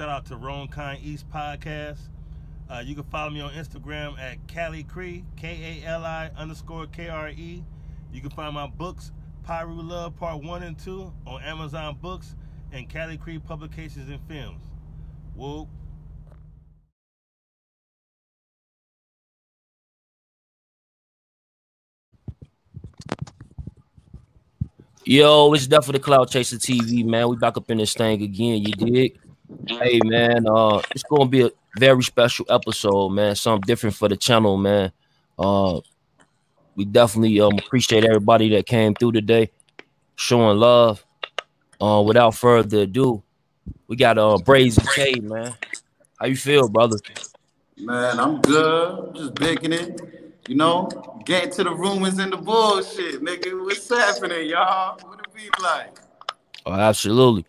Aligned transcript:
shout 0.00 0.08
out 0.08 0.24
to 0.24 0.34
Roan 0.34 0.66
Kind 0.66 1.04
East 1.04 1.28
Podcast. 1.28 1.98
Uh, 2.70 2.82
you 2.82 2.94
can 2.94 3.04
follow 3.04 3.28
me 3.28 3.42
on 3.42 3.50
Instagram 3.50 4.18
at 4.18 4.38
Cali 4.48 4.82
Cree, 4.82 5.26
K 5.36 5.82
A 5.84 5.86
L 5.86 6.06
I 6.06 6.30
underscore 6.38 6.86
K 6.86 7.10
R 7.10 7.28
E. 7.28 7.62
You 8.10 8.20
can 8.22 8.30
find 8.30 8.54
my 8.54 8.66
books, 8.66 9.12
Pyru 9.46 9.86
Love 9.86 10.16
Part 10.16 10.42
1 10.42 10.62
and 10.62 10.78
2, 10.78 11.12
on 11.26 11.42
Amazon 11.42 11.98
Books 12.00 12.34
and 12.72 12.88
Cali 12.88 13.18
Cree 13.18 13.38
Publications 13.38 14.08
and 14.08 14.18
Films. 14.26 14.62
Whoop. 15.36 15.68
Yo, 25.04 25.52
it's 25.52 25.66
definitely 25.66 26.00
Cloud 26.00 26.30
Chaser 26.30 26.56
TV, 26.56 27.04
man. 27.04 27.28
We 27.28 27.36
back 27.36 27.58
up 27.58 27.70
in 27.70 27.76
this 27.76 27.92
thing 27.92 28.22
again. 28.22 28.62
You 28.62 28.72
dig? 28.72 29.29
Hey, 29.66 30.00
man. 30.04 30.46
Uh, 30.46 30.82
it's 30.90 31.02
gonna 31.02 31.28
be 31.28 31.42
a 31.42 31.50
very 31.76 32.02
special 32.02 32.46
episode, 32.48 33.10
man. 33.10 33.34
Something 33.34 33.66
different 33.66 33.96
for 33.96 34.08
the 34.08 34.16
channel, 34.16 34.56
man. 34.56 34.92
Uh, 35.38 35.80
we 36.76 36.84
definitely 36.84 37.40
um 37.40 37.58
appreciate 37.58 38.04
everybody 38.04 38.48
that 38.50 38.66
came 38.66 38.94
through 38.94 39.12
today, 39.12 39.50
showing 40.16 40.58
love. 40.58 41.04
Uh, 41.80 42.02
without 42.06 42.34
further 42.34 42.80
ado, 42.80 43.22
we 43.86 43.96
got 43.96 44.18
uh 44.18 44.36
Brazy 44.44 44.86
K, 44.94 45.20
man. 45.20 45.54
How 46.18 46.26
you 46.26 46.36
feel, 46.36 46.68
brother? 46.68 46.98
Man, 47.78 48.20
I'm 48.20 48.40
good. 48.42 49.14
Just 49.14 49.34
baking 49.34 49.72
it. 49.72 50.00
You 50.48 50.56
know, 50.56 50.88
getting 51.24 51.50
to 51.52 51.64
the 51.64 51.74
rumors 51.74 52.18
and 52.18 52.32
the 52.32 52.36
bullshit, 52.36 53.22
nigga. 53.22 53.62
What's 53.64 53.88
happening, 53.88 54.48
y'all? 54.48 54.98
What 55.02 55.20
it 55.20 55.34
be 55.34 55.48
like? 55.62 55.98
Oh, 56.66 56.72
absolutely. 56.72 57.46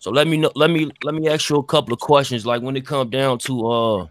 So 0.00 0.10
let 0.10 0.26
me 0.26 0.38
know, 0.38 0.50
let 0.54 0.70
me 0.70 0.90
let 1.04 1.14
me 1.14 1.28
ask 1.28 1.50
you 1.50 1.56
a 1.56 1.62
couple 1.62 1.92
of 1.92 2.00
questions. 2.00 2.46
Like 2.46 2.62
when 2.62 2.74
it 2.74 2.86
comes 2.86 3.10
down 3.10 3.38
to 3.40 3.70
uh 3.70 4.06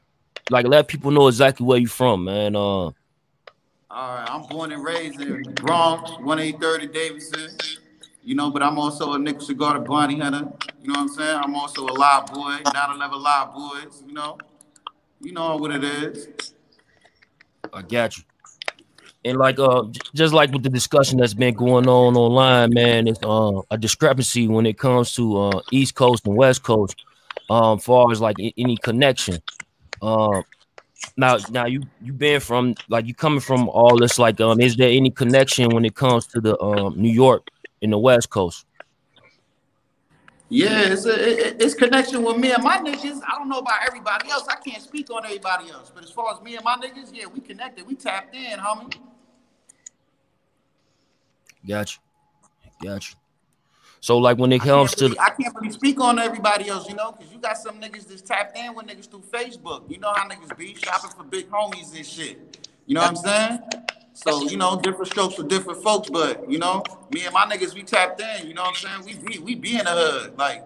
like 0.51 0.67
let 0.67 0.87
people 0.87 1.09
know 1.09 1.27
exactly 1.27 1.65
where 1.65 1.79
you 1.79 1.87
from, 1.87 2.25
man. 2.25 2.55
Uh 2.55 2.59
all 2.59 2.93
right, 3.91 4.27
I'm 4.29 4.43
born 4.43 4.71
and 4.71 4.83
raised 4.83 5.19
in 5.19 5.41
Bronx, 5.55 6.11
1830 6.19 6.87
Davidson. 6.87 7.57
You 8.23 8.35
know, 8.35 8.51
but 8.51 8.61
I'm 8.61 8.77
also 8.77 9.13
a 9.13 9.19
Nick 9.19 9.41
Cigar 9.41 9.79
Bounty 9.79 10.19
Hunter. 10.19 10.47
You 10.79 10.89
know 10.89 10.99
what 10.99 10.99
I'm 10.99 11.07
saying? 11.07 11.41
I'm 11.43 11.55
also 11.55 11.81
a 11.87 11.93
live 11.93 12.27
boy, 12.27 12.59
911 12.71 13.21
live 13.23 13.53
boys, 13.55 14.03
you 14.05 14.13
know. 14.13 14.37
You 15.21 15.31
know 15.31 15.57
what 15.57 15.71
it 15.71 15.83
is. 15.83 16.27
I 17.73 17.81
got 17.81 18.15
you. 18.15 18.23
And 19.29 19.37
like 19.37 19.59
uh 19.59 19.83
just 20.15 20.33
like 20.33 20.51
with 20.51 20.63
the 20.63 20.69
discussion 20.69 21.19
that's 21.19 21.35
been 21.35 21.53
going 21.53 21.87
on 21.87 22.17
online, 22.17 22.73
man, 22.73 23.07
it's 23.07 23.19
uh 23.21 23.61
a 23.69 23.77
discrepancy 23.77 24.47
when 24.47 24.65
it 24.65 24.79
comes 24.79 25.13
to 25.13 25.37
uh 25.37 25.61
East 25.71 25.93
Coast 25.93 26.25
and 26.25 26.35
West 26.35 26.63
Coast, 26.63 26.95
um, 27.47 27.77
far 27.77 28.11
as 28.11 28.19
like 28.19 28.37
any 28.57 28.75
connection. 28.77 29.39
Um 30.01 30.43
now 31.15 31.37
now 31.51 31.67
you 31.67 31.83
you 32.01 32.11
been 32.11 32.39
from 32.39 32.73
like 32.89 33.05
you 33.05 33.13
coming 33.13 33.39
from 33.39 33.69
all 33.69 33.99
this 33.99 34.17
like 34.17 34.41
um 34.41 34.59
is 34.59 34.75
there 34.77 34.89
any 34.89 35.11
connection 35.11 35.69
when 35.75 35.85
it 35.85 35.93
comes 35.93 36.25
to 36.27 36.41
the 36.41 36.59
um 36.59 36.99
New 36.99 37.11
York 37.11 37.47
in 37.81 37.91
the 37.91 37.99
West 37.99 38.31
Coast? 38.31 38.65
Yeah, 40.51 40.91
it's 40.91 41.05
a, 41.05 41.63
it's 41.63 41.75
connection 41.75 42.23
with 42.23 42.37
me 42.37 42.51
and 42.51 42.63
my 42.63 42.77
niggas. 42.77 43.21
I 43.27 43.37
don't 43.37 43.47
know 43.47 43.59
about 43.59 43.81
everybody 43.85 44.31
else. 44.31 44.47
I 44.49 44.55
can't 44.55 44.81
speak 44.81 45.11
on 45.11 45.23
everybody 45.23 45.69
else. 45.69 45.91
But 45.93 46.03
as 46.03 46.09
far 46.09 46.33
as 46.33 46.41
me 46.41 46.55
and 46.55 46.65
my 46.65 46.75
niggas, 46.77 47.11
yeah, 47.13 47.27
we 47.27 47.41
connected. 47.41 47.85
We 47.85 47.93
tapped 47.93 48.35
in, 48.35 48.57
homie. 48.57 48.95
Got 51.67 51.93
you. 51.93 52.87
Got 52.87 53.09
you. 53.09 53.15
So 54.01 54.17
like 54.17 54.37
when 54.37 54.51
it 54.53 54.61
comes 54.61 54.95
really, 54.99 55.15
to 55.15 55.21
I 55.21 55.31
can't 55.31 55.53
really 55.55 55.71
speak 55.71 55.99
on 55.99 56.19
everybody 56.19 56.69
else, 56.69 56.87
you 56.87 56.95
know, 56.95 57.11
because 57.11 57.33
you 57.33 57.39
got 57.39 57.57
some 57.57 57.81
niggas 57.81 58.07
that's 58.07 58.21
tapped 58.21 58.57
in 58.57 58.73
with 58.73 58.87
niggas 58.87 59.09
through 59.09 59.23
Facebook. 59.31 59.89
You 59.89 59.99
know 59.99 60.13
how 60.13 60.27
niggas 60.27 60.57
be 60.57 60.73
shopping 60.75 61.11
for 61.11 61.23
big 61.23 61.49
homies 61.49 61.95
and 61.95 62.05
shit. 62.05 62.67
You 62.85 62.95
know 62.95 63.01
what 63.01 63.09
I'm 63.09 63.15
saying? 63.17 63.59
So, 64.13 64.43
you 64.49 64.57
know, 64.57 64.79
different 64.81 65.11
strokes 65.11 65.35
for 65.35 65.43
different 65.43 65.83
folks, 65.83 66.09
but 66.09 66.49
you 66.49 66.59
know, 66.59 66.83
me 67.11 67.25
and 67.25 67.33
my 67.33 67.45
niggas, 67.45 67.73
we 67.73 67.83
tapped 67.83 68.21
in, 68.21 68.47
you 68.47 68.53
know 68.53 68.63
what 68.63 68.85
I'm 68.85 69.03
saying? 69.05 69.19
We 69.21 69.27
be 69.27 69.39
we 69.39 69.55
be 69.55 69.77
in 69.77 69.85
the 69.85 69.91
hood. 69.91 70.37
Like 70.37 70.63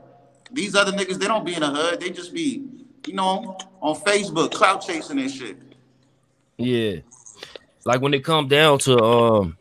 these 0.51 0.75
other 0.75 0.91
niggas, 0.91 1.19
they 1.19 1.27
don't 1.27 1.45
be 1.45 1.55
in 1.55 1.61
the 1.61 1.69
hood. 1.69 2.01
They 2.01 2.11
just 2.11 2.33
be, 2.33 2.63
you 3.07 3.13
know, 3.13 3.57
on 3.81 3.95
Facebook, 3.95 4.51
clout 4.51 4.85
chasing 4.85 5.19
and 5.19 5.31
shit. 5.31 5.57
Yeah. 6.57 6.97
Like 7.85 8.01
when 8.01 8.13
it 8.13 8.23
come 8.23 8.47
down 8.47 8.79
to 8.79 8.97
um, 9.03 9.57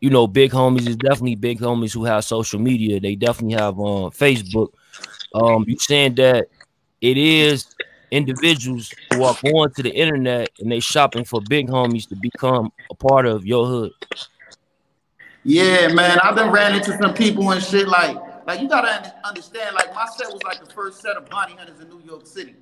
you 0.00 0.10
know, 0.10 0.26
big 0.26 0.52
homies 0.52 0.88
is 0.88 0.96
definitely 0.96 1.34
big 1.34 1.60
homies 1.60 1.92
who 1.92 2.04
have 2.04 2.24
social 2.24 2.60
media. 2.60 3.00
They 3.00 3.14
definitely 3.14 3.56
have 3.56 3.78
um, 3.78 4.10
Facebook. 4.10 4.68
Um, 5.34 5.64
you 5.66 5.76
saying 5.78 6.14
that 6.16 6.48
it 7.00 7.16
is 7.16 7.74
individuals 8.10 8.92
who 9.12 9.24
are 9.24 9.36
going 9.44 9.70
to 9.72 9.82
the 9.82 9.90
internet 9.90 10.50
and 10.60 10.70
they 10.70 10.80
shopping 10.80 11.24
for 11.24 11.40
big 11.48 11.68
homies 11.68 12.08
to 12.08 12.16
become 12.16 12.72
a 12.90 12.94
part 12.94 13.26
of 13.26 13.44
your 13.44 13.66
hood. 13.66 13.92
Yeah, 15.44 15.88
man, 15.88 16.18
I've 16.22 16.34
been 16.34 16.50
ran 16.50 16.74
into 16.74 16.96
some 16.98 17.14
people 17.14 17.50
and 17.50 17.62
shit 17.62 17.88
like, 17.88 18.16
like 18.46 18.60
you 18.60 18.68
gotta 18.68 19.14
understand, 19.24 19.74
like 19.74 19.94
my 19.94 20.06
set 20.16 20.32
was 20.32 20.42
like 20.42 20.64
the 20.64 20.72
first 20.72 21.00
set 21.00 21.16
of 21.16 21.28
bounty 21.28 21.54
hunters 21.54 21.80
in 21.80 21.88
New 21.88 22.02
York 22.04 22.26
City. 22.26 22.54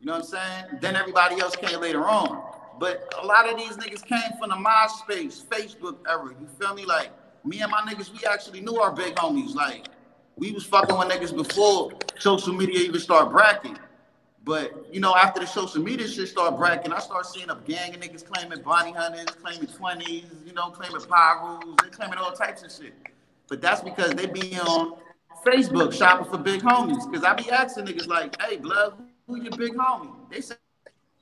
You 0.00 0.06
know 0.06 0.14
what 0.14 0.18
I'm 0.18 0.24
saying? 0.24 0.64
Then 0.80 0.96
everybody 0.96 1.40
else 1.40 1.56
came 1.56 1.80
later 1.80 2.08
on. 2.08 2.51
But 2.82 3.14
a 3.22 3.24
lot 3.24 3.48
of 3.48 3.56
these 3.56 3.76
niggas 3.76 4.04
came 4.04 4.36
from 4.40 4.48
the 4.48 4.56
MySpace, 4.56 5.44
Facebook 5.44 5.98
era. 6.04 6.34
You 6.40 6.48
feel 6.58 6.74
me? 6.74 6.84
Like 6.84 7.12
me 7.44 7.60
and 7.60 7.70
my 7.70 7.80
niggas, 7.82 8.10
we 8.10 8.26
actually 8.26 8.60
knew 8.60 8.74
our 8.80 8.90
big 8.90 9.14
homies. 9.14 9.54
Like 9.54 9.86
we 10.34 10.50
was 10.50 10.64
fucking 10.64 10.98
with 10.98 11.06
niggas 11.06 11.32
before 11.32 11.92
social 12.18 12.52
media 12.52 12.80
even 12.80 12.98
start 12.98 13.30
bracking. 13.30 13.78
But 14.42 14.92
you 14.92 14.98
know, 14.98 15.14
after 15.14 15.38
the 15.38 15.46
social 15.46 15.80
media 15.80 16.08
shit 16.08 16.26
start 16.26 16.56
bracking, 16.56 16.92
I 16.92 16.98
start 16.98 17.24
seeing 17.26 17.50
a 17.50 17.54
gang 17.54 17.94
of 17.94 18.00
niggas 18.00 18.26
claiming 18.26 18.60
bounty 18.62 18.90
hunters, 18.90 19.26
claiming 19.26 19.68
20s, 19.68 20.44
you 20.44 20.52
know, 20.52 20.70
claiming 20.70 21.06
Pyrus, 21.06 21.62
they 21.84 21.88
claiming 21.90 22.18
all 22.18 22.32
types 22.32 22.64
of 22.64 22.72
shit. 22.72 22.94
But 23.48 23.62
that's 23.62 23.80
because 23.80 24.10
they 24.14 24.26
be 24.26 24.58
on 24.58 24.96
Facebook 25.46 25.92
shopping 25.92 26.28
for 26.28 26.36
big 26.36 26.62
homies. 26.62 27.08
Cause 27.14 27.22
I 27.22 27.34
be 27.34 27.48
asking 27.48 27.86
niggas 27.86 28.08
like, 28.08 28.42
hey, 28.42 28.56
blood, 28.56 28.94
who 29.28 29.40
your 29.40 29.56
big 29.56 29.74
homie? 29.74 30.12
They 30.32 30.40
say 30.40 30.56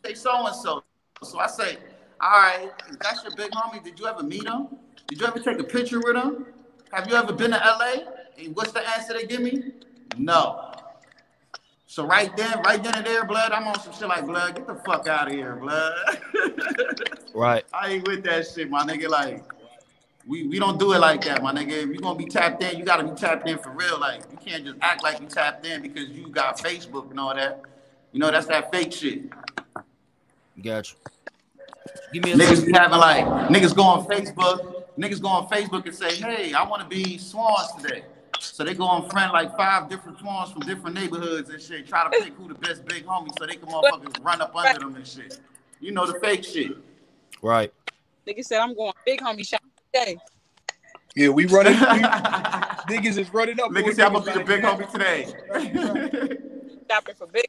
they 0.02 0.14
so 0.14 0.46
and 0.46 0.56
so. 0.56 0.84
So 1.22 1.38
I 1.38 1.48
say, 1.48 1.76
all 2.18 2.30
right, 2.30 2.70
that's 2.98 3.22
your 3.22 3.34
big 3.36 3.50
homie. 3.50 3.84
Did 3.84 4.00
you 4.00 4.06
ever 4.06 4.22
meet 4.22 4.46
him? 4.46 4.68
Did 5.06 5.20
you 5.20 5.26
ever 5.26 5.38
take 5.38 5.58
a 5.58 5.64
picture 5.64 6.00
with 6.00 6.16
him? 6.16 6.46
Have 6.92 7.08
you 7.08 7.14
ever 7.14 7.34
been 7.34 7.50
to 7.50 7.58
LA? 7.58 8.04
And 8.38 8.56
what's 8.56 8.72
the 8.72 8.80
answer 8.96 9.12
they 9.12 9.26
give 9.26 9.42
me? 9.42 9.72
No. 10.16 10.72
So 11.86 12.06
right 12.06 12.34
then, 12.38 12.62
right 12.62 12.82
then 12.82 12.94
and 12.94 13.04
there, 13.04 13.24
blood, 13.24 13.52
I'm 13.52 13.68
on 13.68 13.78
some 13.80 13.92
shit 13.92 14.08
like 14.08 14.24
blood. 14.24 14.54
Get 14.54 14.66
the 14.66 14.76
fuck 14.76 15.08
out 15.08 15.28
of 15.28 15.34
here, 15.34 15.56
blood. 15.56 15.92
right. 17.34 17.64
I 17.72 17.88
ain't 17.90 18.08
with 18.08 18.24
that 18.24 18.46
shit, 18.46 18.70
my 18.70 18.82
nigga. 18.84 19.10
Like, 19.10 19.44
we, 20.26 20.46
we 20.46 20.58
don't 20.58 20.78
do 20.78 20.94
it 20.94 21.00
like 21.00 21.22
that, 21.24 21.42
my 21.42 21.52
nigga. 21.52 21.72
If 21.72 21.88
you're 21.88 21.96
gonna 21.96 22.18
be 22.18 22.26
tapped 22.26 22.62
in, 22.62 22.78
you 22.78 22.84
gotta 22.84 23.04
be 23.04 23.14
tapped 23.14 23.46
in 23.46 23.58
for 23.58 23.72
real. 23.72 24.00
Like, 24.00 24.22
you 24.30 24.38
can't 24.38 24.64
just 24.64 24.78
act 24.80 25.02
like 25.02 25.20
you 25.20 25.26
tapped 25.26 25.66
in 25.66 25.82
because 25.82 26.08
you 26.08 26.28
got 26.28 26.58
Facebook 26.58 27.10
and 27.10 27.20
all 27.20 27.34
that. 27.34 27.60
You 28.12 28.20
know, 28.20 28.30
that's 28.30 28.46
that 28.46 28.72
fake 28.72 28.92
shit. 28.92 29.24
Gotcha. 30.62 30.94
Give 32.12 32.24
me 32.24 32.32
a 32.32 32.36
niggas 32.36 32.66
be 32.66 32.72
having 32.72 32.98
like 32.98 33.24
niggas 33.48 33.74
go 33.74 33.82
on 33.82 34.06
Facebook, 34.06 34.84
niggas 34.98 35.20
go 35.20 35.28
on 35.28 35.48
Facebook 35.48 35.86
and 35.86 35.94
say, 35.94 36.14
hey, 36.16 36.52
I 36.52 36.62
want 36.68 36.82
to 36.82 36.88
be 36.88 37.18
swans 37.18 37.72
today. 37.80 38.02
So 38.38 38.64
they 38.64 38.74
go 38.74 38.84
on 38.84 39.08
friend 39.10 39.32
like 39.32 39.56
five 39.56 39.88
different 39.88 40.18
swans 40.18 40.52
from 40.52 40.62
different 40.62 40.96
neighborhoods 40.96 41.50
and 41.50 41.60
shit, 41.60 41.86
try 41.86 42.04
to 42.04 42.10
pick 42.10 42.34
who 42.34 42.48
the 42.48 42.54
best 42.54 42.84
big 42.86 43.04
homie 43.04 43.30
so 43.38 43.46
they 43.46 43.56
can 43.56 43.68
motherfuckers 43.68 44.24
run 44.24 44.40
up 44.40 44.54
under 44.54 44.80
them 44.80 44.96
and 44.96 45.06
shit. 45.06 45.40
You 45.80 45.92
know 45.92 46.06
the 46.06 46.18
fake 46.20 46.44
shit. 46.44 46.72
Right. 47.42 47.72
Nigga 48.26 48.44
said 48.44 48.60
I'm 48.60 48.74
going 48.74 48.92
big 49.04 49.20
homie 49.20 49.46
shop 49.46 49.62
today. 49.92 50.18
Yeah, 51.16 51.28
we 51.28 51.46
running. 51.46 51.72
we, 51.72 51.78
niggas 51.80 53.18
is 53.18 53.32
running 53.32 53.60
up. 53.60 53.70
Niggas 53.70 53.94
say 53.94 54.04
I'm 54.04 54.12
gonna 54.12 54.24
be 54.24 54.38
the 54.38 54.44
big 54.44 54.62
homie 54.62 54.90
today. 54.90 55.26
Shopping 56.90 57.14
for 57.16 57.26
big. 57.26 57.46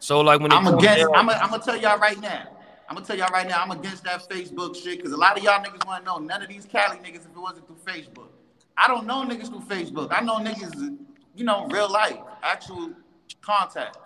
So 0.00 0.20
like 0.20 0.40
when 0.40 0.50
I'm 0.50 0.66
against, 0.66 1.06
I'm 1.14 1.26
gonna 1.26 1.62
tell 1.62 1.76
y'all 1.76 1.98
right 1.98 2.20
now. 2.20 2.48
I'm 2.88 2.96
gonna 2.96 3.06
tell 3.06 3.16
y'all 3.16 3.28
right 3.32 3.46
now. 3.46 3.62
I'm 3.62 3.70
against 3.70 4.02
that 4.04 4.28
Facebook 4.28 4.74
shit 4.74 4.98
because 4.98 5.12
a 5.12 5.16
lot 5.16 5.38
of 5.38 5.44
y'all 5.44 5.62
niggas 5.62 5.86
want 5.86 6.04
to 6.04 6.10
know 6.10 6.18
none 6.18 6.42
of 6.42 6.48
these 6.48 6.64
Cali 6.64 6.96
niggas 6.96 7.16
if 7.16 7.26
it 7.26 7.36
wasn't 7.36 7.66
through 7.66 7.76
Facebook. 7.86 8.28
I 8.76 8.88
don't 8.88 9.06
know 9.06 9.24
niggas 9.24 9.48
through 9.48 9.60
Facebook. 9.60 10.08
I 10.10 10.22
know 10.22 10.38
niggas, 10.38 10.96
you 11.36 11.44
know, 11.44 11.68
real 11.68 11.90
life, 11.90 12.16
actual 12.42 12.92
contact. 13.42 13.98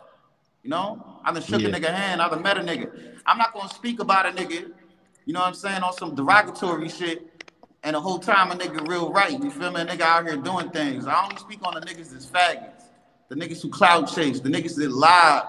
You 0.64 0.70
know, 0.70 1.20
I 1.25 1.32
done 1.32 1.43
shook 1.43 1.61
yeah. 1.62 1.69
a 1.69 1.73
nigga 1.73 1.94
hand. 1.94 2.20
I 2.20 2.29
done 2.29 2.43
met 2.43 2.58
a 2.58 2.61
nigga. 2.61 3.17
I'm 3.25 3.38
not 3.38 3.55
gonna 3.55 3.73
speak 3.73 4.00
about 4.00 4.26
a 4.26 4.31
nigga. 4.31 4.73
You 5.26 5.32
know 5.32 5.41
what 5.41 5.49
I'm 5.49 5.55
saying 5.55 5.82
on 5.82 5.93
some 5.93 6.14
derogatory 6.14 6.88
shit. 6.88 7.31
And 7.85 7.94
the 7.94 8.00
whole 8.00 8.19
time 8.19 8.50
a 8.50 8.55
nigga 8.55 8.87
real 8.88 9.12
right. 9.12 9.31
You 9.31 9.50
feel 9.50 9.70
me? 9.70 9.82
A 9.82 9.87
nigga 9.87 10.00
out 10.00 10.26
here 10.26 10.37
doing 10.37 10.70
things. 10.70 11.06
I 11.06 11.23
only 11.23 11.37
speak 11.37 11.61
on 11.62 11.75
the 11.75 11.81
niggas 11.81 12.11
that's 12.11 12.26
faggots, 12.26 12.85
the 13.29 13.37
niggas 13.37 13.62
who 13.62 13.69
cloud 13.69 14.08
chase, 14.08 14.41
the 14.41 14.49
niggas 14.49 14.75
that 14.76 14.91
lie, 14.91 15.43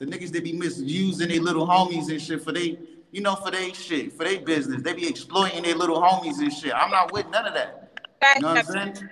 the 0.00 0.06
niggas 0.06 0.32
that 0.32 0.42
be 0.42 0.54
misusing 0.54 1.28
their 1.28 1.40
little 1.40 1.66
homies 1.66 2.08
and 2.10 2.20
shit 2.20 2.42
for 2.42 2.52
they, 2.52 2.78
you 3.12 3.20
know, 3.20 3.34
for 3.34 3.50
they 3.50 3.72
shit, 3.74 4.14
for 4.14 4.24
their 4.24 4.40
business. 4.40 4.82
They 4.82 4.94
be 4.94 5.06
exploiting 5.06 5.62
their 5.62 5.74
little 5.74 6.00
homies 6.00 6.38
and 6.38 6.50
shit. 6.52 6.72
I'm 6.74 6.90
not 6.90 7.12
with 7.12 7.28
none 7.28 7.46
of 7.46 7.52
that. 7.54 7.92
You 8.36 8.40
know 8.40 8.48
what 8.48 8.58
I'm 8.58 8.64
saying? 8.64 9.08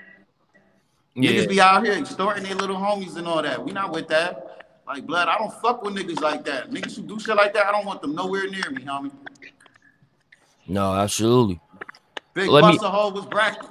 Yeah. 1.14 1.31
Niggas 1.32 1.49
be 1.50 1.61
out 1.61 1.85
here 1.85 1.93
extorting 1.93 2.44
their 2.44 2.55
little 2.55 2.76
homies 2.76 3.17
and 3.17 3.29
all 3.29 3.43
that. 3.43 3.62
We 3.62 3.73
not 3.73 3.93
with 3.93 4.08
that. 4.08 4.46
Like 4.87 5.05
blood, 5.06 5.29
I 5.29 5.37
don't 5.37 5.52
fuck 5.61 5.82
with 5.82 5.94
niggas 5.94 6.23
like 6.23 6.46
that. 6.46 6.70
Niggas 6.70 6.96
who 6.96 7.02
do 7.02 7.20
shit 7.20 7.37
like 7.37 7.52
that, 7.52 7.67
I 7.67 7.73
don't 7.73 7.85
want 7.85 8.00
them 8.00 8.14
nowhere 8.14 8.49
near 8.49 8.70
me, 8.70 8.82
homie. 8.82 9.12
No, 10.67 10.94
absolutely. 10.94 11.61
Big 12.32 12.49
Let 12.49 12.64
me- 12.64 12.73
Buster 12.73 12.88
Hole 12.88 13.12
was 13.12 13.26
bracket. 13.26 13.69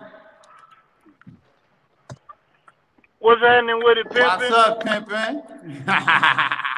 What's 3.17 3.41
happening 3.41 3.81
with 3.83 3.97
it, 3.97 4.07
pimpin'? 4.09 4.51
What's 4.51 4.51
up, 4.51 4.83
pimpin'? 4.83 6.63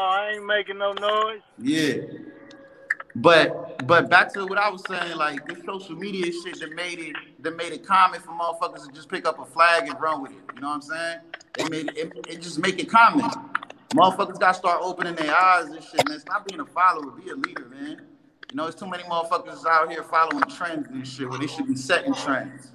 I 0.00 0.32
ain't 0.34 0.46
making 0.46 0.78
no 0.78 0.92
noise. 0.92 1.40
yeah. 1.58 1.94
But 3.16 3.86
but 3.88 4.08
back 4.08 4.32
to 4.34 4.46
what 4.46 4.56
I 4.58 4.68
was 4.70 4.84
saying, 4.88 5.16
like 5.16 5.44
this 5.48 5.58
social 5.64 5.96
media 5.96 6.26
shit 6.32 6.60
that 6.60 6.72
made 6.74 7.00
it 7.00 7.16
that 7.40 7.56
made 7.56 7.72
it 7.72 7.84
common 7.84 8.20
for 8.20 8.30
motherfuckers 8.30 8.86
to 8.86 8.92
just 8.92 9.08
pick 9.08 9.26
up 9.26 9.40
a 9.40 9.44
flag 9.44 9.88
and 9.88 10.00
run 10.00 10.22
with 10.22 10.30
it. 10.30 10.38
You 10.54 10.60
know 10.60 10.68
what 10.68 10.74
I'm 10.76 10.82
saying? 10.82 11.18
It 11.58 11.70
made 11.70 11.88
it, 11.88 11.96
it, 11.96 12.26
it 12.28 12.40
just 12.42 12.60
make 12.60 12.78
it 12.78 12.88
common. 12.88 13.28
Motherfuckers 13.94 14.38
gotta 14.38 14.54
start 14.54 14.80
opening 14.82 15.16
their 15.16 15.34
eyes 15.34 15.66
and 15.66 15.82
shit, 15.82 16.08
man. 16.08 16.20
Stop 16.20 16.46
being 16.46 16.60
a 16.60 16.66
follower, 16.66 17.10
be 17.10 17.30
a 17.30 17.34
leader, 17.34 17.66
man. 17.68 18.00
You 18.50 18.56
know, 18.56 18.62
there's 18.64 18.76
too 18.76 18.88
many 18.88 19.02
motherfuckers 19.04 19.66
out 19.66 19.90
here 19.90 20.04
following 20.04 20.44
trends 20.44 20.88
and 20.88 21.06
shit 21.06 21.28
where 21.28 21.38
they 21.40 21.48
should 21.48 21.66
be 21.66 21.74
setting 21.76 22.14
trends. 22.14 22.70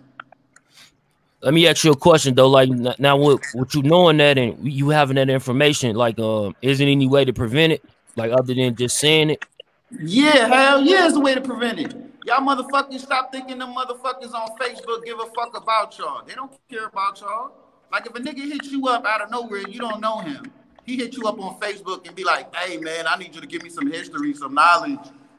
Let 1.45 1.53
me 1.53 1.67
ask 1.67 1.83
you 1.83 1.91
a 1.91 1.95
question 1.95 2.33
though. 2.33 2.49
Like 2.49 2.69
now, 2.97 3.17
with, 3.17 3.39
with 3.53 3.75
you 3.75 3.83
knowing 3.83 4.17
that 4.17 4.39
and 4.39 4.57
you 4.67 4.89
having 4.89 5.13
that 5.17 5.29
information, 5.29 5.95
like, 5.95 6.17
um, 6.17 6.55
is 6.63 6.79
there 6.79 6.87
any 6.87 7.07
way 7.07 7.23
to 7.23 7.33
prevent 7.33 7.71
it? 7.71 7.85
Like 8.15 8.31
other 8.31 8.55
than 8.55 8.75
just 8.75 8.97
saying 8.97 9.29
it? 9.29 9.45
Yeah, 9.91 10.47
hell 10.47 10.81
yeah, 10.81 11.05
it's 11.05 11.15
a 11.15 11.19
way 11.19 11.35
to 11.35 11.41
prevent 11.41 11.79
it. 11.79 11.95
Y'all 12.25 12.39
motherfuckers 12.39 13.01
stop 13.01 13.31
thinking 13.31 13.59
the 13.59 13.67
motherfuckers 13.67 14.33
on 14.33 14.57
Facebook 14.57 15.05
give 15.05 15.19
a 15.19 15.27
fuck 15.35 15.55
about 15.55 15.95
y'all. 15.99 16.25
They 16.25 16.33
don't 16.33 16.51
care 16.67 16.87
about 16.87 17.21
y'all. 17.21 17.51
Like 17.91 18.07
if 18.07 18.15
a 18.15 18.19
nigga 18.19 18.39
hits 18.51 18.71
you 18.71 18.87
up 18.87 19.05
out 19.05 19.21
of 19.21 19.29
nowhere 19.29 19.61
and 19.65 19.71
you 19.71 19.79
don't 19.79 20.01
know 20.01 20.17
him, 20.21 20.51
he 20.83 20.97
hit 20.97 21.15
you 21.15 21.27
up 21.27 21.39
on 21.39 21.59
Facebook 21.59 22.07
and 22.07 22.15
be 22.15 22.23
like, 22.23 22.55
hey 22.55 22.77
man, 22.77 23.05
I 23.07 23.17
need 23.17 23.35
you 23.35 23.41
to 23.41 23.45
give 23.45 23.61
me 23.61 23.69
some 23.69 23.91
history, 23.91 24.33
some 24.33 24.55
knowledge. 24.55 24.97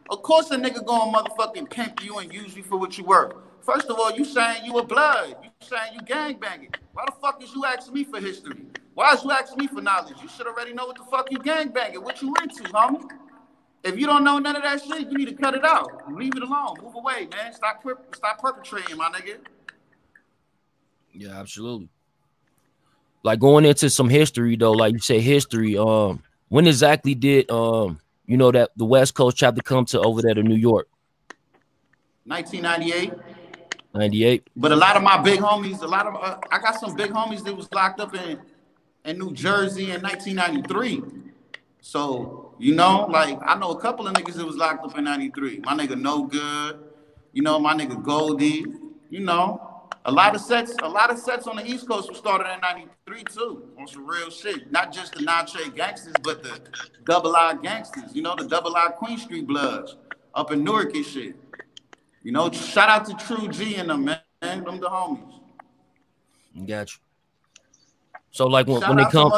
Of 0.09 0.23
course 0.23 0.53
a 0.53 0.57
nigga 0.57 0.87
gonna 0.87 1.19
motherfucking 1.19 1.69
pimp 1.69 2.05
you 2.05 2.19
and 2.19 2.33
use 2.33 2.57
you 2.57 2.63
for 2.63 2.77
what 2.77 2.97
you 2.97 3.03
worth. 3.03 3.35
First 3.67 3.91
of 3.91 3.99
all, 3.99 4.13
you 4.13 4.25
saying 4.25 4.65
you 4.65 4.79
a 4.79 4.85
blood. 4.85 5.37
You 5.43 5.51
saying 5.61 5.95
you 5.95 6.01
gang 6.03 6.39
banging. 6.39 6.71
Why 6.93 7.05
the 7.05 7.13
fuck 7.21 7.43
is 7.43 7.53
you 7.53 7.65
asking 7.65 7.95
me 7.95 8.05
for 8.05 8.21
history? 8.21 8.63
Why 8.95 9.13
is 9.13 9.25
you 9.25 9.33
asking 9.33 9.59
me 9.59 9.67
for 9.67 9.81
knowledge? 9.81 10.17
You 10.23 10.29
should 10.29 10.47
already 10.47 10.73
know 10.73 10.87
what 10.87 10.97
the 10.97 11.05
fuck 11.05 11.33
you 11.33 11.39
gang 11.39 11.71
banging, 11.71 12.03
what 12.03 12.23
you 12.23 12.33
into, 12.41 12.63
homie. 12.63 13.11
If 13.83 13.99
you 13.99 14.07
don't 14.07 14.23
know 14.23 14.39
none 14.39 14.55
of 14.55 14.63
that 14.63 14.83
shit, 14.83 15.11
you 15.11 15.19
need 15.19 15.29
to 15.29 15.35
cut 15.35 15.55
it 15.55 15.65
out. 15.65 16.13
Leave 16.13 16.37
it 16.37 16.43
alone. 16.45 16.77
Move 16.81 16.95
away, 16.95 17.29
man. 17.33 17.53
Stop 17.53 17.85
stop 18.15 18.41
perpetrating, 18.41 18.97
my 18.97 19.11
nigga. 19.11 19.39
Yeah, 21.13 21.39
absolutely. 21.39 21.89
Like 23.25 23.41
going 23.41 23.65
into 23.65 23.91
some 23.91 24.09
history 24.09 24.55
though, 24.55 24.73
like 24.73 24.93
you 24.93 25.01
say, 25.01 25.21
history. 25.21 25.77
Um, 25.77 26.23
when 26.49 26.69
exactly 26.69 27.17
did 27.17 27.51
um, 27.51 27.99
you 28.27 28.37
know 28.37 28.53
that 28.53 28.71
the 28.77 28.85
West 28.85 29.15
Coast 29.15 29.37
chapter 29.37 29.61
come 29.61 29.85
to 29.87 30.01
over 30.01 30.23
there 30.23 30.35
to 30.35 30.43
New 30.45 30.55
York? 30.55 30.89
1998. 32.27 33.13
Ninety 33.97 34.25
eight. 34.25 34.49
But 34.55 34.73
a 34.73 34.77
lot 34.77 34.97
of 34.97 35.03
my 35.03 35.23
big 35.23 35.41
homies, 35.41 35.81
a 35.83 35.87
lot 35.87 36.07
of 36.07 36.15
uh, 36.17 36.39
I 36.51 36.59
got 36.59 36.79
some 36.79 36.95
big 36.95 37.11
homies 37.11 37.43
that 37.45 37.57
was 37.57 37.73
locked 37.73 37.99
up 37.99 38.15
in 38.15 38.39
in 39.05 39.19
New 39.19 39.33
Jersey 39.33 39.91
in 39.91 40.03
1993. 40.03 41.03
So 41.81 42.55
you 42.59 42.75
know, 42.75 43.07
like 43.11 43.39
I 43.43 43.59
know 43.59 43.71
a 43.71 43.81
couple 43.81 44.07
of 44.07 44.15
niggas 44.15 44.35
that 44.35 44.47
was 44.47 44.57
locked 44.57 44.85
up 44.85 44.99
in 44.99 45.05
'93. 45.05 45.61
My 45.61 45.75
nigga 45.75 45.99
No 45.99 46.25
Good, 46.25 46.79
you 47.33 47.43
know, 47.43 47.59
my 47.59 47.75
nigga 47.75 48.03
Goldie, 48.03 48.67
you 49.09 49.21
know, 49.21 49.89
a 50.05 50.13
lot 50.13 50.35
of 50.35 50.43
sets, 50.43 50.75
a 50.83 50.89
lot 50.89 51.11
of 51.11 51.19
sets 51.19 51.47
on 51.47 51.57
the 51.57 51.67
East 51.67 51.89
Coast 51.89 52.11
was 52.11 52.19
started 52.19 52.53
in 52.53 52.61
'93 52.61 53.25
too, 53.25 53.69
on 53.79 53.87
some 53.87 54.07
real 54.07 54.31
shit. 54.31 54.71
Not 54.71 54.93
just 54.93 55.15
the 55.15 55.23
non-trade 55.23 55.75
gangsters, 55.75 56.15
but 56.23 56.43
the 56.43 56.61
double 57.05 57.35
I 57.35 57.55
gangsters. 57.55 58.15
You 58.15 58.23
know, 58.23 58.35
the 58.37 58.47
double 58.47 58.77
I 58.77 58.89
Queen 58.89 59.17
Street 59.17 59.47
Bloods 59.47 59.97
up 60.35 60.51
in 60.51 60.63
Newark 60.65 60.95
and 60.95 61.07
shit. 61.07 61.35
You 62.27 62.33
know, 62.33 62.51
shout 62.51 62.89
out 62.89 63.07
to 63.07 63.15
True 63.25 63.47
G 63.47 63.77
and 63.77 63.89
them, 63.89 64.05
man. 64.05 64.19
Them 64.41 64.81
the 64.81 64.89
homies. 64.89 65.39
Got 66.67 66.91
you. 66.91 66.99
So 68.33 68.49
like 68.49 68.67
when, 68.67 68.81
Shout 68.81 68.89
when 68.89 68.99
they 68.99 69.05
come, 69.05 69.31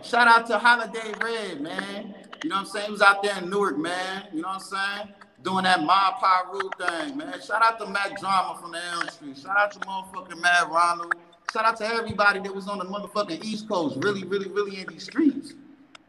shout 0.00 0.28
out 0.28 0.46
to 0.46 0.56
Holiday 0.56 1.12
Red, 1.20 1.60
man. 1.60 2.14
You 2.44 2.50
know 2.50 2.54
what 2.54 2.60
I'm 2.60 2.66
saying? 2.66 2.86
He 2.86 2.92
was 2.92 3.02
out 3.02 3.20
there 3.20 3.36
in 3.38 3.50
Newark, 3.50 3.78
man. 3.78 4.28
You 4.32 4.42
know 4.42 4.46
what 4.46 4.54
I'm 4.54 4.60
saying? 4.60 5.14
Doing 5.42 5.64
that 5.64 5.82
Mob 5.82 6.14
Pyru 6.20 6.70
thing, 6.78 7.16
man. 7.16 7.42
Shout 7.42 7.60
out 7.64 7.80
to 7.80 7.86
Matt 7.86 8.16
Drama 8.20 8.60
from 8.62 8.70
the 8.70 8.80
Elm 8.92 9.08
Street. 9.08 9.36
Shout 9.36 9.56
out 9.56 9.72
to 9.72 9.80
motherfucking 9.80 10.40
Mad 10.40 10.70
Ronald. 10.70 11.16
Shout 11.52 11.64
out 11.64 11.76
to 11.78 11.84
everybody 11.84 12.38
that 12.38 12.54
was 12.54 12.68
on 12.68 12.78
the 12.78 12.84
motherfucking 12.84 13.42
East 13.42 13.68
Coast, 13.68 13.96
really, 14.04 14.22
really, 14.22 14.48
really 14.50 14.78
in 14.78 14.86
these 14.86 15.02
streets. 15.02 15.54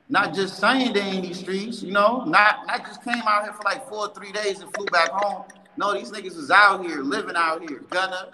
Not 0.08 0.36
just 0.36 0.60
saying 0.60 0.94
they 0.94 1.18
in 1.18 1.24
these 1.24 1.40
streets, 1.40 1.82
you 1.82 1.94
know. 1.94 2.26
Not 2.26 2.68
not 2.68 2.86
just 2.86 3.04
came 3.04 3.24
out 3.26 3.46
here 3.46 3.54
for 3.54 3.64
like 3.64 3.90
four 3.90 4.02
or 4.02 4.14
three 4.14 4.32
days 4.32 4.60
and 4.60 4.72
flew 4.76 4.86
back 4.86 5.10
home. 5.10 5.46
No, 5.78 5.94
these 5.94 6.12
niggas 6.12 6.36
was 6.36 6.52
out 6.52 6.86
here, 6.86 7.02
living 7.02 7.36
out 7.36 7.68
here. 7.68 7.82
Gunna, 7.90 8.30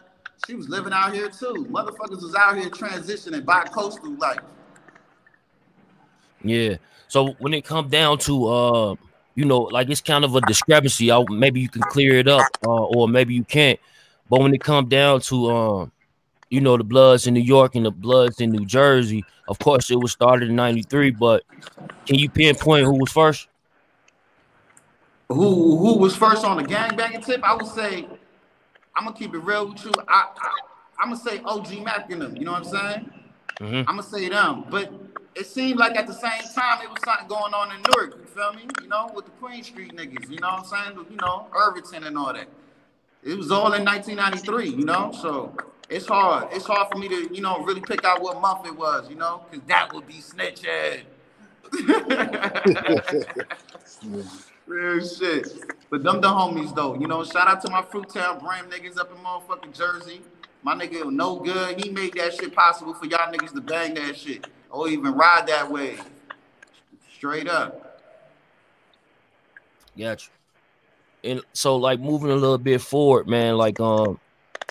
she 0.46 0.56
was 0.56 0.70
living 0.70 0.94
out 0.94 1.14
here 1.14 1.30
too. 1.30 1.68
Motherfuckers 1.70 2.22
was 2.22 2.36
out 2.36 2.58
here 2.58 2.70
transitioning 2.70 3.46
by 3.46 3.64
coastal 3.64 4.14
life. 4.16 4.40
yeah. 6.44 6.76
So 7.08 7.34
when 7.40 7.54
it 7.54 7.66
come 7.66 7.90
down 7.90 8.20
to 8.20 8.48
uh, 8.48 8.96
you 9.36 9.46
know, 9.46 9.60
like 9.60 9.90
it's 9.90 10.02
kind 10.02 10.24
of 10.24 10.36
a 10.36 10.42
discrepancy. 10.42 11.12
I, 11.12 11.24
maybe 11.30 11.60
you 11.62 11.70
can 11.70 11.82
clear 11.84 12.16
it 12.16 12.28
up, 12.28 12.46
uh, 12.66 12.70
or 12.70 13.08
maybe 13.08 13.34
you 13.34 13.44
can't. 13.44 13.80
But 14.30 14.42
when 14.42 14.54
it 14.54 14.62
come 14.62 14.88
down 14.88 15.22
to 15.22 15.52
um, 15.52 15.92
you 16.50 16.62
know, 16.62 16.78
the 16.78 16.84
Bloods 16.84 17.28
in 17.28 17.34
New 17.34 17.42
York 17.42 17.76
and 17.76 17.86
the 17.86 17.92
Bloods 17.92 18.42
in 18.42 18.52
New 18.52 18.66
Jersey, 18.66 19.24
of 19.48 19.58
course 19.60 19.90
it 19.90 19.96
was 19.96 20.12
started 20.12 20.50
in 20.50 20.56
'93. 20.56 21.12
But 21.12 21.44
can 22.06 22.16
you 22.16 22.30
pinpoint 22.30 22.86
who 22.86 23.00
was 23.00 23.12
first? 23.12 23.48
Who 25.34 25.78
who 25.78 25.98
was 25.98 26.16
first 26.16 26.44
on 26.44 26.58
the 26.58 26.64
gangbanging 26.64 27.26
tip? 27.26 27.42
I 27.44 27.56
would 27.56 27.68
say, 27.68 28.08
I'm 28.96 29.06
gonna 29.06 29.16
keep 29.16 29.34
it 29.34 29.40
real 29.40 29.70
with 29.70 29.84
you. 29.86 29.92
I, 30.08 30.28
I 30.38 30.52
I'm 31.00 31.10
gonna 31.10 31.22
say 31.22 31.42
OG 31.44 31.84
Mac 31.84 32.12
and 32.12 32.22
them. 32.22 32.36
You 32.36 32.46
know 32.46 32.52
what 32.52 32.66
I'm 32.66 32.66
saying? 32.66 33.12
Mhm. 33.60 33.80
I'm 33.80 33.86
gonna 33.98 34.04
say 34.04 34.30
them. 34.30 34.66
But 34.70 34.92
it 35.36 35.48
seemed 35.48 35.80
like 35.80 35.96
at 35.96 36.08
the 36.08 36.14
same 36.14 36.42
time 36.54 36.82
it 36.84 36.90
was 36.90 37.00
something 37.06 37.28
going 37.28 37.54
on 37.54 37.74
in 37.74 37.82
Newark. 37.84 38.18
You 38.20 38.26
feel 38.26 38.54
me? 38.54 38.68
You 38.82 38.88
know, 38.90 39.10
with 39.16 39.26
the 39.26 39.32
Queen 39.32 39.64
Street 39.64 39.96
niggas. 39.96 40.30
You 40.30 40.40
know 40.40 40.50
what 40.50 40.68
I'm 40.74 40.94
saying? 40.96 41.06
You 41.10 41.18
know, 41.18 41.48
Irvington 41.56 42.04
and 42.04 42.18
all 42.18 42.34
that. 42.34 42.48
It 43.24 43.38
was 43.38 43.52
all 43.52 43.74
in 43.74 43.86
1993. 43.86 44.70
You 44.70 44.86
know, 44.86 45.12
so 45.14 45.56
it's 45.90 46.08
hard. 46.08 46.50
It's 46.52 46.66
hard 46.66 46.92
for 46.92 46.98
me 46.98 47.08
to 47.08 47.34
you 47.34 47.42
know 47.42 47.64
really 47.64 47.82
pick 47.82 48.04
out 48.04 48.22
what 48.22 48.42
month 48.42 48.66
it 48.66 48.76
was. 48.76 49.10
You 49.10 49.16
know, 49.16 49.46
because 49.50 49.66
that 49.68 49.94
would 49.94 50.08
be 50.08 50.20
snitch 50.20 50.66
head. 50.66 51.06
Real 54.72 55.06
shit. 55.06 55.52
But 55.90 56.02
them 56.02 56.22
the 56.22 56.30
homies 56.30 56.74
though. 56.74 56.96
You 56.96 57.06
know, 57.06 57.26
shout 57.26 57.50
out 57.50 57.62
to 57.66 57.70
my 57.70 57.82
Fruit 57.82 58.08
Town 58.08 58.40
Brim 58.40 58.70
niggas 58.70 58.98
up 58.98 59.12
in 59.12 59.18
motherfucking 59.18 59.78
Jersey. 59.78 60.22
My 60.64 60.74
nigga 60.74 61.12
no 61.12 61.40
good. 61.42 61.84
He 61.84 61.90
made 61.90 62.14
that 62.14 62.34
shit 62.34 62.56
possible 62.56 62.94
for 62.94 63.06
y'all 63.06 63.34
niggas 63.34 63.54
to 63.54 63.60
bang 63.60 63.94
that 63.96 64.16
shit. 64.16 64.48
Or 64.70 64.88
even 64.88 65.14
ride 65.14 65.48
that 65.48 65.70
way. 65.70 65.98
Straight 67.18 67.50
up. 67.50 68.00
Gotcha. 70.00 70.30
And 71.26 71.42
so 71.54 71.76
like 71.76 72.00
moving 72.00 72.32
a 72.32 72.36
little 72.36 72.58
bit 72.58 72.80
forward, 72.80 73.28
man, 73.28 73.58
like 73.58 73.78
um 73.82 74.22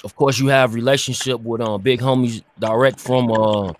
of 0.02 0.16
course 0.16 0.38
you 0.38 0.48
have 0.48 0.72
relationship 0.72 1.42
with 1.42 1.60
um 1.60 1.82
big 1.82 2.00
homies 2.00 2.42
direct 2.58 2.98
from 2.98 3.30
uh 3.30 3.74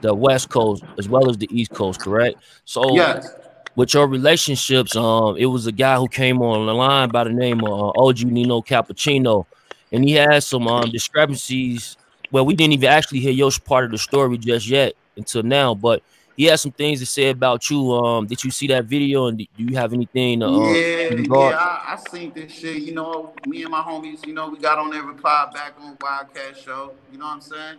the 0.00 0.14
west 0.14 0.48
coast 0.48 0.82
as 0.98 1.06
well 1.06 1.28
as 1.28 1.36
the 1.36 1.48
east 1.50 1.74
coast, 1.74 2.00
correct? 2.00 2.38
So 2.64 2.96
Yes. 2.96 3.28
With 3.74 3.94
your 3.94 4.06
relationships, 4.06 4.94
um, 4.96 5.36
it 5.36 5.46
was 5.46 5.66
a 5.66 5.72
guy 5.72 5.96
who 5.96 6.08
came 6.08 6.42
on 6.42 6.66
the 6.66 6.74
line 6.74 7.08
by 7.08 7.24
the 7.24 7.30
name 7.30 7.64
of 7.64 7.72
uh, 7.72 8.00
OG 8.00 8.24
Nino 8.24 8.60
Cappuccino, 8.60 9.46
and 9.90 10.04
he 10.04 10.12
had 10.12 10.42
some 10.42 10.66
um 10.68 10.90
discrepancies. 10.90 11.96
Well, 12.30 12.46
we 12.46 12.54
didn't 12.54 12.72
even 12.72 12.88
actually 12.88 13.20
hear 13.20 13.32
your 13.32 13.50
part 13.64 13.84
of 13.84 13.90
the 13.90 13.98
story 13.98 14.38
just 14.38 14.66
yet 14.66 14.94
until 15.16 15.42
now, 15.42 15.74
but 15.74 16.02
he 16.36 16.44
had 16.44 16.58
some 16.58 16.72
things 16.72 17.00
to 17.00 17.06
say 17.06 17.30
about 17.30 17.68
you. 17.68 17.92
Um, 17.92 18.26
did 18.26 18.42
you 18.42 18.50
see 18.50 18.66
that 18.68 18.86
video, 18.86 19.26
and 19.26 19.38
do 19.38 19.46
you 19.56 19.76
have 19.76 19.92
anything? 19.92 20.40
To, 20.40 20.46
uh, 20.46 20.72
yeah, 20.72 21.10
yeah, 21.10 21.56
I, 21.56 21.94
I 21.94 22.10
seen 22.10 22.32
this 22.34 22.52
shit. 22.52 22.82
You 22.82 22.94
know, 22.94 23.34
me 23.46 23.62
and 23.62 23.70
my 23.70 23.82
homies, 23.82 24.26
you 24.26 24.32
know, 24.32 24.48
we 24.48 24.58
got 24.58 24.78
on 24.78 24.90
there 24.90 25.02
reply 25.02 25.50
back 25.52 25.74
on 25.80 25.96
Wildcat 26.00 26.56
Show. 26.56 26.94
You 27.10 27.18
know 27.18 27.26
what 27.26 27.34
I'm 27.34 27.40
saying? 27.40 27.78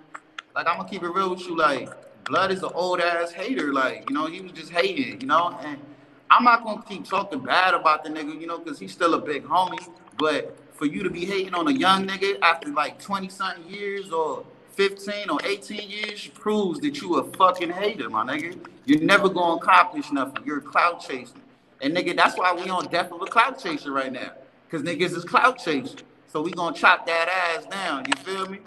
Like, 0.55 0.67
I'm 0.67 0.77
gonna 0.77 0.89
keep 0.89 1.03
it 1.03 1.09
real 1.09 1.31
with 1.31 1.41
you. 1.41 1.57
Like, 1.57 1.89
Blood 2.25 2.51
is 2.51 2.63
an 2.63 2.71
old 2.73 2.99
ass 2.99 3.31
hater. 3.31 3.73
Like, 3.73 4.09
you 4.09 4.15
know, 4.15 4.27
he 4.27 4.41
was 4.41 4.51
just 4.51 4.71
hating, 4.71 5.21
you 5.21 5.27
know, 5.27 5.57
and 5.61 5.79
I'm 6.29 6.43
not 6.43 6.63
gonna 6.63 6.83
keep 6.87 7.05
talking 7.05 7.39
bad 7.39 7.73
about 7.73 8.03
the 8.03 8.09
nigga, 8.09 8.39
you 8.39 8.47
know, 8.47 8.59
because 8.59 8.79
he's 8.79 8.91
still 8.91 9.13
a 9.13 9.19
big 9.19 9.43
homie. 9.45 9.87
But 10.17 10.57
for 10.73 10.85
you 10.85 11.03
to 11.03 11.09
be 11.09 11.25
hating 11.25 11.53
on 11.53 11.67
a 11.67 11.71
young 11.71 12.07
nigga 12.07 12.39
after 12.41 12.69
like 12.69 12.99
20 12.99 13.29
something 13.29 13.65
years 13.71 14.11
or 14.11 14.45
15 14.71 15.29
or 15.29 15.39
18 15.45 15.89
years 15.89 16.27
proves 16.27 16.79
that 16.79 17.01
you 17.01 17.15
a 17.15 17.23
fucking 17.33 17.69
hater, 17.69 18.09
my 18.09 18.25
nigga. 18.25 18.57
You're 18.85 19.01
never 19.01 19.29
gonna 19.29 19.57
accomplish 19.57 20.11
nothing. 20.11 20.43
You're 20.45 20.61
cloud 20.61 20.99
chaser. 20.99 21.35
And 21.81 21.95
nigga, 21.95 22.15
that's 22.15 22.37
why 22.37 22.53
we 22.53 22.69
on 22.69 22.87
death 22.87 23.11
of 23.11 23.21
a 23.21 23.25
cloud 23.25 23.59
chaser 23.59 23.91
right 23.91 24.11
now. 24.11 24.31
Cause 24.71 24.81
niggas 24.81 25.15
is 25.15 25.23
cloud 25.23 25.59
chasing. 25.59 25.99
So 26.27 26.41
we 26.41 26.51
gonna 26.51 26.75
chop 26.75 27.05
that 27.05 27.29
ass 27.29 27.65
down. 27.65 28.05
You 28.07 28.13
feel 28.23 28.47
me? 28.47 28.59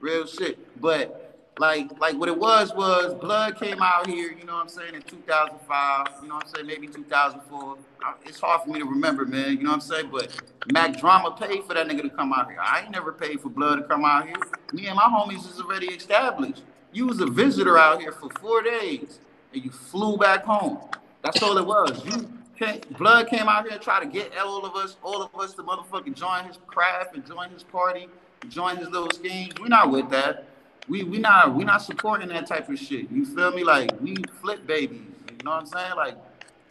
real 0.00 0.26
shit. 0.26 0.80
But 0.80 1.25
like 1.58 1.98
like 2.00 2.16
what 2.16 2.28
it 2.28 2.38
was 2.38 2.74
was 2.74 3.14
blood 3.14 3.58
came 3.58 3.80
out 3.80 4.06
here, 4.06 4.32
you 4.32 4.44
know 4.44 4.54
what 4.54 4.62
I'm 4.62 4.68
saying, 4.68 4.94
in 4.94 5.02
2005, 5.02 6.06
you 6.22 6.28
know 6.28 6.34
what 6.34 6.44
I'm 6.44 6.54
saying, 6.54 6.66
maybe 6.66 6.86
2004. 6.86 7.78
It's 8.24 8.40
hard 8.40 8.62
for 8.62 8.70
me 8.70 8.78
to 8.78 8.84
remember, 8.84 9.24
man, 9.24 9.56
you 9.56 9.64
know 9.64 9.70
what 9.70 9.76
I'm 9.76 9.80
saying? 9.80 10.10
But 10.12 10.30
Mac 10.70 10.98
Drama 10.98 11.30
paid 11.32 11.64
for 11.64 11.74
that 11.74 11.88
nigga 11.88 12.02
to 12.02 12.10
come 12.10 12.32
out 12.32 12.50
here. 12.50 12.58
I 12.60 12.82
ain't 12.82 12.90
never 12.90 13.12
paid 13.12 13.40
for 13.40 13.48
blood 13.48 13.76
to 13.76 13.82
come 13.84 14.04
out 14.04 14.26
here. 14.26 14.36
Me 14.72 14.86
and 14.86 14.96
my 14.96 15.04
homies 15.04 15.50
is 15.50 15.60
already 15.60 15.86
established. 15.86 16.62
You 16.92 17.06
was 17.06 17.20
a 17.20 17.26
visitor 17.26 17.78
out 17.78 18.00
here 18.00 18.12
for 18.12 18.28
four 18.40 18.62
days 18.62 19.18
and 19.52 19.64
you 19.64 19.70
flew 19.70 20.16
back 20.18 20.44
home. 20.44 20.78
That's 21.22 21.42
all 21.42 21.56
it 21.58 21.66
was. 21.66 22.04
You 22.04 22.28
came, 22.58 22.80
blood 22.98 23.28
came 23.28 23.48
out 23.48 23.68
here 23.68 23.78
tried 23.78 24.00
to 24.00 24.06
get 24.06 24.36
all 24.38 24.64
of 24.64 24.76
us, 24.76 24.96
all 25.02 25.22
of 25.22 25.34
us 25.40 25.54
to 25.54 25.62
motherfucking 25.62 26.14
join 26.14 26.44
his 26.44 26.58
craft 26.66 27.14
and 27.14 27.26
join 27.26 27.50
his 27.50 27.62
party, 27.62 28.08
join 28.48 28.76
his 28.76 28.88
little 28.90 29.10
schemes. 29.10 29.54
We're 29.58 29.68
not 29.68 29.90
with 29.90 30.10
that 30.10 30.46
we 30.88 31.02
we 31.02 31.18
not 31.18 31.54
we 31.54 31.64
not 31.64 31.82
supporting 31.82 32.28
that 32.28 32.46
type 32.46 32.68
of 32.68 32.78
shit. 32.78 33.10
You 33.10 33.24
feel 33.24 33.52
me? 33.52 33.64
Like 33.64 33.90
we 34.00 34.16
flip 34.40 34.66
babies. 34.66 35.00
You 35.30 35.44
know 35.44 35.52
what 35.52 35.60
I'm 35.60 35.66
saying? 35.66 35.96
Like 35.96 36.16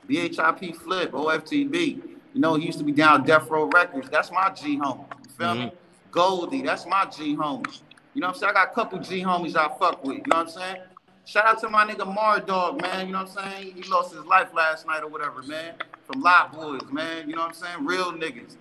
BHIP 0.07 0.75
flip, 0.77 1.11
OFTB. 1.11 2.01
You 2.33 2.41
know, 2.41 2.55
he 2.55 2.65
used 2.65 2.79
to 2.79 2.83
be 2.83 2.91
down 2.91 3.23
Death 3.23 3.49
Row 3.49 3.69
Records. 3.73 4.09
That's 4.09 4.31
my 4.31 4.51
G 4.51 4.77
home. 4.77 5.05
You 5.23 5.29
feel 5.31 5.55
me? 5.55 5.61
Mm-hmm. 5.61 5.75
Goldie, 6.11 6.61
that's 6.61 6.85
my 6.85 7.05
G 7.05 7.35
homies. 7.35 7.81
You 8.13 8.21
know 8.21 8.27
what 8.27 8.35
I'm 8.35 8.39
saying? 8.39 8.51
I 8.51 8.53
got 8.53 8.71
a 8.71 8.73
couple 8.73 8.99
G 8.99 9.21
homies 9.21 9.55
I 9.55 9.67
fuck 9.77 10.03
with. 10.03 10.17
You 10.17 10.23
know 10.27 10.37
what 10.37 10.47
I'm 10.47 10.49
saying? 10.49 10.77
Shout 11.25 11.45
out 11.45 11.59
to 11.61 11.69
my 11.69 11.85
nigga 11.85 12.05
Mar 12.05 12.39
Dog, 12.39 12.81
man. 12.81 13.07
You 13.07 13.13
know 13.13 13.23
what 13.23 13.37
I'm 13.37 13.51
saying? 13.51 13.75
He 13.75 13.83
lost 13.89 14.13
his 14.13 14.23
life 14.25 14.53
last 14.53 14.85
night 14.85 15.01
or 15.01 15.07
whatever, 15.07 15.41
man. 15.43 15.73
From 16.05 16.21
Lot 16.21 16.53
Boys, 16.53 16.81
man. 16.91 17.27
You 17.27 17.35
know 17.35 17.41
what 17.41 17.49
I'm 17.49 17.53
saying? 17.53 17.85
Real 17.85 18.13
niggas. 18.13 18.57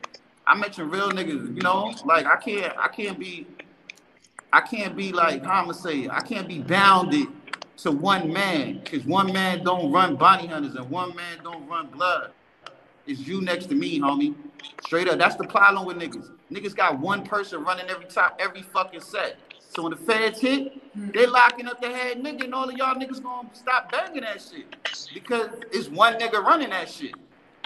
I 0.46 0.54
mention 0.54 0.90
real 0.90 1.10
niggas, 1.10 1.56
you 1.56 1.62
know, 1.62 1.94
like 2.04 2.26
I 2.26 2.36
can't 2.36 2.76
I 2.76 2.88
can't 2.88 3.18
be 3.18 3.46
I 4.54 4.60
can't 4.60 4.94
be 4.96 5.10
like 5.10 5.44
how 5.44 5.62
I'ma 5.62 5.72
say. 5.72 6.08
I 6.08 6.20
can't 6.20 6.46
be 6.46 6.60
bounded 6.60 7.26
to 7.78 7.90
one 7.90 8.32
man 8.32 8.78
because 8.78 9.04
one 9.04 9.32
man 9.32 9.64
don't 9.64 9.90
run 9.90 10.14
bounty 10.14 10.46
hunters 10.46 10.76
and 10.76 10.88
one 10.88 11.12
man 11.16 11.38
don't 11.42 11.66
run 11.66 11.88
blood. 11.88 12.30
It's 13.04 13.18
you 13.18 13.40
next 13.40 13.66
to 13.70 13.74
me, 13.74 13.98
homie. 13.98 14.32
Straight 14.86 15.08
up. 15.08 15.18
That's 15.18 15.34
the 15.34 15.42
problem 15.48 15.86
with 15.86 15.96
niggas. 15.96 16.30
Niggas 16.52 16.76
got 16.76 17.00
one 17.00 17.24
person 17.24 17.64
running 17.64 17.90
every 17.90 18.04
top, 18.04 18.38
every 18.40 18.62
fucking 18.62 19.00
set. 19.00 19.38
So 19.70 19.82
when 19.82 19.90
the 19.90 19.96
feds 19.96 20.40
hit, 20.40 20.80
they 21.12 21.26
locking 21.26 21.66
up 21.66 21.80
the 21.82 21.88
head 21.88 22.22
nigga, 22.22 22.44
and 22.44 22.54
all 22.54 22.68
of 22.68 22.76
y'all 22.76 22.94
niggas 22.94 23.20
gonna 23.20 23.48
stop 23.54 23.90
banging 23.90 24.20
that 24.20 24.40
shit 24.40 24.66
because 25.12 25.48
it's 25.72 25.88
one 25.88 26.14
nigga 26.14 26.40
running 26.40 26.70
that 26.70 26.88
shit. 26.88 27.14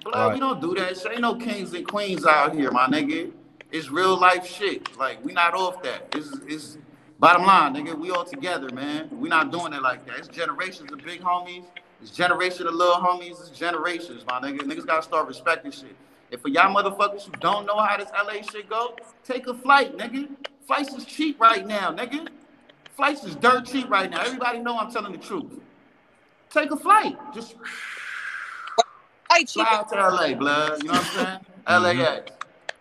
Blood, 0.05 0.29
Right. 0.29 0.35
we 0.35 0.41
don't 0.41 0.59
do 0.63 0.75
that 0.77 0.97
shit. 0.97 1.13
Ain't 1.13 1.21
no 1.21 1.35
kings 1.35 1.75
and 1.75 1.87
queens 1.87 2.25
out 2.25 2.55
here, 2.55 2.71
my 2.71 2.87
nigga. 2.87 3.31
It's 3.71 3.91
real 3.91 4.19
life 4.19 4.47
shit. 4.47 4.97
Like 4.97 5.25
we 5.25 5.33
not 5.33 5.55
off 5.55 5.83
that. 5.83 6.15
It's, 6.17 6.31
it's 6.47 6.79
bottom 7.19 7.45
line, 7.47 7.75
nigga. 7.75 7.99
We 7.99 8.11
all 8.11 8.25
together, 8.25 8.71
man. 8.75 9.09
We 9.13 9.29
not 9.29 9.53
doing 9.53 9.73
it 9.75 9.83
like 9.83 10.07
that. 10.07 10.19
It's 10.19 10.29
generations 10.29 10.91
of 10.93 11.05
big 11.05 11.21
homies. 11.21 11.65
It's 12.01 12.11
generation 12.11 12.67
of 12.67 12.75
little 12.75 12.95
homies. 12.97 13.41
It's 13.41 13.51
generations, 13.51 14.25
my 14.27 14.41
nigga. 14.41 14.61
Niggas 14.61 14.87
gotta 14.87 15.03
start 15.03 15.29
respecting 15.29 15.71
shit. 15.71 15.95
And 16.33 16.41
for 16.41 16.49
y'all 16.49 16.75
motherfuckers 16.75 17.25
who 17.27 17.33
don't 17.41 17.67
know 17.67 17.79
how 17.79 17.97
this 17.99 18.09
LA 18.13 18.43
shit 18.43 18.69
go, 18.71 18.97
take 19.25 19.47
a 19.49 19.55
flight, 19.55 19.97
nigga. 19.99 20.29
Flights 20.67 20.95
is 20.95 21.05
cheap 21.05 21.41
right 21.41 21.67
now, 21.67 21.93
nigga. 21.93 22.29
Flights 22.97 23.25
is 23.25 23.37
dirt 23.37 23.67
cheap 23.67 23.91
right 23.91 24.11
now. 24.11 24.23
Everybody 24.23 24.61
know 24.61 24.79
I'm 24.79 24.91
telling 24.91 25.13
the 25.13 25.19
truth. 25.19 25.53
Take 26.51 26.71
a 26.71 26.77
flight. 26.77 27.17
Just 27.35 27.57
Hey, 29.33 29.45
cheap. 29.45 29.67
fly 29.67 29.77
out 29.77 29.89
to 29.91 29.97
LA, 29.97 30.35
blood. 30.35 30.83
You 30.83 30.89
know 30.89 30.95
what 30.95 31.05
I'm 31.07 31.27
saying? 31.27 31.41
Mm-hmm. 31.67 32.01
LAX. 32.01 32.33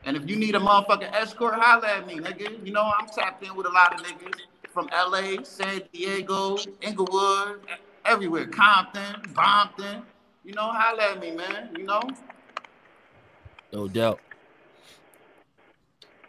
And 0.07 0.15
if 0.15 0.29
you 0.29 0.37
need 0.37 0.55
a 0.55 0.59
motherfucking 0.59 1.13
escort, 1.13 1.55
holla 1.55 1.85
at 1.85 2.07
me, 2.07 2.15
nigga. 2.15 2.65
You 2.65 2.71
know, 2.71 2.89
I'm 2.97 3.07
tapped 3.07 3.43
in 3.43 3.53
with 3.57 3.65
a 3.65 3.69
lot 3.69 3.93
of 3.93 4.05
niggas 4.05 4.39
from 4.69 4.87
LA, 4.87 5.43
San 5.43 5.81
Diego, 5.91 6.57
Inglewood, 6.81 7.59
everywhere. 8.05 8.47
Compton, 8.47 9.21
Bompton. 9.33 10.03
You 10.45 10.53
know, 10.53 10.71
holla 10.71 11.11
at 11.11 11.19
me, 11.19 11.31
man. 11.31 11.75
You 11.77 11.83
know? 11.83 12.01
no 13.73 13.89
doubt. 13.89 14.21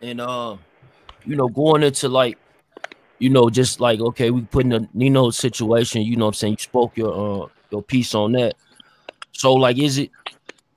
And 0.02 0.20
uh, 0.20 0.56
you 1.24 1.36
know, 1.36 1.46
going 1.46 1.84
into 1.84 2.08
like, 2.08 2.36
you 3.20 3.30
know, 3.30 3.48
just 3.48 3.80
like 3.80 4.00
okay, 4.00 4.32
we 4.32 4.40
put 4.42 4.64
in 4.64 4.72
a 4.72 4.88
Nino 4.92 5.30
situation, 5.30 6.02
you 6.02 6.16
know 6.16 6.24
what 6.24 6.30
I'm 6.30 6.34
saying? 6.34 6.52
You 6.54 6.58
spoke 6.58 6.96
your 6.96 7.44
uh 7.44 7.48
your 7.70 7.84
piece 7.84 8.12
on 8.16 8.32
that. 8.32 8.56
So 9.30 9.54
like 9.54 9.78
is 9.78 9.98
it 9.98 10.10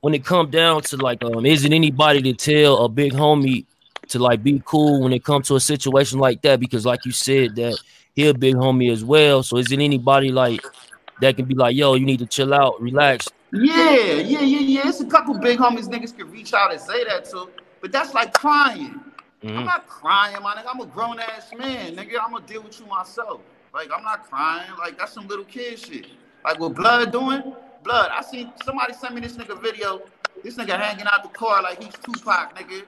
when 0.01 0.13
it 0.15 0.25
come 0.25 0.49
down 0.49 0.81
to 0.81 0.97
like 0.97 1.23
um 1.23 1.45
is 1.45 1.63
it 1.63 1.71
anybody 1.71 2.21
to 2.21 2.33
tell 2.33 2.85
a 2.85 2.89
big 2.89 3.13
homie 3.13 3.65
to 4.09 4.19
like 4.19 4.43
be 4.43 4.61
cool 4.65 5.01
when 5.01 5.13
it 5.13 5.23
comes 5.23 5.47
to 5.47 5.55
a 5.55 5.59
situation 5.59 6.19
like 6.19 6.41
that? 6.41 6.59
Because 6.59 6.85
like 6.85 7.05
you 7.05 7.11
said 7.11 7.55
that 7.55 7.79
he 8.15 8.27
a 8.27 8.33
big 8.33 8.55
homie 8.55 8.91
as 8.91 9.05
well. 9.05 9.41
So 9.43 9.57
is 9.57 9.71
it 9.71 9.79
anybody 9.79 10.31
like 10.31 10.61
that 11.21 11.37
can 11.37 11.45
be 11.45 11.55
like, 11.55 11.75
yo, 11.75 11.93
you 11.93 12.05
need 12.05 12.19
to 12.19 12.25
chill 12.25 12.53
out, 12.53 12.81
relax? 12.81 13.27
Yeah, 13.53 13.91
yeah, 13.93 14.41
yeah, 14.41 14.59
yeah. 14.59 14.89
It's 14.89 15.01
a 15.01 15.05
couple 15.05 15.37
big 15.37 15.59
homies 15.59 15.87
niggas 15.87 16.17
can 16.17 16.29
reach 16.31 16.53
out 16.53 16.71
and 16.71 16.81
say 16.81 17.03
that 17.05 17.25
to, 17.25 17.49
but 17.79 17.91
that's 17.91 18.13
like 18.13 18.33
crying. 18.33 18.99
I'm 19.43 19.49
Mhm. 19.49 19.65
not 19.65 19.87
crying, 19.87 20.37
my 20.41 20.55
nigga. 20.55 20.65
I'm 20.73 20.81
a 20.81 20.85
grown 20.85 21.19
ass 21.19 21.51
man, 21.57 21.95
nigga. 21.95 22.19
I'm 22.23 22.31
gonna 22.31 22.45
deal 22.45 22.61
with 22.63 22.79
you 22.79 22.85
myself. 22.85 23.41
Like 23.73 23.89
I'm 23.95 24.03
not 24.03 24.29
crying. 24.29 24.69
Like 24.77 24.97
that's 24.97 25.13
some 25.13 25.27
little 25.27 25.45
kid 25.45 25.79
shit. 25.79 26.07
Like 26.43 26.59
what 26.59 26.75
Blood 26.75 27.11
doing? 27.11 27.55
Blood. 27.83 28.11
I 28.13 28.21
seen 28.21 28.51
somebody 28.63 28.93
send 28.93 29.15
me 29.15 29.21
this 29.21 29.37
nigga 29.37 29.61
video. 29.61 30.01
This 30.43 30.55
nigga 30.55 30.79
hanging 30.79 31.05
out 31.11 31.23
the 31.23 31.29
car 31.29 31.61
like 31.61 31.83
he's 31.83 31.93
Tupac, 31.93 32.55
nigga, 32.55 32.83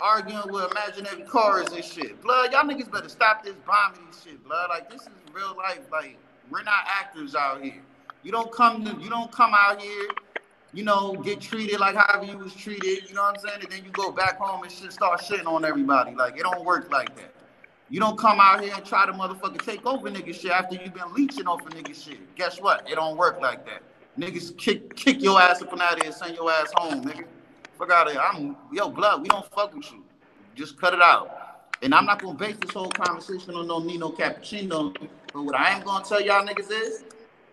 arguing 0.00 0.52
with 0.52 0.70
imaginary 0.70 1.22
cars 1.22 1.68
and 1.72 1.84
shit. 1.84 2.20
Blood, 2.22 2.52
y'all 2.52 2.64
niggas 2.64 2.90
better 2.90 3.08
stop 3.08 3.44
this 3.44 3.54
bombing 3.66 4.08
shit. 4.24 4.42
Blood, 4.44 4.68
like 4.70 4.90
this 4.90 5.02
is 5.02 5.08
real 5.32 5.54
life. 5.56 5.80
Like 5.90 6.18
we're 6.50 6.62
not 6.62 6.84
actors 6.86 7.34
out 7.34 7.62
here. 7.62 7.82
You 8.22 8.32
don't 8.32 8.52
come 8.52 8.84
to, 8.84 9.00
you 9.02 9.08
don't 9.08 9.30
come 9.32 9.52
out 9.54 9.80
here 9.80 10.08
you 10.74 10.84
know, 10.84 11.14
get 11.24 11.40
treated 11.40 11.80
like 11.80 11.96
however 11.96 12.30
you 12.30 12.36
was 12.36 12.54
treated, 12.54 13.08
you 13.08 13.14
know 13.14 13.22
what 13.22 13.38
I'm 13.38 13.40
saying? 13.40 13.62
And 13.62 13.72
then 13.72 13.84
you 13.84 13.90
go 13.90 14.12
back 14.12 14.38
home 14.38 14.62
and 14.62 14.70
shit 14.70 14.92
start 14.92 15.20
shitting 15.20 15.46
on 15.46 15.64
everybody. 15.64 16.14
Like 16.14 16.36
it 16.36 16.42
don't 16.42 16.64
work 16.64 16.90
like 16.92 17.16
that. 17.16 17.32
You 17.90 18.00
don't 18.00 18.18
come 18.18 18.38
out 18.38 18.62
here 18.62 18.74
and 18.74 18.84
try 18.84 19.06
to 19.06 19.12
motherfucking 19.12 19.64
take 19.64 19.86
over 19.86 20.10
nigga 20.10 20.34
shit 20.34 20.50
after 20.50 20.76
you've 20.76 20.92
been 20.92 21.14
leeching 21.14 21.46
off 21.46 21.66
of 21.66 21.72
nigga 21.72 21.94
shit. 21.94 22.34
Guess 22.36 22.60
what? 22.60 22.88
It 22.88 22.96
don't 22.96 23.16
work 23.16 23.40
like 23.40 23.64
that. 23.64 23.82
Niggas 24.18 24.56
kick 24.58 24.96
kick 24.96 25.22
your 25.22 25.40
ass 25.40 25.62
up 25.62 25.72
and 25.72 25.82
out 25.82 25.96
of 25.98 26.02
here 26.02 26.12
send 26.12 26.36
your 26.36 26.50
ass 26.50 26.72
home, 26.74 27.04
nigga. 27.04 27.24
Fuck 27.78 27.90
out 27.92 28.08
of 28.08 28.14
here. 28.14 28.22
I'm 28.22 28.56
yo 28.72 28.90
blood, 28.90 29.22
we 29.22 29.28
don't 29.28 29.46
fuck 29.52 29.74
with 29.74 29.90
you. 29.92 30.04
Just 30.56 30.80
cut 30.80 30.94
it 30.94 31.02
out. 31.02 31.30
And 31.82 31.94
I'm 31.94 32.06
not 32.06 32.20
gonna 32.20 32.36
base 32.36 32.56
this 32.60 32.72
whole 32.72 32.90
conversation 32.90 33.54
on 33.54 33.68
no 33.68 33.78
Nino 33.78 34.10
Cappuccino. 34.10 34.96
But 35.32 35.42
what 35.42 35.54
I 35.54 35.70
am 35.70 35.84
gonna 35.84 36.04
tell 36.04 36.20
y'all 36.20 36.46
niggas 36.46 36.70
is 36.70 37.04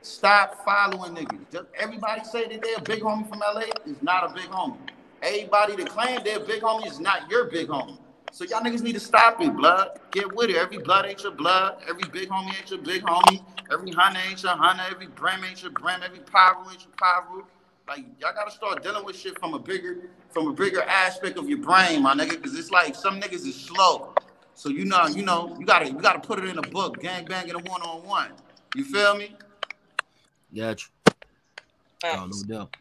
Stop 0.06 0.64
following 0.64 1.16
niggas. 1.16 1.40
Just 1.52 1.66
everybody 1.80 2.24
say 2.24 2.48
that 2.48 2.62
they're 2.62 2.78
a 2.78 2.82
big 2.82 3.02
homie 3.02 3.28
from 3.28 3.40
LA 3.40 3.64
is 3.88 4.02
not 4.04 4.30
a 4.30 4.34
big 4.36 4.52
homie. 4.52 4.78
Everybody 5.24 5.76
that 5.78 5.90
claim 5.90 6.20
they're 6.24 6.38
a 6.38 6.46
big 6.46 6.62
homie 6.62 6.86
is 6.86 7.00
not 7.00 7.28
your 7.30 7.46
big 7.46 7.70
homie. 7.70 7.98
So 8.36 8.44
y'all 8.44 8.60
niggas 8.60 8.82
need 8.82 8.96
to 8.96 9.00
stop 9.00 9.40
it, 9.40 9.56
blood. 9.56 9.98
Get 10.12 10.36
with 10.36 10.50
it. 10.50 10.58
Every 10.58 10.78
blood 10.78 11.06
ain't 11.06 11.24
your 11.24 11.32
blood. 11.32 11.78
Every 11.88 12.04
big 12.12 12.28
homie 12.28 12.54
ain't 12.60 12.70
your 12.70 12.82
big 12.82 13.02
homie. 13.04 13.42
Every 13.72 13.92
hunter 13.92 14.20
ain't 14.30 14.44
your 14.44 14.58
hunter. 14.58 14.84
Every 14.92 15.08
brim 15.08 15.42
ain't 15.46 15.64
your 15.64 15.72
brim. 15.72 16.02
Every 16.04 16.20
pyro 16.20 16.70
ain't 16.70 16.82
your 16.82 16.92
pyro. 16.98 17.48
Like 17.88 18.04
y'all 18.20 18.34
gotta 18.34 18.52
start 18.52 18.84
dealing 18.84 19.06
with 19.06 19.16
shit 19.16 19.40
from 19.40 19.54
a 19.54 19.60
bigger, 19.60 20.10
from 20.32 20.50
a 20.50 20.54
bigger 20.54 20.82
aspect 20.82 21.38
of 21.38 21.48
your 21.48 21.60
brain, 21.60 22.02
my 22.02 22.14
nigga. 22.14 22.44
Cause 22.44 22.56
it's 22.56 22.72
like 22.72 22.94
some 22.94 23.22
niggas 23.22 23.48
is 23.48 23.56
slow. 23.56 24.14
So 24.54 24.68
you 24.68 24.84
know, 24.84 25.08
you 25.08 25.24
know, 25.24 25.56
you 25.58 25.66
gotta 25.66 25.88
you 25.88 25.98
gotta 25.98 26.20
put 26.20 26.40
it 26.40 26.50
in 26.50 26.58
a 26.58 26.62
book, 26.62 27.00
gang 27.00 27.24
banging 27.24 27.56
a 27.56 27.60
one 27.60 27.82
on 27.84 28.06
one. 28.06 28.32
You 28.76 28.84
feel 28.84 29.16
me? 29.16 29.34
Got 30.54 30.82
you. 30.82 31.14
Oh, 32.04 32.28
no 32.30 32.44
doubt. 32.44 32.76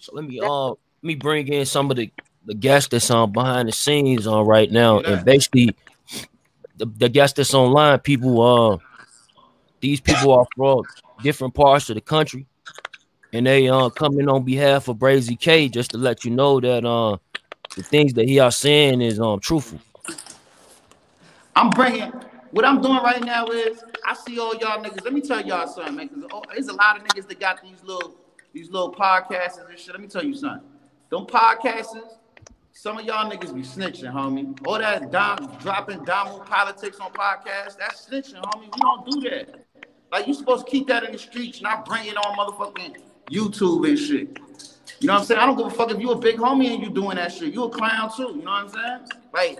So 0.00 0.14
let 0.14 0.24
me 0.24 0.40
uh 0.40 0.68
let 0.68 0.78
me 1.02 1.16
bring 1.16 1.48
in 1.48 1.66
some 1.66 1.90
of 1.90 1.98
the 1.98 2.10
the 2.46 2.54
guests 2.54 2.88
that's 2.90 3.10
on 3.10 3.32
behind 3.32 3.68
the 3.68 3.72
scenes 3.72 4.26
on 4.26 4.46
right 4.46 4.70
now, 4.70 5.00
and 5.00 5.24
basically 5.24 5.74
the, 6.76 6.86
the 6.86 7.08
guests 7.08 7.36
that's 7.36 7.54
online, 7.54 7.98
people 8.00 8.40
uh 8.40 8.78
these 9.80 10.00
people 10.00 10.32
are 10.32 10.46
from 10.56 10.82
different 11.22 11.54
parts 11.54 11.88
of 11.90 11.94
the 11.94 12.00
country, 12.00 12.46
and 13.32 13.46
they 13.46 13.68
uh 13.68 13.90
coming 13.90 14.28
on 14.28 14.44
behalf 14.44 14.88
of 14.88 14.96
Brazy 14.96 15.38
K 15.38 15.68
just 15.68 15.90
to 15.92 15.98
let 15.98 16.24
you 16.24 16.30
know 16.30 16.60
that 16.60 16.84
uh 16.84 17.16
the 17.76 17.82
things 17.82 18.12
that 18.14 18.28
he 18.28 18.38
are 18.38 18.52
saying 18.52 19.00
is 19.00 19.18
um 19.20 19.40
truthful. 19.40 19.78
I'm 21.56 21.70
bringing 21.70 22.12
what 22.50 22.64
I'm 22.64 22.80
doing 22.80 23.02
right 23.02 23.22
now 23.24 23.46
is 23.46 23.82
I 24.06 24.14
see 24.14 24.38
all 24.38 24.54
y'all 24.54 24.82
niggas. 24.82 25.04
Let 25.04 25.12
me 25.12 25.20
tell 25.20 25.44
y'all 25.44 25.66
something, 25.66 25.96
man. 25.96 26.08
Cause 26.08 26.22
oh, 26.32 26.42
there's 26.52 26.68
a 26.68 26.72
lot 26.72 26.96
of 26.96 27.04
niggas 27.04 27.26
that 27.28 27.40
got 27.40 27.60
these 27.62 27.82
little 27.82 28.14
these 28.52 28.70
little 28.70 28.94
podcasts 28.94 29.58
and 29.58 29.78
shit. 29.78 29.92
Let 29.92 30.00
me 30.00 30.06
tell 30.06 30.24
you 30.24 30.34
something. 30.34 30.68
Them 31.10 31.26
podcasts, 31.26 31.96
some 32.74 32.98
of 32.98 33.04
y'all 33.04 33.30
niggas 33.30 33.54
be 33.54 33.62
snitching, 33.62 34.12
homie. 34.12 34.58
All 34.66 34.78
that 34.78 35.10
dom, 35.10 35.56
dropping 35.60 36.04
domo 36.04 36.40
politics 36.40 36.98
on 37.00 37.12
podcasts, 37.12 37.78
that's 37.78 38.06
snitching, 38.06 38.42
homie. 38.42 38.72
We 38.74 38.80
don't 38.80 39.10
do 39.10 39.30
that. 39.30 39.64
Like 40.12 40.26
you 40.26 40.34
supposed 40.34 40.66
to 40.66 40.70
keep 40.70 40.88
that 40.88 41.04
in 41.04 41.12
the 41.12 41.18
streets, 41.18 41.62
not 41.62 41.86
bring 41.86 42.06
it 42.06 42.16
on 42.16 42.36
motherfucking 42.36 42.96
YouTube 43.30 43.88
and 43.88 43.98
shit. 43.98 44.38
You 45.00 45.08
know 45.08 45.14
what 45.14 45.20
I'm 45.20 45.26
saying? 45.26 45.40
I 45.40 45.46
don't 45.46 45.56
give 45.56 45.66
a 45.66 45.70
fuck 45.70 45.90
if 45.90 46.00
you 46.00 46.10
a 46.10 46.18
big 46.18 46.36
homie 46.36 46.74
and 46.74 46.82
you 46.82 46.90
doing 46.90 47.16
that 47.16 47.32
shit. 47.32 47.54
You 47.54 47.64
a 47.64 47.70
clown 47.70 48.12
too. 48.14 48.34
You 48.36 48.42
know 48.42 48.50
what 48.50 48.64
I'm 48.64 48.68
saying? 48.68 49.20
Like, 49.32 49.58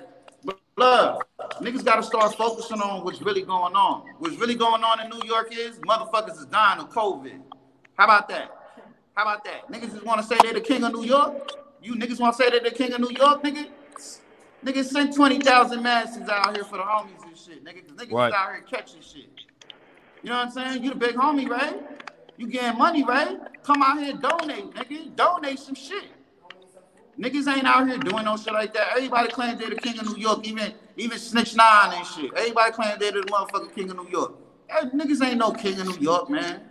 Blood. 0.76 1.22
Niggas 1.60 1.84
gotta 1.84 2.02
start 2.02 2.34
focusing 2.34 2.80
on 2.80 3.04
what's 3.04 3.22
really 3.22 3.42
going 3.42 3.74
on. 3.76 4.02
What's 4.18 4.36
really 4.36 4.56
going 4.56 4.82
on 4.82 5.00
in 5.00 5.08
New 5.08 5.24
York 5.24 5.56
is 5.56 5.78
motherfuckers 5.78 6.36
is 6.36 6.46
dying 6.46 6.80
of 6.80 6.90
COVID. 6.90 7.40
How 7.96 8.04
about 8.04 8.28
that? 8.28 8.50
How 9.14 9.22
about 9.22 9.44
that? 9.44 9.70
Niggas 9.70 9.92
just 9.92 10.04
wanna 10.04 10.24
say 10.24 10.36
they're 10.42 10.54
the 10.54 10.60
king 10.60 10.82
of 10.82 10.92
New 10.92 11.04
York? 11.04 11.63
You 11.84 11.94
niggas 11.96 12.18
wanna 12.18 12.32
say 12.32 12.48
they're 12.48 12.60
the 12.60 12.70
king 12.70 12.94
of 12.94 13.00
New 13.00 13.10
York, 13.10 13.42
nigga? 13.42 13.68
Niggas 14.64 14.86
sent 14.86 15.14
20,000 15.14 15.82
masses 15.82 16.26
out 16.30 16.54
here 16.54 16.64
for 16.64 16.78
the 16.78 16.82
homies 16.82 17.22
and 17.26 17.36
shit. 17.36 17.62
Nigga, 17.62 17.86
'cause 17.86 17.96
niggas 17.96 18.12
Right. 18.12 18.32
out 18.32 18.52
here 18.52 18.62
catching 18.62 19.02
shit. 19.02 19.28
You 20.22 20.30
know 20.30 20.36
what 20.36 20.46
I'm 20.46 20.50
saying? 20.50 20.82
You 20.82 20.90
the 20.90 20.96
big 20.96 21.16
homie, 21.16 21.48
right? 21.48 21.76
You 22.38 22.46
getting 22.46 22.78
money, 22.78 23.04
right? 23.04 23.38
Come 23.62 23.82
out 23.82 23.98
here 23.98 24.12
and 24.12 24.22
donate, 24.22 24.70
nigga. 24.74 25.14
Donate 25.14 25.58
some 25.58 25.74
shit. 25.74 26.10
Niggas 27.18 27.46
ain't 27.54 27.66
out 27.66 27.86
here 27.86 27.98
doing 27.98 28.24
no 28.24 28.36
shit 28.36 28.54
like 28.54 28.72
that. 28.74 28.88
Everybody 28.96 29.28
claims 29.30 29.60
they're 29.60 29.70
the 29.70 29.76
king 29.76 29.98
of 29.98 30.06
New 30.06 30.16
York, 30.20 30.46
even 30.46 30.74
even 30.96 31.18
Snitch 31.18 31.54
Nine 31.54 31.92
and 31.92 32.06
shit. 32.06 32.32
Everybody 32.34 32.72
claims 32.72 32.98
they're 32.98 33.12
the 33.12 33.22
motherfucking 33.22 33.74
king 33.74 33.90
of 33.90 33.96
New 33.96 34.08
York. 34.08 34.32
Hey, 34.68 34.88
niggas 34.88 35.24
ain't 35.24 35.38
no 35.38 35.52
king 35.52 35.78
of 35.80 35.86
New 35.86 35.98
York, 36.02 36.30
man. 36.30 36.70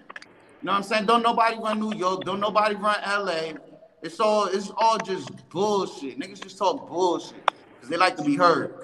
You 0.62 0.68
know 0.68 0.72
what 0.72 0.78
I'm 0.78 0.84
saying? 0.84 1.06
Don't 1.06 1.22
nobody 1.22 1.58
run 1.58 1.80
New 1.80 1.94
York. 1.94 2.26
Don't 2.26 2.40
nobody 2.40 2.76
run 2.76 2.96
LA. 3.06 3.54
It's 4.04 4.20
all 4.20 4.46
it's 4.46 4.72
all 4.78 4.98
just 5.00 5.32
bullshit. 5.50 6.20
Niggas 6.20 6.44
just 6.44 6.58
talk 6.58 6.88
bullshit 6.88 7.44
because 7.76 7.90
they 7.90 7.98
like 7.98 8.16
to 8.18 8.24
be 8.24 8.36
heard. 8.36 8.84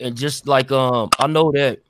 and 0.00 0.16
just 0.16 0.46
like 0.46 0.70
um, 0.72 1.10
I 1.18 1.26
know 1.26 1.50
that 1.52 1.80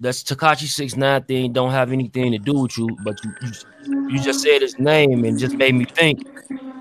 that's 0.00 0.22
Tekashi 0.22 0.66
Six 0.66 0.96
Nine 0.96 1.22
thing 1.24 1.52
don't 1.52 1.70
have 1.70 1.92
anything 1.92 2.32
to 2.32 2.38
do 2.38 2.54
with 2.60 2.78
you, 2.78 2.88
but 3.00 3.22
you 3.24 3.34
you, 3.42 4.08
you 4.10 4.20
just 4.20 4.40
said 4.40 4.62
his 4.62 4.78
name 4.78 5.24
and 5.24 5.38
just 5.38 5.56
made 5.56 5.74
me 5.74 5.84
think. 5.94 6.20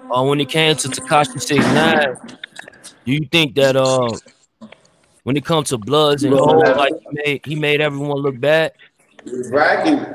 Uh, 0.09 0.23
when 0.23 0.39
it 0.39 0.47
came 0.47 0.73
to 0.73 0.87
Tekashi 0.87 1.41
Six 1.41 1.65
Nine, 1.73 2.15
do 3.05 3.11
you 3.11 3.27
think 3.29 3.55
that 3.55 3.75
uh, 3.75 4.09
when 5.23 5.35
it 5.35 5.43
comes 5.43 5.69
to 5.69 5.77
Bloods 5.77 6.23
and 6.23 6.33
all, 6.33 6.59
like 6.77 6.93
he 6.93 7.07
made 7.25 7.41
he 7.45 7.55
made 7.55 7.81
everyone 7.81 8.17
look 8.17 8.39
bad? 8.39 8.71
Bragging. 9.49 10.05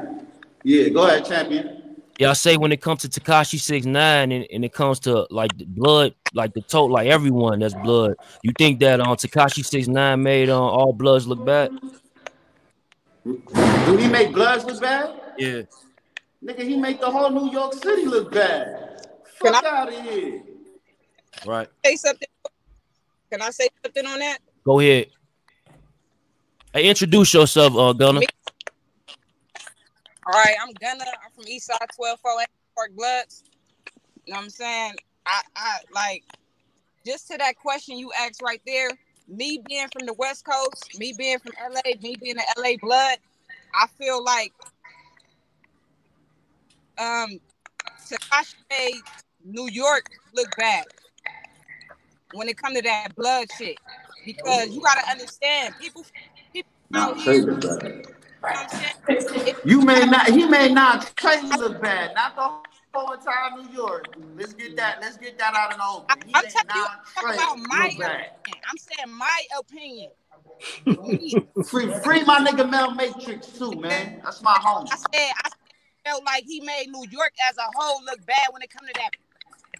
Yeah, 0.65 0.89
go 0.89 1.07
ahead, 1.07 1.27
champion. 1.27 1.82
Yeah, 2.23 2.31
I 2.31 2.35
say 2.35 2.57
when 2.57 2.71
it 2.71 2.81
comes 2.81 3.03
to 3.03 3.09
Tekashi 3.09 3.59
Six 3.59 3.85
Nine 3.85 4.31
and, 4.31 4.47
and 4.53 4.65
it 4.65 4.73
comes 4.73 5.01
to 5.01 5.27
like 5.31 5.59
the 5.59 5.65
blood, 5.65 6.15
like 6.33 6.55
the 6.55 6.61
total, 6.63 6.93
like 6.93 7.09
everyone 7.09 7.59
that's 7.59 7.75
blood. 7.75 8.15
You 8.45 8.53
think 8.57 8.79
that 8.79 9.01
um 9.01 9.17
Tekashi 9.17 9.65
Six 9.67 9.89
Nine 9.89 10.23
made 10.23 10.49
uh, 10.49 10.57
all 10.57 10.93
Bloods 10.93 11.27
look 11.27 11.45
bad? 11.45 11.73
Do 13.25 13.97
he 13.97 14.07
make 14.07 14.33
Bloods 14.33 14.65
look 14.65 14.81
bad? 14.81 15.21
Yeah. 15.37 15.63
Nigga, 16.45 16.61
he 16.61 16.77
make 16.77 17.01
the 17.01 17.11
whole 17.11 17.29
New 17.29 17.51
York 17.51 17.75
City 17.75 18.07
look 18.07 18.31
bad. 18.31 19.05
Can 19.43 19.57
I- 19.57 19.63
out 19.67 19.93
of 19.93 20.01
here. 20.05 20.43
Right. 21.45 21.69
Say 21.85 21.97
something. 21.97 22.29
Can 23.33 23.43
I 23.43 23.51
say 23.51 23.67
something 23.83 24.07
on 24.07 24.21
that? 24.21 24.39
Go 24.65 24.79
ahead. 24.79 25.09
Hey, 26.73 26.89
introduce 26.89 27.35
yourself, 27.35 27.75
uh, 27.75 27.93
Gunner. 27.93 28.21
Me- 28.21 28.27
All 30.25 30.35
right, 30.35 30.55
I'm 30.63 30.73
Gunna. 30.75 31.05
I'm 31.05 31.33
from 31.35 31.45
Eastside 31.47 31.89
1248 31.97 32.47
Park 32.77 32.91
Bloods. 32.95 33.43
You 34.25 34.33
know 34.33 34.39
what 34.39 34.45
I'm 34.45 34.51
saying? 34.51 34.95
I, 35.27 35.41
I 35.57 35.79
like 35.93 36.23
just 37.05 37.29
to 37.33 37.39
that 37.39 37.57
question 37.57 37.99
you 37.99 38.13
asked 38.17 38.41
right 38.41 38.61
there. 38.65 38.89
Me 39.27 39.61
being 39.67 39.89
from 39.93 40.07
the 40.07 40.13
West 40.15 40.45
Coast, 40.45 40.97
me 40.97 41.13
being 41.19 41.41
from 41.41 41.53
LA, 41.61 41.81
me 42.01 42.15
being 42.21 42.37
a 42.39 42.61
LA 42.61 42.77
blood, 42.81 43.19
I 43.75 43.89
feel 43.99 44.23
like 44.23 44.53
um 46.99 47.41
Tekashi 48.09 48.55
made 48.71 49.03
New 49.45 49.69
York 49.73 50.09
look 50.35 50.49
bad 50.57 50.85
when 52.35 52.49
it 52.49 52.57
come 52.57 52.75
to 52.75 52.83
that 52.83 53.15
blood 53.17 53.49
shit. 53.59 53.77
Because 54.25 54.69
you 54.69 54.81
gotta 54.83 55.11
understand, 55.11 55.75
people 55.81 56.05
people 56.53 56.71
out 56.95 57.17
here, 57.17 57.45
you 58.45 58.55
know 58.55 58.63
what 58.63 58.75
I'm 59.09 59.21
saying? 59.21 59.47
If- 59.49 59.61
You 59.65 59.81
may 59.83 60.05
not, 60.07 60.27
he 60.29 60.45
may 60.47 60.73
not 60.73 61.17
Trey 61.17 61.41
look 61.43 61.81
bad. 61.81 62.15
Not 62.15 62.37
the 62.37 62.43
whole 62.95 63.13
entire 63.13 63.57
New 63.57 63.69
York. 63.73 64.15
Let's 64.37 64.53
get 64.53 64.77
that, 64.77 64.99
let's 65.01 65.17
get 65.17 65.39
that 65.39 65.55
out 65.55 65.73
of 65.73 65.79
the 65.79 65.85
open. 65.85 66.29
He 66.29 66.35
I'm 66.35 66.43
telling 66.45 66.67
you, 66.75 66.85
I'm 67.19 67.35
about 67.35 67.59
my 67.59 67.89
opinion. 67.95 68.63
I'm 68.69 68.77
saying 68.79 69.17
my 69.17 69.43
opinion. 69.59 70.11
Free, 71.65 71.91
free 72.03 72.25
my 72.25 72.39
nigga 72.41 72.69
Mel 72.69 72.91
Matrix 72.93 73.47
too, 73.49 73.73
man. 73.73 74.21
That's 74.25 74.43
my 74.43 74.55
homie. 74.55 74.89
I 74.91 74.97
said 74.97 75.33
I 75.45 75.49
felt 76.05 76.25
like 76.25 76.45
he 76.45 76.61
made 76.61 76.89
New 76.89 77.05
York 77.11 77.33
as 77.49 77.57
a 77.57 77.67
whole 77.75 78.03
look 78.05 78.25
bad 78.27 78.49
when 78.51 78.63
it 78.63 78.71
come 78.71 78.87
to 78.87 78.95
that 78.95 79.11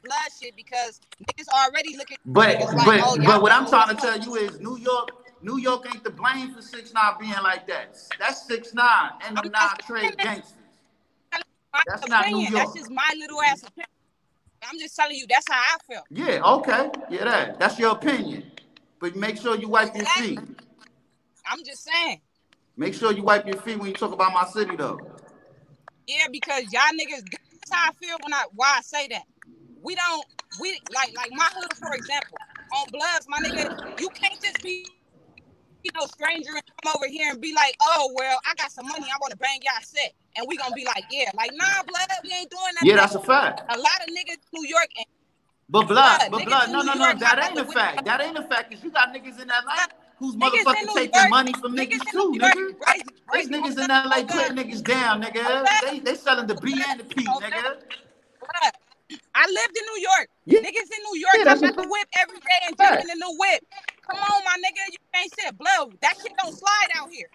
blood 0.05 0.19
shit 0.41 0.55
because 0.57 1.01
niggas 1.25 1.49
already 1.49 1.97
looking. 1.97 2.17
But 2.25 2.61
like, 2.61 2.87
but 2.87 3.01
oh, 3.03 3.17
but 3.25 3.43
what 3.43 3.53
I'm 3.53 3.67
trying 3.67 3.89
to 3.89 3.95
tell 4.01 4.19
you 4.19 4.37
is 4.37 4.61
New 4.61 4.79
York, 4.79 5.11
New 5.43 5.59
York 5.59 5.87
ain't 5.93 6.05
to 6.05 6.11
blame 6.11 6.55
for 6.55 6.63
six 6.63 6.95
nine 6.95 7.15
being 7.19 7.33
like 7.43 7.67
that. 7.67 7.99
That's 8.19 8.47
six 8.47 8.73
nine 8.75 9.11
and 9.27 9.37
them 9.37 9.47
I'm 9.47 9.51
nine 9.51 9.53
not 9.61 9.83
trade 9.87 10.17
gangsters. 10.19 10.55
That's 11.87 12.09
not 12.09 12.31
New. 12.31 12.43
York. 12.43 12.53
That's 12.53 12.75
just 12.75 12.91
my 12.91 13.13
little 13.19 13.43
ass 13.43 13.63
opinion. 13.63 13.87
I'm 14.69 14.79
just 14.79 14.95
telling 14.95 15.17
you 15.17 15.27
that's 15.29 15.51
how 15.51 15.59
I 15.59 15.77
feel. 15.87 16.03
Yeah, 16.11 16.43
okay. 16.45 16.91
Yeah, 17.11 17.25
that. 17.25 17.59
That's 17.59 17.77
your 17.79 17.93
opinion. 17.93 18.53
But 19.01 19.17
make 19.17 19.37
sure 19.37 19.57
you 19.59 19.69
wipe 19.69 19.97
your 19.97 20.07
feet. 20.07 20.39
I'm 21.45 21.65
just 21.65 21.85
saying. 21.85 22.21
Make 22.77 22.95
sure 22.95 23.13
you 23.13 23.25
wipe 23.25 23.45
your 23.47 23.57
feet 23.57 23.79
when 23.79 23.89
you 23.89 23.95
talk 23.95 24.13
about 24.13 24.33
my 24.33 24.45
city 24.45 24.77
though. 24.77 25.01
Yeah, 26.07 26.27
because 26.31 26.73
y'all 26.73 26.83
niggas. 26.93 27.23
That's 27.31 27.73
how 27.73 27.91
I 27.91 27.93
feel 27.95 28.17
when 28.23 28.33
I 28.33 28.45
why 28.55 28.77
I 28.79 28.83
say 28.83 29.09
that. 29.09 29.25
We 29.83 29.97
don't. 29.97 30.25
We 30.61 30.79
like 30.95 31.13
like 31.17 31.31
my 31.33 31.49
hood 31.53 31.77
for 31.79 31.95
example. 31.95 32.39
On 32.75 32.87
Bloods, 32.93 33.27
my 33.29 33.39
nigga, 33.39 33.67
you 33.99 34.09
can't 34.11 34.41
just 34.41 34.63
be 34.63 34.87
you 35.85 35.91
know 35.95 36.07
stranger 36.07 36.51
and 36.55 36.63
come 36.83 36.95
over 36.97 37.09
here 37.09 37.31
and 37.33 37.41
be 37.41 37.55
like, 37.55 37.77
oh 37.81 38.13
well, 38.15 38.39
I 38.49 38.55
got 38.55 38.71
some 38.73 38.87
money, 38.87 39.05
I 39.05 39.17
want 39.21 39.33
to 39.33 39.37
bang 39.37 39.61
y'all 39.63 39.83
set, 39.83 40.13
and 40.37 40.47
we 40.49 40.57
gonna 40.57 40.75
be 40.75 40.85
like, 40.85 41.05
yeah, 41.11 41.31
like 41.35 41.53
nah, 41.55 41.83
blood, 41.87 42.09
we 42.25 42.33
ain't 42.33 42.51
doing 42.51 42.63
that. 42.81 42.87
Yeah, 42.87 42.97
that's 42.97 43.15
a 43.15 43.21
fact. 43.21 43.61
a 43.69 43.77
lot 43.79 43.99
of 44.03 44.09
niggas 44.09 44.41
in 44.41 44.51
New 44.53 44.69
York 44.69 44.89
and 44.97 45.07
But 45.69 45.89
blood, 45.89 46.19
Blood, 46.29 46.31
but 46.31 46.45
blood, 46.45 46.71
no, 46.71 46.83
no, 46.83 46.95
no, 46.95 47.15
that 47.15 47.49
ain't 47.49 47.59
a 47.59 47.65
fact. 47.65 48.05
That 48.05 48.21
ain't 48.21 48.39
a 48.39 48.43
fact, 48.43 48.71
cause 48.71 48.83
you 48.83 48.91
got 48.91 49.15
niggas 49.15 49.41
in 49.41 49.49
LA 49.49 49.87
who's 50.19 50.37
Niggas 50.37 50.63
motherfucking 50.63 50.95
taking 50.95 51.31
money 51.31 51.53
from 51.53 51.75
niggas 51.75 51.99
niggas 51.99 52.13
too, 52.13 52.39
nigga. 52.39 52.79
crazy, 52.79 53.05
These 53.35 53.49
niggas 53.49 53.85
in 53.85 53.91
Hold 53.91 54.11
LA 54.11 54.23
putting 54.23 54.57
niggas 54.57 54.85
down, 54.85 55.23
nigga. 55.23 55.67
They 55.83 55.99
they 55.99 56.15
selling 56.15 56.47
the 56.47 56.55
B 56.55 56.81
and 56.87 57.01
the 57.01 57.05
P, 57.05 57.25
nigga. 57.25 57.77
I 59.35 59.47
lived 59.47 59.77
in 59.77 59.85
New 59.95 60.01
York. 60.01 60.29
Yeah. 60.45 60.61
Niggas 60.61 60.91
in 60.97 61.03
New 61.13 61.19
York 61.19 61.35
Yeah, 61.35 61.45
come 61.45 61.45
that's 61.45 61.63
a 61.63 61.67
out 61.67 61.77
the 61.77 61.89
whip 61.89 62.09
every 62.19 62.39
day 62.39 62.61
and 62.67 62.77
fact. 62.79 62.93
jump 62.93 63.11
in 63.11 63.19
the 63.19 63.27
new 63.27 63.37
whip. 63.39 63.65
Come 64.13 64.21
on, 64.21 64.45
my 64.45 64.57
nigga, 64.59 64.93
you 64.93 64.99
can't 65.15 65.33
say 65.39 65.51
blood. 65.57 65.97
That 66.03 66.15
shit 66.23 66.33
don't 66.43 66.53
slide 66.55 66.89
out 66.97 67.11
here. 67.11 67.29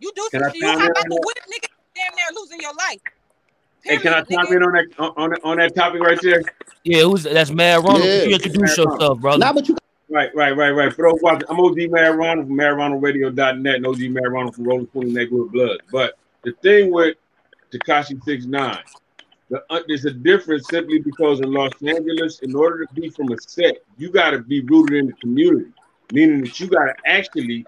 You 0.00 0.10
do 0.16 0.28
Can 0.30 0.42
some 0.42 0.52
shit, 0.52 0.60
you 0.62 0.66
chime 0.68 0.78
hop 0.78 0.84
in 0.88 0.96
out 0.96 1.04
the 1.04 1.08
that? 1.10 1.24
whip, 1.24 1.36
nigga, 1.46 1.68
damn 1.94 2.14
near 2.14 2.40
losing 2.40 2.60
your 2.60 2.74
life. 2.74 3.00
Hey, 3.84 3.98
can 3.98 4.14
I 4.14 4.22
Period, 4.22 4.28
chime 4.30 4.46
nigga. 4.46 4.56
in 4.56 4.62
on 4.62 4.72
that 4.72 4.86
on, 4.98 5.32
on, 5.32 5.34
on 5.44 5.56
that 5.58 5.74
topic 5.74 6.00
right 6.00 6.18
there? 6.22 6.42
Yeah, 6.84 7.02
who's 7.02 7.24
that's 7.24 7.50
Mad 7.50 7.84
Ronald? 7.84 8.04
Yeah. 8.04 8.22
You 8.24 8.34
introduce 8.34 8.56
Mad 8.60 8.78
Ronald. 8.78 9.00
yourself, 9.00 9.20
brother. 9.20 9.52
but 9.54 9.68
you 9.68 9.76
Right, 10.08 10.32
right, 10.36 10.56
right, 10.56 10.70
right. 10.70 10.92
For 10.92 11.10
those 11.10 11.20
watching, 11.20 11.48
I'm 11.50 11.58
OG 11.58 11.76
Mad 11.90 12.16
Ronald 12.16 12.46
from 12.46 12.56
MadRonaldRadio.net 12.56 13.74
and 13.74 13.86
OG 13.86 13.98
Mad 14.02 14.28
Ronald 14.30 14.54
from 14.54 14.64
Rolling 14.64 14.86
Twenty 14.86 15.12
Neighborhood 15.12 15.50
Blood. 15.52 15.78
But 15.90 16.14
the 16.44 16.52
thing 16.62 16.92
with 16.92 17.16
Tekashi 17.72 18.22
Six 18.24 18.46
Nine, 18.46 18.78
the, 19.50 19.62
uh, 19.68 19.80
there's 19.88 20.04
a 20.04 20.12
difference 20.12 20.66
simply 20.70 21.00
because 21.00 21.40
in 21.40 21.52
Los 21.52 21.72
Angeles, 21.84 22.38
in 22.40 22.54
order 22.54 22.86
to 22.86 22.94
be 22.94 23.10
from 23.10 23.32
a 23.32 23.36
set, 23.40 23.78
you 23.98 24.10
got 24.10 24.30
to 24.30 24.38
be 24.38 24.60
rooted 24.60 24.96
in 24.96 25.06
the 25.08 25.12
community, 25.14 25.72
meaning 26.10 26.40
that 26.42 26.58
you 26.60 26.68
got 26.68 26.86
to 26.86 26.94
actually 27.04 27.66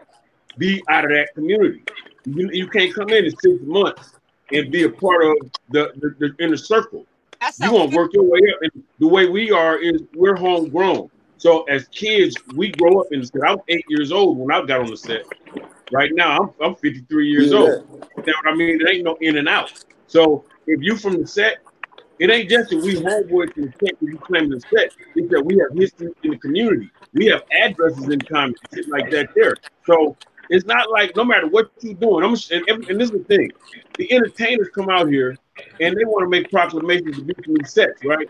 be 0.56 0.82
out 0.88 1.04
of 1.04 1.10
that 1.10 1.28
community. 1.34 1.82
You, 2.24 2.50
you 2.52 2.68
can't 2.68 2.94
come 2.94 3.08
in 3.12 3.24
in 3.24 3.30
six 3.36 3.54
months 3.62 4.14
and 4.52 4.70
be 4.70 4.84
a 4.84 4.90
part 4.90 5.24
of 5.24 5.36
the, 5.70 5.92
the, 5.96 6.14
the 6.18 6.44
inner 6.44 6.56
circle. 6.56 7.06
That's 7.40 7.60
You 7.60 7.70
a 7.70 7.78
gonna 7.78 7.90
work 7.96 8.12
your 8.14 8.24
way 8.24 8.40
up, 8.52 8.58
and 8.62 8.82
the 8.98 9.06
way 9.06 9.26
we 9.26 9.50
are 9.50 9.78
is 9.78 10.02
we're 10.14 10.36
homegrown. 10.36 11.10
So 11.36 11.62
as 11.64 11.86
kids, 11.88 12.36
we 12.54 12.72
grow 12.72 13.00
up 13.00 13.06
in 13.12 13.20
the 13.20 13.26
set. 13.26 13.42
I 13.46 13.52
was 13.52 13.60
eight 13.68 13.84
years 13.88 14.10
old 14.10 14.38
when 14.38 14.50
I 14.50 14.64
got 14.66 14.80
on 14.80 14.90
the 14.90 14.96
set. 14.96 15.26
Right 15.90 16.10
now, 16.14 16.54
I'm, 16.60 16.66
I'm 16.70 16.74
53 16.74 17.28
years 17.28 17.52
Yeah. 17.52 17.58
old. 17.60 18.04
You 18.16 18.24
know 18.26 18.32
what 18.44 18.52
I 18.52 18.56
mean? 18.56 18.80
It 18.80 18.88
ain't 18.90 19.04
no 19.04 19.16
in 19.20 19.36
and 19.38 19.48
out. 19.48 19.70
So 20.08 20.44
if 20.66 20.82
you 20.82 20.96
from 20.96 21.20
the 21.20 21.26
set, 21.26 21.58
it 22.18 22.30
ain't 22.30 22.50
just 22.50 22.70
that 22.70 22.78
we 22.78 22.96
homeboys 22.96 23.54
from 23.54 23.66
the 23.66 23.72
set 23.80 24.00
that 24.00 24.06
you 24.06 24.18
claim 24.26 24.50
the 24.50 24.60
set. 24.60 24.92
It's 25.14 25.30
that 25.30 25.40
we 25.40 25.56
have 25.58 25.78
history 25.78 26.08
in 26.24 26.32
the 26.32 26.38
community. 26.38 26.90
We 27.14 27.26
have 27.26 27.42
addresses 27.52 28.08
in 28.08 28.20
common, 28.20 28.54
shit 28.74 28.88
like 28.88 29.10
that 29.10 29.30
there. 29.34 29.56
So 29.86 30.16
it's 30.50 30.66
not 30.66 30.90
like 30.90 31.16
no 31.16 31.24
matter 31.24 31.46
what 31.46 31.70
you're 31.80 31.94
doing. 31.94 32.24
I'm 32.24 32.34
and, 32.50 32.88
and 32.88 33.00
this 33.00 33.10
is 33.10 33.18
the 33.18 33.24
thing: 33.24 33.50
the 33.96 34.12
entertainers 34.12 34.68
come 34.74 34.88
out 34.88 35.08
here 35.08 35.38
and 35.80 35.96
they 35.96 36.04
want 36.04 36.24
to 36.24 36.28
make 36.28 36.50
proclamations 36.50 37.16
from 37.16 37.54
these 37.54 37.72
sets, 37.72 38.04
right? 38.04 38.28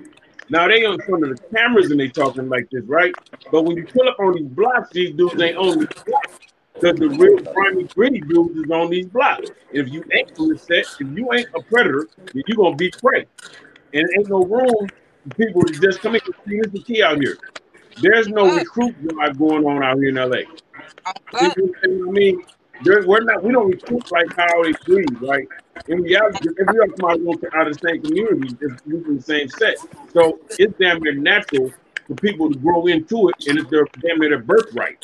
Now 0.50 0.66
they 0.68 0.84
in 0.84 0.98
front 1.02 1.24
of 1.24 1.30
the 1.30 1.56
cameras 1.56 1.90
and 1.90 2.00
they 2.00 2.08
talking 2.08 2.48
like 2.48 2.68
this, 2.70 2.84
right? 2.84 3.14
But 3.50 3.62
when 3.62 3.76
you 3.76 3.86
pull 3.86 4.08
up 4.08 4.18
on 4.18 4.34
these 4.34 4.48
blocks, 4.48 4.90
these 4.92 5.14
dudes 5.14 5.40
ain't 5.40 5.56
on 5.56 5.80
these 5.80 5.88
blocks. 6.06 6.38
Because 6.80 6.98
the 6.98 7.08
real 7.08 7.38
grimy 7.52 7.84
gritty 7.94 8.20
dudes 8.20 8.56
is 8.56 8.70
on 8.70 8.88
these 8.90 9.06
blocks. 9.06 9.50
If 9.72 9.88
you 9.90 10.04
ain't 10.12 10.34
from 10.36 10.48
the 10.48 10.58
set, 10.58 10.86
if 11.00 11.18
you 11.18 11.32
ain't 11.32 11.48
a 11.54 11.60
predator, 11.62 12.08
then 12.32 12.42
you 12.46 12.56
gonna 12.56 12.76
be 12.76 12.90
prey. 13.02 13.26
And 13.92 14.08
ain't 14.16 14.28
no 14.28 14.44
room 14.44 14.88
for 15.24 15.34
people 15.34 15.62
to 15.62 15.72
just 15.80 16.00
come 16.00 16.14
in. 16.14 16.20
and 16.24 16.34
See, 16.46 16.54
here's 16.54 16.70
the 16.72 16.80
key 16.80 17.02
out 17.02 17.18
here. 17.18 17.36
There's 17.98 18.28
no 18.28 18.46
Right. 18.46 18.52
recruit 18.52 18.96
drive 19.02 19.38
going 19.38 19.64
on 19.66 19.82
out 19.84 19.98
here 19.98 20.10
in 20.10 20.16
LA. 20.16 20.44
You 21.38 21.52
know 21.56 21.66
what 21.66 22.08
I 22.08 22.12
mean, 22.12 22.42
there, 22.80 23.04
we're 23.06 23.22
not. 23.24 23.44
We 23.44 23.52
don't 23.52 23.68
recruit 23.68 24.04
like 24.10 24.28
how 24.36 24.64
they 24.64 24.74
do, 24.86 25.16
right? 25.20 25.48
In 25.88 26.02
reality, 26.02 26.38
if 26.58 26.68
we 26.68 26.78
are 26.78 26.88
from 26.96 27.04
out 27.06 27.20
out 27.54 27.68
of 27.68 27.80
the 27.80 27.88
same 27.88 28.02
community, 28.02 28.56
it's 28.60 28.74
using 28.86 29.16
the 29.16 29.22
same 29.22 29.48
set. 29.48 29.76
So 30.14 30.40
it's 30.58 30.74
damn 30.80 31.02
near 31.02 31.14
natural 31.14 31.74
for 32.08 32.16
people 32.16 32.48
to 32.50 32.56
grow 32.56 32.86
into 32.88 33.30
it, 33.30 33.36
and 33.46 33.58
it's 33.58 33.70
their 33.70 33.88
damn 34.00 34.18
near 34.20 34.30
their 34.30 34.42
birthright. 34.42 34.98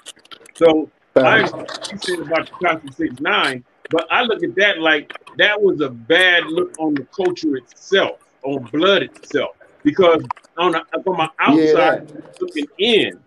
So 0.54 0.90
I 1.22 1.40
understand 1.40 1.68
said 2.06 2.20
about 2.20 2.48
the 2.50 2.56
Class 2.66 2.84
of 2.84 2.94
Six 2.94 3.16
Nine, 3.20 3.64
but 3.90 4.06
I 4.10 4.22
look 4.22 4.42
at 4.44 4.54
that 4.56 4.80
like 4.80 5.10
that 5.36 5.60
was 5.60 5.80
a 5.82 5.90
bad 5.90 6.46
look 6.48 6.72
on 6.78 6.96
the 6.96 7.06
culture 7.16 7.56
itself, 7.56 8.20
on 8.44 8.66
blood 8.72 9.02
itself, 9.04 9.52
because 9.84 10.28
on 10.56 10.72
the, 10.72 10.84
from 11.02 11.16
my 11.16 11.28
outside 11.38 12.10
looking 12.40 12.66
in, 12.78 13.20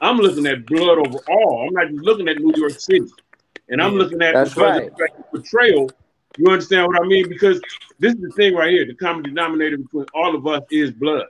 I'm 0.00 0.18
looking 0.18 0.46
at 0.46 0.66
blood 0.66 0.98
overall. 0.98 1.66
I'm 1.66 1.74
not 1.74 1.88
just 1.88 2.02
looking 2.04 2.28
at 2.28 2.38
New 2.38 2.52
York 2.56 2.78
City, 2.78 3.10
and 3.68 3.80
I'm 3.80 3.94
looking 3.94 4.20
at 4.22 4.34
That's 4.34 4.56
right. 4.56 4.84
it's 4.84 4.98
like 4.98 5.16
the 5.16 5.22
portrayal. 5.24 5.90
You 6.38 6.50
understand 6.50 6.86
what 6.86 7.00
I 7.00 7.06
mean? 7.06 7.28
Because 7.28 7.60
this 7.98 8.14
is 8.14 8.20
the 8.20 8.30
thing 8.30 8.54
right 8.54 8.70
here. 8.70 8.86
The 8.86 8.94
common 8.94 9.22
denominator 9.22 9.78
between 9.78 10.06
all 10.14 10.34
of 10.34 10.46
us 10.46 10.62
is 10.70 10.90
blood. 10.90 11.26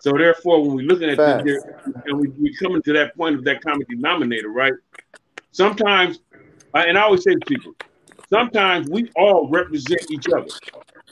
So 0.00 0.12
therefore, 0.12 0.62
when 0.62 0.76
we're 0.76 0.86
looking 0.86 1.10
at 1.10 1.16
Facts. 1.16 1.44
this 1.44 1.64
here, 1.64 2.02
and 2.06 2.18
we, 2.18 2.28
we 2.28 2.54
coming 2.56 2.80
to 2.82 2.92
that 2.92 3.16
point 3.16 3.34
of 3.34 3.44
that 3.44 3.62
common 3.62 3.84
denominator, 3.88 4.50
right? 4.50 4.72
Sometimes, 5.52 6.20
and 6.74 6.96
I 6.96 7.02
always 7.02 7.24
say 7.24 7.34
to 7.34 7.40
people, 7.40 7.74
sometimes 8.30 8.88
we 8.88 9.10
all 9.16 9.48
represent 9.48 10.10
each 10.10 10.26
other. 10.28 10.48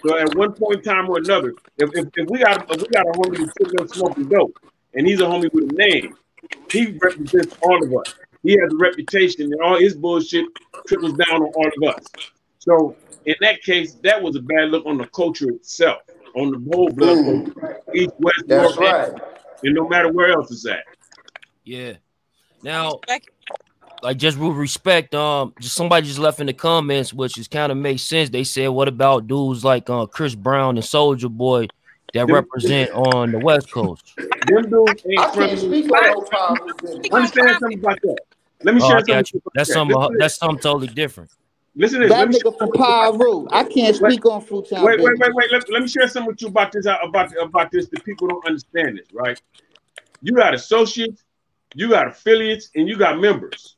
So 0.07 0.19
at 0.19 0.35
one 0.35 0.53
point 0.53 0.79
in 0.79 0.83
time 0.83 1.09
or 1.09 1.19
another, 1.19 1.55
if, 1.79 1.90
if, 1.95 2.09
if 2.17 2.29
we 2.29 2.38
got 2.40 2.71
if 2.71 2.83
we 2.83 2.88
got 2.88 3.07
a 3.07 3.12
homie 3.12 3.38
who's 3.38 3.51
sitting 3.59 3.75
there 3.77 3.88
smoking 3.88 4.29
dope, 4.29 4.59
and 4.95 5.07
he's 5.07 5.21
a 5.21 5.25
homie 5.25 5.53
with 5.53 5.71
a 5.71 5.75
name, 5.75 6.14
he 6.71 6.97
represents 7.01 7.57
all 7.62 7.83
of 7.83 7.93
us. 7.95 8.14
He 8.43 8.53
has 8.61 8.73
a 8.73 8.77
reputation, 8.77 9.45
and 9.53 9.61
all 9.62 9.79
his 9.79 9.95
bullshit 9.97 10.45
trickles 10.87 11.14
down 11.14 11.43
on 11.43 11.53
all 11.55 11.71
of 11.88 11.97
us. 11.97 12.05
So 12.59 12.97
in 13.25 13.35
that 13.40 13.62
case, 13.62 13.95
that 14.03 14.23
was 14.23 14.37
a 14.37 14.43
bad 14.43 14.69
look 14.71 14.85
on 14.85 14.99
the 14.99 15.07
culture 15.07 15.49
itself, 15.49 16.03
on 16.37 16.51
the 16.53 16.71
whole 16.77 16.90
blood 16.90 17.17
Mm. 17.17 17.77
east, 17.95 18.12
west, 18.19 18.43
That's 18.47 18.77
north, 18.77 18.79
right. 18.79 19.12
and 19.62 19.75
no 19.75 19.88
matter 19.88 20.12
where 20.12 20.33
else 20.33 20.51
it's 20.51 20.67
at. 20.67 20.85
Yeah. 21.64 21.95
Now, 22.62 23.01
Respect- 23.09 23.31
like 24.05 24.19
just 24.19 24.38
with 24.38 24.55
respect, 24.57 25.14
um, 25.14 25.55
just 25.59 25.75
somebody 25.75 26.07
just 26.07 26.19
left 26.19 26.38
in 26.38 26.47
the 26.47 26.53
comments, 26.53 27.12
which 27.12 27.38
is 27.38 27.49
kind 27.49 27.73
of 27.73 27.79
makes 27.79 28.03
sense. 28.03 28.29
They 28.31 28.45
said, 28.45 28.69
"What 28.69 28.87
about 28.87 29.27
dudes 29.27 29.64
like 29.64 29.88
uh 29.90 30.07
Chris 30.07 30.35
Brown 30.35 30.77
and 30.77 30.85
Soldier 30.85 31.29
Boy 31.31 31.69
that 32.12 32.27
Them- 32.27 32.31
represent 32.31 32.90
on 32.93 33.33
the 33.33 33.38
West 33.38 33.73
Coast?" 33.73 34.14
Them 34.17 34.71
dudes 34.71 35.03
I 35.07 35.11
ain't 35.11 35.33
can't 35.33 35.59
speak 35.59 35.90
on 35.90 36.03
no 36.05 36.21
problems. 36.21 37.11
Understand 37.12 37.57
something 37.59 37.79
about 37.79 38.01
that. 38.03 38.19
Let 38.62 38.75
me 38.75 38.81
Oh, 38.83 38.88
share 38.88 38.97
I 38.97 39.01
something. 39.01 39.14
got 39.17 39.33
you. 39.33 39.43
That's 39.55 39.69
that. 39.69 39.75
something. 39.75 39.97
Listen 39.97 40.12
to 40.12 40.19
That's 40.19 40.37
something 40.37 40.59
totally 40.61 40.87
different. 40.88 41.31
Listen 41.77 42.01
to 42.01 42.07
this. 42.07 42.17
That 42.17 42.31
Let 42.31 42.43
nigga 42.43 42.59
from 42.59 42.71
Pyro. 42.73 43.49
I 43.51 43.64
can't 43.64 44.01
Wait. 44.01 44.12
speak 44.12 44.27
on 44.27 44.40
Fruit 44.43 44.69
Town. 44.69 44.85
wait, 44.85 45.01
wait, 45.01 45.19
wait, 45.19 45.35
wait. 45.35 45.51
Let, 45.51 45.71
let 45.71 45.83
me 45.83 45.88
share 45.88 46.07
something 46.07 46.29
with 46.29 46.40
you 46.43 46.49
about 46.49 46.71
this. 46.73 46.87
About 46.87 47.33
about 47.43 47.71
this. 47.73 47.88
That 47.88 48.05
people 48.05 48.29
don't 48.29 48.47
understand 48.47 48.99
this, 48.99 49.09
right? 49.12 49.40
You 50.23 50.35
got 50.35 50.55
associates, 50.55 51.25
you 51.75 51.88
got 51.88 52.09
affiliates, 52.09 52.71
and 52.77 52.88
you 52.88 52.97
got 52.97 53.19
members. 53.19 53.77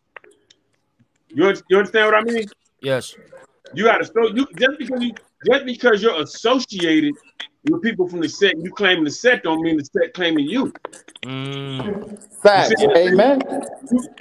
You, 1.37 1.55
you 1.69 1.77
understand 1.77 2.07
what 2.07 2.15
I 2.15 2.23
mean? 2.23 2.47
Yes. 2.81 3.15
You 3.75 3.85
got 3.85 3.99
to 3.99 4.05
so 4.07 4.35
you 4.35 4.47
just 4.59 4.79
because 4.79 5.03
you 5.03 5.13
just 5.45 5.65
because 5.67 6.03
you're 6.03 6.19
associated 6.23 7.13
with 7.69 7.83
people 7.83 8.09
from 8.09 8.21
the 8.21 8.29
set, 8.29 8.55
you 8.59 8.71
claiming 8.73 9.05
the 9.05 9.11
set 9.11 9.43
don't 9.43 9.61
mean 9.61 9.77
the 9.77 9.85
set 9.85 10.15
claiming 10.15 10.47
you. 10.49 10.73
Mm, 11.25 12.41
Facts. 12.43 12.71
You 12.71 12.77
see- 12.79 13.09
Amen. 13.09 13.41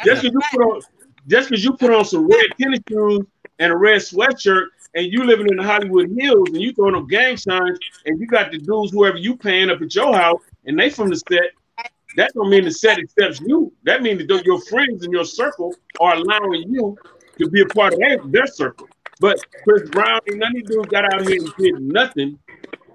Just 0.03 0.23
because 0.23 0.23
you 0.23 0.39
put 0.51 0.61
on 0.61 0.81
just 1.27 1.49
because 1.49 1.63
you 1.63 1.73
put 1.77 1.91
on 1.91 2.03
some 2.03 2.27
red 2.27 2.47
tennis 2.59 2.79
shoes 2.89 3.21
and 3.59 3.71
a 3.71 3.77
red 3.77 4.01
sweatshirt 4.01 4.65
and 4.95 5.05
you 5.11 5.23
living 5.23 5.47
in 5.49 5.55
the 5.57 5.63
Hollywood 5.63 6.09
Hills 6.17 6.49
and 6.49 6.61
you 6.61 6.73
throwing 6.73 6.95
up 6.95 7.07
gang 7.07 7.37
signs 7.37 7.79
and 8.05 8.19
you 8.19 8.27
got 8.27 8.51
the 8.51 8.57
dudes 8.57 8.91
whoever 8.91 9.17
you 9.17 9.37
paying 9.37 9.69
up 9.69 9.81
at 9.81 9.95
your 9.95 10.13
house 10.17 10.41
and 10.65 10.77
they 10.77 10.89
from 10.89 11.09
the 11.09 11.15
set, 11.15 11.51
that 12.17 12.31
don't 12.33 12.49
mean 12.49 12.65
the 12.65 12.71
set 12.71 12.99
accepts 12.99 13.41
you. 13.41 13.71
That 13.83 14.01
means 14.01 14.25
that 14.27 14.45
your 14.45 14.61
friends 14.61 15.05
in 15.05 15.11
your 15.11 15.25
circle 15.25 15.73
are 15.99 16.15
allowing 16.15 16.71
you 16.71 16.97
to 17.39 17.49
be 17.49 17.61
a 17.61 17.65
part 17.65 17.93
of 17.93 17.99
their, 17.99 18.17
their 18.25 18.47
circle. 18.47 18.87
But 19.19 19.39
Chris 19.63 19.89
Brown 19.89 20.19
and 20.27 20.39
none 20.39 20.49
of 20.49 20.55
these 20.55 20.63
dudes 20.67 20.87
got 20.87 21.13
out 21.13 21.27
here 21.27 21.41
and 21.41 21.53
did 21.57 21.81
nothing 21.81 22.39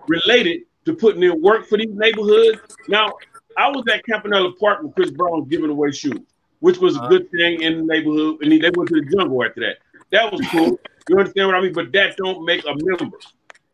related 0.07 0.63
to 0.85 0.95
putting 0.95 1.23
in 1.23 1.41
work 1.41 1.67
for 1.67 1.79
these 1.79 1.93
neighborhoods. 1.93 2.61
Now, 2.89 3.15
I 3.57 3.69
was 3.69 3.85
at 3.93 4.05
Campanella 4.05 4.53
Park 4.59 4.83
when 4.83 4.93
Chris 4.93 5.11
Brown 5.11 5.41
was 5.41 5.49
giving 5.49 5.71
away 5.71 5.93
shoes, 5.93 6.21
which 6.61 6.79
was 6.79 6.97
a 6.97 7.01
uh-huh. 7.01 7.09
good 7.09 7.31
thing 7.31 7.63
in 7.63 7.79
the 7.79 7.95
neighborhood. 7.95 8.39
And 8.43 8.53
they 8.53 8.71
went 8.75 8.89
to 8.89 9.01
the 9.01 9.17
jungle 9.17 9.45
after 9.45 9.61
that. 9.61 9.79
That 10.11 10.33
was 10.33 10.47
cool. 10.49 10.79
You 11.09 11.19
understand 11.19 11.49
what 11.49 11.57
I 11.57 11.61
mean? 11.61 11.73
But 11.73 11.91
that 11.93 12.17
don't 12.19 12.45
make 12.45 12.65
a 12.67 12.75
member. 12.77 13.17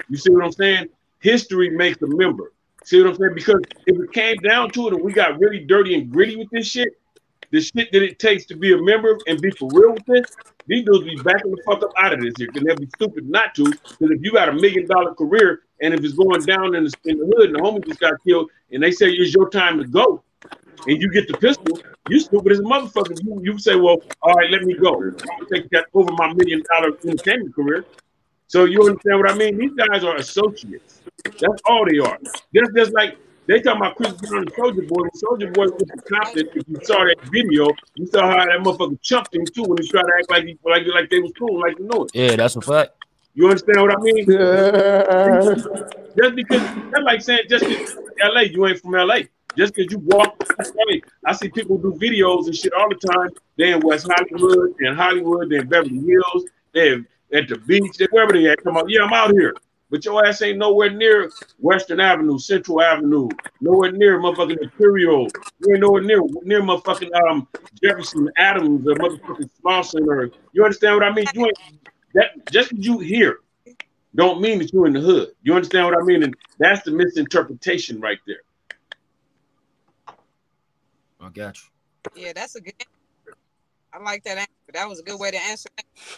You 0.08 0.16
see 0.16 0.30
what 0.30 0.42
I'm 0.42 0.52
saying? 0.52 0.86
History 1.18 1.68
makes 1.68 2.00
a 2.00 2.06
member. 2.06 2.52
See 2.86 3.02
what 3.02 3.10
I'm 3.10 3.16
saying? 3.16 3.34
Because 3.34 3.60
if 3.88 3.98
it 3.98 4.12
came 4.12 4.36
down 4.36 4.70
to 4.70 4.86
it 4.86 4.94
and 4.94 5.02
we 5.02 5.12
got 5.12 5.40
really 5.40 5.58
dirty 5.58 5.96
and 5.96 6.08
gritty 6.08 6.36
with 6.36 6.48
this 6.52 6.68
shit, 6.68 6.90
the 7.50 7.60
shit 7.60 7.90
that 7.90 8.00
it 8.00 8.20
takes 8.20 8.46
to 8.46 8.54
be 8.56 8.74
a 8.74 8.80
member 8.80 9.18
and 9.26 9.40
be 9.40 9.50
for 9.50 9.68
real 9.72 9.94
with 9.94 10.06
this, 10.06 10.36
these 10.68 10.84
dudes 10.84 11.04
be 11.04 11.16
backing 11.16 11.50
the 11.50 11.60
fuck 11.66 11.82
up 11.82 11.90
out 11.98 12.12
of 12.12 12.20
this 12.20 12.34
here 12.38 12.46
because 12.46 12.64
they'll 12.64 12.76
be 12.76 12.88
stupid 12.94 13.28
not 13.28 13.56
to. 13.56 13.64
Because 13.64 14.12
if 14.16 14.22
you 14.22 14.30
got 14.30 14.50
a 14.50 14.52
million 14.52 14.86
dollar 14.86 15.16
career 15.16 15.62
and 15.82 15.94
if 15.94 16.04
it's 16.04 16.14
going 16.14 16.44
down 16.44 16.76
in 16.76 16.84
the, 16.84 16.94
in 17.06 17.18
the 17.18 17.26
hood 17.36 17.46
and 17.46 17.56
the 17.56 17.60
homie 17.60 17.84
just 17.84 17.98
got 17.98 18.12
killed 18.24 18.50
and 18.70 18.80
they 18.80 18.92
say 18.92 19.10
it's 19.10 19.34
your 19.34 19.50
time 19.50 19.78
to 19.78 19.84
go 19.84 20.22
and 20.86 21.02
you 21.02 21.10
get 21.10 21.26
the 21.26 21.36
pistol, 21.38 21.80
you 22.08 22.20
stupid 22.20 22.52
as 22.52 22.60
a 22.60 22.62
motherfucker. 22.62 23.20
You, 23.24 23.40
you 23.42 23.58
say, 23.58 23.74
well, 23.74 23.98
all 24.22 24.34
right, 24.34 24.48
let 24.48 24.62
me 24.62 24.74
go. 24.74 24.94
I'll 24.94 25.46
take 25.52 25.68
that 25.70 25.86
over 25.92 26.12
my 26.12 26.32
million 26.34 26.62
dollar 26.70 26.96
entertainment 27.04 27.52
career. 27.52 27.84
So 28.48 28.64
you 28.64 28.80
understand 28.80 29.18
what 29.18 29.30
I 29.30 29.34
mean? 29.34 29.58
These 29.58 29.72
guys 29.72 30.04
are 30.04 30.16
associates. 30.16 31.00
That's 31.24 31.62
all 31.64 31.84
they 31.84 31.98
are. 31.98 32.18
Just, 32.54 32.76
just 32.76 32.92
like 32.94 33.18
they 33.46 33.60
talking 33.60 33.80
about 33.80 33.96
Chris 33.96 34.12
Brown 34.14 34.42
and 34.42 34.52
Soldier 34.56 34.82
Boy. 34.82 35.02
And 35.02 35.14
Soldier 35.14 35.50
Boy 35.52 35.66
was 35.66 35.82
the 35.82 36.02
Compton. 36.02 36.48
If 36.54 36.68
you 36.68 36.78
saw 36.82 37.04
that 37.04 37.16
video, 37.30 37.68
you 37.94 38.06
saw 38.06 38.28
how 38.28 38.44
that 38.44 38.58
motherfucker 38.60 39.00
chumped 39.02 39.34
him 39.34 39.44
too 39.44 39.62
when 39.62 39.82
he 39.82 39.88
tried 39.88 40.02
to 40.02 40.12
act 40.18 40.30
like 40.30 40.44
he, 40.44 40.58
like 40.64 40.82
like 40.92 41.10
they 41.10 41.20
was 41.20 41.32
cool, 41.38 41.60
like 41.60 41.78
you 41.78 41.86
know 41.86 42.04
it. 42.04 42.10
Yeah, 42.14 42.36
that's 42.36 42.56
a 42.56 42.60
fact. 42.60 42.92
You 43.34 43.44
understand 43.44 43.82
what 43.82 43.92
I 43.92 44.00
mean? 44.00 44.24
Yeah. 44.28 45.54
Just 46.16 46.34
because 46.34 46.62
that's 46.90 47.04
like 47.04 47.20
saying 47.22 47.42
just 47.48 47.66
because 47.66 47.96
LA, 48.20 48.42
you 48.42 48.66
ain't 48.66 48.80
from 48.80 48.92
LA. 48.92 49.20
Just 49.56 49.74
because 49.74 49.92
you 49.92 49.98
walk, 49.98 50.42
LA, 50.58 50.98
I 51.24 51.32
see 51.32 51.48
people 51.48 51.78
do 51.78 51.92
videos 51.94 52.46
and 52.46 52.56
shit 52.56 52.72
all 52.72 52.88
the 52.88 52.96
time. 52.96 53.30
They 53.56 53.72
in 53.72 53.80
West 53.80 54.08
Hollywood, 54.10 54.74
in 54.80 54.94
Hollywood, 54.94 55.50
they 55.50 55.58
in 55.58 55.68
Beverly 55.68 55.98
Hills, 55.98 56.44
they 56.72 57.04
at 57.36 57.48
the 57.48 57.56
beach, 57.58 57.96
they 57.98 58.06
wherever 58.10 58.32
they 58.32 58.48
at. 58.48 58.62
Come 58.64 58.76
on, 58.76 58.88
yeah, 58.88 59.02
I'm 59.02 59.12
out 59.12 59.32
here. 59.32 59.52
But 59.90 60.04
your 60.04 60.26
ass 60.26 60.42
ain't 60.42 60.58
nowhere 60.58 60.90
near 60.90 61.30
Western 61.58 62.00
Avenue, 62.00 62.38
Central 62.38 62.82
Avenue, 62.82 63.28
nowhere 63.60 63.92
near 63.92 64.18
motherfucking 64.18 64.62
Imperial. 64.62 65.30
You 65.60 65.72
ain't 65.72 65.80
nowhere 65.80 66.02
near 66.02 66.20
near 66.42 66.60
motherfucking 66.62 67.10
um 67.28 67.48
Jefferson 67.82 68.28
Adams 68.36 68.86
or 68.88 68.94
motherfucking 68.96 69.50
Slauson 69.64 70.06
or 70.06 70.30
you 70.52 70.64
understand 70.64 70.96
what 70.96 71.04
I 71.04 71.12
mean? 71.12 71.26
You 71.34 71.46
ain't 71.46 71.80
that 72.14 72.30
just 72.50 72.70
'cause 72.70 72.78
you 72.80 72.98
here 72.98 73.38
don't 74.14 74.40
mean 74.40 74.58
that 74.58 74.72
you're 74.72 74.86
in 74.86 74.94
the 74.94 75.00
hood. 75.00 75.32
You 75.42 75.54
understand 75.54 75.86
what 75.86 75.98
I 75.98 76.02
mean? 76.04 76.22
And 76.22 76.34
that's 76.58 76.82
the 76.84 76.90
misinterpretation 76.90 78.00
right 78.00 78.18
there. 78.26 78.40
I 81.20 81.28
got 81.28 81.56
you. 81.56 82.22
Yeah, 82.22 82.32
that's 82.34 82.54
a 82.56 82.60
good. 82.60 82.74
I 83.92 83.98
like 84.02 84.24
that 84.24 84.38
answer. 84.38 84.50
That 84.72 84.88
was 84.88 85.00
a 85.00 85.02
good 85.02 85.18
way 85.18 85.30
to 85.30 85.38
answer. 85.38 85.68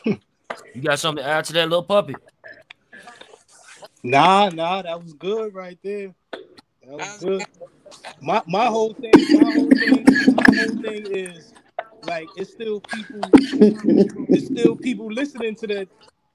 That. 0.51 0.63
You 0.75 0.83
got 0.83 0.99
something 0.99 1.25
to 1.25 1.31
add 1.31 1.45
to 1.47 1.53
that 1.55 1.69
little 1.69 1.83
puppy? 1.83 2.17
Nah, 4.03 4.51
nah, 4.51 4.83
that 4.83 5.03
was 5.03 5.13
good 5.15 5.55
right 5.55 5.79
there. 5.83 6.15
That 6.83 6.99
That 6.99 6.99
was 6.99 7.09
was 7.09 7.19
good. 7.19 7.39
good. 7.39 7.47
My 8.21 8.43
my 8.47 8.67
whole 8.67 8.95
thing, 8.95 9.27
my 9.31 9.45
whole 9.45 9.73
thing, 9.73 10.07
my 10.35 10.53
whole 10.55 10.75
thing 10.83 11.07
is 11.11 11.53
like 12.03 12.31
it's 12.37 12.51
still 12.51 12.81
people, 12.81 13.23
it's 14.31 14.47
still 14.47 14.77
people 14.77 15.13
listening 15.13 15.55
to 15.57 15.67
the 15.67 15.89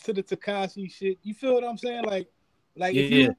to 0.03 0.13
the 0.13 0.23
Tekashi 0.23 0.91
shit. 0.91 1.17
You 1.23 1.33
feel 1.33 1.53
what 1.55 1.63
I'm 1.63 1.77
saying? 1.77 2.05
Like, 2.05 2.27
like 2.75 2.95
if 2.95 3.09
Yeah. 3.09 3.29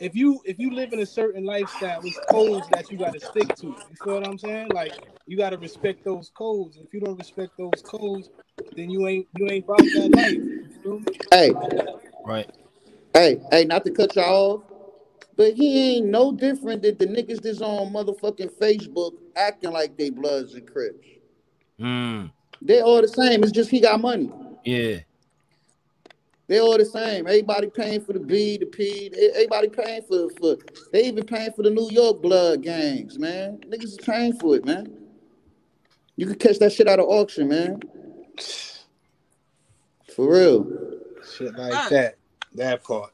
You 0.00 0.06
if 0.06 0.14
you 0.16 0.40
if 0.44 0.58
you 0.58 0.70
live 0.74 0.92
in 0.92 1.00
a 1.00 1.06
certain 1.06 1.44
lifestyle, 1.44 2.00
it's 2.04 2.20
codes 2.20 2.68
that 2.70 2.90
you 2.90 2.98
got 2.98 3.12
to 3.12 3.20
stick 3.20 3.54
to. 3.56 3.66
You 3.68 3.96
feel 4.02 4.14
what 4.14 4.24
I'm 4.24 4.38
saying? 4.38 4.72
Like 4.72 4.94
you 5.26 5.36
got 5.36 5.50
to 5.50 5.58
respect 5.58 6.04
those 6.04 6.30
codes. 6.36 6.78
If 6.78 6.92
you 6.92 7.00
don't 7.00 7.18
respect 7.18 7.52
those 7.58 7.82
codes, 7.82 8.30
then 8.76 8.90
you 8.90 9.06
ain't 9.06 9.28
you 9.34 9.48
ain't 9.50 9.64
about 9.64 9.92
that 9.94 10.10
life. 10.14 10.34
You 10.34 10.70
feel 10.82 11.00
me? 11.00 11.06
Hey, 11.32 11.52
Right. 12.24 12.50
hey, 13.14 13.40
hey, 13.50 13.64
not 13.64 13.84
to 13.84 13.90
cut 13.92 14.16
y'all 14.16 14.54
off, 14.54 14.62
but 15.36 15.54
he 15.54 15.96
ain't 15.96 16.06
no 16.06 16.32
different 16.32 16.82
than 16.82 16.98
the 16.98 17.06
niggas 17.06 17.42
that's 17.42 17.60
on 17.62 17.92
motherfucking 17.92 18.52
Facebook 18.60 19.12
acting 19.36 19.72
like 19.72 19.96
they 19.96 20.10
Bloods 20.10 20.54
and 20.54 20.66
Crips. 20.70 21.06
Mm. 21.80 22.32
They 22.62 22.80
all 22.80 23.02
the 23.02 23.08
same. 23.08 23.42
It's 23.42 23.52
just 23.52 23.70
he 23.70 23.80
got 23.80 24.00
money. 24.00 24.32
Yeah. 24.64 24.98
They 26.48 26.60
all 26.60 26.78
the 26.78 26.84
same. 26.84 27.26
Everybody 27.26 27.68
paying 27.68 28.00
for 28.00 28.12
the 28.12 28.20
B, 28.20 28.56
the 28.56 28.66
P. 28.66 29.10
Everybody 29.34 29.68
paying 29.68 30.02
for 30.02 30.28
for. 30.38 30.56
They 30.92 31.04
even 31.04 31.24
paying 31.24 31.52
for 31.52 31.62
the 31.62 31.70
New 31.70 31.90
York 31.90 32.22
blood 32.22 32.62
gangs, 32.62 33.18
man. 33.18 33.58
Niggas 33.68 33.84
is 33.84 33.98
paying 33.98 34.32
for 34.34 34.56
it, 34.56 34.64
man. 34.64 34.96
You 36.14 36.26
can 36.26 36.36
catch 36.36 36.58
that 36.60 36.72
shit 36.72 36.88
out 36.88 37.00
of 37.00 37.06
auction, 37.08 37.48
man. 37.48 37.80
For 40.14 40.32
real. 40.32 40.66
Shit 41.36 41.56
like 41.58 41.90
that. 41.90 42.14
That 42.54 42.84
part. 42.84 43.12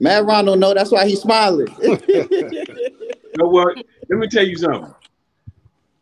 Matt 0.00 0.24
Ron 0.24 0.46
don't 0.46 0.60
know. 0.60 0.72
That's 0.72 0.90
why 0.90 1.06
he's 1.06 1.20
smiling. 1.20 1.68
You 3.32 3.44
know 3.44 3.48
what? 3.48 3.76
Let 4.08 4.18
me 4.18 4.26
tell 4.26 4.44
you 4.44 4.56
something. 4.56 4.92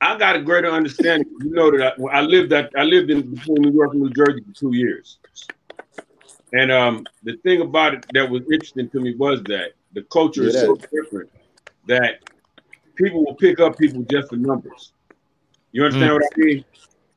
I 0.01 0.17
got 0.17 0.35
a 0.35 0.41
greater 0.41 0.71
understanding. 0.71 1.29
You 1.43 1.51
know 1.51 1.71
that 1.71 1.95
I, 1.99 2.19
I 2.19 2.21
lived 2.23 2.51
that 2.53 2.71
I 2.75 2.85
lived 2.85 3.11
in 3.11 3.35
between 3.35 3.61
New 3.61 3.73
York 3.73 3.93
and 3.93 4.01
New 4.01 4.11
Jersey 4.11 4.41
for 4.47 4.55
two 4.55 4.75
years, 4.75 5.19
and 6.53 6.73
um, 6.73 7.07
the 7.23 7.37
thing 7.39 7.61
about 7.61 7.95
it 7.95 8.05
that 8.13 8.31
was 8.31 8.43
interesting 8.43 8.89
to 8.91 9.01
me 9.01 9.15
was 9.17 9.43
that 9.45 9.73
the 9.93 10.03
culture 10.05 10.45
is 10.45 10.55
Yeah, 10.55 10.67
so 10.67 10.77
different 10.77 11.31
that 11.87 12.21
people 12.95 13.25
will 13.25 13.35
pick 13.35 13.61
up 13.61 13.79
people 13.79 14.03
just 14.11 14.29
for 14.29 14.37
numbers. 14.37 14.93
You 15.73 15.85
understand 15.85 16.15
what 16.15 16.23
I 16.23 16.39
mean? 16.39 16.65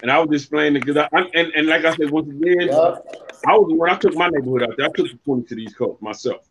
And 0.02 0.12
I 0.12 0.20
was 0.20 0.42
explaining 0.42 0.82
because 0.82 0.98
I 0.98 1.08
I'm, 1.14 1.28
and, 1.34 1.52
and 1.56 1.68
like 1.68 1.86
I 1.86 1.96
said 1.96 2.10
once 2.10 2.30
again, 2.30 2.70
I 2.70 3.54
was 3.54 3.74
when 3.76 3.90
I 3.90 3.96
took 3.96 4.16
my 4.16 4.30
neighborhood 4.30 4.64
out 4.64 4.78
there. 4.78 4.88
I 4.88 4.92
took 4.92 5.12
the 5.12 5.20
20 5.26 5.44
to 5.44 5.56
these 5.56 5.72
East 5.72 6.02
myself, 6.02 6.42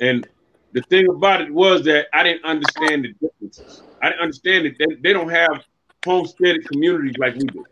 and 0.00 0.26
the 0.72 0.82
thing 0.82 1.08
about 1.08 1.40
it 1.40 1.52
was 1.52 1.84
that 1.84 2.06
I 2.12 2.22
didn't 2.22 2.44
understand 2.44 3.04
the 3.04 3.12
differences. 3.20 3.82
I 4.02 4.10
didn't 4.10 4.22
understand 4.22 4.66
that 4.66 4.78
they, 4.78 4.94
they 4.96 5.12
don't 5.12 5.30
have 5.30 5.64
homesteaded 6.04 6.66
communities 6.66 7.16
like 7.18 7.36
we 7.36 7.46
do. 7.46 7.64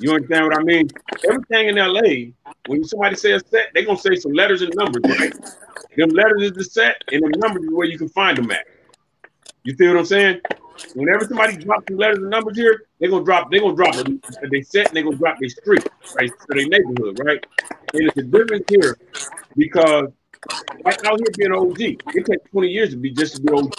You 0.00 0.12
understand 0.12 0.46
what 0.46 0.56
I 0.56 0.62
mean? 0.62 0.88
Everything 1.24 1.68
in 1.68 1.76
LA, 1.76 2.32
when 2.66 2.84
somebody 2.84 3.16
says 3.16 3.42
set, 3.50 3.70
they're 3.74 3.84
gonna 3.84 3.98
say 3.98 4.16
some 4.16 4.32
letters 4.32 4.62
and 4.62 4.74
numbers, 4.74 5.02
right? 5.18 5.32
Them 5.96 6.10
letters 6.10 6.42
is 6.42 6.52
the 6.52 6.64
set, 6.64 6.96
and 7.10 7.22
the 7.22 7.38
numbers 7.38 7.64
is 7.64 7.70
where 7.72 7.86
you 7.86 7.96
can 7.98 8.08
find 8.10 8.36
them 8.36 8.50
at. 8.50 8.66
You 9.64 9.74
feel 9.76 9.92
what 9.92 10.00
I'm 10.00 10.04
saying? 10.06 10.40
Whenever 10.94 11.24
somebody 11.26 11.56
drops 11.56 11.86
some 11.88 11.96
letters 11.96 12.18
and 12.18 12.30
numbers 12.30 12.56
here, 12.56 12.84
they're 13.00 13.10
gonna 13.10 13.24
drop, 13.24 13.50
they're 13.50 13.60
gonna 13.60 13.74
drop. 13.74 13.96
They 14.50 14.62
set 14.62 14.88
and 14.88 14.96
they're 14.96 15.04
gonna 15.04 15.16
drop 15.16 15.38
their 15.40 15.48
street, 15.48 15.84
right? 16.14 16.30
So 16.40 16.46
their 16.54 16.66
neighborhood, 16.68 17.18
right? 17.18 17.44
And 17.94 18.06
it's 18.08 18.16
a 18.18 18.22
difference 18.22 18.64
here 18.68 18.98
because 19.56 20.08
like 20.84 21.04
out 21.06 21.18
here 21.18 21.30
being 21.36 21.52
OG, 21.52 21.80
it 21.80 22.26
takes 22.26 22.50
20 22.50 22.68
years 22.68 22.90
to 22.90 22.96
be 22.96 23.10
just 23.10 23.36
to 23.36 23.40
be 23.40 23.52
OG. 23.52 23.72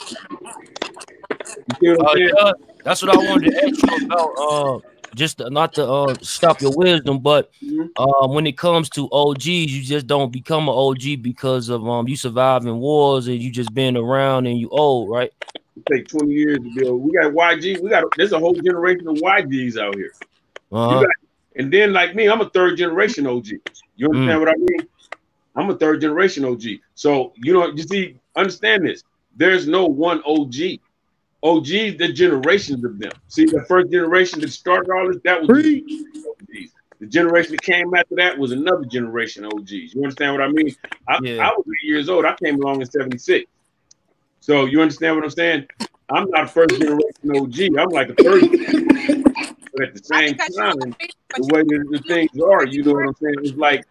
You 1.67 1.75
see 1.79 1.89
what 1.89 1.99
I'm 1.99 2.05
Uh, 2.05 2.13
saying? 2.15 2.31
yeah, 2.37 2.51
that's 2.83 3.01
what 3.01 3.11
I 3.11 3.17
wanted 3.17 3.51
to 3.51 3.63
ask 3.63 3.83
you 3.83 4.05
about. 4.05 4.29
Uh, 4.37 4.79
just 5.17 5.39
to- 5.39 5.49
not 5.49 5.73
to 5.73 5.85
uh, 5.85 6.15
stop 6.21 6.61
your 6.61 6.71
wisdom, 6.77 7.19
but 7.19 7.49
Mhm. 7.63 7.89
uh, 7.97 8.27
when 8.27 8.45
it 8.47 8.57
comes 8.57 8.89
to 8.91 9.09
OGs, 9.11 9.45
you 9.75 9.83
just 9.83 10.07
don't 10.07 10.31
become 10.31 10.69
an 10.69 10.75
OG 10.75 11.17
because 11.17 11.69
of 11.69 11.87
um 11.89 12.07
you 12.07 12.15
surviving 12.15 12.77
wars 12.79 13.27
and 13.27 13.41
you 13.41 13.51
just 13.51 13.73
being 13.73 13.97
around 13.97 14.45
and 14.45 14.57
you 14.59 14.69
old, 14.69 15.09
right? 15.09 15.31
It 15.75 15.83
take 15.91 16.07
20 16.07 16.31
years 16.31 16.59
to 16.59 16.71
build. 16.75 17.01
We 17.01 17.11
got 17.11 17.33
YG, 17.33 17.81
we 17.81 17.89
got 17.89 18.03
there's 18.15 18.31
a 18.31 18.39
whole 18.39 18.53
generation 18.53 19.07
of 19.07 19.15
YGs 19.15 19.77
out 19.77 19.95
here. 19.95 20.13
Uh-huh. 20.71 21.05
And 21.55 21.73
then 21.73 21.91
like 21.91 22.15
me, 22.15 22.29
I'm 22.29 22.41
a 22.41 22.49
third 22.49 22.77
generation 22.77 23.25
OG. 23.25 23.47
You 23.95 24.09
understand 24.09 24.39
what 24.39 24.49
I 24.49 24.55
mean? 24.55 24.87
I'm 25.55 25.69
a 25.71 25.75
third 25.75 26.01
generation 26.01 26.45
OG. 26.45 26.79
So 26.93 27.33
you 27.35 27.53
know, 27.53 27.67
you 27.73 27.83
see, 27.83 28.15
understand 28.35 28.85
this. 28.85 29.03
There's 29.35 29.67
no 29.67 29.85
one 29.85 30.21
OG. 30.25 30.79
OGs, 31.47 31.97
the 31.97 32.11
generations 32.13 32.83
of 32.83 32.99
them. 32.99 33.11
See, 33.29 33.45
the 33.45 33.63
first 33.67 33.91
generation 33.91 34.41
that 34.41 34.51
started 34.51 34.91
all 34.91 35.07
this, 35.07 35.21
that 35.23 35.41
was 35.41 35.47
the 35.47 35.83
OGs. 36.29 36.71
The 36.99 37.05
generation 37.05 37.51
that 37.51 37.61
came 37.61 37.93
after 37.93 38.15
that 38.15 38.37
was 38.37 38.51
another 38.51 38.83
generation 38.85 39.45
of 39.45 39.53
OGs. 39.53 39.93
You 39.93 40.03
understand 40.03 40.33
what 40.33 40.41
I 40.41 40.49
mean? 40.49 40.75
I, 41.07 41.19
Yeah. 41.21 41.47
I 41.47 41.51
was 41.55 41.65
eight 41.67 41.87
years 41.87 42.09
old. 42.09 42.25
I 42.25 42.35
came 42.35 42.55
along 42.55 42.81
in 42.81 42.87
76. 42.89 43.49
So 44.39 44.65
you 44.65 44.81
understand 44.81 45.15
what 45.15 45.23
I'm 45.23 45.29
saying? 45.29 45.67
I'm 46.09 46.29
not 46.31 46.45
a 46.45 46.47
first 46.47 46.79
generation 46.79 47.31
OG. 47.35 47.77
I'm 47.79 47.89
like 47.89 48.09
a 48.09 48.15
third. 48.15 48.41
but 49.73 49.87
at 49.87 49.93
the 49.93 50.01
same 50.03 50.35
time, 50.35 50.95
the 51.35 51.49
way 51.53 51.61
that 51.63 51.87
the 51.91 52.03
things 52.07 52.41
are, 52.41 52.65
you 52.65 52.83
know 52.83 52.93
what 52.93 53.07
I'm 53.07 53.15
saying? 53.21 53.35
It's 53.43 53.57
like, 53.57 53.85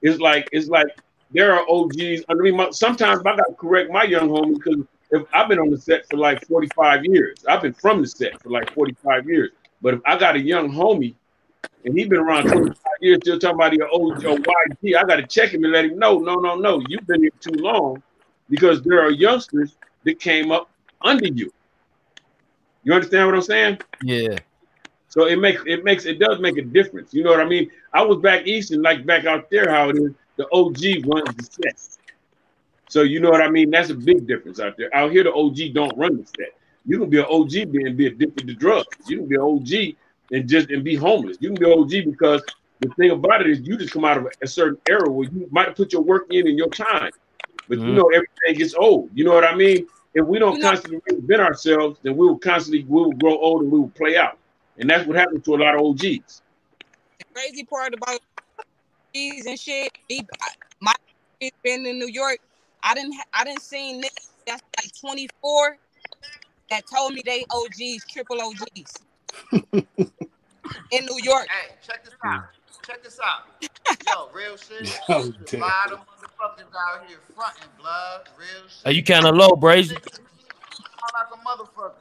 it's 0.00 0.20
like, 0.20 0.48
it's 0.52 0.68
like 0.68 0.86
there 1.32 1.52
are 1.52 1.66
OGs. 1.68 2.24
I 2.28 2.34
mean, 2.34 2.72
sometimes 2.72 3.20
I 3.20 3.36
got 3.36 3.36
to 3.36 3.54
correct 3.54 3.90
my 3.90 4.04
young 4.04 4.28
homie 4.30 4.54
because 4.54 4.84
if 5.10 5.22
I've 5.32 5.48
been 5.48 5.58
on 5.58 5.70
the 5.70 5.78
set 5.78 6.08
for 6.08 6.16
like 6.16 6.46
45 6.46 7.04
years, 7.04 7.44
I've 7.48 7.62
been 7.62 7.72
from 7.72 8.00
the 8.00 8.06
set 8.06 8.40
for 8.42 8.50
like 8.50 8.72
45 8.74 9.28
years. 9.28 9.50
But 9.80 9.94
if 9.94 10.00
I 10.04 10.18
got 10.18 10.36
a 10.36 10.40
young 10.40 10.70
homie 10.70 11.14
and 11.84 11.96
he's 11.96 12.08
been 12.08 12.18
around 12.18 12.48
25 12.48 12.76
years, 13.00 13.18
still 13.22 13.38
talking 13.38 13.56
about 13.56 13.72
your 13.72 13.86
OG 13.86 14.24
or 14.24 14.36
YG, 14.36 14.96
I 14.96 15.04
got 15.04 15.16
to 15.16 15.26
check 15.26 15.50
him 15.50 15.64
and 15.64 15.72
let 15.72 15.86
him 15.86 15.98
know, 15.98 16.18
no, 16.18 16.34
no, 16.34 16.56
no, 16.56 16.82
you've 16.88 17.06
been 17.06 17.22
here 17.22 17.30
too 17.40 17.54
long 17.54 18.02
because 18.50 18.82
there 18.82 19.00
are 19.00 19.10
youngsters 19.10 19.76
that 20.04 20.20
came 20.20 20.50
up 20.50 20.70
under 21.02 21.26
you. 21.26 21.52
You 22.84 22.92
understand 22.92 23.26
what 23.26 23.34
I'm 23.34 23.42
saying? 23.42 23.78
Yeah. 24.02 24.38
So 25.08 25.26
it 25.26 25.38
makes 25.38 25.62
it 25.66 25.84
makes 25.84 26.04
it 26.04 26.18
does 26.18 26.38
make 26.38 26.58
a 26.58 26.62
difference. 26.62 27.14
You 27.14 27.24
know 27.24 27.30
what 27.30 27.40
I 27.40 27.46
mean? 27.46 27.70
I 27.92 28.02
was 28.02 28.18
back 28.18 28.46
east 28.46 28.72
and 28.72 28.82
like 28.82 29.06
back 29.06 29.24
out 29.24 29.50
there, 29.50 29.70
how 29.70 29.88
it 29.88 29.96
is, 29.96 30.12
the 30.36 30.46
OG 30.52 31.06
runs 31.06 31.34
the 31.36 31.48
set. 31.50 31.97
So 32.88 33.02
you 33.02 33.20
know 33.20 33.30
what 33.30 33.42
I 33.42 33.50
mean? 33.50 33.70
That's 33.70 33.90
a 33.90 33.94
big 33.94 34.26
difference 34.26 34.60
out 34.60 34.76
there. 34.78 34.94
Out 34.94 35.12
here, 35.12 35.22
the 35.22 35.32
OG 35.32 35.74
don't 35.74 35.96
run 35.96 36.16
the 36.16 36.26
set. 36.26 36.52
You 36.86 36.98
can 36.98 37.10
be 37.10 37.18
an 37.18 37.26
OG 37.28 37.54
and 37.54 37.96
be 37.96 38.06
addicted 38.06 38.46
to 38.46 38.54
drugs. 38.54 38.86
You 39.06 39.18
can 39.18 39.28
be 39.28 39.34
an 39.36 39.42
OG 39.42 39.96
and 40.30 40.48
just 40.48 40.70
and 40.70 40.82
be 40.82 40.96
homeless. 40.96 41.36
You 41.40 41.50
can 41.50 41.58
be 41.58 41.70
an 41.70 41.78
OG 41.78 42.10
because 42.10 42.42
the 42.80 42.88
thing 42.94 43.10
about 43.10 43.42
it 43.42 43.50
is 43.50 43.60
you 43.60 43.76
just 43.76 43.92
come 43.92 44.04
out 44.06 44.16
of 44.16 44.26
a 44.42 44.46
certain 44.46 44.78
era 44.88 45.10
where 45.10 45.28
you 45.28 45.46
might 45.50 45.76
put 45.76 45.92
your 45.92 46.02
work 46.02 46.26
in 46.30 46.48
and 46.48 46.56
your 46.56 46.68
time. 46.70 47.10
But 47.68 47.80
you 47.80 47.84
Mhm. 47.86 47.96
know 47.96 48.08
everything 48.08 48.58
gets 48.58 48.74
old. 48.74 49.10
You 49.14 49.24
know 49.24 49.34
what 49.34 49.44
I 49.44 49.54
mean? 49.54 49.86
If 50.14 50.24
we 50.26 50.38
don't 50.38 50.60
constantly 50.62 51.00
reinvent 51.10 51.40
ourselves, 51.40 52.00
then 52.02 52.16
we 52.16 52.26
will 52.26 52.38
constantly 52.38 52.84
we 52.84 53.02
will 53.02 53.12
grow 53.12 53.36
old 53.36 53.62
and 53.62 53.70
we 53.70 53.78
will 53.80 53.90
play 53.90 54.16
out. 54.16 54.38
And 54.78 54.88
that's 54.88 55.06
what 55.06 55.16
happens 55.18 55.44
to 55.44 55.54
a 55.54 55.58
lot 55.58 55.74
of 55.74 55.82
OGs. 55.82 56.42
the 57.18 57.24
crazy 57.34 57.64
part 57.64 57.92
about 57.94 58.20
these 59.12 59.44
and 59.46 59.58
shit, 59.58 59.90
me, 60.08 60.26
I- 60.40 60.46
my 60.80 60.94
kids 61.40 61.56
been 61.62 61.84
in 61.84 61.98
New 61.98 62.06
York. 62.08 62.38
I 62.82 62.94
didn't, 62.94 63.14
ha- 63.14 63.28
I 63.32 63.44
didn't 63.44 63.62
see 63.62 64.00
niggas 64.00 64.30
that's 64.46 64.62
like 64.76 64.92
24 65.00 65.76
that 66.70 66.82
told 66.94 67.14
me 67.14 67.22
they 67.24 67.44
OGs, 67.50 68.04
triple 68.10 68.40
OGs 68.40 68.94
in 70.90 71.04
New 71.04 71.20
York. 71.22 71.46
Hey, 71.48 71.74
check 71.86 72.04
this 72.04 72.14
out. 72.24 72.44
Check 72.86 73.02
this 73.02 73.18
out. 73.22 73.44
Yo, 74.06 74.28
real 74.32 74.56
shit. 74.56 75.00
Yo, 75.08 75.16
a 75.16 75.56
lot 75.58 75.92
of 75.92 76.00
motherfuckers 76.00 76.72
out 76.74 77.06
here 77.06 77.18
fronting 77.34 77.68
blood. 77.78 78.28
Real 78.38 78.68
shit. 78.68 78.86
Are 78.86 78.92
you 78.92 79.02
kind 79.02 79.26
of 79.26 79.34
low, 79.34 79.50
Brazy? 79.50 79.92
Like 79.92 81.26
a 81.32 81.36
motherfucker. 81.46 81.92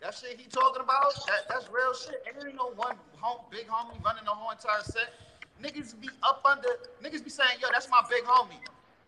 That 0.00 0.14
shit 0.14 0.38
he 0.38 0.46
talking 0.48 0.82
about, 0.82 1.14
that, 1.26 1.48
that's 1.48 1.66
real 1.72 1.94
shit. 1.94 2.22
And 2.26 2.36
there 2.36 2.46
ain't 2.46 2.56
no 2.56 2.72
one 2.76 2.96
home, 3.16 3.40
big 3.50 3.66
homie 3.68 4.02
running 4.04 4.24
the 4.24 4.30
whole 4.30 4.50
entire 4.50 4.82
set. 4.82 5.14
Niggas 5.62 5.98
be 5.98 6.10
up 6.22 6.44
under, 6.44 6.68
niggas 7.02 7.24
be 7.24 7.30
saying, 7.30 7.58
yo, 7.62 7.68
that's 7.72 7.88
my 7.88 8.02
big 8.10 8.24
homie. 8.24 8.60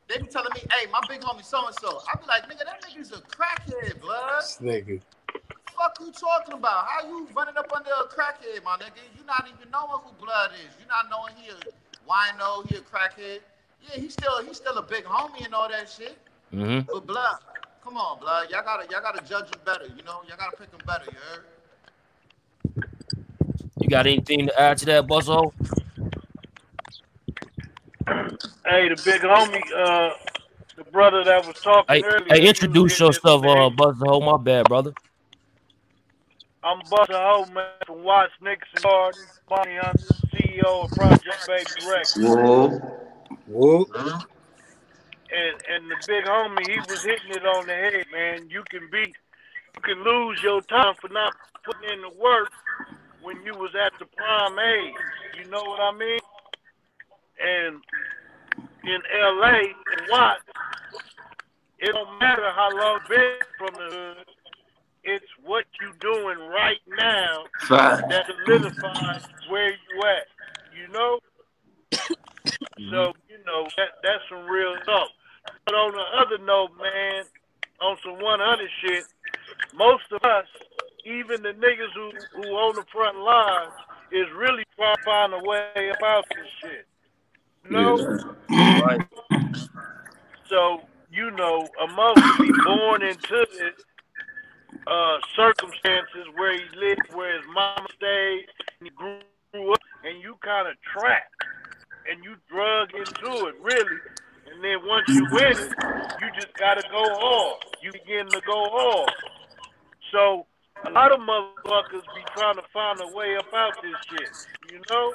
They 0.08 0.18
be 0.18 0.26
telling 0.26 0.52
me, 0.54 0.62
hey, 0.70 0.86
my 0.92 1.00
big 1.08 1.20
homie 1.20 1.44
so 1.44 1.66
and 1.66 1.74
so. 1.80 2.00
I 2.12 2.16
be 2.18 2.26
like, 2.26 2.44
nigga, 2.44 2.64
that 2.64 2.82
nigga's 2.82 3.12
a 3.12 3.20
crackhead, 3.20 4.00
blood. 4.00 4.40
This 4.40 4.58
nigga. 4.62 5.00
Fuck 5.76 5.98
you 6.00 6.12
talking 6.12 6.54
about? 6.54 6.86
How 6.86 7.06
you 7.06 7.28
running 7.36 7.56
up 7.56 7.70
under 7.74 7.90
a 7.90 8.08
crackhead, 8.08 8.62
my 8.64 8.76
nigga? 8.76 9.02
You 9.18 9.24
not 9.26 9.46
even 9.46 9.70
knowing 9.70 10.00
who 10.04 10.12
blood 10.24 10.52
is. 10.54 10.74
You 10.80 10.86
not 10.86 11.10
knowing 11.10 11.34
he 11.36 11.50
a 11.50 11.54
wino, 12.08 12.66
he 12.68 12.76
a 12.76 12.80
crackhead. 12.80 13.40
Yeah, 13.82 14.00
he 14.00 14.08
still 14.08 14.42
he 14.44 14.54
still 14.54 14.78
a 14.78 14.82
big 14.82 15.04
homie 15.04 15.44
and 15.44 15.54
all 15.54 15.68
that 15.68 15.90
shit. 15.90 16.16
Mm-hmm. 16.54 16.90
But 16.90 17.06
blood, 17.06 17.38
come 17.84 17.96
on, 17.96 18.20
blood. 18.20 18.48
Y'all 18.50 18.62
gotta 18.62 18.86
y'all 18.90 19.02
gotta 19.02 19.26
judge 19.28 19.46
him 19.46 19.60
better, 19.64 19.86
you 19.86 20.02
know? 20.04 20.22
Y'all 20.28 20.38
gotta 20.38 20.56
pick 20.56 20.70
him 20.70 20.80
better, 20.86 21.04
you 21.10 21.18
heard? 21.28 22.86
You 23.80 23.88
got 23.88 24.06
anything 24.06 24.46
to 24.46 24.60
add 24.60 24.78
to 24.78 24.86
that, 24.86 25.06
Buzzo? 25.06 25.52
Hey, 28.68 28.88
the 28.88 28.96
big 28.96 29.20
homie, 29.20 29.62
uh, 29.76 30.10
the 30.76 30.82
brother 30.90 31.22
that 31.22 31.46
was 31.46 31.54
talking 31.62 31.96
Hey, 31.96 32.02
earlier. 32.02 32.26
hey, 32.28 32.48
introduce 32.48 32.98
yourself, 32.98 33.44
it, 33.44 33.48
uh, 33.48 33.70
man. 33.70 33.76
Buzzo. 33.76 34.24
My 34.24 34.42
bad, 34.42 34.68
brother. 34.68 34.92
I'm 36.64 36.80
Buster 36.90 37.14
Ho, 37.14 37.46
man, 37.54 37.64
from 37.86 38.02
Watts 38.02 38.32
Nickerson 38.42 38.82
Garden, 38.82 39.22
Bounty 39.48 39.76
Hunter, 39.76 40.08
CEO 40.34 40.84
of 40.84 40.90
Project 40.90 41.46
Baby 41.46 41.86
Records. 41.88 42.16
Whoa. 42.16 43.06
Whoop. 43.46 43.88
And 43.94 45.54
and 45.70 45.90
the 45.90 45.96
big 46.08 46.24
homie, 46.24 46.68
he 46.68 46.80
was 46.90 47.02
hitting 47.02 47.30
it 47.30 47.46
on 47.46 47.66
the 47.68 47.72
head, 47.72 48.04
man. 48.12 48.50
You 48.50 48.64
can 48.68 48.88
be, 48.90 49.14
you 49.76 49.80
can 49.82 50.02
lose 50.02 50.42
your 50.42 50.60
time 50.62 50.94
for 51.00 51.08
not 51.10 51.34
putting 51.64 51.88
in 51.88 52.00
the 52.00 52.10
work 52.20 52.50
when 53.22 53.40
you 53.44 53.54
was 53.54 53.70
at 53.76 53.92
the 54.00 54.06
prime 54.06 54.58
age. 54.58 54.94
You 55.38 55.48
know 55.50 55.62
what 55.62 55.80
I 55.80 55.96
mean? 55.96 56.18
And 57.40 57.80
in 58.86 59.02
L.A. 59.20 59.58
and 59.58 60.06
Watts, 60.10 60.42
it 61.78 61.92
don't 61.92 62.18
matter 62.18 62.50
how 62.54 62.70
long 62.74 63.00
been 63.08 63.38
from 63.58 63.74
the 63.74 63.94
hood. 63.94 64.26
It's 65.04 65.26
what 65.44 65.64
you 65.80 65.92
doing 66.00 66.38
right 66.50 66.80
now 66.98 67.44
that 67.68 68.26
solidifies 68.44 69.24
where 69.48 69.70
you 69.70 70.02
at. 70.02 70.26
You 70.76 70.92
know? 70.92 71.20
Mm-hmm. 71.92 72.90
So 72.90 73.12
you 73.28 73.38
know 73.44 73.68
that 73.76 73.88
that's 74.02 74.22
some 74.28 74.46
real 74.46 74.76
talk. 74.84 75.08
But 75.64 75.74
on 75.74 75.92
the 75.92 76.04
other 76.18 76.44
note, 76.44 76.70
man, 76.80 77.24
on 77.80 77.96
some 78.02 78.18
100 78.20 78.68
shit, 78.82 79.04
most 79.74 80.04
of 80.10 80.22
us, 80.24 80.46
even 81.04 81.42
the 81.42 81.52
niggas 81.52 81.92
who 81.94 82.10
who 82.34 82.48
on 82.54 82.74
the 82.74 82.84
front 82.92 83.18
lines, 83.18 83.72
is 84.10 84.26
really 84.36 84.64
trying 84.76 84.96
to 84.96 85.02
find 85.04 85.34
a 85.34 85.38
way 85.38 85.92
about 85.96 86.24
this 86.30 86.48
shit. 86.60 86.86
You 87.70 87.76
know? 87.76 88.18
Right. 88.48 89.08
So, 90.48 90.82
you 91.10 91.30
know, 91.32 91.66
a 91.82 91.86
mother 91.92 92.22
be 92.38 92.52
born 92.64 93.02
into 93.02 93.46
this 93.52 93.84
uh, 94.86 95.18
circumstances 95.34 96.26
where 96.36 96.52
he 96.52 96.64
lived, 96.76 97.12
where 97.12 97.36
his 97.36 97.46
mama 97.52 97.86
stayed, 97.96 98.46
and 98.78 98.88
he 98.88 98.90
grew 98.90 99.72
up, 99.72 99.80
and 100.04 100.22
you 100.22 100.36
kind 100.42 100.68
of 100.68 100.74
trapped, 100.82 101.34
and 102.10 102.22
you 102.22 102.36
drug 102.48 102.90
into 102.94 103.46
it, 103.46 103.54
really. 103.60 103.98
And 104.52 104.62
then 104.62 104.86
once 104.86 105.08
you 105.08 105.26
win 105.32 105.52
it, 105.52 105.74
you 106.20 106.28
just 106.34 106.54
gotta 106.54 106.82
go 106.90 107.04
hard. 107.18 107.64
You 107.82 107.92
begin 107.92 108.28
to 108.28 108.40
go 108.46 108.68
hard. 108.70 109.12
So 110.12 110.46
a 110.84 110.90
lot 110.90 111.12
of 111.12 111.20
motherfuckers 111.20 112.04
be 112.14 112.22
trying 112.36 112.54
to 112.56 112.62
find 112.72 113.00
a 113.00 113.16
way 113.16 113.34
about 113.34 113.72
this 113.82 113.94
shit. 114.08 114.72
You 114.72 114.80
know? 114.90 115.14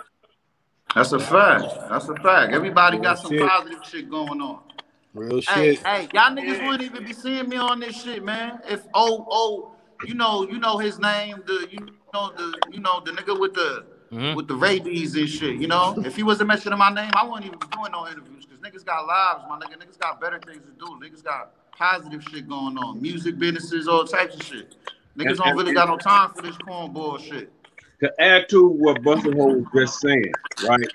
That's 0.96 1.12
a 1.14 1.20
fact. 1.20 1.66
That's 1.90 2.10
a 2.10 2.16
fact. 2.16 2.54
Everybody 2.54 2.98
got 3.00 3.20
some 3.20 3.32
shit. 3.32 3.48
positive 3.48 3.80
shit 3.86 4.10
going 4.10 4.42
on. 4.42 4.60
Real 5.14 5.42
Hey, 5.42 5.76
shit. 5.76 5.86
hey, 5.88 6.10
y'all 6.14 6.32
niggas 6.36 6.66
wouldn't 6.66 6.84
even 6.84 7.06
be 7.06 7.14
seeing 7.14 7.50
me 7.50 7.58
on 7.58 7.80
this 7.80 8.02
shit, 8.02 8.24
man. 8.24 8.60
If 8.70 8.82
oh 8.94 9.26
oh, 9.30 9.72
you 10.08 10.14
know, 10.16 10.48
you 10.50 10.60
know 10.60 10.78
his 10.78 11.00
name, 11.00 11.44
the 11.46 11.68
you 11.72 11.80
know 12.14 12.32
the 12.36 12.62
you 12.72 12.80
know 12.80 13.02
the 13.06 13.12
nigga 13.12 13.40
with 13.40 13.54
the 13.54 13.86
Mhm. 14.12 14.36
with 14.36 14.48
the 14.50 14.56
rabies 14.56 15.16
and 15.16 15.30
shit. 15.30 15.56
You 15.58 15.68
know, 15.68 15.96
if 16.06 16.18
he 16.18 16.24
wasn't 16.24 16.50
mentioning 16.50 16.78
my 16.78 16.94
name, 16.94 17.12
I 17.16 17.24
wouldn't 17.26 17.46
even 17.46 17.60
be 17.60 17.68
doing 17.68 17.92
no 17.94 18.08
interviews 18.08 18.46
because 18.46 18.60
niggas 18.60 18.86
got 18.86 19.06
lives, 19.08 19.44
my 19.48 19.58
nigga. 19.60 19.78
Niggas 19.82 19.98
got 20.00 20.20
better 20.20 20.40
things 20.40 20.64
to 20.66 20.72
do. 20.74 21.00
Niggas 21.02 21.24
got 21.24 21.52
positive 21.78 22.22
shit 22.24 22.48
going 22.50 22.78
on, 22.78 23.02
music 23.02 23.40
businesses, 23.40 23.88
all 23.88 24.04
types 24.06 24.36
of 24.36 24.44
shit. 24.44 24.76
Niggas 25.18 25.38
don't 25.38 25.56
really 25.58 25.74
got 25.74 25.88
no 25.88 25.98
time 25.98 26.32
for 26.36 26.42
this 26.42 26.58
cornball 26.58 27.20
shit. 27.20 27.52
To 28.02 28.12
add 28.20 28.50
to 28.50 28.68
what 28.68 29.04
Buster 29.04 29.32
Hole 29.34 29.56
was 29.56 29.68
just 29.74 30.02
saying, 30.02 30.32
right? 30.68 30.90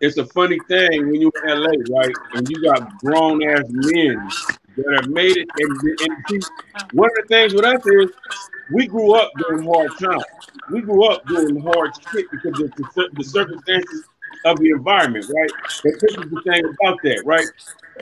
It's 0.00 0.18
a 0.18 0.26
funny 0.26 0.58
thing 0.68 1.10
when 1.10 1.20
you're 1.20 1.32
in 1.44 1.62
LA, 1.62 1.96
right? 1.96 2.14
And 2.34 2.48
you 2.50 2.62
got 2.62 2.98
grown 2.98 3.42
ass 3.48 3.64
men 3.68 4.28
that 4.76 5.00
have 5.00 5.08
made 5.08 5.36
it. 5.36 5.48
And, 5.56 5.80
and 5.82 6.24
see, 6.28 6.40
one 6.92 7.08
of 7.08 7.16
the 7.22 7.28
things 7.28 7.54
with 7.54 7.64
us 7.64 7.80
is 7.86 8.10
we 8.70 8.86
grew 8.86 9.14
up 9.14 9.30
during 9.38 9.64
hard 9.64 9.90
times. 9.98 10.24
We 10.70 10.82
grew 10.82 11.06
up 11.06 11.26
doing 11.26 11.60
hard 11.60 11.92
shit 12.10 12.26
because 12.30 12.60
of 12.60 12.70
the, 12.76 13.08
the 13.14 13.24
circumstances 13.24 14.04
of 14.44 14.58
the 14.58 14.70
environment, 14.70 15.30
right? 15.34 15.50
But 15.82 15.92
this 16.00 16.12
is 16.12 16.30
the 16.30 16.42
thing 16.42 16.64
about 16.64 16.98
that, 17.04 17.22
right? 17.24 17.46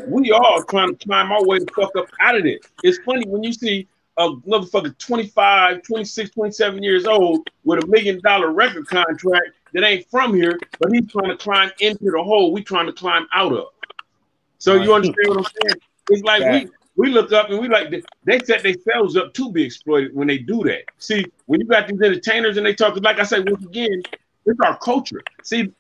We 0.07 0.33
all 0.33 0.65
trying 0.65 0.97
to 0.97 1.07
climb 1.07 1.31
our 1.31 1.45
way 1.45 1.59
the 1.59 1.71
fuck 1.77 1.95
up 1.97 2.07
out 2.21 2.37
of 2.37 2.45
this. 2.45 2.61
It's 2.83 2.99
funny 3.05 3.27
when 3.27 3.43
you 3.43 3.53
see 3.53 3.87
a 4.21 4.37
motherfucker 4.47 4.97
25, 4.99 5.83
26, 5.83 6.31
27 6.31 6.83
years 6.83 7.07
old 7.07 7.49
with 7.65 7.83
a 7.83 7.87
million 7.87 8.21
dollar 8.23 8.51
record 8.53 8.87
contract 8.87 9.49
that 9.73 9.83
ain't 9.83 10.07
from 10.11 10.35
here, 10.35 10.59
but 10.79 10.93
he's 10.93 11.11
trying 11.11 11.31
to 11.31 11.37
climb 11.37 11.71
into 11.81 12.11
the 12.11 12.23
hole 12.23 12.53
we 12.53 12.63
trying 12.63 12.87
to 12.87 12.93
climb 12.93 13.27
out 13.33 13.53
of. 13.53 13.69
So 14.59 14.75
you 14.75 14.93
understand 14.93 15.29
what 15.29 15.39
I'm 15.39 15.45
saying? 15.45 15.81
It's 16.11 16.23
like 16.23 16.43
we 16.43 16.71
we 16.97 17.11
look 17.11 17.33
up 17.33 17.49
and 17.49 17.59
we 17.59 17.69
like 17.69 17.91
they 18.25 18.39
set 18.41 18.63
themselves 18.63 19.17
up 19.17 19.33
to 19.35 19.51
be 19.51 19.65
exploited 19.65 20.15
when 20.15 20.29
they 20.29 20.37
do 20.37 20.63
that. 20.65 20.83
See, 20.99 21.25
when 21.47 21.61
you 21.61 21.67
got 21.67 21.89
these 21.89 22.01
entertainers 22.03 22.59
and 22.59 22.67
they 22.67 22.75
talk, 22.75 23.01
like 23.03 23.19
I 23.19 23.23
say 23.23 23.41
once 23.41 23.65
again, 23.65 24.03
it's 24.45 24.61
our 24.61 24.77
culture. 24.79 25.23
See, 25.43 25.73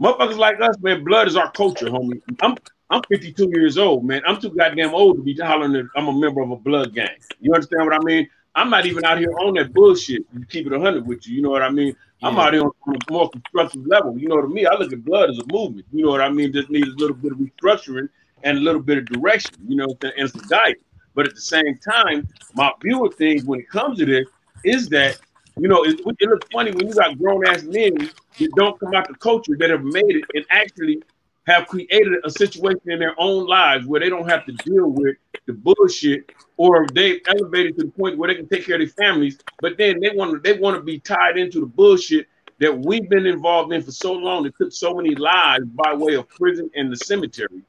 motherfuckers 0.00 0.38
like 0.38 0.60
us, 0.60 0.76
man, 0.80 1.02
blood 1.02 1.26
is 1.26 1.36
our 1.36 1.50
culture, 1.50 1.86
homie. 1.86 2.22
I'm 2.40 2.56
I'm 2.90 3.02
52 3.08 3.50
years 3.54 3.78
old, 3.78 4.04
man. 4.04 4.22
I'm 4.26 4.40
too 4.40 4.50
goddamn 4.50 4.94
old 4.94 5.16
to 5.16 5.22
be 5.22 5.34
hollering 5.36 5.72
that 5.72 5.88
I'm 5.96 6.08
a 6.08 6.12
member 6.12 6.40
of 6.42 6.50
a 6.50 6.56
blood 6.56 6.92
gang. 6.92 7.16
You 7.40 7.54
understand 7.54 7.84
what 7.84 7.94
I 7.94 8.00
mean? 8.04 8.28
I'm 8.56 8.68
not 8.68 8.84
even 8.84 9.04
out 9.04 9.18
here 9.18 9.32
on 9.38 9.54
that 9.54 9.72
bullshit. 9.72 10.22
You 10.32 10.44
keep 10.46 10.66
it 10.66 10.72
100 10.72 11.06
with 11.06 11.26
you. 11.26 11.36
You 11.36 11.42
know 11.42 11.50
what 11.50 11.62
I 11.62 11.70
mean? 11.70 11.94
I'm 12.22 12.36
out 12.36 12.52
here 12.52 12.64
on 12.64 12.72
a 12.88 13.12
more 13.12 13.30
constructive 13.30 13.86
level. 13.86 14.18
You 14.18 14.28
know 14.28 14.34
what 14.34 14.44
I 14.44 14.48
mean? 14.48 14.66
I 14.66 14.74
look 14.74 14.92
at 14.92 15.04
blood 15.04 15.30
as 15.30 15.38
a 15.38 15.44
movement. 15.52 15.86
You 15.92 16.04
know 16.04 16.10
what 16.10 16.20
I 16.20 16.28
mean? 16.28 16.52
Just 16.52 16.68
needs 16.68 16.88
a 16.88 16.96
little 16.96 17.14
bit 17.16 17.32
of 17.32 17.38
restructuring 17.38 18.08
and 18.42 18.58
a 18.58 18.60
little 18.60 18.82
bit 18.82 18.98
of 18.98 19.06
direction. 19.06 19.54
You 19.68 19.76
know, 19.76 19.86
and 20.02 20.28
a 20.34 20.48
diet. 20.48 20.82
But 21.14 21.28
at 21.28 21.34
the 21.34 21.40
same 21.40 21.78
time, 21.78 22.26
my 22.54 22.72
view 22.82 23.06
of 23.06 23.14
things 23.14 23.44
when 23.44 23.60
it 23.60 23.70
comes 23.70 23.98
to 23.98 24.06
this 24.06 24.26
is 24.64 24.88
that 24.88 25.18
you 25.58 25.68
know 25.68 25.84
it, 25.84 26.00
it 26.00 26.28
looks 26.28 26.46
funny 26.52 26.72
when 26.72 26.88
you 26.88 26.94
got 26.94 27.18
grown 27.18 27.46
ass 27.46 27.62
men 27.62 27.94
that 27.94 28.50
don't 28.56 28.78
come 28.78 28.94
out 28.94 29.08
the 29.08 29.14
culture 29.14 29.56
that 29.58 29.70
have 29.70 29.82
made 29.82 30.04
it 30.16 30.24
and 30.34 30.44
actually 30.50 31.02
have 31.46 31.66
created 31.66 32.14
a 32.24 32.30
situation 32.30 32.82
in 32.90 32.98
their 32.98 33.14
own 33.18 33.46
lives 33.46 33.86
where 33.86 34.00
they 34.00 34.08
don't 34.08 34.28
have 34.28 34.44
to 34.46 34.52
deal 34.52 34.88
with 34.88 35.16
the 35.46 35.52
bullshit 35.52 36.30
or 36.56 36.86
they've 36.94 37.20
elevated 37.28 37.76
to 37.78 37.84
the 37.84 37.90
point 37.90 38.18
where 38.18 38.28
they 38.28 38.34
can 38.34 38.48
take 38.48 38.66
care 38.66 38.76
of 38.76 38.80
their 38.80 38.88
families 38.88 39.38
but 39.60 39.76
then 39.78 39.98
they 40.00 40.10
want 40.10 40.30
to 40.32 40.38
they 40.38 40.58
want 40.58 40.76
to 40.76 40.82
be 40.82 40.98
tied 40.98 41.38
into 41.38 41.60
the 41.60 41.66
bullshit 41.66 42.26
that 42.58 42.76
we've 42.78 43.08
been 43.08 43.26
involved 43.26 43.72
in 43.72 43.82
for 43.82 43.90
so 43.90 44.12
long 44.12 44.42
that 44.42 44.56
took 44.58 44.70
so 44.70 44.94
many 44.94 45.14
lives 45.14 45.64
by 45.64 45.94
way 45.94 46.14
of 46.14 46.28
prison 46.28 46.70
and 46.74 46.92
the 46.92 46.96
cemetery 46.96 47.62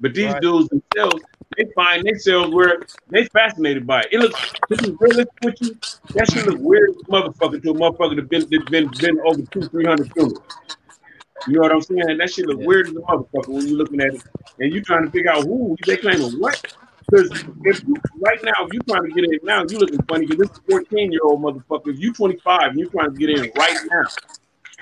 but 0.00 0.12
these 0.12 0.32
Right. 0.32 0.42
dudes 0.42 0.68
themselves 0.68 1.22
they 1.56 1.64
find 1.74 2.04
themselves 2.06 2.54
where 2.54 2.82
they 3.10 3.24
fascinated 3.26 3.86
by 3.86 4.00
it. 4.02 4.08
It 4.12 4.20
looks 4.20 4.40
this 4.68 4.80
is 4.82 4.92
realistic 5.00 5.32
with 5.42 5.60
you. 5.60 5.76
That 6.14 6.30
should 6.30 6.46
look 6.46 6.60
weird 6.60 6.90
motherfucker 7.08 7.60
to 7.62 7.70
a 7.70 7.74
motherfucker 7.74 8.16
that 8.16 8.28
been 8.28 8.48
that 8.50 8.70
been 8.70 8.88
been 9.00 9.18
over 9.26 9.42
two, 9.50 9.62
three 9.68 9.84
hundred 9.84 10.12
funerals. 10.12 10.38
You 11.46 11.54
know 11.54 11.60
what 11.60 11.72
I'm 11.72 11.80
saying? 11.80 12.18
That 12.18 12.30
shit 12.30 12.46
look 12.46 12.58
Yeah. 12.60 12.66
weird 12.66 12.88
as 12.88 12.96
a 12.96 13.00
motherfucker 13.00 13.48
when 13.48 13.66
you're 13.66 13.78
looking 13.78 14.00
at 14.00 14.14
it 14.14 14.22
and 14.58 14.72
you're 14.72 14.82
trying 14.82 15.04
to 15.04 15.10
figure 15.10 15.30
out 15.30 15.44
who 15.44 15.76
they 15.86 15.96
claiming 15.96 16.32
what. 16.40 16.60
Because 17.10 17.30
if 17.64 17.82
you, 17.86 17.94
right 18.18 18.38
now, 18.42 18.66
if 18.66 18.72
you're 18.72 18.82
trying 18.82 19.04
to 19.04 19.12
get 19.12 19.24
in 19.24 19.38
now, 19.42 19.64
you're 19.68 19.80
looking 19.80 20.02
funny 20.02 20.26
because 20.26 20.48
this 20.48 20.58
is 20.58 20.62
14 20.68 21.12
year 21.12 21.20
old 21.24 21.40
motherfucker. 21.40 21.88
If 21.88 22.00
you 22.00 22.12
25 22.12 22.70
and 22.70 22.78
you're 22.78 22.90
trying 22.90 23.12
to 23.12 23.18
get 23.18 23.30
in 23.30 23.50
right 23.56 23.78
now, 23.90 24.04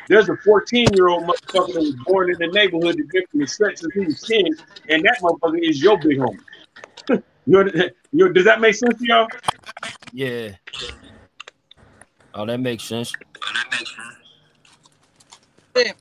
there's 0.09 0.29
a 0.29 0.37
14 0.37 0.89
year 0.95 1.09
old 1.09 1.25
motherfucker 1.25 1.75
that 1.75 1.81
was 1.81 1.95
born 2.05 2.31
in 2.31 2.39
the 2.39 2.49
neighborhood 2.49 2.97
that 2.97 3.09
been 3.11 3.23
from 3.31 3.41
the 3.41 3.47
set 3.47 3.79
since 3.79 3.95
he 3.95 4.01
was 4.01 4.23
10, 4.23 4.45
and 4.89 5.05
that 5.05 5.19
motherfucker 5.23 5.61
is 5.63 5.83
your 5.83 5.99
big 5.99 6.19
homie. 6.19 6.39
you 7.09 7.21
know, 7.47 7.65
you 7.65 7.91
know, 8.13 8.33
does 8.33 8.45
that 8.45 8.61
make 8.61 8.75
sense 8.75 8.99
to 8.99 9.07
y'all? 9.07 9.29
Yeah. 10.13 10.53
Oh, 12.35 12.45
that 12.47 12.61
makes 12.61 12.85
sense. 12.85 13.13
Yeah, 15.77 15.93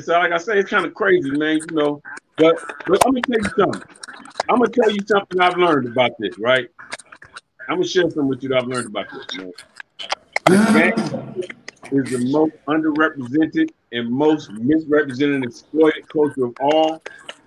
so 0.00 0.12
like 0.12 0.32
I 0.32 0.38
say, 0.38 0.58
it's 0.58 0.70
kind 0.70 0.86
of 0.86 0.94
crazy, 0.94 1.30
man. 1.30 1.58
You 1.58 1.76
know, 1.76 2.02
but 2.36 2.56
but 2.86 3.04
I'm 3.06 3.12
gonna 3.12 3.22
tell 3.22 3.38
you 3.38 3.50
something. 3.58 3.82
I'm 4.48 4.58
gonna 4.58 4.70
tell 4.70 4.90
you 4.90 5.00
something 5.06 5.40
I've 5.40 5.56
learned 5.56 5.88
about 5.88 6.12
this, 6.18 6.38
right? 6.38 6.68
I'm 7.68 7.76
gonna 7.76 7.86
share 7.86 8.02
something 8.02 8.28
with 8.28 8.42
you 8.42 8.50
that 8.50 8.62
I've 8.62 8.68
learned 8.68 8.86
about 8.86 9.06
this, 9.12 9.38
man. 9.38 9.52
The 10.46 10.56
gang 10.72 11.42
is 11.92 12.10
the 12.10 12.30
most 12.30 12.54
underrepresented 12.66 13.70
and 13.92 14.10
most 14.10 14.50
misrepresented 14.52 15.36
and 15.36 15.44
exploited 15.44 16.08
culture 16.08 16.46
of 16.46 16.54
all 16.60 17.02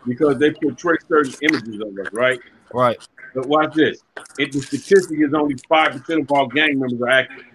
because 0.06 0.38
they 0.40 0.52
portray 0.52 0.96
certain 1.08 1.34
images 1.42 1.82
of 1.82 1.90
us, 2.06 2.14
right? 2.14 2.40
Right. 2.74 2.98
But 3.36 3.48
watch 3.48 3.74
this. 3.76 4.02
It, 4.38 4.52
the 4.52 4.62
statistic 4.62 5.20
is 5.20 5.34
only 5.34 5.56
5% 5.56 6.22
of 6.22 6.32
all 6.32 6.48
gang 6.48 6.80
members 6.80 7.02
are 7.02 7.10
active. 7.10 7.46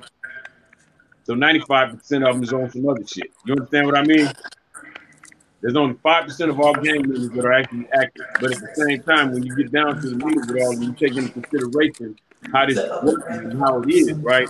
So 1.24 1.34
95% 1.34 1.94
of 1.94 2.34
them 2.34 2.42
is 2.42 2.52
on 2.52 2.70
some 2.70 2.88
other 2.88 3.06
shit. 3.06 3.30
You 3.44 3.54
understand 3.54 3.86
what 3.86 3.96
I 3.96 4.04
mean? 4.04 4.28
There's 5.60 5.76
only 5.76 5.94
5% 5.94 6.50
of 6.50 6.58
all 6.58 6.74
gang 6.74 7.02
members 7.02 7.30
that 7.30 7.44
are 7.44 7.52
actually 7.52 7.88
active. 7.92 8.26
But 8.40 8.52
at 8.52 8.58
the 8.58 8.74
same 8.74 9.02
time, 9.04 9.32
when 9.32 9.44
you 9.44 9.54
get 9.54 9.70
down 9.70 10.00
to 10.00 10.10
the 10.10 10.16
meat 10.16 10.36
of 10.36 10.56
it 10.56 10.60
all, 10.60 10.74
you 10.74 10.92
take 10.92 11.16
into 11.16 11.30
consideration 11.32 12.16
how 12.52 12.66
this 12.66 12.78
works 13.04 13.24
and 13.28 13.58
how 13.60 13.80
it 13.82 13.90
is, 13.90 14.12
right? 14.18 14.48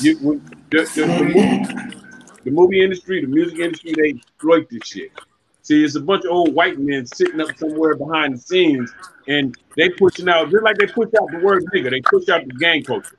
You, 0.00 0.18
when, 0.18 0.44
the, 0.70 0.82
the, 0.94 1.06
the, 1.06 1.06
movie, 1.06 2.00
the 2.44 2.50
movie 2.50 2.82
industry, 2.82 3.22
the 3.22 3.28
music 3.28 3.58
industry, 3.58 3.94
they 3.96 4.10
exploit 4.18 4.68
this 4.70 4.82
shit. 4.84 5.10
See, 5.62 5.82
it's 5.82 5.94
a 5.94 6.00
bunch 6.00 6.24
of 6.24 6.32
old 6.32 6.54
white 6.54 6.78
men 6.78 7.06
sitting 7.06 7.40
up 7.40 7.56
somewhere 7.56 7.94
behind 7.94 8.34
the 8.34 8.38
scenes, 8.38 8.92
and 9.26 9.56
they 9.76 9.88
pushing 9.88 10.28
out 10.28 10.50
just 10.50 10.62
like 10.62 10.76
they 10.76 10.86
push 10.86 11.08
out 11.20 11.30
the 11.30 11.40
word 11.42 11.64
nigga. 11.74 11.90
They 11.90 12.02
push 12.02 12.28
out 12.28 12.46
the 12.46 12.54
gang 12.54 12.82
culture. 12.82 13.18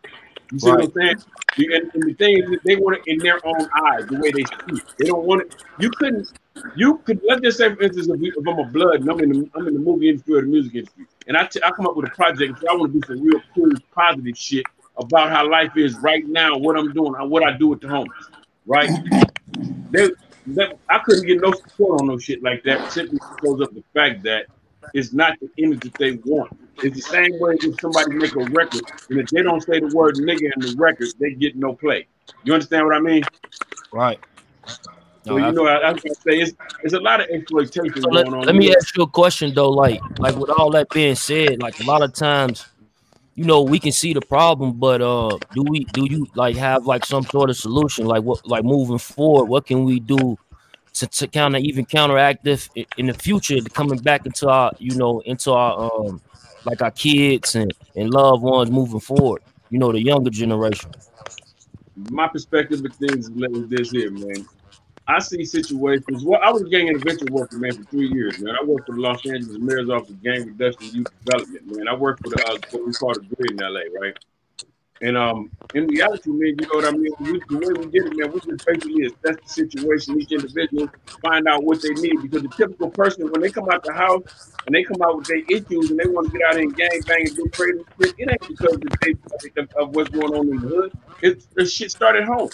You 0.51 0.59
see 0.59 0.69
what 0.69 0.83
I'm 0.83 0.91
saying? 0.91 1.23
And, 1.57 1.91
and 1.93 2.03
the 2.03 2.13
thing 2.13 2.57
they 2.63 2.75
want 2.75 2.97
it 2.97 3.03
in 3.07 3.19
their 3.19 3.45
own 3.45 3.67
eyes, 3.85 4.05
the 4.07 4.17
way 4.17 4.31
they 4.31 4.45
see 4.45 4.77
it. 4.77 4.83
They 4.97 5.05
don't 5.05 5.25
want 5.25 5.41
it. 5.41 5.63
You 5.79 5.89
couldn't. 5.91 6.31
You 6.75 6.97
could 6.99 7.21
let's 7.27 7.41
just 7.41 7.57
say, 7.57 7.73
for 7.73 7.81
instance, 7.83 8.07
if, 8.07 8.19
we, 8.19 8.29
if 8.29 8.47
I'm 8.47 8.59
a 8.59 8.65
blood 8.65 9.01
and 9.01 9.09
I'm 9.09 9.19
in 9.19 9.29
the 9.29 9.49
I'm 9.55 9.67
in 9.67 9.73
the 9.73 9.79
movie 9.79 10.09
industry 10.09 10.35
or 10.35 10.41
the 10.41 10.47
music 10.47 10.75
industry, 10.75 11.05
and 11.27 11.37
I, 11.37 11.45
t- 11.45 11.61
I 11.63 11.71
come 11.71 11.87
up 11.87 11.95
with 11.95 12.07
a 12.07 12.11
project, 12.11 12.59
so 12.59 12.67
I 12.69 12.75
want 12.75 12.93
to 12.93 12.99
do 12.99 13.07
some 13.07 13.21
real 13.21 13.41
cool, 13.55 13.71
positive 13.93 14.37
shit 14.37 14.65
about 14.97 15.29
how 15.29 15.49
life 15.49 15.71
is 15.75 15.97
right 15.99 16.25
now, 16.27 16.57
what 16.57 16.77
I'm 16.77 16.93
doing, 16.93 17.13
what 17.29 17.43
I 17.43 17.57
do 17.57 17.67
with 17.67 17.81
the 17.81 17.87
homies, 17.87 18.07
right? 18.65 18.89
they, 19.91 20.09
that, 20.47 20.77
I 20.89 20.99
couldn't 20.99 21.25
get 21.25 21.41
no 21.41 21.51
support 21.51 22.01
on 22.01 22.07
no 22.07 22.17
shit 22.17 22.43
like 22.43 22.63
that 22.63 22.91
simply 22.91 23.19
because 23.35 23.61
of 23.61 23.73
the 23.73 23.83
fact 23.93 24.23
that 24.23 24.47
it's 24.93 25.13
not 25.13 25.37
the 25.39 25.49
image 25.63 25.79
that 25.81 25.93
they 25.97 26.13
want. 26.25 26.51
It's 26.83 26.95
the 26.95 27.01
same 27.01 27.39
way 27.39 27.55
if 27.59 27.79
somebody 27.79 28.15
make 28.15 28.35
a 28.35 28.45
record 28.45 28.81
and 29.09 29.19
if 29.19 29.29
they 29.29 29.43
don't 29.43 29.61
say 29.61 29.79
the 29.79 29.87
word 29.87 30.15
nigga 30.15 30.51
in 30.55 30.61
the 30.61 30.75
record, 30.77 31.07
they 31.19 31.31
get 31.31 31.55
no 31.55 31.73
play. 31.73 32.07
You 32.43 32.53
understand 32.53 32.85
what 32.85 32.95
I 32.95 32.99
mean? 32.99 33.23
Right. 33.91 34.19
So 35.25 35.37
No, 35.37 35.47
you 35.47 35.51
know, 35.51 35.67
I, 35.67 35.75
I 35.75 35.91
was 35.91 36.01
gonna 36.01 36.15
say 36.15 36.39
it's 36.41 36.53
it's 36.83 36.93
a 36.93 36.99
lot 36.99 37.21
of 37.21 37.27
exploitation 37.29 38.01
So 38.01 38.09
let, 38.09 38.25
going 38.25 38.41
on. 38.41 38.45
let 38.47 38.55
me 38.55 38.65
here. 38.65 38.75
ask 38.77 38.95
you 38.97 39.03
a 39.03 39.07
question 39.07 39.53
though. 39.53 39.69
Like, 39.69 40.01
like 40.17 40.35
with 40.35 40.49
all 40.49 40.71
that 40.71 40.89
being 40.89 41.15
said, 41.15 41.59
like 41.61 41.79
a 41.79 41.83
lot 41.83 42.01
of 42.01 42.13
times, 42.13 42.65
you 43.35 43.45
know, 43.45 43.61
we 43.61 43.79
can 43.79 43.91
see 43.91 44.13
the 44.13 44.21
problem, 44.21 44.73
but 44.73 45.01
uh, 45.01 45.37
do 45.53 45.63
we 45.63 45.85
do 45.85 46.07
you 46.09 46.27
like 46.33 46.55
have 46.55 46.85
like 46.85 47.05
some 47.05 47.23
sort 47.27 47.51
of 47.51 47.57
solution? 47.57 48.05
Like 48.05 48.23
what, 48.23 48.45
like 48.47 48.63
moving 48.63 48.97
forward, 48.97 49.45
what 49.45 49.67
can 49.67 49.83
we 49.83 49.99
do 49.99 50.37
to, 50.93 51.07
to 51.07 51.27
counter 51.27 51.59
even 51.59 51.85
counteract 51.85 52.43
this 52.43 52.69
in 52.97 53.05
the 53.05 53.13
future, 53.13 53.57
coming 53.73 53.99
back 53.99 54.25
into 54.25 54.49
our, 54.49 54.71
you 54.79 54.95
know, 54.95 55.19
into 55.21 55.51
our 55.51 55.83
um, 55.83 56.21
like 56.65 56.81
our 56.81 56.91
kids 56.91 57.55
and 57.55 57.73
and 57.95 58.13
loved 58.13 58.43
ones 58.43 58.71
moving 58.71 58.99
forward. 58.99 59.41
You 59.69 59.79
know, 59.79 59.91
the 59.91 60.01
younger 60.01 60.29
generation. 60.29 60.91
my 62.09 62.27
perspective 62.27 62.83
of 62.83 62.95
things 62.95 63.29
is 63.29 63.69
this 63.69 63.91
here, 63.91 64.11
man. 64.11 64.45
I 65.07 65.19
see 65.19 65.43
situations. 65.43 66.23
Well, 66.23 66.39
I 66.43 66.51
was 66.51 66.61
a 66.61 66.69
gang 66.69 66.87
intervention 66.87 67.27
worker, 67.31 67.57
man, 67.57 67.73
for 67.73 67.83
three 67.89 68.07
years, 68.07 68.39
man. 68.39 68.55
I 68.59 68.63
worked 68.63 68.87
for 68.87 68.95
the 68.95 69.01
Los 69.01 69.25
Angeles 69.25 69.57
Mayor's 69.59 69.89
Office 69.89 70.11
of 70.11 70.23
Gang 70.23 70.45
Reduction 70.45 70.95
Youth 70.95 71.07
Development, 71.25 71.77
man. 71.77 71.87
I 71.87 71.95
worked 71.95 72.23
for 72.23 72.29
the 72.29 72.43
uh, 72.47 72.57
what 72.71 72.85
we 72.85 72.93
call 72.93 73.13
the 73.13 73.21
GRYD 73.21 73.51
in 73.51 73.57
LA, 73.57 73.81
right? 73.99 74.17
And 75.01 75.17
um, 75.17 75.49
in 75.73 75.87
reality, 75.87 76.29
man, 76.29 76.55
you 76.59 76.67
know 76.67 76.75
what 76.75 76.85
I 76.85 76.91
mean. 76.91 77.11
We, 77.19 77.41
the 77.49 77.57
way 77.57 77.73
we 77.73 77.91
did 77.91 78.05
it, 78.05 78.17
man, 78.17 78.31
we 78.31 78.39
just 78.39 78.65
basically 78.65 79.05
assess 79.07 79.35
the 79.43 79.49
situation, 79.49 80.21
each 80.21 80.31
individual, 80.31 80.89
find 81.23 81.47
out 81.47 81.63
what 81.63 81.81
they 81.81 81.89
need. 81.89 82.21
Because 82.21 82.43
the 82.43 82.49
typical 82.49 82.91
person, 82.91 83.31
when 83.31 83.41
they 83.41 83.49
come 83.49 83.67
out 83.71 83.83
the 83.83 83.93
house 83.93 84.21
and 84.67 84.75
they 84.75 84.83
come 84.83 85.01
out 85.01 85.17
with 85.17 85.27
their 85.27 85.43
issues 85.49 85.89
and 85.89 85.99
they 85.99 86.07
want 86.07 86.31
to 86.31 86.37
get 86.37 86.47
out 86.47 86.57
and 86.57 86.75
gang 86.75 87.01
bang 87.07 87.27
and 87.27 87.35
do 87.35 87.49
crazy 87.51 87.83
shit, 87.99 88.15
it 88.19 88.29
ain't 88.29 88.47
because 88.47 88.75
of, 88.75 89.57
of, 89.57 89.69
of 89.75 89.95
what's 89.95 90.09
going 90.09 90.33
on 90.33 90.47
in 90.49 90.61
the 90.61 90.67
hood. 90.67 90.93
It's 91.23 91.47
the 91.55 91.65
shit 91.65 91.91
started 91.91 92.25
home. 92.25 92.49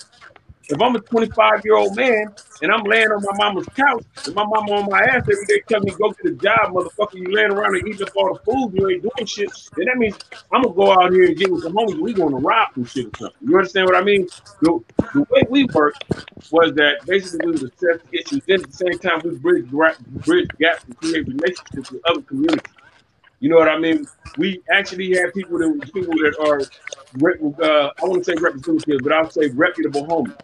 If 0.69 0.81
I'm 0.81 0.95
a 0.95 0.99
25 0.99 1.61
year 1.63 1.75
old 1.75 1.95
man 1.95 2.27
and 2.61 2.71
I'm 2.71 2.83
laying 2.83 3.07
on 3.07 3.23
my 3.23 3.37
mama's 3.37 3.67
couch 3.75 4.03
and 4.25 4.35
my 4.35 4.43
mama 4.43 4.73
on 4.73 4.89
my 4.89 4.99
ass 5.01 5.23
every 5.23 5.45
day 5.45 5.61
telling 5.69 5.85
me 5.85 5.91
go 5.91 6.11
get 6.11 6.33
a 6.33 6.35
job, 6.35 6.73
motherfucker, 6.73 7.13
you 7.13 7.31
laying 7.31 7.51
around 7.51 7.75
and 7.75 7.87
eating 7.87 8.03
up 8.03 8.11
all 8.17 8.33
the 8.33 8.39
food, 8.41 8.73
you 8.73 8.89
ain't 8.89 9.01
doing 9.01 9.25
shit, 9.25 9.49
then 9.77 9.85
that 9.85 9.97
means 9.97 10.17
I'm 10.51 10.63
gonna 10.63 10.75
go 10.75 10.91
out 10.91 11.13
here 11.13 11.27
and 11.27 11.37
get 11.37 11.51
with 11.51 11.63
some 11.63 11.73
homies. 11.73 12.01
We 12.01 12.13
gonna 12.13 12.37
rob 12.37 12.73
some 12.73 12.85
shit 12.85 13.05
or 13.07 13.11
something. 13.17 13.47
You 13.47 13.55
understand 13.57 13.85
what 13.85 13.95
I 13.95 14.01
mean? 14.03 14.27
The, 14.61 14.79
the 15.13 15.25
way 15.29 15.43
we 15.49 15.65
worked 15.73 16.03
was 16.51 16.73
that 16.75 17.05
basically 17.05 17.45
we 17.45 17.51
would 17.53 17.63
assess 17.63 18.01
issues. 18.11 18.41
Then 18.45 18.61
at 18.61 18.67
the 18.67 18.73
same 18.73 18.99
time 18.99 19.21
we 19.23 19.35
bridge 19.37 19.67
bridge 19.69 20.49
gaps 20.59 20.83
and 20.83 20.97
create 20.97 21.27
relationships 21.27 21.91
with 21.91 22.01
other 22.09 22.21
communities. 22.23 22.73
You 23.39 23.49
know 23.49 23.57
what 23.57 23.69
I 23.69 23.77
mean? 23.77 24.07
We 24.37 24.61
actually 24.71 25.15
have 25.17 25.33
people 25.33 25.59
that 25.59 25.91
people 25.93 26.13
that 26.15 26.35
are, 26.41 26.61
uh, 27.63 27.91
I 28.01 28.05
want 28.05 28.23
to 28.23 28.31
say 28.31 28.41
representatives, 28.41 29.01
but 29.03 29.11
I'll 29.11 29.29
say 29.29 29.49
reputable 29.49 30.05
homies. 30.07 30.35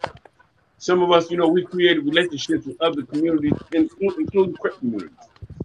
Some 0.78 1.02
of 1.02 1.12
us, 1.12 1.32
you 1.32 1.38
know, 1.38 1.48
we 1.48 1.64
created 1.66 2.06
relationships 2.06 2.68
with 2.68 2.80
other 2.82 3.04
communities, 3.04 3.54
including, 3.72 4.28
Crip 4.58 4.78
communities, 4.80 5.16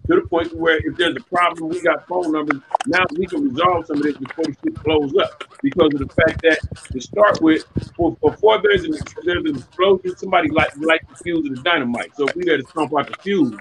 to 0.07 0.15
the 0.15 0.23
point 0.29 0.55
where 0.55 0.79
if 0.79 0.97
there's 0.97 1.17
a 1.17 1.21
problem, 1.25 1.71
we 1.71 1.83
got 1.83 2.07
phone 2.07 2.33
numbers. 2.33 2.61
Now 2.87 3.05
we 3.17 3.27
can 3.27 3.49
resolve 3.51 3.87
some 3.87 3.97
of 3.99 4.05
this 4.05 4.17
before 4.17 4.45
the 4.45 4.57
shit 4.65 4.83
blows 4.85 5.13
up, 5.19 5.45
because 5.63 5.93
of 5.95 5.99
the 5.99 6.15
fact 6.15 6.41
that 6.43 6.61
to 6.93 7.01
start 7.01 7.43
with, 7.43 7.65
for- 7.97 8.17
before 8.23 8.63
there's 8.63 8.85
an 8.85 8.95
there's 9.25 9.45
an 9.45 9.57
explosion, 9.57 10.17
somebody 10.17 10.51
like 10.51 10.71
like 10.79 11.07
the 11.09 11.17
fuse 11.17 11.45
of 11.51 11.57
the 11.57 11.63
dynamite. 11.63 12.15
So 12.17 12.29
if 12.29 12.37
we 12.37 12.45
there 12.45 12.57
to 12.57 12.67
stomp 12.69 12.93
out 12.99 13.09
the 13.09 13.17
fuse 13.21 13.55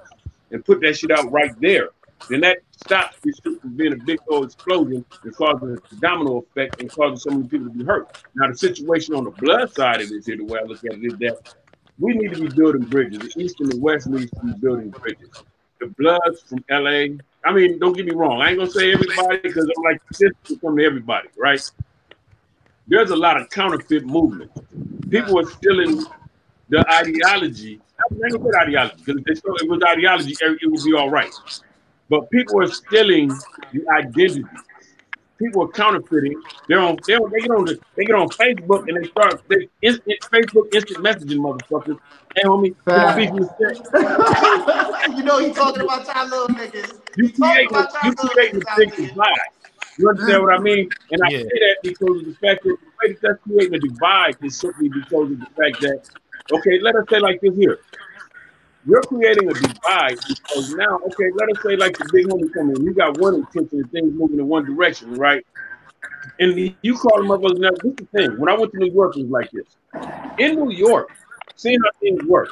and 0.51 0.63
put 0.63 0.79
that 0.81 0.97
shit 0.97 1.11
out 1.11 1.31
right 1.31 1.59
there, 1.59 1.89
then 2.29 2.41
that 2.41 2.57
stops 2.71 3.17
this 3.23 3.35
shit 3.43 3.61
from 3.61 3.75
being 3.75 3.93
a 3.93 3.97
big 3.97 4.19
old 4.29 4.45
explosion 4.45 5.05
and 5.23 5.35
causing 5.35 5.77
a 5.77 5.95
domino 5.95 6.37
effect 6.37 6.81
and 6.81 6.91
causing 6.91 7.17
so 7.17 7.29
many 7.31 7.47
people 7.47 7.67
to 7.67 7.73
be 7.73 7.83
hurt. 7.83 8.23
Now, 8.35 8.47
the 8.49 8.57
situation 8.57 9.15
on 9.15 9.23
the 9.23 9.31
blood 9.31 9.73
side 9.73 10.01
of 10.01 10.09
this 10.09 10.25
here, 10.25 10.37
the 10.37 10.45
way 10.45 10.59
I 10.59 10.63
look 10.63 10.83
at 10.83 10.93
it, 10.93 11.03
is 11.03 11.17
that 11.19 11.55
we 11.99 12.13
need 12.13 12.33
to 12.33 12.41
be 12.41 12.49
building 12.49 12.83
bridges. 12.83 13.19
The 13.19 13.41
East 13.41 13.59
and 13.59 13.71
the 13.71 13.79
West 13.79 14.07
needs 14.07 14.31
to 14.31 14.39
be 14.41 14.53
building 14.59 14.89
bridges. 14.89 15.29
The 15.79 15.87
Bloods 15.97 16.43
from 16.47 16.63
LA, 16.69 17.17
I 17.45 17.53
mean, 17.53 17.79
don't 17.79 17.93
get 17.93 18.05
me 18.05 18.13
wrong. 18.13 18.41
I 18.41 18.49
ain't 18.49 18.57
gonna 18.57 18.69
say 18.69 18.91
everybody 18.91 19.39
because 19.41 19.65
I'm 19.65 19.83
like 19.83 20.01
this 20.09 20.31
to 20.45 20.57
come 20.57 20.77
to 20.77 20.83
everybody, 20.83 21.29
right? 21.37 21.61
There's 22.87 23.11
a 23.11 23.15
lot 23.15 23.39
of 23.39 23.49
counterfeit 23.49 24.05
movement. 24.05 24.51
People 25.09 25.39
are 25.39 25.45
stealing 25.45 26.03
the 26.69 26.85
ideology. 26.91 27.79
Gonna 28.09 28.31
say 28.31 28.49
ideology 28.61 28.95
because 28.97 29.21
if 29.25 29.25
they 29.25 29.65
it 29.65 29.69
was 29.69 29.81
ideology, 29.87 30.35
it 30.39 30.71
would 30.71 30.83
be 30.83 30.93
all 30.93 31.09
right. 31.09 31.33
But 32.09 32.29
people 32.31 32.61
are 32.61 32.67
stealing 32.67 33.43
the 33.71 33.81
identity. 33.97 34.45
People 35.39 35.63
are 35.63 35.69
counterfeiting. 35.69 36.41
They're 36.67 36.79
on. 36.79 37.03
They're, 37.07 37.19
they 37.31 37.41
get 37.41 37.51
on. 37.51 37.65
The, 37.65 37.79
they 37.97 38.05
get 38.05 38.15
on 38.15 38.29
Facebook 38.31 38.83
and 38.87 38.97
they 39.01 39.07
start. 39.09 39.41
They 39.49 39.69
instant 39.81 40.17
Facebook 40.33 40.65
instant 40.73 41.03
messaging 41.03 41.39
motherfuckers. 41.39 41.97
Hey 42.35 42.43
homie, 42.45 42.75
can 42.93 43.03
I 43.03 43.15
beat 43.15 43.31
you 43.33 43.43
a 43.43 43.45
set? 43.45 43.77
you 45.17 45.23
know 45.23 45.39
he 45.39 45.53
talking 45.53 45.81
about 45.83 46.05
y'all 46.07 46.27
little 46.27 46.47
niggas. 46.49 46.99
You 47.15 47.27
He 47.27 47.33
talking 47.33 47.67
creating, 47.67 47.69
about 47.69 47.93
you 48.03 48.13
y'all 48.15 48.25
little 48.25 48.35
creating 48.35 48.57
niggas 48.59 48.63
a 48.63 48.67
out 48.69 48.77
big 48.77 48.89
divide. 48.97 49.49
You 49.97 50.09
understand 50.09 50.43
what 50.43 50.53
I 50.53 50.59
mean? 50.59 50.91
And 51.11 51.21
I 51.23 51.27
Yeah. 51.29 51.37
say 51.49 51.59
that 51.59 51.77
because 51.83 52.21
of 52.21 52.25
the 52.25 52.35
fact 52.41 52.63
that 52.63 52.77
the 52.81 52.91
way 53.01 53.13
that 53.13 53.19
that's 53.21 53.39
creating 53.43 53.75
a 53.75 53.79
divide 53.79 54.35
is 54.41 54.59
simply 54.59 54.89
because 54.89 55.31
of 55.31 55.39
the 55.39 55.47
fact 55.57 55.81
that, 55.81 56.01
okay, 56.51 56.79
let 56.81 56.95
us 56.95 57.05
say 57.11 57.19
like 57.19 57.39
this 57.41 57.55
here. 57.55 57.79
You're 58.87 59.01
creating 59.01 59.49
a 59.49 59.53
divide 59.53 60.17
because 60.25 60.73
now, 60.75 60.99
okay, 61.07 61.29
let 61.35 61.49
us 61.49 61.61
say 61.61 61.75
like 61.75 61.97
the 61.97 62.09
big 62.13 62.27
homie 62.27 62.53
coming 62.53 62.81
you 62.81 62.93
got 62.93 63.17
one 63.17 63.35
intention 63.35 63.79
and 63.79 63.91
things 63.91 64.13
moving 64.13 64.39
in 64.39 64.47
one 64.47 64.63
direction, 64.63 65.13
right? 65.15 65.45
And 66.39 66.73
you 66.81 66.97
call 66.97 67.17
them 67.17 67.31
up 67.31 67.41
now. 67.41 67.69
This 67.83 67.91
is 67.91 67.95
the 67.97 68.05
thing. 68.13 68.39
When 68.39 68.49
I 68.49 68.57
went 68.57 68.71
to 68.71 68.77
New 68.77 68.93
York, 68.93 69.17
it 69.17 69.23
was 69.23 69.31
like 69.31 69.51
this. 69.51 69.65
In 70.39 70.55
New 70.55 70.71
York, 70.71 71.09
seeing 71.55 71.79
how 71.81 71.89
things 71.99 72.23
work, 72.23 72.49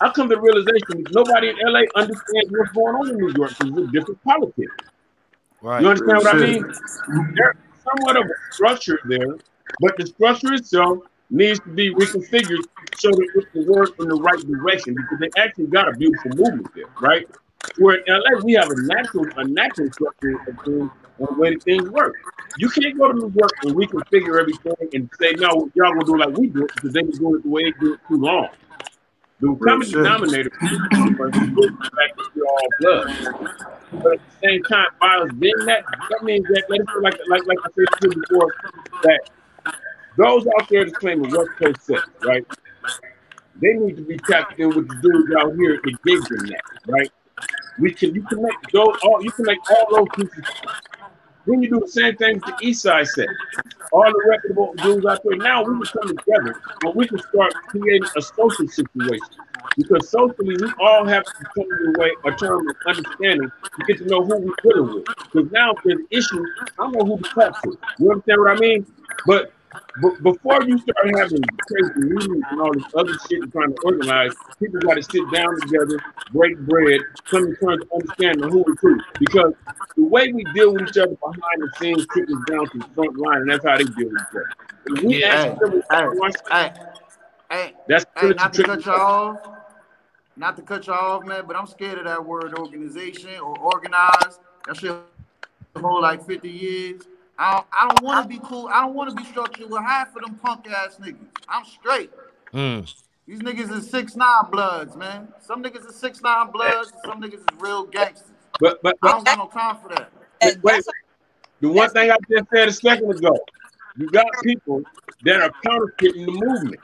I 0.00 0.10
come 0.10 0.30
to 0.30 0.36
the 0.36 0.40
realization 0.40 1.02
that 1.02 1.12
nobody 1.12 1.50
in 1.50 1.56
LA 1.60 1.80
understands 1.94 2.50
what's 2.50 2.72
going 2.72 2.94
on 2.94 3.10
in 3.10 3.16
New 3.16 3.32
York 3.36 3.50
because 3.58 3.76
it's 3.76 3.92
different 3.92 4.24
politics. 4.24 4.72
Right. 5.60 5.82
You 5.82 5.88
understand 5.88 6.18
what 6.18 6.36
I 6.36 6.38
mean? 6.38 6.62
There's 7.34 7.56
somewhat 7.84 8.16
of 8.16 8.24
a 8.24 8.54
structure 8.54 8.98
there, 9.04 9.36
but 9.80 9.96
the 9.98 10.06
structure 10.06 10.54
itself 10.54 11.00
needs 11.30 11.60
to 11.60 11.68
be 11.68 11.94
reconfigured 11.94 12.64
so 12.96 13.10
that 13.10 13.28
it 13.36 13.52
can 13.52 13.66
work 13.66 13.90
in 13.98 14.08
the 14.08 14.16
right 14.16 14.40
direction 14.40 14.94
because 14.94 15.18
they 15.20 15.30
actually 15.40 15.66
got 15.66 15.88
a 15.88 15.92
beautiful 15.92 16.30
movement 16.34 16.68
there, 16.74 16.84
right? 17.00 17.26
Where 17.78 17.96
in 17.96 18.14
LA 18.14 18.40
we 18.42 18.54
have 18.54 18.70
a 18.70 18.82
natural, 18.82 19.26
a 19.36 19.44
natural 19.44 19.92
structure 19.92 20.40
of 20.48 20.64
things 20.64 20.90
and 21.18 21.28
the 21.28 21.34
way 21.34 21.56
things 21.56 21.88
work. 21.90 22.16
You 22.58 22.68
can't 22.70 22.96
go 22.98 23.12
to 23.12 23.18
New 23.18 23.32
York 23.34 23.52
and 23.62 23.74
reconfigure 23.74 24.40
everything 24.40 24.88
and 24.92 25.10
say, 25.20 25.32
no, 25.32 25.70
y'all 25.74 25.92
gonna 25.92 26.04
do 26.04 26.14
it 26.14 26.18
like 26.18 26.36
we 26.36 26.48
do 26.48 26.64
it 26.64 26.72
because 26.74 26.92
they've 26.92 27.06
been 27.06 27.18
doing 27.18 27.36
it 27.36 27.42
the 27.44 27.48
way 27.48 27.64
they 27.64 27.72
do 27.78 27.94
it 27.94 28.00
too 28.08 28.16
long. 28.16 28.48
The 29.40 29.56
common 29.64 29.90
denominator 29.90 30.50
is 30.62 30.70
the 30.70 31.90
fact 31.96 32.16
that 32.16 32.30
we're 32.34 32.44
all 32.44 32.68
blood. 32.80 34.02
But 34.02 34.12
at 34.12 34.20
the 34.20 34.48
same 34.48 34.62
time, 34.64 34.88
by 35.00 35.16
us 35.16 35.32
being 35.38 35.54
that, 35.64 35.84
that 36.10 36.22
means 36.22 36.46
that 36.48 36.64
let 36.68 36.80
us 36.80 36.86
say 36.88 37.00
like 37.00 37.14
like 37.28 37.46
like 37.46 37.58
I 37.64 37.68
said 37.74 38.00
to 38.00 38.08
you 38.08 38.22
before, 38.22 38.54
that 39.02 39.20
those 40.20 40.46
out 40.58 40.68
there 40.68 40.84
that's 40.84 40.96
claiming 40.98 41.30
West 41.30 41.50
Coast 41.58 41.82
sex, 41.82 42.02
right? 42.22 42.46
They 43.60 43.72
need 43.74 43.96
to 43.96 44.02
be 44.02 44.16
tapped 44.18 44.58
in 44.58 44.68
with 44.68 44.88
the 44.88 44.94
dudes 45.02 45.32
out 45.40 45.54
here 45.54 45.80
that 45.82 46.02
gave 46.04 46.22
them 46.24 46.46
that, 46.46 46.62
right? 46.86 47.10
We 47.78 47.92
can 47.94 48.14
you 48.14 48.22
can 48.22 48.42
make 48.42 48.60
those 48.72 48.96
all 49.04 49.22
you 49.22 49.30
can 49.30 49.46
make 49.46 49.58
all 49.70 49.86
those 49.90 50.08
pieces. 50.16 50.44
Then 51.46 51.62
you 51.62 51.70
do 51.70 51.80
the 51.80 51.88
same 51.88 52.16
thing 52.16 52.34
with 52.34 52.44
the 52.44 52.56
East 52.60 52.82
Side 52.82 53.06
set. 53.06 53.26
All 53.92 54.04
the 54.04 54.24
reputable 54.28 54.74
dudes 54.74 55.06
out 55.06 55.20
there. 55.24 55.36
Now 55.36 55.64
we 55.64 55.86
can 55.86 56.00
come 56.00 56.16
together 56.16 56.60
and 56.84 56.94
we 56.94 57.08
can 57.08 57.18
start 57.18 57.54
creating 57.68 58.08
a 58.16 58.22
social 58.22 58.68
situation. 58.68 59.26
Because 59.76 60.10
socially, 60.10 60.56
we 60.60 60.72
all 60.80 61.06
have 61.06 61.24
to 61.24 61.32
come 61.54 61.64
to 61.64 61.94
a 61.96 62.00
way, 62.00 62.10
a 62.24 62.32
term 62.32 62.68
of 62.68 62.76
understanding 62.86 63.50
to 63.62 63.84
get 63.86 63.98
to 63.98 64.06
know 64.06 64.24
who 64.24 64.38
we're 64.38 64.54
dealing 64.62 64.94
with. 64.94 65.04
Because 65.04 65.50
now, 65.52 65.72
if 65.72 65.78
there's 65.84 65.98
an 65.98 66.06
issue, 66.10 66.44
I 66.78 66.90
know 66.90 67.04
who 67.04 67.18
to 67.18 67.30
talk 67.30 67.62
to. 67.62 67.78
You 67.98 68.10
understand 68.10 68.40
what 68.40 68.56
I 68.56 68.60
mean? 68.60 68.86
But 69.26 69.52
b- 70.02 70.16
before 70.22 70.62
you 70.64 70.78
start 70.78 71.06
having 71.18 71.42
crazy 71.66 72.00
meetings 72.00 72.44
and 72.50 72.60
all 72.60 72.72
this 72.74 72.84
other 72.96 73.12
shit 73.28 73.42
and 73.42 73.52
trying 73.52 73.70
to 73.70 73.78
organize, 73.84 74.34
people 74.60 74.80
got 74.80 74.94
to 74.94 75.02
sit 75.02 75.30
down 75.32 75.60
together, 75.60 76.00
break 76.32 76.58
bread, 76.60 77.00
come 77.30 77.44
and 77.44 77.58
try 77.58 77.76
to 77.76 77.78
terms 77.78 77.82
of 77.82 78.00
understanding 78.00 78.48
who 78.48 78.64
is 78.72 78.78
who. 78.80 79.00
Because 79.18 79.52
the 79.96 80.04
way 80.04 80.32
we 80.32 80.44
deal 80.54 80.72
with 80.72 80.88
each 80.88 80.98
other 80.98 81.16
behind 81.16 81.58
the 81.58 81.70
scenes 81.78 82.06
trickles 82.12 82.38
down 82.50 82.68
to 82.70 82.78
the 82.78 82.84
front 82.94 83.16
line, 83.18 83.40
and 83.42 83.50
that's 83.50 83.64
how 83.64 83.76
they 83.76 83.84
deal 83.84 84.08
with 84.08 84.20
each 84.20 84.36
other. 84.36 84.50
If 84.86 85.04
we 85.04 85.20
Yeah. 85.20 85.56
Hey, 85.90 86.06
Hey, 86.50 86.72
hey, 87.50 87.74
that's 87.88 88.04
hey, 88.16 88.28
not 88.34 88.52
to 88.54 88.64
cut 88.64 88.84
y'all 88.86 88.96
off, 88.96 89.38
not 90.36 90.56
to 90.56 90.62
cut 90.62 90.86
y'all 90.86 91.18
off, 91.18 91.24
man, 91.24 91.44
but 91.46 91.56
I'm 91.56 91.66
scared 91.66 91.98
of 91.98 92.04
that 92.04 92.24
word 92.24 92.54
organization 92.54 93.38
or 93.40 93.58
organized. 93.58 94.40
That 94.66 94.76
shit 94.76 94.94
hold 95.76 96.02
like 96.02 96.24
50 96.26 96.48
years. 96.48 97.02
I 97.40 97.54
don't, 97.54 97.66
I 97.72 97.88
don't 97.88 98.02
want 98.04 98.22
to 98.22 98.28
be 98.28 98.38
cool. 98.44 98.68
I 98.68 98.82
don't 98.82 98.94
want 98.94 99.08
to 99.08 99.16
be 99.16 99.24
structured 99.24 99.70
with 99.70 99.80
half 99.80 100.14
of 100.14 100.22
them 100.22 100.34
punk 100.34 100.68
ass 100.68 100.98
niggas. 101.00 101.16
I'm 101.48 101.64
straight. 101.64 102.10
Mm. 102.52 102.94
These 103.26 103.40
niggas 103.40 103.72
is 103.72 103.88
six 103.88 104.14
nine 104.14 104.50
bloods, 104.50 104.94
man. 104.94 105.28
Some 105.40 105.62
niggas 105.62 105.88
is 105.88 105.96
six 105.96 106.20
nine 106.20 106.50
bloods, 106.50 106.92
and 106.92 107.00
some 107.02 107.22
niggas 107.22 107.40
is 107.40 107.46
real 107.58 107.84
gangsters. 107.84 108.28
But 108.60 108.82
but 108.82 108.98
I 109.00 109.06
but 109.06 109.12
don't 109.12 109.24
got 109.24 109.38
no 109.38 109.46
time 109.46 109.78
for 109.82 109.88
that. 109.88 110.12
And 110.42 110.62
wait, 110.62 110.84
the 111.60 111.70
one 111.70 111.88
thing 111.88 112.10
I 112.10 112.16
just 112.28 112.50
said 112.52 112.68
a 112.68 112.72
second 112.72 113.10
ago, 113.10 113.38
you 113.96 114.10
got 114.10 114.26
people 114.42 114.82
that 115.22 115.40
are 115.40 115.52
counterfeiting 115.64 116.26
the 116.26 116.32
movement. 116.32 116.80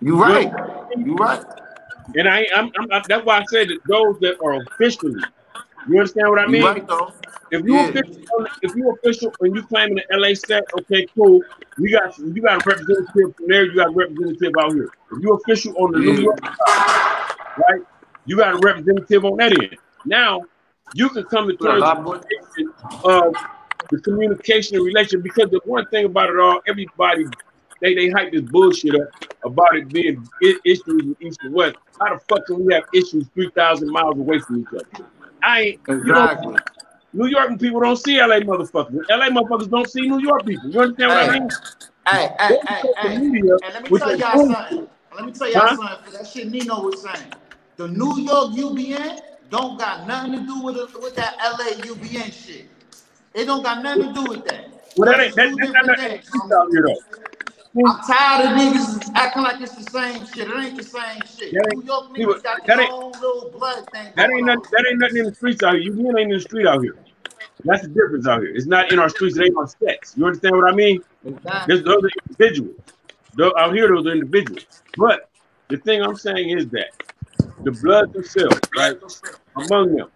You 0.00 0.20
right. 0.20 0.52
You 0.96 1.14
right. 1.14 1.44
And 2.16 2.28
I, 2.28 2.48
I'm, 2.56 2.72
I'm, 2.76 2.92
I, 2.92 3.02
that's 3.06 3.24
why 3.24 3.38
I 3.38 3.44
said 3.44 3.68
that 3.68 3.78
those 3.86 4.18
that 4.18 4.36
are 4.44 4.60
officially. 4.64 5.22
You 5.88 5.98
understand 5.98 6.28
what 6.28 6.38
I 6.38 6.46
mean? 6.46 6.62
Right. 6.62 6.84
If 7.50 7.64
you 7.66 7.74
Yeah. 7.74 7.88
official, 7.88 8.46
if 8.62 8.74
you 8.74 8.90
official 8.92 9.34
and 9.40 9.54
you 9.54 9.62
claiming 9.64 9.96
the 9.96 10.04
LA 10.16 10.34
set, 10.34 10.64
okay, 10.78 11.06
cool. 11.16 11.40
You 11.76 11.90
got 11.90 12.16
you 12.18 12.40
got 12.40 12.58
a 12.58 12.62
representative 12.64 13.34
from 13.36 13.46
there. 13.48 13.64
You 13.64 13.74
got 13.76 13.88
a 13.88 13.90
representative 13.90 14.52
out 14.58 14.72
here. 14.74 14.88
If 15.10 15.22
you 15.22 15.32
official 15.34 15.74
on 15.76 15.92
the 15.92 15.98
New 15.98 16.22
York 16.22 16.40
side, 16.40 17.34
right? 17.68 17.80
You 18.26 18.36
got 18.36 18.54
a 18.54 18.58
representative 18.58 19.24
on 19.24 19.36
that 19.38 19.52
end. 19.52 19.76
Now 20.04 20.40
you 20.94 21.08
can 21.10 21.24
come 21.24 21.48
to 21.48 21.56
terms 21.56 21.82
of 23.04 23.34
the 23.90 24.00
communication 24.00 24.76
and 24.76 24.86
relation 24.86 25.20
because 25.20 25.50
the 25.50 25.60
one 25.64 25.86
thing 25.86 26.06
about 26.06 26.30
it 26.30 26.38
all, 26.38 26.60
everybody 26.66 27.26
they 27.80 27.94
they 27.94 28.08
hype 28.10 28.32
this 28.32 28.42
bullshit 28.42 28.94
up 28.94 29.08
about 29.44 29.76
it 29.76 29.92
being 29.92 30.26
issues 30.40 30.86
in 30.86 31.16
east 31.20 31.38
and 31.42 31.52
west. 31.52 31.76
How 32.00 32.14
the 32.14 32.20
fuck 32.20 32.46
can 32.46 32.64
we 32.64 32.72
have 32.72 32.84
issues 32.94 33.26
three 33.34 33.50
thousand 33.50 33.90
miles 33.90 34.18
away 34.18 34.38
from 34.38 34.60
each 34.60 34.68
other? 34.68 35.06
I 35.44 35.60
ain't 35.60 35.80
you 36.04 36.12
know, 36.12 36.28
Exactly. 36.28 36.56
New 37.12 37.26
York 37.26 37.58
people 37.60 37.80
don't 37.80 37.96
see 37.96 38.20
LA 38.20 38.40
motherfuckers. 38.40 38.98
LA 39.10 39.28
motherfuckers 39.30 39.70
don't 39.70 39.88
see 39.88 40.02
New 40.08 40.20
York 40.20 40.46
people. 40.46 40.70
You 40.70 40.80
understand 40.80 41.10
what 41.10 41.18
I 41.18 41.32
mean? 41.32 41.48
hey, 42.06 42.34
hey, 42.38 42.58
hey, 42.66 42.84
hey. 42.96 43.16
media, 43.16 43.54
And 43.62 43.74
let 43.74 43.82
me 43.84 43.90
tell 43.90 44.16
y'all 44.18 44.38
something. 44.38 44.88
Let 45.14 45.26
me 45.26 45.32
tell 45.32 45.50
y'all 45.50 45.68
Huh? 45.68 45.76
something. 45.76 46.12
That 46.12 46.26
shit 46.26 46.50
Nino 46.50 46.82
was 46.82 47.02
saying. 47.02 47.32
The 47.76 47.88
New 47.88 48.20
York 48.20 48.52
UBN 48.54 49.20
don't 49.50 49.78
got 49.78 50.06
nothing 50.06 50.32
to 50.32 50.46
do 50.46 50.62
with 50.62 50.76
it, 50.76 51.02
with 51.02 51.14
that 51.16 51.36
LA 51.38 51.82
UBN 51.82 52.32
shit. 52.32 52.68
It 53.34 53.46
don't 53.46 53.62
got 53.62 53.82
nothing 53.82 54.08
to 54.08 54.14
do 54.14 54.24
with 54.28 54.44
that. 54.46 54.66
Well, 54.96 55.10
that 55.10 55.20
ain't 55.20 55.36
that, 55.36 55.48
that's 55.58 55.74
not 55.86 55.98
that 55.98 56.68
here 56.70 56.84
though. 56.86 57.02
I'm 57.74 58.00
tired 58.06 58.46
of 58.46 58.58
niggas 58.58 59.12
acting 59.14 59.42
like 59.42 59.60
it's 59.60 59.74
the 59.74 59.90
same 59.90 60.26
shit. 60.26 60.48
It 60.48 60.54
ain't 60.54 60.76
the 60.76 60.82
same 60.82 61.22
shit. 61.24 61.52
That 61.54 61.66
ain't- 61.72 61.78
New 61.78 61.84
York 61.86 62.10
niggas 62.10 62.42
got 62.42 62.66
their 62.66 62.80
own 62.92 63.12
little 63.12 63.50
blood 63.50 63.90
thing 63.90 64.12
That 64.14 64.30
ain't 64.30 64.44
nothing. 64.44 64.62
That 64.72 64.86
ain't 64.90 65.00
nothing 65.00 65.16
in 65.18 65.24
the 65.26 65.34
streets 65.34 65.62
out 65.62 65.74
here. 65.74 65.82
You 65.82 66.08
ain't 66.18 66.20
in 66.20 66.28
the 66.30 66.40
street 66.40 66.66
out 66.66 66.82
here. 66.82 66.96
That's 67.64 67.82
the 67.82 67.88
difference 67.88 68.26
out 68.26 68.42
here. 68.42 68.54
It's 68.54 68.66
not 68.66 68.92
in 68.92 68.98
our 68.98 69.08
streets. 69.08 69.38
It 69.38 69.44
ain't 69.44 69.56
on 69.56 69.68
sets. 69.68 70.16
You 70.16 70.26
understand 70.26 70.56
what 70.56 70.70
I 70.70 70.74
mean? 70.74 71.02
Exactly. 71.24 71.74
There's 71.74 71.84
those 71.84 72.02
are 72.04 72.10
individuals. 72.28 72.76
Out 73.56 73.74
here, 73.74 73.88
those 73.88 74.06
are 74.06 74.12
individuals. 74.12 74.82
But 74.96 75.30
the 75.68 75.78
thing 75.78 76.02
I'm 76.02 76.16
saying 76.16 76.50
is 76.50 76.68
that 76.68 76.90
the 77.64 77.70
blood 77.70 78.12
themselves, 78.12 78.60
right, 78.76 78.96
among 79.56 79.96
them, 79.96 80.08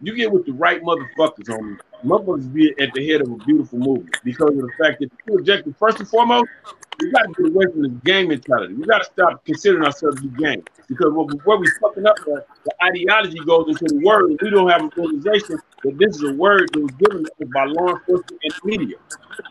you 0.00 0.14
get 0.14 0.32
with 0.32 0.46
the 0.46 0.52
right 0.52 0.82
motherfuckers 0.82 1.50
on 1.50 1.78
motherfuckers 2.04 2.52
be 2.52 2.74
at 2.80 2.92
the 2.94 3.08
head 3.08 3.20
of 3.20 3.30
a 3.30 3.36
beautiful 3.36 3.78
movement 3.78 4.16
because 4.24 4.50
of 4.50 4.56
the 4.58 4.72
fact 4.82 5.00
that 5.00 5.10
the 5.26 5.34
objective, 5.34 5.76
first 5.78 5.98
and 6.00 6.08
foremost, 6.08 6.50
we 6.98 7.10
got 7.10 7.22
to 7.22 7.34
get 7.42 7.52
away 7.52 7.66
from 7.72 7.82
this 7.82 7.92
gang 8.04 8.28
mentality. 8.28 8.74
We 8.74 8.84
got 8.86 8.98
to 8.98 9.04
stop 9.04 9.44
considering 9.44 9.84
ourselves 9.84 10.16
to 10.16 10.28
be 10.28 10.42
gang 10.42 10.62
because 10.88 11.12
what, 11.12 11.28
we- 11.60 11.70
fucking 11.80 12.06
up, 12.06 12.16
at, 12.36 12.46
the 12.64 12.72
ideology 12.84 13.40
goes 13.44 13.66
into 13.68 13.86
the 13.88 14.00
word. 14.04 14.30
and 14.30 14.38
We 14.42 14.50
don't 14.50 14.68
have 14.70 14.82
a 14.82 14.90
realization 14.96 15.58
that 15.84 15.98
this 15.98 16.16
is 16.16 16.22
a 16.22 16.32
word 16.34 16.70
that 16.72 16.80
was 16.80 16.92
given 16.92 17.24
to 17.24 17.30
us 17.44 17.48
by 17.52 17.64
law 17.64 17.94
enforcement 17.94 18.40
and 18.42 18.54
the 18.62 18.68
media. 18.70 18.96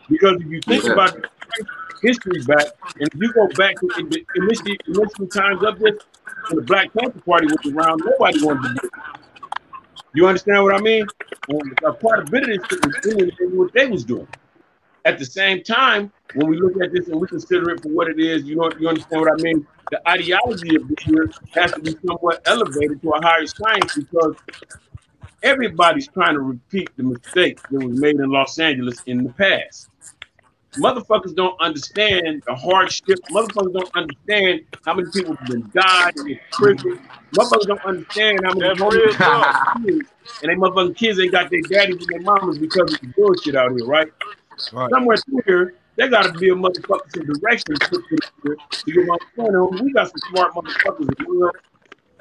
Because 0.08 0.36
if 0.40 0.46
you 0.46 0.60
think 0.68 0.84
Yeah. 0.84 0.92
about 0.92 1.16
history 2.02 2.42
back, 2.42 2.66
and 3.00 3.08
if 3.12 3.20
you 3.20 3.32
go 3.32 3.48
back 3.48 3.80
to 3.80 3.92
in 3.96 4.08
the 4.08 4.24
initial, 4.34 4.76
initial 4.86 5.26
times 5.28 5.62
of 5.64 5.78
this, 5.78 5.94
when 6.48 6.56
the 6.56 6.62
Black 6.62 6.92
Panther 6.94 7.20
Party 7.26 7.48
was 7.48 7.60
around, 7.66 8.02
nobody 8.04 8.38
wanted 8.44 8.62
to 8.62 8.68
do 8.74 8.80
it. 8.84 8.92
You 10.14 10.26
understand 10.26 10.62
what 10.62 10.74
I 10.74 10.80
mean? 10.80 11.06
A 11.84 11.92
part 11.92 12.20
of 12.20 12.34
it 12.34 12.48
is 12.48 12.58
doing 13.02 13.30
what 13.56 13.72
they 13.72 13.86
was 13.86 14.04
doing. 14.04 14.28
At 15.04 15.18
the 15.18 15.24
same 15.24 15.62
time, 15.62 16.12
when 16.34 16.48
we 16.48 16.58
look 16.58 16.80
at 16.82 16.92
this 16.92 17.08
and 17.08 17.20
we 17.20 17.26
consider 17.26 17.70
it 17.70 17.82
for 17.82 17.88
what 17.88 18.08
it 18.08 18.20
is, 18.20 18.44
you 18.44 18.56
know, 18.56 18.70
you 18.78 18.88
understand 18.88 19.22
what 19.22 19.32
I 19.32 19.42
mean? 19.42 19.66
The 19.90 20.06
ideology 20.08 20.76
of 20.76 20.86
this 20.88 21.06
year 21.06 21.30
has 21.54 21.72
to 21.72 21.80
be 21.80 21.96
somewhat 22.06 22.42
elevated 22.46 23.02
to 23.02 23.10
a 23.10 23.22
higher 23.22 23.46
science 23.46 23.96
because 23.96 24.36
everybody's 25.42 26.08
trying 26.08 26.34
to 26.34 26.40
repeat 26.40 26.90
the 26.96 27.02
mistakes 27.02 27.62
that 27.70 27.84
was 27.84 27.98
made 28.00 28.16
in 28.16 28.30
Los 28.30 28.58
Angeles 28.58 29.02
in 29.06 29.24
the 29.24 29.32
past. 29.32 29.88
Motherfuckers 30.78 31.34
don't 31.34 31.58
understand 31.60 32.42
the 32.46 32.54
hardship. 32.54 33.18
Motherfuckers 33.30 33.72
don't 33.74 33.96
understand 33.96 34.62
how 34.84 34.94
many 34.94 35.10
people 35.12 35.34
have 35.36 35.46
been 35.46 35.70
died 35.74 36.16
and 36.16 36.30
in 36.30 36.40
prison. 36.52 37.00
Motherfuckers 37.32 37.66
don't 37.66 37.84
understand 37.84 38.40
how 38.44 38.54
many 38.54 38.68
That's 38.68 38.80
homeless 38.80 39.04
real 39.04 39.12
talk. 39.14 39.82
kids 39.84 40.08
and 40.42 40.50
they 40.50 40.54
motherfucking 40.54 40.96
kids 40.96 41.18
ain't 41.20 41.32
got 41.32 41.50
their 41.50 41.60
daddies 41.62 41.96
and 41.96 42.06
their 42.08 42.20
mamas 42.20 42.58
because 42.58 42.92
of 42.94 43.00
the 43.00 43.06
bullshit 43.16 43.54
out 43.54 43.72
here, 43.72 43.86
right? 43.86 44.08
Right. 44.72 44.90
Somewhere 44.90 45.16
here, 45.46 45.74
there 45.96 46.08
gotta 46.08 46.32
be 46.32 46.50
a 46.50 46.54
motherfucking 46.54 47.12
some 47.12 47.26
direction 47.26 47.74
to 47.74 48.02
this 48.10 48.30
shit 48.44 48.58
to 48.70 48.92
get 48.92 49.06
my 49.06 49.16
point. 49.36 49.82
We 49.82 49.92
got 49.92 50.08
some 50.08 50.18
smart 50.30 50.54
motherfuckers 50.54 51.08
in 51.18 51.26
here, 51.34 51.52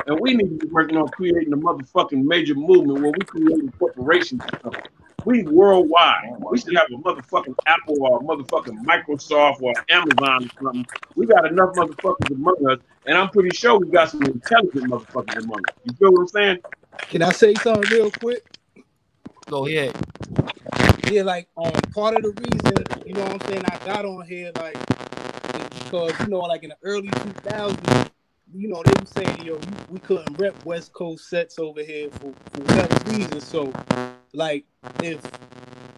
and 0.08 0.20
we 0.20 0.34
need 0.34 0.60
to 0.60 0.66
be 0.66 0.72
working 0.72 0.98
on 0.98 1.08
creating 1.10 1.54
a 1.54 1.58
motherfucking 1.58 2.24
major 2.24 2.56
movement 2.56 3.02
where 3.02 3.12
we 3.12 3.26
create 3.26 3.80
corporations 3.80 4.42
or 4.42 4.60
something. 4.64 4.82
We 5.26 5.44
worldwide. 5.44 6.34
We 6.50 6.60
should 6.60 6.76
have 6.76 6.88
a 6.92 6.98
motherfucking 6.98 7.56
Apple 7.68 8.02
or 8.02 8.20
a 8.20 8.24
motherfucking 8.24 8.84
Microsoft 8.84 9.62
or 9.62 9.74
Amazon 9.90 10.46
or 10.46 10.64
something. 10.64 10.88
We 11.16 11.28
got 11.28 11.46
enough 11.46 11.76
motherfuckers 11.76 12.32
among 12.32 12.66
us, 12.70 12.80
and 13.06 13.18
I'm 13.18 13.30
pretty 13.30 13.56
sure 13.56 13.80
we 13.80 13.88
got 13.88 14.10
some 14.10 14.24
intelligent 14.24 14.90
motherfuckers 14.90 15.44
among 15.44 15.60
us. 15.60 15.76
You 15.84 15.94
feel 15.94 16.12
what 16.12 16.22
I'm 16.22 16.28
saying? 16.28 16.58
Can 17.10 17.22
I 17.22 17.32
say 17.32 17.54
something 17.56 17.90
real 17.92 18.12
quick? 18.12 18.44
Go 19.50 19.66
ahead. 19.68 19.96
Yeah, 21.12 21.24
like 21.24 21.48
um 21.58 21.72
part 21.94 22.16
of 22.16 22.24
the 22.24 22.32
reason, 22.32 23.06
you 23.06 23.14
know 23.14 23.24
what 23.24 23.44
I'm 23.44 23.50
saying, 23.50 23.64
I 23.66 23.86
got 23.86 24.06
on 24.06 24.26
here 24.26 24.52
like 24.60 24.78
because 25.92 26.18
you 26.20 26.28
know, 26.28 26.40
like 26.40 26.64
in 26.64 26.70
the 26.70 26.78
early 26.84 27.10
2000s, 27.10 28.10
you 28.54 28.68
know, 28.68 28.82
they 28.84 28.94
were 29.00 29.06
saying, 29.06 29.44
yo, 29.44 29.60
we, 29.90 30.00
couldn't 30.00 30.38
rep 30.40 30.66
West 30.66 30.94
Coast 30.94 31.30
sets 31.30 31.60
over 31.60 31.84
here 31.84 32.10
for, 32.12 32.34
for 32.52 32.62
whatever 32.62 33.12
reason. 33.12 33.42
So, 33.42 33.74
like, 34.34 34.66
if 35.02 35.20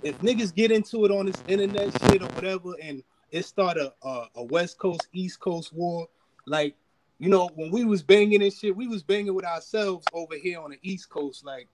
if 0.04 0.20
niggas 0.20 0.54
get 0.54 0.72
into 0.72 1.06
it 1.06 1.12
on 1.12 1.28
this 1.28 1.41
internet 1.47 1.91
shit 2.04 2.22
or 2.22 2.28
whatever, 2.30 2.74
and 2.82 3.04
it 3.32 3.45
start 3.45 3.78
a, 3.78 3.93
a 4.04 4.28
a 4.36 4.43
West 4.43 4.78
Coast 4.78 5.08
East 5.14 5.39
Coast 5.39 5.74
war, 5.74 6.08
like, 6.45 6.76
you 7.20 7.30
know, 7.30 7.49
when 7.56 7.72
we 7.72 7.86
was 7.86 8.04
banging 8.04 8.43
and 8.43 8.54
shit, 8.54 8.76
we 8.76 8.88
was 8.88 9.04
banging 9.04 9.34
with 9.34 9.45
ourselves 9.45 10.06
over 10.14 10.36
here 10.36 10.60
on 10.60 10.72
the 10.72 10.80
East 10.82 11.10
Coast, 11.10 11.45
like. 11.45 11.68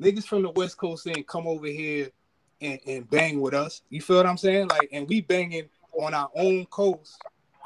Niggas 0.00 0.24
from 0.24 0.40
the 0.40 0.50
West 0.50 0.78
Coast 0.78 1.06
ain't 1.06 1.28
come 1.28 1.46
over 1.46 1.66
here 1.66 2.08
and, 2.62 2.80
and 2.86 3.10
bang 3.10 3.40
with 3.40 3.52
us. 3.52 3.82
You 3.90 4.00
feel 4.00 4.16
what 4.16 4.26
I'm 4.26 4.38
saying? 4.38 4.68
Like, 4.68 4.88
and 4.90 5.06
we 5.06 5.20
banging 5.20 5.68
on 5.92 6.14
our 6.14 6.30
own 6.34 6.64
coast 6.66 7.20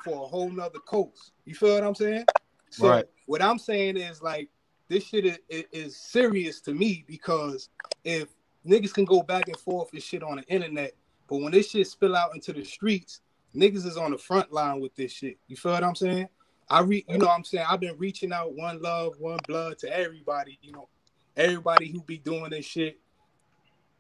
for 0.04 0.24
a 0.24 0.26
whole 0.26 0.50
nother 0.50 0.80
coast. 0.80 1.32
You 1.44 1.54
feel 1.54 1.74
what 1.74 1.84
I'm 1.84 1.94
saying? 1.94 2.24
So 2.70 2.88
Right. 2.88 3.06
what 3.26 3.42
I'm 3.42 3.58
saying 3.58 3.96
is 3.96 4.22
like 4.22 4.48
this 4.88 5.04
shit 5.04 5.26
is, 5.26 5.38
is, 5.72 5.96
serious 5.96 6.60
to 6.62 6.74
me 6.74 7.04
because 7.06 7.70
if 8.04 8.28
niggas 8.66 8.94
can 8.94 9.04
go 9.04 9.22
back 9.22 9.48
and 9.48 9.56
forth 9.58 9.92
and 9.92 10.02
shit 10.02 10.22
on 10.22 10.36
the 10.36 10.44
internet, 10.44 10.92
but 11.28 11.38
when 11.38 11.52
this 11.52 11.70
shit 11.70 11.86
spill 11.86 12.16
out 12.16 12.34
into 12.34 12.52
the 12.52 12.64
streets, 12.64 13.20
niggas 13.54 13.86
is 13.86 13.96
on 13.96 14.12
the 14.12 14.18
front 14.18 14.52
line 14.52 14.80
with 14.80 14.94
this 14.94 15.12
shit. 15.12 15.38
You 15.48 15.56
feel 15.56 15.72
what 15.72 15.84
I'm 15.84 15.94
saying? 15.94 16.28
I 16.68 16.80
re 16.80 17.04
you 17.08 17.18
know 17.18 17.26
what 17.26 17.34
I'm 17.34 17.44
saying 17.44 17.64
I've 17.68 17.80
been 17.80 17.96
reaching 17.98 18.32
out 18.32 18.54
one 18.54 18.80
love, 18.80 19.14
one 19.18 19.38
blood 19.46 19.78
to 19.78 19.96
everybody, 19.96 20.58
you 20.62 20.72
know, 20.72 20.88
everybody 21.36 21.90
who 21.90 22.02
be 22.02 22.18
doing 22.18 22.50
this 22.50 22.64
shit. 22.64 22.98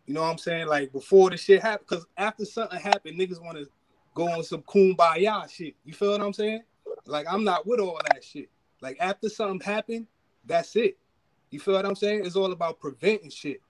You 0.06 0.14
know 0.14 0.22
what 0.22 0.30
I'm 0.30 0.38
saying? 0.38 0.68
Like 0.68 0.92
before 0.92 1.30
the 1.30 1.36
shit 1.36 1.62
happened, 1.62 1.86
because 1.88 2.06
after 2.16 2.44
something 2.44 2.78
happened, 2.78 3.18
niggas 3.18 3.42
want 3.42 3.58
to 3.58 3.66
go 4.14 4.28
on 4.28 4.42
some 4.44 4.62
kumbaya 4.62 5.48
shit. 5.50 5.74
You 5.84 5.94
feel 5.94 6.12
what 6.12 6.20
I'm 6.20 6.32
saying? 6.32 6.62
Like 7.06 7.26
I'm 7.28 7.44
not 7.44 7.66
with 7.66 7.80
all 7.80 8.00
that 8.12 8.24
shit. 8.24 8.48
Like 8.80 8.96
after 9.00 9.28
something 9.28 9.60
happened, 9.60 10.06
that's 10.44 10.76
it. 10.76 10.96
You 11.50 11.60
feel 11.60 11.74
what 11.74 11.86
I'm 11.86 11.94
saying? 11.94 12.24
It's 12.24 12.36
all 12.36 12.52
about 12.52 12.80
preventing 12.80 13.30
shit. 13.30 13.60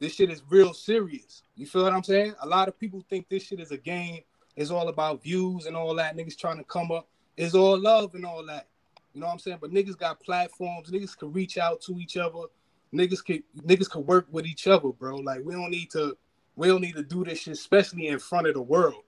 This 0.00 0.14
shit 0.14 0.30
is 0.30 0.42
real 0.48 0.72
serious. 0.72 1.42
You 1.56 1.66
feel 1.66 1.82
what 1.82 1.92
I'm 1.92 2.04
saying? 2.04 2.34
A 2.40 2.46
lot 2.46 2.68
of 2.68 2.78
people 2.78 3.04
think 3.10 3.28
this 3.28 3.42
shit 3.42 3.60
is 3.60 3.72
a 3.72 3.76
game. 3.76 4.20
It's 4.56 4.70
all 4.70 4.88
about 4.88 5.22
views 5.22 5.66
and 5.66 5.76
all 5.76 5.94
that. 5.96 6.16
Niggas 6.16 6.38
trying 6.38 6.58
to 6.58 6.64
come 6.64 6.90
up. 6.92 7.08
It's 7.36 7.54
all 7.54 7.78
love 7.78 8.14
and 8.14 8.24
all 8.24 8.44
that. 8.46 8.68
You 9.12 9.20
know 9.20 9.26
what 9.26 9.32
I'm 9.32 9.38
saying? 9.38 9.58
But 9.60 9.72
niggas 9.72 9.98
got 9.98 10.20
platforms. 10.20 10.90
Niggas 10.90 11.16
can 11.16 11.32
reach 11.32 11.58
out 11.58 11.80
to 11.82 11.98
each 11.98 12.16
other. 12.16 12.46
Niggas 12.94 13.24
can 13.24 13.42
niggas 13.60 13.90
can 13.90 14.06
work 14.06 14.26
with 14.30 14.46
each 14.46 14.66
other, 14.66 14.88
bro. 14.88 15.16
Like 15.16 15.40
we 15.44 15.52
don't 15.52 15.70
need 15.70 15.90
to 15.90 16.16
we 16.56 16.68
don't 16.68 16.80
need 16.80 16.96
to 16.96 17.02
do 17.02 17.24
this 17.24 17.40
shit, 17.40 17.54
especially 17.54 18.08
in 18.08 18.18
front 18.18 18.46
of 18.46 18.54
the 18.54 18.62
world. 18.62 19.02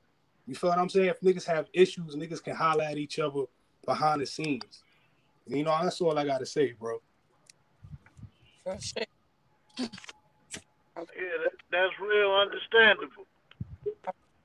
You 0.47 0.55
feel 0.55 0.71
what 0.71 0.79
I'm 0.79 0.89
saying? 0.89 1.09
If 1.09 1.21
niggas 1.21 1.45
have 1.47 1.69
issues, 1.73 2.15
niggas 2.15 2.43
can 2.43 2.57
holler 2.57 2.85
at 2.85 2.99
each 2.99 3.19
other 3.19 3.45
behind 3.87 4.21
the 4.21 4.27
scenes. 4.27 4.83
You 5.51 5.65
know, 5.65 5.77
that's 5.83 6.01
all 6.01 6.17
I 6.17 6.25
gotta 6.25 6.47
say, 6.47 6.73
bro. 6.73 7.01
For 8.63 8.79
shit. 8.81 9.09
Yeah, 9.79 9.87
that, 10.97 11.53
that's 11.73 11.93
real 12.01 12.31
understandable. 12.33 13.27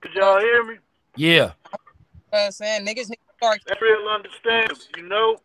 Could 0.01 0.13
y'all 0.15 0.39
hear 0.39 0.63
me? 0.63 0.75
Yeah. 1.15 1.51
Uh, 2.33 2.49
saying 2.49 2.85
niggas 2.87 3.09
need 3.09 3.19
to 3.27 3.35
start. 3.37 3.61
That's 3.67 3.81
real 3.81 4.07
understandable, 4.07 4.81
you 4.97 5.07
know. 5.07 5.37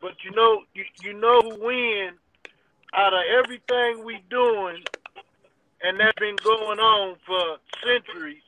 But 0.00 0.12
you 0.22 0.30
know, 0.32 0.62
you, 0.74 0.84
you 1.02 1.14
know 1.14 1.40
who 1.40 1.64
win 1.64 2.10
out 2.92 3.14
of 3.14 3.22
everything 3.42 4.04
we 4.04 4.20
doing, 4.28 4.82
and 5.82 5.98
that's 5.98 6.18
been 6.18 6.36
going 6.44 6.78
on 6.78 7.16
for 7.26 7.56
centuries. 7.82 8.42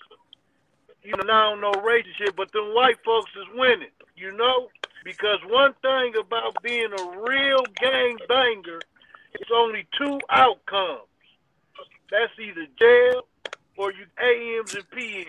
You 1.03 1.17
know, 1.17 1.25
now 1.25 1.55
no 1.55 1.73
racist 1.73 2.17
shit, 2.19 2.37
but 2.37 2.53
them 2.53 2.75
white 2.75 2.99
folks 3.03 3.31
is 3.35 3.47
winning. 3.59 3.89
You 4.15 4.37
know, 4.37 4.69
being 6.63 6.93
a 6.93 7.21
real 7.21 7.63
gang 7.81 8.17
banger, 8.29 8.81
it's 9.35 9.51
only 9.55 9.87
two 9.97 10.19
outcomes. 10.31 11.03
That's 12.11 12.33
either 12.41 12.67
jail 12.79 13.27
or 13.77 13.93
you 13.93 14.07
AMs 14.19 14.75
and 14.75 14.91
PMs. 14.91 15.27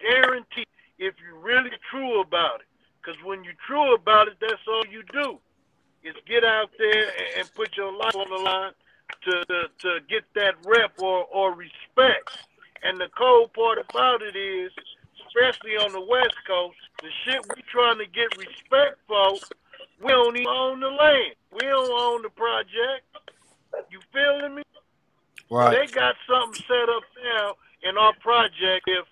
Guaranteed, 0.00 0.66
if 0.98 1.14
you're 1.22 1.38
really 1.38 1.70
true 1.90 2.20
about 2.20 2.60
it. 2.60 2.66
Because 3.00 3.22
when 3.24 3.44
you're 3.44 3.54
true 3.66 3.94
about 3.94 4.28
it, 4.28 4.34
that's 4.40 4.66
all 4.68 4.84
you 4.90 5.02
do. 5.12 5.38
Is 6.02 6.14
get 6.26 6.44
out 6.44 6.70
there 6.78 7.04
and, 7.04 7.40
and 7.40 7.54
put 7.54 7.76
your 7.76 7.92
life 7.92 8.16
on 8.16 8.28
the 8.30 8.42
line 8.42 8.72
to, 9.24 9.44
to, 9.44 9.68
to 9.80 10.00
get 10.08 10.24
that 10.34 10.54
rep 10.64 10.92
or, 10.98 11.26
or 11.32 11.54
respect. 11.54 12.38
And 12.82 12.98
the 12.98 13.08
cold 13.16 13.52
part 13.52 13.78
about 13.78 14.22
it 14.22 14.36
is, 14.36 14.72
especially 15.30 15.76
on 15.76 15.92
the 15.92 16.00
West 16.00 16.36
Coast, 16.46 16.76
the 17.02 17.08
shit 17.24 17.40
we 17.54 17.62
trying 17.70 17.98
to 17.98 18.06
get 18.06 18.36
respect 18.36 18.98
for, 19.06 19.38
we 20.02 20.08
don't 20.08 20.36
even 20.36 20.48
own 20.48 20.80
the 20.80 20.88
land. 20.88 21.34
We 21.52 21.60
don't 21.60 21.90
own 21.90 22.22
the 22.22 22.30
project. 22.30 23.06
You 23.90 24.00
feeling 24.12 24.56
me? 24.56 24.62
Right. 25.50 25.86
They 25.86 25.92
got 25.92 26.14
something 26.28 26.62
set 26.66 26.88
up 26.88 27.02
now 27.22 27.54
in 27.82 27.96
our 27.96 28.12
project. 28.20 28.86
If 28.86 29.06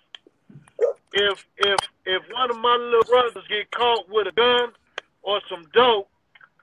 if 1.13 1.45
if 1.57 1.79
if 2.05 2.23
one 2.31 2.49
of 2.49 2.57
my 2.57 2.75
little 2.75 3.03
brothers 3.03 3.43
get 3.49 3.71
caught 3.71 4.07
with 4.09 4.27
a 4.27 4.31
gun 4.31 4.71
or 5.21 5.41
some 5.49 5.65
dope, 5.73 6.09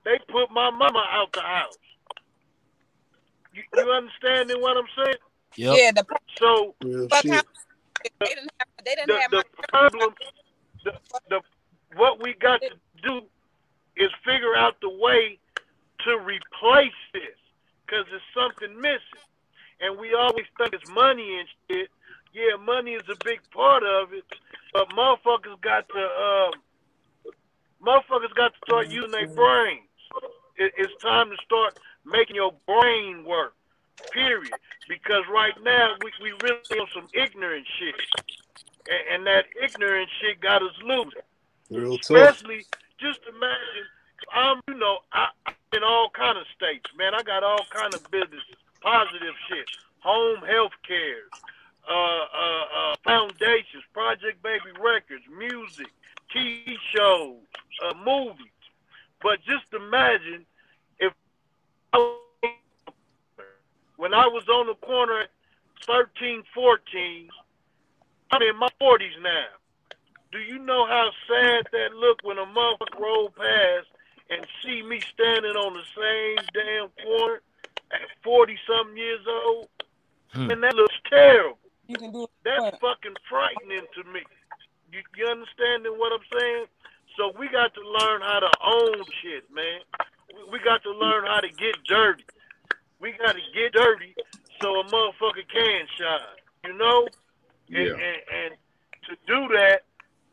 they 0.04 0.18
put 0.28 0.50
my 0.50 0.70
mama 0.70 1.04
out 1.10 1.32
the 1.32 1.40
house. 1.40 1.74
You, 3.52 3.62
you 3.74 3.90
understanding 3.90 4.60
what 4.60 4.76
I'm 4.76 4.86
saying? 4.96 5.16
Yep. 5.56 5.76
Yeah, 5.78 5.90
the 5.92 6.04
So 6.38 6.74
Real 6.82 7.08
fuck 7.08 7.22
shit. 7.22 7.32
how 7.32 7.42
they 8.86 8.94
didn't 8.94 9.10
have 9.20 9.30
they 9.30 9.36
didn't 9.38 9.56
the, 9.56 9.70
have 9.72 9.90
the 9.90 9.98
problem, 9.98 10.14
the, 10.84 10.92
the 11.28 11.40
what 11.96 12.22
we 12.22 12.34
got 12.34 12.60
to 12.62 12.70
do 13.02 13.22
is 13.96 14.10
figure 14.24 14.56
out 14.56 14.76
the 14.80 14.90
way 14.90 15.38
to 16.04 16.18
replace 16.18 17.00
this 17.12 17.36
because 17.84 18.06
there's 18.10 18.22
something 18.34 18.80
missing, 18.80 19.26
and 19.80 19.98
we 19.98 20.14
always 20.14 20.46
think 20.56 20.72
it's 20.72 20.88
money 20.90 21.38
and 21.38 21.48
shit. 21.68 21.90
Yeah, 22.32 22.56
money 22.62 22.92
is 22.92 23.02
a 23.10 23.16
big 23.24 23.40
part 23.50 23.82
of 23.82 24.12
it, 24.12 24.24
but 24.72 24.88
motherfuckers 24.90 25.60
got 25.62 25.88
to 25.88 25.98
um, 25.98 26.52
motherfuckers 27.82 28.34
got 28.34 28.52
to 28.52 28.58
start 28.64 28.88
using 28.88 29.10
their 29.10 29.28
brains. 29.28 29.82
It, 30.58 30.72
it's 30.76 30.92
time 31.02 31.30
to 31.30 31.36
start 31.44 31.78
making 32.04 32.36
your 32.36 32.52
brain 32.66 33.24
work. 33.24 33.54
Period. 34.12 34.52
Because 34.88 35.24
right 35.32 35.54
now 35.64 35.94
we 36.04 36.12
we 36.22 36.32
really 36.42 36.80
on 36.80 36.86
some 36.94 37.08
ignorant 37.14 37.66
shit 37.78 37.94
and, 38.88 39.02
and 39.14 39.26
that 39.26 39.46
ignorant 39.62 40.08
shit 40.20 40.40
got 40.40 40.62
us 40.62 40.74
losing. 40.84 41.22
Real 41.70 41.98
tough. 41.98 42.16
Especially, 42.16 42.64
just 42.98 43.20
imagine, 43.28 43.86
I'm, 44.34 44.60
you 44.68 44.78
know, 44.78 44.98
I, 45.12 45.28
I'm 45.46 45.54
in 45.72 45.82
all 45.84 46.10
kind 46.10 46.38
of 46.38 46.44
states, 46.56 46.86
man. 46.96 47.14
I 47.14 47.22
got 47.22 47.42
all 47.42 47.66
kind 47.70 47.92
of 47.94 48.02
businesses, 48.10 48.56
positive 48.80 49.34
shit, 49.48 49.68
home 50.00 50.40
health 50.46 50.72
care, 50.86 51.26
uh, 51.88 51.92
uh, 51.92 52.64
uh, 52.76 52.94
foundations, 53.04 53.84
Project 53.92 54.42
Baby 54.42 54.72
Records, 54.80 55.05
40s 68.96 69.22
now. 69.22 69.46
Do 70.32 70.38
you 70.38 70.58
know 70.58 70.86
how 70.86 71.10
sad 71.28 71.66
that 71.72 71.94
look 71.94 72.18
when 72.22 72.38
a 72.38 72.46
motherfucker 72.46 72.98
roll 73.00 73.30
past 73.30 73.86
and 74.30 74.44
see 74.64 74.82
me 74.82 75.00
standing 75.14 75.52
on 75.56 75.74
the 75.74 75.84
same 75.96 76.44
damn 76.52 76.88
corner 77.04 77.40
at 77.92 78.00
40 78.24 78.58
something 78.66 78.96
years 78.96 79.24
old? 79.28 79.68
Hmm. 80.32 80.50
And 80.50 80.62
that 80.62 80.74
looks 80.74 80.94
terrible. 81.08 81.58
you 81.86 81.96
can 81.96 82.12
do 82.12 82.24
it. 82.24 82.30
That's 82.44 82.60
What? 82.60 82.80
fucking 82.80 83.14
frightening 83.30 83.86
to 83.94 84.04
me. 84.12 84.20
You, 84.92 85.00
you 85.16 85.26
understanding 85.26 85.92
what 85.96 86.12
I'm 86.12 86.26
saying? 86.38 86.66
So 87.16 87.32
we 87.38 87.48
got 87.48 87.72
to 87.74 87.80
learn 87.80 88.20
how 88.20 88.40
to 88.40 88.50
own 88.66 89.04
shit, 89.22 89.44
man. 89.54 89.80
We, 90.34 90.58
we 90.58 90.64
got 90.64 90.82
to 90.82 90.90
learn 90.90 91.24
how 91.24 91.40
to 91.40 91.48
get 91.48 91.76
dirty. 91.88 92.24
We 93.00 93.12
got 93.12 93.32
to 93.32 93.44
get 93.54 93.72
dirty 93.72 94.14
so 94.60 94.80
a 94.80 94.84
motherfucker 94.84 95.46
can 95.52 95.86
shine. 95.96 96.36
You 96.66 96.76
know? 96.76 97.06
And, 97.70 97.86
Yeah. 97.86 97.94
and, 97.94 98.20
and 98.34 98.50
to 99.08 99.14
do 99.26 99.48
that, 99.54 99.84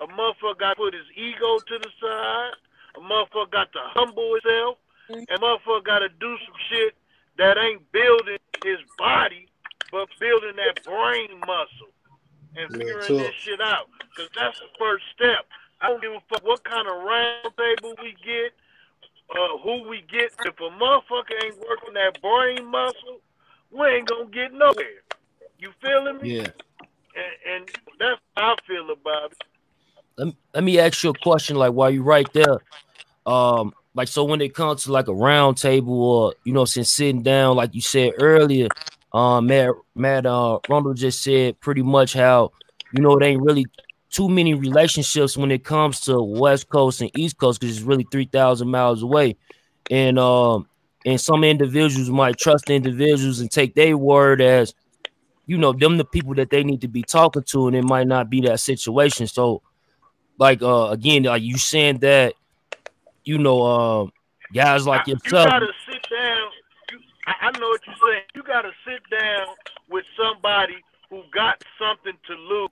a 0.01 0.07
motherfucker 0.07 0.57
got 0.59 0.73
to 0.73 0.75
put 0.75 0.93
his 0.93 1.05
ego 1.15 1.59
to 1.61 1.75
the 1.79 1.89
side. 2.01 2.53
A 2.97 2.99
motherfucker 2.99 3.51
got 3.51 3.71
to 3.73 3.79
humble 3.93 4.33
himself. 4.33 4.77
And 5.09 5.29
a 5.29 5.37
motherfucker 5.39 5.85
got 5.85 5.99
to 5.99 6.09
do 6.09 6.35
some 6.45 6.57
shit 6.69 6.95
that 7.37 7.57
ain't 7.57 7.89
building 7.91 8.37
his 8.63 8.77
body, 8.97 9.47
but 9.91 10.07
building 10.19 10.55
that 10.57 10.83
brain 10.83 11.29
muscle 11.45 11.93
and 12.55 12.69
Yeah, 12.71 12.77
figuring 12.77 13.07
tough. 13.07 13.17
this 13.17 13.35
shit 13.45 13.61
out. 13.61 13.87
Because 14.13 14.29
that's 14.35 14.57
the 14.61 14.69
first 14.77 15.03
step. 15.15 15.45
I 15.81 15.89
don't 15.89 16.01
give 16.01 16.11
a 16.13 16.21
fuck 16.29 16.43
what 16.45 16.63
kind 16.63 16.87
of 16.87 17.01
round 17.03 17.49
table 17.57 17.95
we 18.01 18.13
get, 18.23 18.53
uh, 19.35 19.57
who 19.63 19.89
we 19.89 20.01
get. 20.09 20.31
If 20.45 20.53
a 20.61 20.69
motherfucker 20.69 21.33
ain't 21.43 21.57
working 21.57 21.93
that 21.97 22.21
brain 22.21 22.65
muscle, 22.69 23.19
we 23.71 23.85
ain't 23.87 24.07
gonna 24.07 24.29
get 24.29 24.53
nowhere. 24.53 25.01
You 25.59 25.71
feeling 25.81 26.21
me? 26.21 26.22
Yeah. 26.33 26.47
And, 27.15 27.55
and 27.55 27.69
that's 27.99 28.19
how 28.35 28.53
I 28.53 28.55
feel 28.67 28.89
about 28.91 29.31
it. 29.31 29.37
let 30.17 30.27
me, 30.27 30.37
let 30.53 30.63
me 30.63 30.79
ask 30.79 31.03
you 31.03 31.11
a 31.11 31.13
question 31.13 31.55
like 31.55 31.73
while 31.73 31.89
you 31.89 32.03
right 32.03 32.31
there 32.33 32.59
um 33.25 33.73
like 33.95 34.07
so 34.07 34.23
when 34.23 34.41
it 34.41 34.53
comes 34.55 34.83
to 34.83 34.91
like 34.91 35.07
a 35.07 35.13
round 35.13 35.57
table 35.57 36.01
or 36.01 36.33
you 36.43 36.53
know 36.53 36.65
since 36.65 36.89
sitting 36.89 37.21
down 37.21 37.55
like 37.55 37.73
you 37.73 37.81
said 37.81 38.11
earlier 38.19 38.67
um 39.13 39.47
Mad 39.47 39.71
Mad 39.95 40.25
uh 40.25 40.59
Ronald 40.69 40.97
just 40.97 41.21
said 41.21 41.59
pretty 41.59 41.83
much 41.83 42.13
how 42.13 42.51
you 42.91 43.01
know 43.01 43.15
it 43.17 43.23
ain't 43.23 43.41
really 43.41 43.65
too 44.09 44.29
many 44.29 44.53
relationships 44.53 45.37
when 45.37 45.51
it 45.51 45.63
comes 45.63 46.01
to 46.01 46.21
west 46.21 46.69
coast 46.69 47.01
and 47.01 47.11
east 47.17 47.37
coast 47.37 47.59
because 47.59 47.77
it's 47.77 47.85
really 47.85 48.05
3000 48.11 48.67
miles 48.67 49.03
away 49.03 49.35
and 49.89 50.19
um 50.19 50.67
and 51.05 51.19
some 51.19 51.43
individuals 51.43 52.09
might 52.09 52.37
trust 52.37 52.69
individuals 52.69 53.39
and 53.39 53.51
take 53.51 53.75
their 53.75 53.97
word 53.97 54.41
as 54.41 54.73
you 55.45 55.57
know 55.57 55.73
them 55.73 55.97
the 55.97 56.05
people 56.05 56.33
that 56.35 56.49
they 56.49 56.63
need 56.63 56.81
to 56.81 56.87
be 56.87 57.03
talking 57.03 57.43
to 57.43 57.67
and 57.67 57.75
it 57.75 57.83
might 57.83 58.07
not 58.07 58.29
be 58.29 58.41
that 58.41 58.59
situation 58.59 59.27
so 59.27 59.61
like 60.37 60.61
uh 60.61 60.87
again 60.89 61.27
are 61.27 61.37
you 61.37 61.57
saying 61.57 61.97
that 61.99 62.33
you 63.23 63.37
know 63.37 63.61
um 63.63 64.11
guys 64.53 64.85
like 64.87 65.01
I- 65.01 65.11
you 65.11 65.13
yourself 65.23 65.49
gotta 65.49 65.73
sit 65.89 66.01
down. 66.09 66.49
You, 66.91 66.99
I, 67.27 67.33
I 67.47 67.59
know 67.59 67.69
what 67.69 67.81
you're 67.85 67.95
saying. 68.09 68.23
You 68.35 68.43
gotta 68.43 68.71
sit 68.85 69.01
down 69.09 69.47
with 69.89 70.05
somebody 70.17 70.75
who 71.09 71.23
got 71.33 71.63
something 71.79 72.13
to 72.27 72.33
lose. 72.33 72.69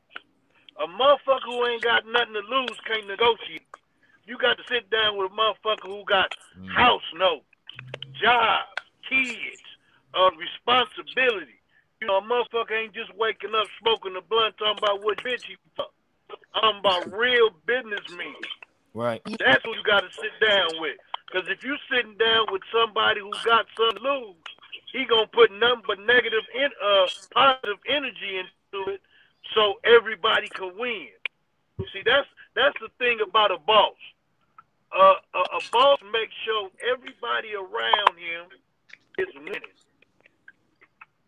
A 0.81 0.87
motherfucker 0.87 1.45
who 1.45 1.65
ain't 1.67 1.83
got 1.83 2.03
nothing 2.07 2.33
to 2.33 2.39
lose 2.39 2.77
can't 2.85 3.07
negotiate. 3.07 3.67
You 4.25 4.37
got 4.37 4.57
to 4.57 4.63
sit 4.69 4.89
down 4.89 5.17
with 5.17 5.31
a 5.31 5.35
motherfucker 5.35 5.85
who 5.87 6.03
got 6.05 6.33
house 6.73 7.01
notes, 7.15 7.45
job, 8.19 8.61
kids, 9.07 9.61
uh, 10.13 10.29
responsibility. 10.37 11.60
You 12.01 12.07
know, 12.07 12.17
a 12.17 12.21
motherfucker 12.21 12.71
ain't 12.71 12.93
just 12.93 13.15
waking 13.15 13.53
up 13.55 13.67
smoking 13.79 14.15
a 14.17 14.21
blunt 14.21 14.57
talking 14.57 14.81
about 14.81 15.03
what 15.03 15.19
bitch 15.19 15.43
he 15.43 15.55
fuck. 15.77 15.93
I'm 16.55 16.77
about 16.77 17.13
real 17.13 17.51
businessmen. 17.67 18.33
right 18.93 19.21
That's 19.25 19.63
who 19.63 19.75
you 19.75 19.83
got 19.83 20.01
to 20.01 20.09
sit 20.09 20.33
down 20.41 20.81
with. 20.81 20.97
Because 21.27 21.47
if 21.47 21.63
you 21.63 21.75
sitting 21.91 22.17
down 22.17 22.47
with 22.51 22.63
somebody 22.73 23.21
who 23.21 23.29
got 23.45 23.65
something 23.77 24.01
to 24.01 24.09
lose, 24.09 24.35
he 24.91 25.05
gonna 25.05 25.27
put 25.27 25.51
nothing 25.53 25.83
but 25.87 25.99
negative, 25.99 26.43
in, 26.55 26.69
uh, 26.83 27.07
positive 27.33 27.77
energy 27.87 28.41
into 28.41 28.91
it, 28.91 29.01
so 29.53 29.75
everybody 29.85 30.49
can 30.49 30.71
win. 30.77 31.07
See, 31.93 32.01
that's 32.03 32.27
that's 32.55 32.75
the 32.81 32.89
thing 32.97 33.19
about 33.21 33.51
a 33.51 33.57
boss. 33.59 33.95
Uh, 34.91 35.13
a, 35.35 35.39
a 35.39 35.59
boss 35.71 35.99
makes 36.11 36.33
sure 36.43 36.69
everybody 36.83 37.55
around 37.55 38.17
him 38.19 38.51
is 39.17 39.33
winning, 39.35 39.61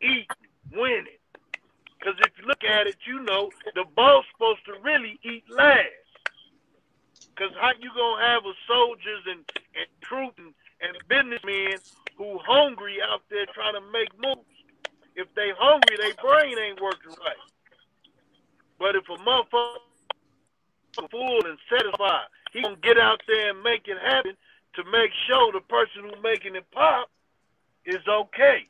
eating, 0.02 0.26
winning. 0.74 1.20
Because 1.98 2.20
if 2.20 2.32
you 2.38 2.48
look 2.48 2.64
at 2.64 2.88
it, 2.88 2.98
you 3.08 3.24
know 3.24 3.50
the 3.76 3.86
boss 3.96 4.26
supposed 4.34 4.66
to 4.66 4.74
really 4.84 5.20
eat 5.24 5.44
last. 5.50 5.88
Cause 7.36 7.50
how 7.60 7.72
you 7.80 7.90
gonna 7.96 8.22
have 8.22 8.44
a 8.46 8.54
soldiers 8.68 9.24
and, 9.26 9.42
and 9.74 9.88
troops 10.02 10.38
and, 10.38 10.54
and 10.82 10.94
businessmen 11.10 11.80
who 12.16 12.38
hungry 12.46 12.98
out 13.02 13.22
there 13.30 13.46
trying 13.54 13.74
to 13.74 13.82
make 13.92 14.10
moves? 14.22 14.46
If 15.16 15.34
they 15.34 15.50
hungry, 15.58 15.98
their 15.98 16.14
brain 16.22 16.58
ain't 16.60 16.82
working 16.82 17.16
right. 17.26 17.42
But 18.78 18.96
if 18.96 19.06
a 19.10 19.18
motherfucker 19.24 21.10
full 21.10 21.46
and 21.46 21.58
satisfied, 21.70 22.28
he 22.52 22.62
gonna 22.62 22.76
get 22.84 23.00
out 23.00 23.22
there 23.28 23.50
and 23.52 23.64
make 23.64 23.88
it 23.88 23.98
happen 23.98 24.36
to 24.76 24.84
make 24.92 25.12
sure 25.28 25.52
the 25.52 25.62
person 25.62 26.04
who 26.04 26.22
making 26.22 26.56
it 26.56 26.70
pop 26.72 27.10
is 27.86 28.02
okay. 28.08 28.68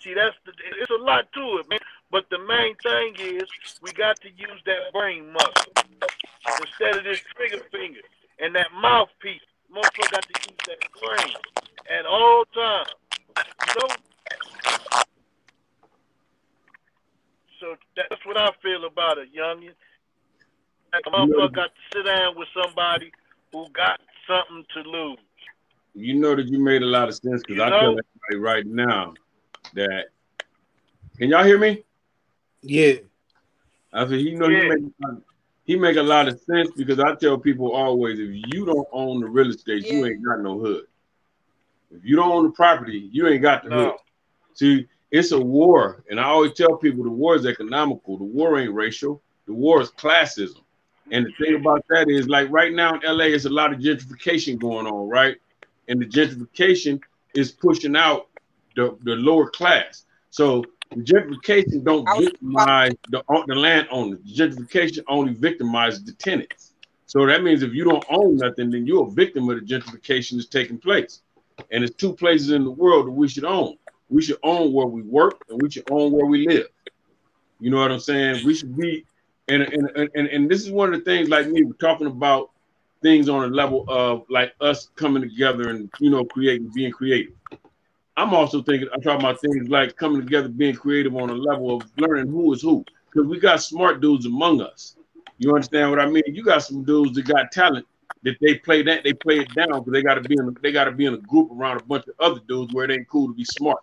See, 0.00 0.14
that's 0.14 0.36
the, 0.46 0.52
it's 0.80 0.90
a 0.90 1.02
lot 1.02 1.30
to 1.32 1.58
it, 1.58 1.68
man. 1.68 1.78
But 2.10 2.30
the 2.30 2.38
main 2.38 2.74
thing 2.76 3.14
is 3.18 3.48
we 3.82 3.92
got 3.92 4.18
to 4.20 4.28
use 4.28 4.62
that 4.64 4.92
brain 4.92 5.32
muscle 5.32 5.72
instead 6.60 6.96
of 6.96 7.04
this 7.04 7.20
trigger 7.36 7.62
finger 7.70 8.00
and 8.38 8.54
that 8.54 8.68
mouthpiece. 8.80 9.42
motherfucker 9.70 10.10
got 10.10 10.22
to 10.22 10.50
use 10.50 10.58
that 10.66 10.78
brain 11.02 11.34
at 11.98 12.06
all 12.06 12.44
times. 12.54 12.88
You 13.66 13.74
know? 13.80 13.94
So 17.60 17.76
that's 17.96 18.24
what 18.24 18.38
I 18.38 18.50
feel 18.62 18.84
about 18.84 19.18
it, 19.18 19.28
youngin. 19.34 19.74
A 20.94 21.10
motherfucker 21.10 21.52
got 21.52 21.70
to 21.74 21.98
sit 21.98 22.06
down 22.06 22.38
with 22.38 22.48
somebody 22.54 23.10
who 23.52 23.68
got 23.70 24.00
something 24.26 24.64
to 24.74 24.88
lose. 24.88 25.18
You 25.94 26.14
know 26.14 26.36
that 26.36 26.48
you 26.48 26.60
made 26.60 26.82
a 26.82 26.86
lot 26.86 27.08
of 27.08 27.14
sense 27.16 27.42
because 27.46 27.60
I 27.60 27.70
tell 27.70 27.94
know? 27.94 28.00
everybody 28.30 28.36
right 28.36 28.66
now 28.66 29.14
that. 29.74 30.06
Can 31.18 31.30
y'all 31.30 31.44
hear 31.44 31.58
me? 31.58 31.84
Yeah. 32.62 32.94
I 33.92 34.06
said, 34.06 34.20
you 34.20 34.38
know, 34.38 34.48
Yeah. 34.48 34.62
he 34.62 34.68
make 34.68 34.92
he 35.64 35.76
make 35.76 35.96
a 35.96 36.02
lot 36.02 36.28
of 36.28 36.40
sense 36.40 36.70
because 36.76 36.98
I 36.98 37.14
tell 37.16 37.36
people 37.36 37.72
always, 37.72 38.18
if 38.18 38.30
you 38.30 38.64
don't 38.64 38.88
own 38.90 39.20
the 39.20 39.26
real 39.26 39.50
estate, 39.50 39.86
you 39.86 40.06
ain't 40.06 40.24
got 40.24 40.40
no 40.40 40.58
hood. 40.58 40.84
If 41.90 42.04
you 42.04 42.16
don't 42.16 42.32
own 42.32 42.44
the 42.44 42.52
property, 42.52 43.10
you 43.12 43.28
ain't 43.28 43.42
got 43.42 43.64
the 43.64 43.70
hood. 43.70 43.94
See, 44.54 44.86
it's 45.10 45.32
a 45.32 45.38
war, 45.38 46.04
and 46.10 46.18
I 46.18 46.24
always 46.24 46.54
tell 46.54 46.76
people 46.76 47.04
the 47.04 47.10
war 47.10 47.34
is 47.34 47.44
economical. 47.44 48.16
The 48.16 48.24
war 48.24 48.58
ain't 48.58 48.72
racial. 48.72 49.22
The 49.46 49.52
war 49.52 49.80
is 49.82 49.90
classism. 49.90 50.62
And 51.10 51.26
the 51.26 51.32
thing 51.44 51.54
about 51.56 51.84
that 51.88 52.08
is, 52.08 52.28
like 52.28 52.50
right 52.50 52.72
now 52.72 52.94
in 52.94 53.00
LA, 53.04 53.24
it's 53.24 53.46
a 53.46 53.50
lot 53.50 53.72
of 53.72 53.78
gentrification 53.78 54.58
going 54.58 54.86
on, 54.86 55.08
right? 55.08 55.36
And 55.88 56.00
the 56.00 56.06
gentrification 56.06 57.00
is 57.34 57.52
pushing 57.52 57.96
out 57.96 58.27
the, 58.78 58.96
the 59.02 59.16
lower 59.16 59.50
class. 59.50 60.04
So 60.30 60.64
gentrification 60.94 61.84
don't 61.84 62.06
victimize 62.18 62.92
the, 63.10 63.22
the 63.46 63.54
landowners. 63.54 64.20
Gentrification 64.20 65.02
only 65.08 65.34
victimizes 65.34 66.06
the 66.06 66.12
tenants. 66.12 66.74
So 67.06 67.26
that 67.26 67.42
means 67.42 67.62
if 67.62 67.72
you 67.72 67.84
don't 67.84 68.04
own 68.08 68.36
nothing, 68.36 68.70
then 68.70 68.86
you're 68.86 69.08
a 69.08 69.10
victim 69.10 69.48
of 69.48 69.56
the 69.58 69.66
gentrification 69.66 70.32
that's 70.32 70.46
taking 70.46 70.78
place. 70.78 71.22
And 71.72 71.82
there's 71.82 71.94
two 71.94 72.12
places 72.12 72.50
in 72.50 72.62
the 72.64 72.70
world 72.70 73.06
that 73.06 73.12
we 73.12 73.28
should 73.28 73.44
own. 73.44 73.76
We 74.10 74.22
should 74.22 74.38
own 74.42 74.72
where 74.72 74.86
we 74.86 75.02
work, 75.02 75.42
and 75.48 75.60
we 75.60 75.70
should 75.70 75.90
own 75.90 76.12
where 76.12 76.26
we 76.26 76.46
live. 76.46 76.68
You 77.60 77.70
know 77.70 77.78
what 77.78 77.90
I'm 77.90 77.98
saying? 77.98 78.46
We 78.46 78.54
should 78.54 78.76
be, 78.76 79.04
and 79.48 79.62
and 79.62 79.90
and, 79.96 80.10
and, 80.14 80.28
and 80.28 80.50
this 80.50 80.60
is 80.62 80.70
one 80.70 80.94
of 80.94 81.00
the 81.00 81.04
things 81.04 81.28
like 81.28 81.48
me, 81.48 81.64
we're 81.64 81.72
talking 81.74 82.06
about 82.06 82.50
things 83.02 83.28
on 83.28 83.44
a 83.44 83.48
level 83.48 83.84
of 83.88 84.24
like 84.28 84.52
us 84.60 84.88
coming 84.96 85.22
together 85.22 85.70
and 85.70 85.90
you 85.98 86.10
know 86.10 86.24
creating, 86.24 86.70
being 86.74 86.92
creative. 86.92 87.32
I'm 88.18 88.34
also 88.34 88.62
thinking, 88.62 88.88
I'm 88.92 89.00
talking 89.00 89.20
about 89.20 89.40
things 89.40 89.68
like 89.68 89.94
coming 89.94 90.20
together, 90.20 90.48
being 90.48 90.74
creative 90.74 91.14
on 91.14 91.30
a 91.30 91.34
level 91.34 91.76
of 91.76 91.88
learning 91.98 92.26
who 92.26 92.52
is 92.52 92.60
who, 92.60 92.84
because 93.08 93.28
we 93.28 93.38
got 93.38 93.62
smart 93.62 94.00
dudes 94.00 94.26
among 94.26 94.60
us. 94.60 94.96
You 95.38 95.54
understand 95.54 95.90
what 95.90 96.00
I 96.00 96.06
mean? 96.06 96.24
You 96.26 96.42
got 96.42 96.64
some 96.64 96.82
dudes 96.82 97.12
that 97.14 97.28
got 97.28 97.52
talent 97.52 97.86
that 98.24 98.34
they 98.40 98.56
play 98.56 98.82
that 98.82 99.04
they 99.04 99.12
play 99.12 99.38
it 99.38 99.54
down 99.54 99.68
because 99.68 99.92
they 99.92 100.02
got 100.02 100.14
to 100.14 100.22
be 100.22 100.34
in 100.34 100.56
they 100.60 100.72
got 100.72 100.84
to 100.84 100.90
be 100.90 101.06
in 101.06 101.14
a 101.14 101.18
group 101.18 101.48
around 101.52 101.80
a 101.80 101.84
bunch 101.84 102.08
of 102.08 102.14
other 102.18 102.40
dudes 102.48 102.74
where 102.74 102.84
it 102.86 102.90
ain't 102.90 103.08
cool 103.08 103.28
to 103.28 103.34
be 103.34 103.44
smart. 103.44 103.78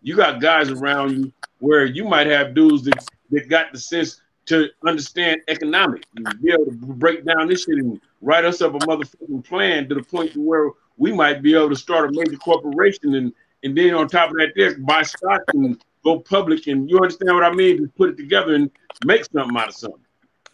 You 0.00 0.16
got 0.16 0.40
guys 0.40 0.70
around 0.70 1.10
you 1.10 1.32
where 1.58 1.84
you 1.84 2.04
might 2.04 2.26
have 2.28 2.54
dudes 2.54 2.84
that, 2.84 3.06
that 3.30 3.50
got 3.50 3.74
the 3.74 3.78
sense 3.78 4.22
to 4.46 4.70
understand 4.86 5.42
economics 5.48 6.06
be 6.42 6.50
able 6.50 6.64
to 6.64 6.72
break 6.72 7.26
down 7.26 7.48
this 7.48 7.64
shit 7.64 7.76
and 7.76 8.00
write 8.22 8.46
us 8.46 8.62
up 8.62 8.74
a 8.74 8.78
motherfucking 8.78 9.44
plan 9.44 9.86
to 9.90 9.94
the 9.94 10.02
point 10.02 10.32
to 10.32 10.40
where 10.40 10.70
we 10.96 11.12
might 11.12 11.42
be 11.42 11.54
able 11.54 11.70
to 11.70 11.76
start 11.76 12.08
a 12.08 12.12
major 12.12 12.36
corporation 12.36 13.14
and 13.14 13.32
and 13.64 13.76
then 13.76 13.94
on 13.94 14.08
top 14.08 14.30
of 14.30 14.36
that, 14.36 14.52
there 14.54 14.76
buy 14.78 15.02
stock 15.02 15.40
and 15.54 15.82
go 16.04 16.20
public 16.20 16.66
and 16.66 16.88
you 16.88 16.98
understand 16.98 17.34
what 17.34 17.44
I 17.44 17.52
mean? 17.52 17.78
To 17.78 17.88
put 17.88 18.10
it 18.10 18.16
together 18.18 18.54
and 18.54 18.70
make 19.06 19.24
something 19.24 19.56
out 19.56 19.68
of 19.68 19.74
something. 19.74 20.04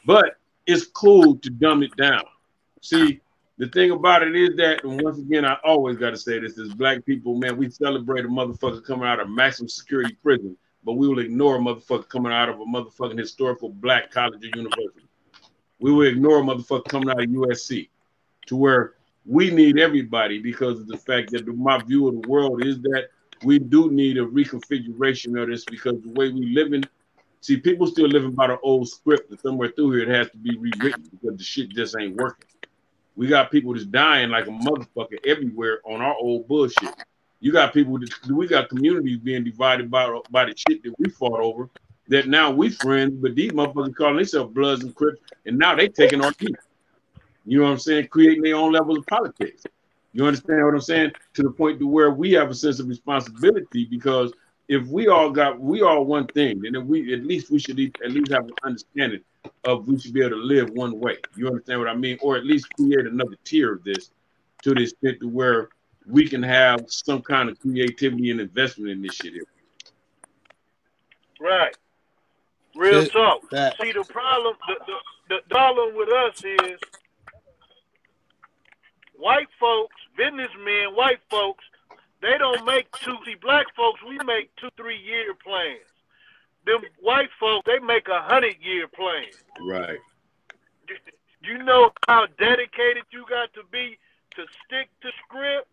But 0.07 0.37
it's 0.67 0.87
cool 0.87 1.37
to 1.37 1.51
dumb 1.51 1.83
it 1.83 1.95
down. 1.97 2.23
See, 2.83 3.21
the 3.59 3.69
thing 3.69 3.91
about 3.91 4.23
it 4.23 4.37
is 4.37 4.57
that, 4.57 4.85
and 4.85 5.03
once 5.03 5.19
again, 5.19 5.45
I 5.45 5.59
always 5.65 5.97
got 5.97 6.11
to 6.11 6.17
say 6.17 6.39
this: 6.39 6.57
is 6.57 6.73
black 6.73 7.05
people, 7.05 7.35
man, 7.35 7.57
we 7.57 7.69
celebrate 7.69 8.25
a 8.25 8.29
motherfucker 8.29 8.85
coming 8.85 9.09
out 9.09 9.21
of 9.21 9.29
maximum 9.29 9.69
security 9.69 10.17
prison, 10.23 10.57
but 10.85 10.93
we 10.95 11.09
will 11.09 11.19
ignore 11.19 11.57
a 11.57 11.59
motherfucker 11.59 12.09
coming 12.09 12.33
out 12.33 12.49
of 12.49 12.61
a 12.61 12.65
motherfucking 12.65 13.19
historical 13.19 13.69
black 13.69 14.11
college 14.11 14.43
or 14.43 14.57
university. 14.57 15.07
We 15.81 15.93
will 15.93 16.07
ignore 16.07 16.39
a 16.39 16.43
motherfucker 16.43 16.87
coming 16.87 17.11
out 17.11 17.21
of 17.21 17.29
USC, 17.29 17.89
to 18.47 18.57
where 18.57 18.95
we 19.27 19.51
need 19.51 19.79
everybody 19.79 20.39
because 20.39 20.81
of 20.81 20.87
the 20.87 20.99
fact 20.99 21.31
that 21.33 21.47
my 21.47 21.79
view 21.83 22.09
of 22.09 22.21
the 22.23 22.29
world 22.29 22.65
is 22.65 22.81
that 22.83 23.09
we 23.43 23.59
do 23.59 23.91
need 23.91 24.19
a 24.19 24.27
reconfiguration 24.27 25.41
of 25.41 25.49
this 25.49 25.65
because 25.65 26.01
the 26.03 26.11
way 26.11 26.31
we 26.31 26.55
live 26.55 26.73
in 26.73 26.85
See, 27.43 27.57
people 27.57 27.87
still 27.87 28.07
living 28.07 28.33
by 28.33 28.49
the 28.49 28.61
old 28.61 28.89
script, 28.89 29.31
and 29.31 29.41
somewhere 29.41 29.73
through 29.75 29.93
here 29.93 30.03
it 30.03 30.15
has 30.15 30.31
to 30.31 30.37
be 30.37 30.57
rewritten 30.59 31.09
because 31.11 31.39
the 31.39 31.45
shit 31.45 31.71
just 31.71 31.97
ain't 31.99 32.17
working. 32.17 32.47
We 33.17 33.29
got 33.29 33.51
people 33.51 33.73
that's 33.73 33.87
dying 33.87 34.31
like 34.31 34.47
a 34.47 34.51
motherfucker 34.51 35.27
everywhere 35.27 35.81
on 35.85 36.03
our 36.03 36.15
old 36.15 36.47
bullshit. 36.49 36.95
You 37.41 37.53
got 37.53 37.73
people 37.73 37.99
that 37.99 38.11
we 38.29 38.47
got 38.47 38.69
communities 38.69 39.19
being 39.19 39.45
divided 39.45 39.91
by 39.91 40.21
by 40.31 40.45
the 40.45 40.55
shit 40.55 40.83
that 40.83 40.95
we 40.99 41.09
fought 41.09 41.41
over. 41.41 41.71
That 42.09 42.29
now 42.29 42.51
we 42.51 42.69
friends, 42.69 43.15
but 43.15 43.35
these 43.35 43.53
motherfuckers 43.53 43.95
calling 43.95 44.17
themselves 44.17 44.53
Bloods 44.53 44.85
and 44.85 44.95
Crips, 44.95 45.21
and 45.47 45.57
now 45.57 45.75
they 45.75 45.89
taking 45.89 46.23
our 46.23 46.33
teeth. 46.33 46.57
You 47.45 47.59
know 47.59 47.65
what 47.65 47.73
I'm 47.73 47.79
saying? 47.79 48.09
Creating 48.09 48.43
their 48.43 48.57
own 48.57 48.73
levels 48.73 48.99
of 48.99 49.07
politics. 49.07 49.65
You 50.13 50.27
understand 50.27 50.65
what 50.65 50.75
I'm 50.75 50.81
saying? 50.81 51.13
To 51.35 51.43
the 51.43 51.51
point 51.51 51.79
to 51.79 51.87
where 51.87 52.11
we 52.11 52.33
have 52.33 52.51
a 52.51 52.55
sense 52.55 52.81
of 52.81 52.89
responsibility 52.89 53.85
because 53.85 54.33
if 54.69 54.87
we 54.87 55.09
all 55.09 55.31
got 55.31 55.59
we 55.61 55.83
all 55.83 56.05
one 56.05 56.27
thing, 56.29 56.61
then 56.63 56.87
we 56.87 57.13
at 57.15 57.25
least 57.25 57.51
we 57.51 57.59
should 57.59 57.79
at 58.05 58.11
least 58.11 58.31
have 58.33 58.45
an 58.45 58.53
understanding 58.65 59.21
of 59.65 59.89
we 59.89 59.99
should 59.99 60.13
be 60.13 60.21
able 60.21 60.31
to 60.31 60.37
live 60.37 60.71
one 60.71 60.99
way. 60.99 61.17
You 61.37 61.49
understand 61.49 61.81
what 61.81 61.89
I 61.89 61.95
mean? 61.95 62.19
Or 62.21 62.37
at 62.37 62.45
least 62.45 62.73
create 62.75 63.07
another 63.07 63.37
tier 63.45 63.75
of 63.75 63.85
this 63.85 64.11
to 64.63 64.75
the 64.75 64.83
extent 64.83 65.21
to 65.21 65.29
where 65.29 65.71
we 66.07 66.29
can 66.29 66.43
have 66.43 66.85
some 66.89 67.23
kind 67.23 67.49
of 67.49 67.59
creativity 67.61 68.31
and 68.31 68.41
investment 68.41 68.91
in 68.91 69.03
this 69.03 69.15
shit 69.15 69.33
here. 69.33 69.45
Right. 71.41 71.75
Real 72.75 73.03
Shit, 73.03 73.13
talk. 73.13 73.49
that- 73.51 73.77
See, 73.81 73.93
the 73.93 74.05
problem, 74.05 74.55
the, 74.69 74.75
the, 74.87 75.37
the 75.37 75.41
problem 75.51 75.97
with 75.97 76.09
us 76.11 76.43
is 76.45 76.81
white 79.21 79.49
folks, 79.59 79.97
businessmen, 80.17 80.95
white 80.95 81.21
folks, 81.31 81.65
they 82.23 82.37
don't 82.39 82.65
make 82.65 82.91
two. 82.93 83.17
See, 83.25 83.37
black 83.41 83.67
folks, 83.77 84.01
we 84.07 84.19
make 84.25 84.55
two, 84.57 84.69
three 84.77 84.99
year 84.99 85.35
plans. 85.35 85.81
Them 86.67 86.81
white 87.01 87.31
folks, 87.39 87.67
they 87.67 87.79
make 87.79 88.09
a 88.09 88.21
hundred 88.21 88.57
year 88.61 88.89
plan. 88.89 89.25
Right. 89.67 89.99
You 91.43 91.59
know 91.63 91.91
how 92.07 92.27
dedicated 92.39 93.05
you 93.11 93.25
got 93.29 93.53
to 93.55 93.63
be 93.71 93.99
to 94.37 94.45
stick 94.67 94.89
to 95.03 95.09
script 95.25 95.69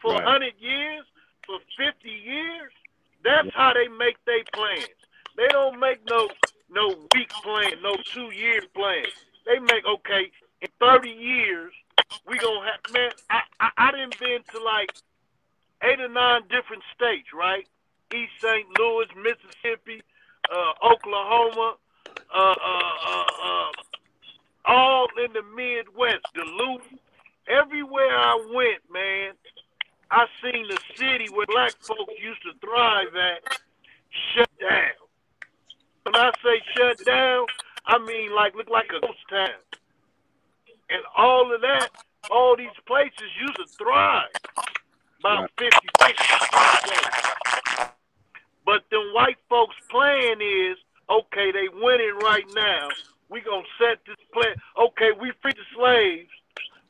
for 0.00 0.12
Right. 0.12 0.24
100 0.24 0.52
years, 0.60 1.04
for 1.44 1.58
50 1.76 2.08
years? 2.08 2.72
That's 3.24 3.48
how 3.54 3.72
they 3.72 3.88
make 3.88 4.16
their 4.24 4.44
plans. 4.52 4.86
They 5.36 5.48
don't 5.48 5.80
make 5.80 5.98
no 6.08 6.28
no 6.70 6.88
week 7.14 7.30
plan, 7.42 7.72
no 7.82 7.96
two 8.12 8.32
year 8.32 8.62
plan. 8.74 9.04
They 9.44 9.58
make 9.58 9.84
okay 9.86 10.30
in 10.60 10.68
30 10.80 11.10
years 11.10 11.72
we 12.28 12.38
gonna 12.38 12.60
have 12.66 12.92
man. 12.92 13.10
I 13.30 13.40
I, 13.60 13.70
I 13.76 13.90
didn't 13.92 14.18
been 14.18 14.40
to 14.52 14.62
like 14.62 14.90
eight 15.82 16.00
or 16.00 16.08
nine 16.08 16.42
different 16.50 16.82
states, 16.94 17.28
right? 17.34 17.66
East 18.14 18.32
St. 18.40 18.66
Louis, 18.78 19.06
Mississippi, 19.16 20.02
uh, 20.50 20.72
Oklahoma, 20.92 21.74
uh, 22.34 22.38
uh, 22.38 22.94
uh, 23.08 23.24
uh, 23.44 23.72
all 24.64 25.08
in 25.24 25.32
the 25.32 25.42
Midwest, 25.56 26.24
Duluth. 26.34 26.82
Everywhere 27.48 28.16
I 28.16 28.34
went, 28.54 28.82
man, 28.92 29.32
I 30.10 30.26
seen 30.42 30.66
the 30.68 30.78
city 30.96 31.26
where 31.32 31.46
black 31.46 31.72
folks 31.80 32.14
used 32.22 32.42
to 32.42 32.52
thrive 32.60 33.14
at 33.16 33.60
shut 34.34 34.50
down. 34.60 34.94
When 36.04 36.14
I 36.16 36.30
say 36.42 36.62
shut 36.76 37.04
down, 37.04 37.46
I 37.86 37.98
mean 37.98 38.34
like 38.34 38.54
look 38.54 38.68
like 38.68 38.90
a 38.96 39.00
ghost 39.00 39.18
town. 39.28 39.48
And 40.90 41.02
all 41.16 41.52
of 41.52 41.60
that, 41.62 41.88
all 42.30 42.56
these 42.56 42.68
places 42.86 43.28
used 43.40 43.56
to 43.56 43.66
thrive. 43.78 44.30
About 45.20 45.50
50, 45.58 45.70
60. 46.02 46.24
But 48.64 48.82
then 48.90 49.00
white 49.14 49.38
folks' 49.48 49.76
plan 49.90 50.40
is, 50.40 50.76
okay, 51.08 51.52
they 51.52 51.68
winning 51.72 52.18
right 52.22 52.46
now. 52.54 52.88
We 53.28 53.40
gonna 53.40 53.62
set 53.78 53.98
this 54.06 54.16
plan. 54.32 54.54
Okay, 54.78 55.10
we 55.20 55.32
free 55.42 55.52
the 55.52 55.64
slaves, 55.74 56.30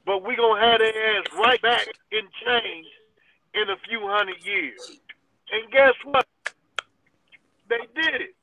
but 0.05 0.23
we 0.23 0.37
gonna 0.37 0.61
have 0.61 0.81
their 0.81 1.19
ass 1.19 1.27
right 1.39 1.61
back 1.63 1.87
in 2.13 2.23
chains 2.45 2.87
in 3.55 3.71
a 3.71 3.77
few 3.89 4.01
hundred 4.07 4.45
years. 4.45 5.01
And 5.53 5.71
guess 5.71 5.95
what? 6.05 6.27
They 7.69 7.81
did 7.95 8.21
it. 8.21 8.35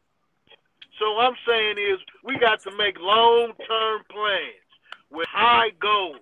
So 0.99 1.17
I'm 1.19 1.35
saying 1.47 1.77
is 1.77 1.99
we 2.23 2.37
got 2.37 2.61
to 2.63 2.75
make 2.77 2.99
long-term 2.99 4.03
plans 4.09 4.62
with 5.13 5.27
high 5.29 5.69
goals 5.79 6.17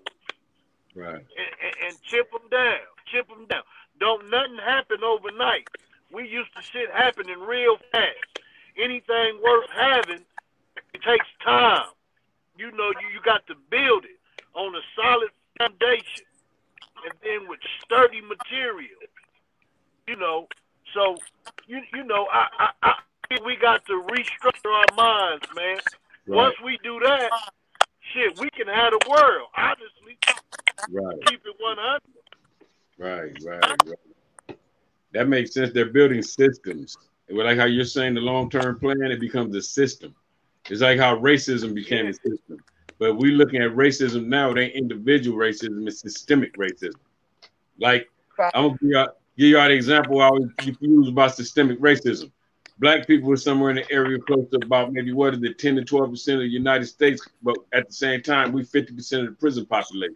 Right. 0.93 1.15
and, 1.15 1.23
and, 1.63 1.75
and 1.87 2.01
chip 2.03 2.29
them 2.31 2.47
down, 2.51 2.79
chip 3.05 3.27
them 3.29 3.45
down. 3.47 3.63
Don't 3.99 4.29
nothing 4.29 4.57
happen 4.57 5.03
overnight. 5.03 5.67
We 6.11 6.27
used 6.27 6.53
to 6.55 6.61
shit 6.61 6.89
happening 6.91 7.39
real 7.39 7.77
fast. 7.91 8.39
Anything 8.77 9.39
worth 9.43 9.69
having, 9.73 10.25
it 10.93 11.01
takes 11.01 11.25
time. 11.43 11.85
You 12.57 12.71
know, 12.71 12.91
you, 13.01 13.07
you 13.13 13.21
got 13.23 13.47
to 13.47 13.55
build 13.69 14.03
it 14.05 14.19
on 14.53 14.75
a 14.75 14.81
solid 14.95 15.29
foundation. 15.57 16.25
And 17.03 17.13
then 17.23 17.47
with 17.49 17.59
sturdy 17.83 18.21
material. 18.21 18.99
You 20.07 20.15
know, 20.17 20.47
so 20.93 21.15
you 21.67 21.81
you 21.93 22.03
know, 22.03 22.27
I 22.31 22.47
I, 22.59 22.69
I 22.83 22.93
think 23.29 23.45
we 23.45 23.55
got 23.55 23.85
to 23.85 24.03
restructure 24.09 24.71
our 24.73 24.95
minds, 24.95 25.47
man. 25.55 25.77
Right. 26.27 26.35
Once 26.37 26.55
we 26.63 26.77
do 26.83 26.99
that, 26.99 27.31
shit, 28.13 28.39
we 28.39 28.49
can 28.51 28.67
have 28.67 28.91
the 28.91 29.09
world. 29.09 29.47
Honestly, 29.57 30.17
Right. 30.89 31.15
keep 31.27 31.41
it 31.45 31.55
one 31.59 31.77
hundred. 31.77 32.01
Right, 32.97 33.31
right, 33.43 33.63
right. 33.85 34.57
That 35.13 35.27
makes 35.27 35.53
sense. 35.53 35.73
They're 35.73 35.85
building 35.91 36.21
systems. 36.21 36.97
Well, 37.29 37.45
Like 37.45 37.57
how 37.57 37.65
you're 37.65 37.85
saying 37.85 38.15
the 38.15 38.21
long-term 38.21 38.79
plan, 38.79 39.03
it 39.03 39.19
becomes 39.19 39.55
a 39.55 39.61
system. 39.61 40.15
It's 40.69 40.81
like 40.81 40.99
how 40.99 41.17
racism 41.17 41.73
became 41.73 42.07
a 42.07 42.13
system. 42.13 42.57
But 42.99 43.15
we 43.15 43.31
looking 43.31 43.61
at 43.63 43.71
racism 43.71 44.27
now, 44.27 44.51
it 44.51 44.59
ain't 44.59 44.75
individual 44.75 45.37
racism, 45.37 45.87
it's 45.87 46.01
systemic 46.01 46.55
racism. 46.55 46.99
Like 47.79 48.09
I'm 48.39 48.51
gonna 48.53 48.77
give 48.77 48.89
you, 48.89 49.05
give 49.37 49.47
you 49.49 49.59
an 49.59 49.71
example 49.71 50.21
I 50.21 50.25
always 50.25 50.49
use 50.79 51.07
about 51.07 51.35
systemic 51.35 51.79
racism. 51.79 52.31
Black 52.79 53.05
people 53.05 53.29
were 53.29 53.37
somewhere 53.37 53.69
in 53.69 53.75
the 53.75 53.91
area 53.91 54.17
close 54.19 54.49
to 54.51 54.57
about 54.63 54.91
maybe 54.91 55.13
what 55.13 55.33
is 55.33 55.43
it, 55.43 55.59
10 55.59 55.75
to 55.75 55.83
12 55.83 56.11
percent 56.11 56.35
of 56.37 56.41
the 56.41 56.49
United 56.49 56.85
States, 56.85 57.21
but 57.43 57.57
at 57.73 57.87
the 57.87 57.93
same 57.93 58.21
time, 58.21 58.51
we 58.51 58.63
50 58.63 58.93
percent 58.93 59.23
of 59.23 59.29
the 59.29 59.35
prison 59.35 59.65
population. 59.65 60.15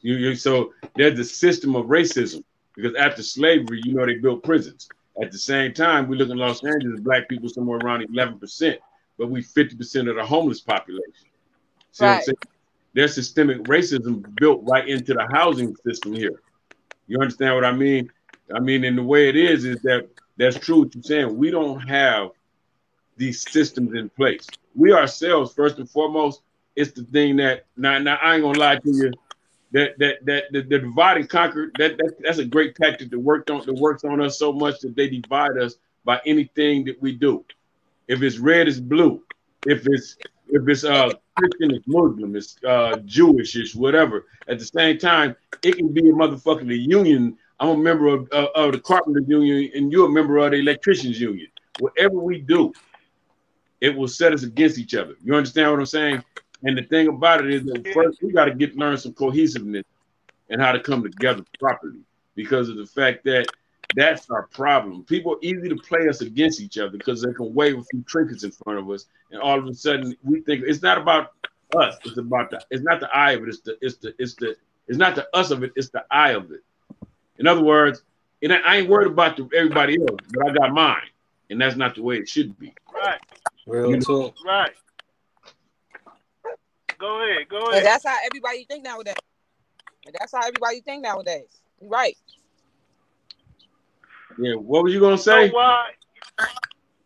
You, 0.00 0.16
you 0.16 0.34
so 0.34 0.72
there's 0.96 1.18
a 1.18 1.24
system 1.24 1.76
of 1.76 1.86
racism 1.86 2.42
because 2.74 2.94
after 2.96 3.22
slavery, 3.22 3.80
you 3.84 3.94
know, 3.94 4.04
they 4.04 4.16
built 4.16 4.42
prisons. 4.42 4.88
At 5.22 5.30
the 5.30 5.38
same 5.38 5.72
time, 5.72 6.08
we 6.08 6.16
look 6.16 6.30
in 6.30 6.36
Los 6.36 6.64
Angeles, 6.64 7.00
black 7.00 7.28
people 7.28 7.48
somewhere 7.48 7.78
around 7.78 8.04
11 8.12 8.38
percent, 8.38 8.80
but 9.16 9.30
we 9.30 9.42
50 9.42 9.76
percent 9.76 10.08
of 10.08 10.16
the 10.16 10.24
homeless 10.24 10.60
population. 10.60 11.28
See 11.92 12.04
what 12.04 12.16
I'm 12.16 12.22
saying? 12.22 12.36
There's 12.94 13.14
systemic 13.14 13.58
racism 13.64 14.24
built 14.36 14.60
right 14.64 14.88
into 14.88 15.14
the 15.14 15.26
housing 15.32 15.74
system 15.84 16.14
here. 16.14 16.40
You 17.06 17.20
understand 17.20 17.54
what 17.54 17.64
I 17.64 17.72
mean? 17.72 18.10
I 18.54 18.60
mean, 18.60 18.84
and 18.84 18.96
the 18.96 19.02
way 19.02 19.28
it 19.28 19.36
is 19.36 19.64
is 19.64 19.80
that 19.82 20.08
that's 20.36 20.58
true 20.58 20.80
what 20.80 20.94
you're 20.94 21.02
saying. 21.02 21.36
We 21.36 21.50
don't 21.50 21.80
have 21.88 22.30
these 23.16 23.48
systems 23.50 23.94
in 23.94 24.08
place. 24.10 24.48
We 24.74 24.92
ourselves, 24.92 25.54
first 25.54 25.78
and 25.78 25.88
foremost, 25.88 26.42
it's 26.76 26.92
the 26.92 27.04
thing 27.04 27.36
that 27.36 27.66
now, 27.76 27.98
now 27.98 28.18
I 28.20 28.34
ain't 28.34 28.42
gonna 28.42 28.58
lie 28.58 28.76
to 28.76 28.90
you. 28.90 29.12
That 29.72 29.98
that 29.98 30.24
that 30.26 30.44
the, 30.52 30.62
the 30.62 30.78
divide 30.78 31.16
and 31.16 31.28
conquer 31.28 31.72
that, 31.78 31.96
that 31.98 32.14
that's 32.20 32.38
a 32.38 32.44
great 32.44 32.76
tactic 32.76 33.10
that 33.10 33.18
worked 33.18 33.50
on 33.50 33.64
that 33.66 33.74
works 33.74 34.04
on 34.04 34.20
us 34.20 34.38
so 34.38 34.52
much 34.52 34.80
that 34.80 34.94
they 34.94 35.08
divide 35.08 35.58
us 35.58 35.76
by 36.04 36.20
anything 36.26 36.84
that 36.84 37.00
we 37.00 37.12
do. 37.12 37.44
If 38.06 38.22
it's 38.22 38.38
red, 38.38 38.68
it's 38.68 38.78
blue. 38.78 39.22
If 39.66 39.86
it's 39.86 40.16
if 40.48 40.68
it's 40.68 40.84
uh 40.84 41.10
Christian, 41.36 41.74
it's 41.74 41.86
Muslim, 41.86 42.36
it's 42.36 42.56
uh 42.64 42.96
Jewishish, 43.04 43.74
whatever. 43.74 44.26
At 44.46 44.58
the 44.58 44.64
same 44.64 44.98
time, 44.98 45.34
it 45.62 45.76
can 45.76 45.92
be 45.92 46.08
a 46.08 46.12
motherfucking 46.12 46.68
the 46.68 46.78
union. 46.78 47.36
I'm 47.60 47.68
a 47.68 47.76
member 47.76 48.08
of, 48.08 48.28
uh, 48.32 48.48
of 48.54 48.72
the 48.72 48.80
carpenters 48.80 49.24
union, 49.28 49.70
and 49.74 49.92
you're 49.92 50.06
a 50.06 50.12
member 50.12 50.38
of 50.38 50.50
the 50.50 50.58
electricians 50.58 51.20
union. 51.20 51.48
Whatever 51.78 52.18
we 52.18 52.40
do, 52.40 52.72
it 53.80 53.94
will 53.94 54.08
set 54.08 54.32
us 54.32 54.42
against 54.42 54.78
each 54.78 54.94
other. 54.94 55.14
You 55.22 55.34
understand 55.34 55.70
what 55.70 55.80
I'm 55.80 55.86
saying? 55.86 56.24
And 56.62 56.78
the 56.78 56.82
thing 56.82 57.08
about 57.08 57.44
it 57.44 57.52
is 57.52 57.64
that 57.64 57.92
first 57.92 58.22
we 58.22 58.32
got 58.32 58.46
to 58.46 58.54
get 58.54 58.76
learn 58.76 58.96
some 58.96 59.12
cohesiveness 59.12 59.84
and 60.48 60.60
how 60.60 60.72
to 60.72 60.80
come 60.80 61.02
together 61.02 61.44
properly 61.58 62.00
because 62.34 62.68
of 62.68 62.76
the 62.76 62.86
fact 62.86 63.24
that 63.24 63.46
that's 63.94 64.28
our 64.30 64.46
problem. 64.48 65.04
People 65.04 65.34
are 65.34 65.38
easy 65.42 65.68
to 65.68 65.76
play 65.76 66.08
us 66.08 66.20
against 66.20 66.60
each 66.60 66.78
other 66.78 66.90
because 66.90 67.22
they 67.22 67.32
can 67.32 67.54
wave 67.54 67.78
a 67.78 67.84
few 67.84 68.02
trinkets 68.02 68.42
in 68.42 68.50
front 68.50 68.78
of 68.78 68.90
us, 68.90 69.06
and 69.30 69.40
all 69.40 69.58
of 69.58 69.66
a 69.66 69.74
sudden 69.74 70.16
we 70.22 70.40
think 70.40 70.64
it's 70.66 70.82
not 70.82 70.98
about 70.98 71.32
us. 71.76 71.96
It's 72.04 72.18
about 72.18 72.50
the. 72.50 72.60
It's 72.70 72.82
not 72.82 73.00
the 73.00 73.14
eye 73.14 73.32
of 73.32 73.42
it. 73.42 73.48
It's 73.48 73.60
the. 73.60 73.76
It's 73.80 73.96
the. 73.96 74.14
It's 74.18 74.34
the. 74.34 74.56
It's 74.88 74.98
not 74.98 75.14
the 75.14 75.28
us 75.34 75.50
of 75.50 75.62
it. 75.62 75.72
It's 75.76 75.90
the 75.90 76.04
eye 76.10 76.30
of 76.32 76.50
it. 76.50 76.60
In 77.38 77.46
other 77.46 77.62
words, 77.62 78.02
it, 78.40 78.50
I 78.50 78.76
ain't 78.76 78.88
worried 78.88 79.08
about 79.08 79.36
the, 79.36 79.48
everybody 79.56 79.96
else, 80.00 80.20
but 80.30 80.50
I 80.50 80.52
got 80.52 80.72
mine, 80.72 81.02
and 81.50 81.60
that's 81.60 81.76
not 81.76 81.94
the 81.94 82.02
way 82.02 82.16
it 82.16 82.28
should 82.28 82.58
be. 82.58 82.72
Right, 82.92 83.20
Real 83.66 83.98
talk. 84.00 84.34
right. 84.44 84.72
Go 86.98 87.22
ahead, 87.22 87.48
go 87.48 87.58
And 87.66 87.72
ahead. 87.72 87.84
that's 87.84 88.06
how 88.06 88.16
everybody 88.24 88.64
think 88.64 88.84
nowadays. 88.84 89.14
And 90.06 90.14
that's 90.18 90.32
how 90.32 90.40
everybody 90.46 90.80
think 90.80 91.02
nowadays. 91.02 91.60
You 91.80 91.88
Right. 91.88 92.16
Yeah. 94.38 94.54
What 94.54 94.82
were 94.82 94.88
you 94.88 95.00
gonna 95.00 95.12
You 95.12 95.18
say? 95.18 95.48
know 95.48 95.54
why? 95.54 95.90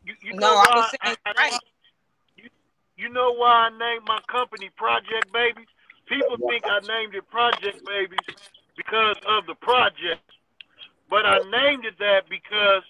You, 0.04 0.14
you 0.22 0.32
No, 0.34 0.40
know 0.40 0.56
I 0.56 0.68
why 0.68 0.76
was 0.76 0.90
saying 1.02 1.16
I- 1.24 1.30
I- 1.30 1.50
right. 1.50 1.60
You, 2.36 2.48
you 2.96 3.08
know 3.08 3.32
why 3.32 3.68
I 3.68 3.70
named 3.70 4.04
my 4.06 4.20
company 4.30 4.70
Project 4.76 5.32
Babies? 5.32 5.66
People 6.06 6.36
think 6.48 6.64
I 6.66 6.80
named 6.86 7.14
it 7.14 7.28
Project 7.30 7.84
Babies 7.86 8.18
because 8.78 9.16
of 9.26 9.44
the 9.50 9.56
project, 9.56 10.22
but 11.10 11.26
I 11.26 11.40
named 11.50 11.84
it 11.84 11.98
that 11.98 12.30
because 12.30 12.84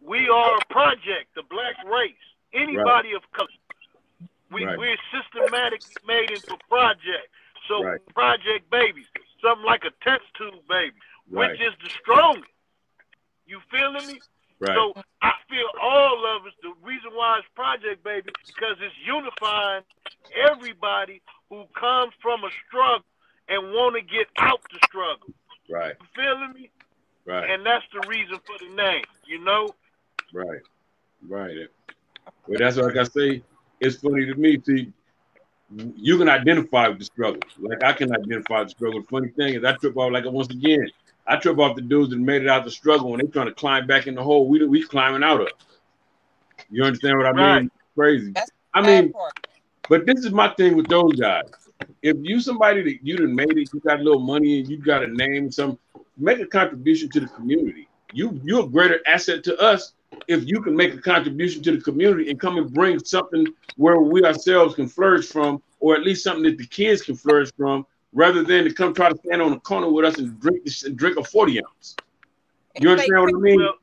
we 0.00 0.28
are 0.28 0.56
a 0.56 0.64
project, 0.72 1.34
the 1.36 1.44
black 1.50 1.76
race. 1.84 2.14
Anybody 2.54 3.12
of 3.12 3.20
color, 3.32 3.48
we 4.50 4.64
Right. 4.64 4.78
we're 4.78 4.96
systematically 5.12 5.92
made 6.06 6.30
into 6.30 6.54
a 6.54 6.58
project. 6.68 7.28
So 7.68 7.84
Right. 7.84 8.00
Project 8.14 8.70
Babies, 8.70 9.06
something 9.42 9.66
like 9.66 9.84
a 9.84 9.90
test 10.02 10.24
tube 10.34 10.66
baby, 10.68 10.96
Right. 11.28 11.50
which 11.50 11.60
is 11.60 11.76
the 11.82 11.90
strongest. 12.00 12.50
You 13.44 13.60
feeling 13.70 14.06
me? 14.06 14.22
Right. 14.58 14.74
So 14.74 14.94
I 15.20 15.34
feel 15.50 15.70
all 15.82 16.24
of 16.24 16.46
us. 16.46 16.54
The 16.62 16.72
reason 16.80 17.12
why 17.14 17.38
it's 17.40 17.48
Project 17.54 18.02
Baby 18.02 18.30
because 18.46 18.80
it's 18.80 18.96
unifying 19.04 19.84
everybody 20.32 21.20
who 21.50 21.66
comes 21.74 22.14
from 22.22 22.42
a 22.44 22.50
struggle 22.66 23.04
and 23.48 23.72
want 23.72 23.96
to 23.96 24.02
get 24.02 24.26
out 24.38 24.60
the 24.72 24.78
struggle. 24.86 25.28
Right. 25.68 25.94
You 26.00 26.06
feeling 26.14 26.52
me? 26.54 26.70
Right. 27.24 27.50
And 27.50 27.66
that's 27.66 27.84
the 27.92 28.06
reason 28.08 28.38
for 28.46 28.56
the 28.64 28.74
name. 28.74 29.04
You 29.26 29.44
know? 29.44 29.74
Right, 30.32 30.60
right. 31.28 31.68
Well, 32.46 32.58
that's 32.58 32.76
like 32.76 32.96
I 32.96 33.04
say. 33.04 33.42
It's 33.78 33.96
funny 33.96 34.24
to 34.24 34.34
me. 34.34 34.58
See, 34.64 34.90
you 35.96 36.16
can 36.16 36.28
identify 36.28 36.88
with 36.88 36.98
the 36.98 37.04
struggle. 37.04 37.42
Like 37.58 37.82
I 37.84 37.92
can 37.92 38.10
identify 38.14 38.60
with 38.60 38.68
the 38.68 38.70
struggle. 38.70 39.02
The 39.02 39.06
funny 39.08 39.28
thing 39.28 39.54
is, 39.54 39.64
I 39.64 39.72
trip 39.72 39.96
off 39.96 40.12
like 40.12 40.24
once 40.24 40.48
again. 40.48 40.88
I 41.26 41.36
trip 41.36 41.58
off 41.58 41.76
the 41.76 41.82
dudes 41.82 42.10
that 42.10 42.18
made 42.18 42.42
it 42.42 42.48
out 42.48 42.64
the 42.64 42.70
struggle 42.70 43.12
and 43.12 43.20
they 43.20 43.26
trying 43.30 43.46
to 43.46 43.54
climb 43.54 43.86
back 43.86 44.06
in 44.06 44.14
the 44.14 44.22
hole. 44.22 44.48
We 44.48 44.64
we 44.64 44.82
climbing 44.82 45.24
out 45.24 45.40
of. 45.40 45.48
You 46.70 46.84
understand 46.84 47.18
what 47.18 47.26
I 47.26 47.32
mean? 47.32 47.44
Right. 47.44 47.70
Crazy. 47.94 48.32
That's 48.32 48.50
I 48.74 48.82
mean, 48.82 49.12
part. 49.12 49.32
but 49.88 50.06
this 50.06 50.24
is 50.24 50.30
my 50.30 50.48
thing 50.54 50.76
with 50.76 50.88
those 50.88 51.14
guys. 51.14 51.44
If 52.06 52.18
you 52.20 52.38
somebody 52.38 52.82
that 52.82 53.04
you 53.04 53.16
done 53.16 53.34
made 53.34 53.58
it, 53.58 53.68
you 53.74 53.80
got 53.80 53.98
a 53.98 54.02
little 54.04 54.20
money 54.20 54.60
and 54.60 54.68
you 54.68 54.76
got 54.76 55.02
a 55.02 55.08
name, 55.08 55.50
some 55.50 55.76
make 56.16 56.38
a 56.38 56.46
contribution 56.46 57.10
to 57.10 57.18
the 57.18 57.26
community. 57.26 57.88
You 58.12 58.40
you're 58.44 58.64
a 58.64 58.68
greater 58.68 59.00
asset 59.08 59.42
to 59.42 59.56
us 59.58 59.94
if 60.28 60.46
you 60.46 60.62
can 60.62 60.76
make 60.76 60.94
a 60.94 60.98
contribution 60.98 61.64
to 61.64 61.72
the 61.72 61.82
community 61.82 62.30
and 62.30 62.38
come 62.38 62.58
and 62.58 62.72
bring 62.72 63.00
something 63.00 63.48
where 63.76 63.98
we 63.98 64.24
ourselves 64.24 64.76
can 64.76 64.86
flourish 64.86 65.26
from, 65.26 65.60
or 65.80 65.96
at 65.96 66.02
least 66.04 66.22
something 66.22 66.44
that 66.44 66.58
the 66.58 66.66
kids 66.68 67.02
can 67.02 67.16
flourish 67.16 67.50
from, 67.56 67.84
rather 68.12 68.44
than 68.44 68.62
to 68.62 68.72
come 68.72 68.94
try 68.94 69.08
to 69.08 69.18
stand 69.26 69.42
on 69.42 69.50
the 69.50 69.58
corner 69.58 69.90
with 69.90 70.04
us 70.04 70.16
and 70.18 70.38
drink 70.38 70.62
this 70.62 70.84
and 70.84 70.96
drink 70.96 71.16
a 71.18 71.24
40 71.24 71.60
ounce. 71.64 71.96
You 72.78 72.88
understand 72.88 73.20
what 73.20 73.34
I 73.34 73.38
mean? 73.38 73.56
Well, 73.56 73.74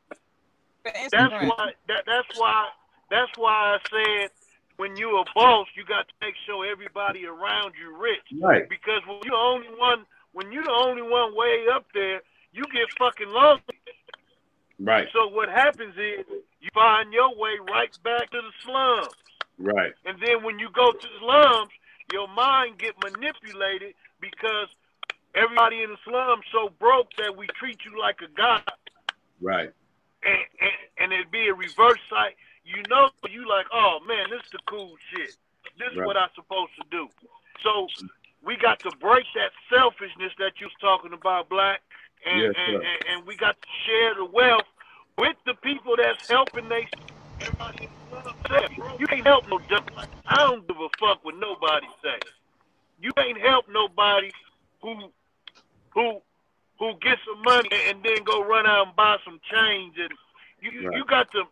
that's 1.11 1.33
why. 1.33 1.73
That, 1.89 2.03
that's 2.05 2.39
why. 2.39 2.69
That's 3.11 3.37
why 3.37 3.51
I 3.51 3.79
said 3.91 4.29
when 4.77 4.95
you 4.97 5.17
a 5.17 5.25
boss, 5.35 5.67
you 5.75 5.83
got 5.85 6.07
to 6.07 6.13
make 6.21 6.35
sure 6.45 6.65
everybody 6.65 7.25
around 7.25 7.73
you 7.79 7.95
rich. 7.97 8.41
Right. 8.41 8.67
Because 8.69 9.01
when 9.07 9.19
you're 9.23 9.35
the 9.35 9.37
only 9.37 9.67
one, 9.77 10.05
when 10.33 10.51
you're 10.51 10.63
the 10.63 10.71
only 10.71 11.01
one 11.01 11.35
way 11.35 11.65
up 11.73 11.85
there, 11.93 12.21
you 12.51 12.63
get 12.73 12.87
fucking 12.97 13.29
lonely. 13.29 13.61
Right. 14.79 15.07
So 15.13 15.27
what 15.27 15.49
happens 15.49 15.95
is 15.95 16.25
you 16.59 16.69
find 16.73 17.13
your 17.13 17.35
way 17.35 17.57
right 17.69 17.95
back 18.03 18.31
to 18.31 18.41
the 18.41 18.51
slums. 18.65 19.13
Right. 19.57 19.93
And 20.05 20.17
then 20.19 20.43
when 20.43 20.59
you 20.59 20.69
go 20.73 20.91
to 20.91 20.97
the 20.99 21.19
slums, 21.19 21.71
your 22.11 22.27
mind 22.27 22.79
get 22.79 22.95
manipulated 23.03 23.93
because 24.19 24.67
everybody 25.35 25.83
in 25.83 25.89
the 25.91 25.97
slums 26.03 26.43
so 26.51 26.69
broke 26.79 27.09
that 27.17 27.35
we 27.35 27.47
treat 27.59 27.79
you 27.85 27.99
like 27.99 28.17
a 28.21 28.31
god. 28.35 28.63
Right. 29.41 29.71
And, 30.23 30.39
and, 30.61 30.71
and 30.99 31.13
it'd 31.13 31.31
be 31.31 31.47
a 31.47 31.53
reverse 31.53 31.99
site. 32.09 32.35
You 32.65 32.81
know, 32.89 33.09
you 33.29 33.47
like, 33.47 33.65
oh 33.73 33.99
man, 34.07 34.29
this 34.29 34.41
is 34.45 34.51
the 34.51 34.59
cool 34.65 34.95
shit. 35.11 35.35
This 35.77 35.91
is 35.91 35.97
Right. 35.97 36.07
what 36.07 36.17
I'm 36.17 36.29
supposed 36.35 36.71
to 36.77 36.83
do. 36.89 37.09
So 37.61 37.87
we 38.43 38.55
got 38.57 38.79
to 38.81 38.91
break 38.97 39.25
that 39.35 39.51
selfishness 39.69 40.31
that 40.39 40.59
you 40.59 40.67
was 40.67 40.75
talking 40.79 41.13
about, 41.13 41.49
Black, 41.49 41.81
and, 42.25 42.41
Yes, 42.41 42.55
and, 42.57 42.75
and, 42.83 42.99
and 43.09 43.27
we 43.27 43.35
got 43.35 43.55
to 43.61 43.67
share 43.85 44.15
the 44.15 44.25
wealth 44.25 44.67
with 45.17 45.35
the 45.45 45.53
people 45.55 45.95
that's 45.97 46.27
helping 46.29 46.69
they 46.69 46.87
everybody 47.41 47.85
in 47.85 47.89
the 48.09 48.21
slum 48.23 48.35
say. 48.49 48.77
You 48.99 49.07
can't 49.07 49.25
help 49.27 49.47
no 49.49 49.59
dumb. 49.69 49.83
I 50.25 50.37
don't 50.37 50.65
give 50.67 50.77
a 50.79 50.89
fuck 50.99 51.23
what 51.25 51.35
nobody 51.37 51.87
say. 52.03 52.19
You 53.01 53.11
can't 53.13 53.39
help 53.39 53.65
nobody 53.69 54.31
who 54.81 55.11
who 55.93 56.21
who 56.79 56.93
gets 57.01 57.21
some 57.25 57.41
money 57.43 57.69
and 57.87 58.01
then 58.03 58.23
go 58.23 58.43
run 58.43 58.65
out 58.65 58.87
and 58.87 58.95
buy 58.95 59.17
some 59.25 59.39
change 59.51 59.95
and 59.97 60.11
you 60.61 60.71
you- 60.71 60.87
Right. 60.89 60.97
you 60.97 61.05
got 61.05 61.31
the 61.33 61.43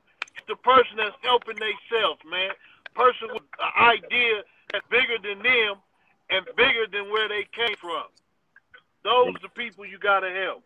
the 0.47 0.55
person 0.57 0.97
that's 0.97 1.15
helping 1.21 1.57
themselves, 1.57 2.21
man. 2.29 2.51
Person 2.95 3.29
with 3.33 3.43
an 3.59 3.73
idea 3.77 4.43
that's 4.71 4.85
bigger 4.89 5.17
than 5.21 5.41
them 5.43 5.75
and 6.29 6.45
bigger 6.57 6.85
than 6.91 7.11
where 7.11 7.27
they 7.27 7.45
came 7.53 7.75
from. 7.77 8.03
those 9.03 9.35
are 9.35 9.39
the 9.41 9.49
people 9.55 9.85
you 9.85 9.97
gotta 9.97 10.29
help. 10.29 10.63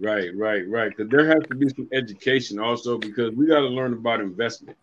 Right, 0.00 0.30
right, 0.34 0.66
right. 0.66 0.96
Because 0.96 1.10
there 1.10 1.26
has 1.26 1.42
to 1.48 1.54
be 1.54 1.68
some 1.68 1.88
education 1.92 2.58
also 2.58 2.96
because 2.96 3.34
we 3.34 3.46
got 3.46 3.60
to 3.60 3.66
learn 3.66 3.92
about 3.92 4.20
investment. 4.20 4.78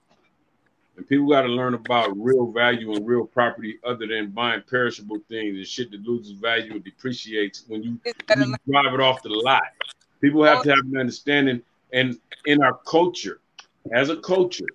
And 0.96 1.08
people 1.08 1.28
got 1.28 1.42
to 1.42 1.48
learn 1.48 1.74
about 1.74 2.12
real 2.16 2.52
value 2.52 2.94
and 2.94 3.06
real 3.06 3.26
property 3.26 3.80
other 3.84 4.06
than 4.06 4.30
buying 4.30 4.62
perishable 4.70 5.20
things 5.28 5.58
and 5.58 5.66
shit 5.66 5.90
that 5.92 6.02
loses 6.04 6.34
value 6.34 6.72
and 6.74 6.84
depreciates 6.84 7.64
when 7.68 7.82
you, 7.82 8.00
when 8.28 8.50
you 8.50 8.56
drive 8.72 8.94
it 8.94 9.00
off 9.00 9.24
the 9.24 9.30
lot. 9.30 9.64
People 10.22 10.44
have 10.44 10.62
to 10.64 10.70
have 10.70 10.80
an 10.80 10.98
understanding. 10.98 11.64
And 11.94 12.20
in 12.46 12.62
our 12.62 12.80
culture, 12.86 13.40
as 13.94 14.10
a 14.10 14.18
culture, 14.18 14.66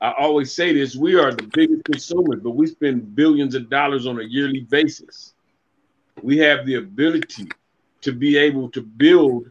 I 0.00 0.12
always 0.18 0.52
say 0.52 0.72
this 0.72 0.96
we 0.96 1.14
are 1.14 1.32
the 1.32 1.48
biggest 1.54 1.84
consumers, 1.84 2.40
but 2.42 2.50
we 2.50 2.66
spend 2.66 3.14
billions 3.14 3.54
of 3.54 3.70
dollars 3.70 4.06
on 4.06 4.18
a 4.20 4.24
yearly 4.24 4.60
basis. 4.62 5.34
We 6.22 6.38
have 6.38 6.66
the 6.66 6.76
ability 6.76 7.48
to 8.02 8.12
be 8.12 8.36
able 8.36 8.68
to 8.70 8.82
build 8.82 9.50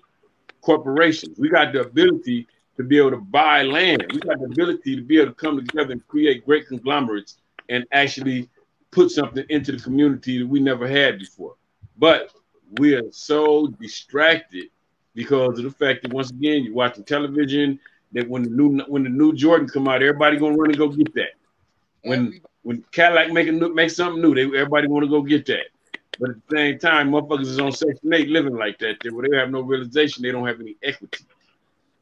corporations. 0.61 1.39
We 1.39 1.49
got 1.49 1.73
the 1.73 1.81
ability 1.81 2.47
to 2.77 2.83
be 2.83 2.97
able 2.97 3.11
to 3.11 3.17
buy 3.17 3.63
land. 3.63 4.05
We 4.13 4.19
got 4.19 4.39
the 4.39 4.45
ability 4.45 4.95
to 4.95 5.01
be 5.01 5.19
able 5.19 5.27
to 5.31 5.35
come 5.35 5.57
together 5.65 5.93
and 5.93 6.07
create 6.07 6.45
great 6.45 6.67
conglomerates 6.67 7.37
and 7.69 7.85
actually 7.91 8.49
put 8.91 9.09
something 9.09 9.45
into 9.49 9.71
the 9.71 9.79
community 9.79 10.39
that 10.39 10.47
we 10.47 10.59
never 10.59 10.87
had 10.87 11.17
before. 11.17 11.55
But 11.97 12.33
we 12.79 12.95
are 12.95 13.11
so 13.11 13.67
distracted 13.67 14.65
because 15.13 15.57
of 15.59 15.65
the 15.65 15.71
fact 15.71 16.03
that 16.03 16.13
once 16.13 16.29
again 16.29 16.63
you're 16.63 16.73
watching 16.73 17.03
television 17.03 17.79
that 18.13 18.27
when 18.27 18.43
the 18.43 18.49
new 18.49 18.79
when 18.87 19.03
the 19.03 19.09
new 19.09 19.33
Jordan 19.33 19.67
come 19.67 19.87
out, 19.87 20.01
everybody 20.01 20.37
gonna 20.37 20.55
run 20.55 20.69
and 20.69 20.77
go 20.77 20.89
get 20.89 21.13
that. 21.15 21.31
When 22.03 22.41
when 22.63 22.83
Cadillac 22.91 23.31
make 23.31 23.47
a 23.47 23.51
new, 23.51 23.73
make 23.73 23.89
something 23.89 24.21
new, 24.21 24.35
they 24.35 24.43
everybody 24.43 24.87
want 24.87 25.03
to 25.03 25.09
go 25.09 25.21
get 25.21 25.45
that. 25.47 25.65
But 26.19 26.31
at 26.31 26.35
the 26.47 26.55
same 26.55 26.79
time, 26.79 27.11
motherfuckers 27.11 27.47
is 27.47 27.59
on 27.59 27.71
Section 27.71 28.13
8 28.13 28.27
living 28.27 28.55
like 28.55 28.77
that. 28.79 28.97
They, 29.01 29.09
where 29.09 29.27
they 29.27 29.35
have 29.37 29.49
no 29.49 29.61
realization, 29.61 30.21
they 30.21 30.31
don't 30.31 30.45
have 30.45 30.59
any 30.59 30.75
equity. 30.83 31.25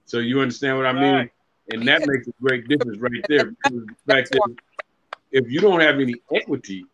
So 0.06 0.20
you 0.20 0.42
understand 0.42 0.78
what 0.78 0.86
I 0.86 0.94
mean? 0.94 1.16
Right. 1.16 1.32
And 1.72 1.88
that 1.88 2.06
makes 2.06 2.28
a 2.28 2.32
great 2.42 2.68
difference 2.68 3.00
right 3.00 3.24
there. 3.30 3.46
Because 3.46 3.86
the 3.86 3.96
fact 4.14 4.32
that 4.32 4.56
if 5.32 5.50
you 5.50 5.62
don't 5.62 5.80
have 5.82 6.00
any 6.00 6.16
equity, 6.34 6.86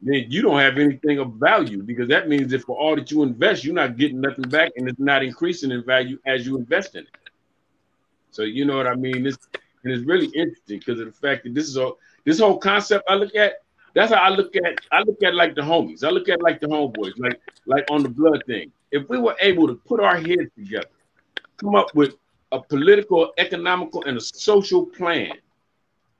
then 0.00 0.26
you 0.28 0.42
don't 0.42 0.60
have 0.60 0.78
anything 0.78 1.18
of 1.18 1.32
value 1.34 1.82
because 1.82 2.08
that 2.08 2.28
means 2.28 2.50
that 2.52 2.62
for 2.62 2.78
all 2.78 2.94
that 2.94 3.10
you 3.10 3.22
invest, 3.22 3.64
you're 3.64 3.74
not 3.74 3.96
getting 3.96 4.20
nothing 4.20 4.48
back 4.48 4.70
and 4.76 4.88
it's 4.88 5.00
not 5.00 5.24
increasing 5.24 5.70
in 5.70 5.84
value 5.84 6.18
as 6.26 6.46
you 6.46 6.56
invest 6.56 6.94
in 6.94 7.02
it. 7.02 7.08
So 8.34 8.42
you 8.42 8.64
know 8.64 8.76
what 8.76 8.88
I 8.88 8.96
mean? 8.96 9.22
This 9.22 9.38
and 9.84 9.92
it's 9.92 10.04
really 10.04 10.26
interesting 10.26 10.80
because 10.80 10.98
of 10.98 11.06
the 11.06 11.12
fact 11.12 11.44
that 11.44 11.54
this 11.54 11.68
is 11.68 11.76
all 11.76 11.98
this 12.24 12.40
whole 12.40 12.58
concept 12.58 13.04
I 13.08 13.14
look 13.14 13.36
at. 13.36 13.54
That's 13.94 14.12
how 14.12 14.20
I 14.20 14.30
look 14.30 14.56
at. 14.56 14.80
I 14.90 15.02
look 15.02 15.22
at 15.22 15.36
like 15.36 15.54
the 15.54 15.60
homies. 15.60 16.02
I 16.02 16.10
look 16.10 16.28
at 16.28 16.42
like 16.42 16.60
the 16.60 16.66
homeboys, 16.66 17.12
like 17.18 17.40
like 17.66 17.84
on 17.90 18.02
the 18.02 18.08
blood 18.08 18.42
thing. 18.46 18.72
If 18.90 19.08
we 19.08 19.18
were 19.18 19.36
able 19.40 19.68
to 19.68 19.74
put 19.74 20.00
our 20.00 20.16
heads 20.16 20.50
together, 20.56 20.88
come 21.58 21.76
up 21.76 21.94
with 21.94 22.16
a 22.50 22.60
political, 22.60 23.32
economical, 23.38 24.02
and 24.04 24.16
a 24.18 24.20
social 24.20 24.84
plan 24.84 25.32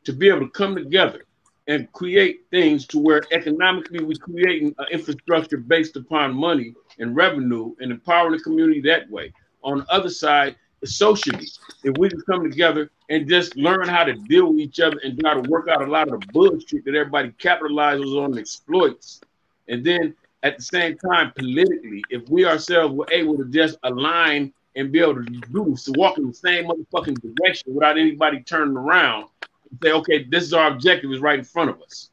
to 0.05 0.13
be 0.13 0.29
able 0.29 0.41
to 0.41 0.51
come 0.51 0.77
together 0.77 1.25
and 1.67 1.91
create 1.93 2.43
things 2.51 2.87
to 2.87 3.01
where 3.01 3.23
economically 3.33 4.05
we're 4.05 4.15
creating 4.21 4.73
an 4.79 4.87
infrastructure 4.93 5.57
based 5.57 5.97
upon 5.97 6.33
money 6.33 6.75
and 7.01 7.17
revenue 7.17 7.75
and 7.81 7.91
empowering 7.91 8.37
the 8.37 8.43
community 8.43 8.81
that 8.83 9.11
way. 9.11 9.33
On 9.63 9.79
the 9.79 9.91
other 9.91 10.11
side, 10.11 10.55
socially, 10.87 11.47
if 11.83 11.97
we 11.99 12.09
can 12.09 12.21
come 12.23 12.49
together 12.49 12.91
and 13.11 13.29
just 13.29 13.57
learn 13.57 13.89
how 13.89 14.05
to 14.05 14.15
deal 14.15 14.51
with 14.51 14.61
each 14.61 14.81
other 14.81 14.99
and 15.05 15.19
try 15.21 15.35
to 15.35 15.49
work 15.51 15.69
out 15.69 15.83
a 15.83 15.91
lot 15.91 16.09
of 16.13 16.21
the 16.21 16.27
bullshit 16.33 16.85
that 16.85 16.95
everybody 16.95 17.31
capitalizes 17.39 18.17
on 18.19 18.31
and 18.33 18.39
exploits. 18.39 19.21
And 19.69 19.85
then 19.85 20.15
at 20.43 20.57
the 20.59 20.63
same 20.63 20.97
time, 20.99 21.33
politically, 21.37 22.03
if 22.11 22.29
we 22.29 22.45
ourselves 22.45 22.95
were 22.95 23.09
able 23.11 23.37
to 23.39 23.45
just 23.47 23.79
align 23.83 24.53
and 24.77 24.91
be 24.93 25.01
able 25.01 25.17
to 25.17 25.23
do 25.23 25.75
so 25.77 25.93
walk 25.97 26.19
in 26.19 26.27
the 26.29 26.35
same 26.35 26.67
motherfucking 26.67 27.17
direction 27.37 27.75
without 27.75 27.97
anybody 27.97 28.41
turning 28.43 28.77
around 28.77 29.27
and 29.71 29.79
say, 29.83 29.93
okay, 29.93 30.25
this 30.25 30.43
is 30.43 30.53
our 30.53 30.71
objective, 30.73 31.11
is 31.13 31.21
right 31.21 31.39
in 31.39 31.45
front 31.45 31.71
of 31.71 31.81
us. 31.81 32.11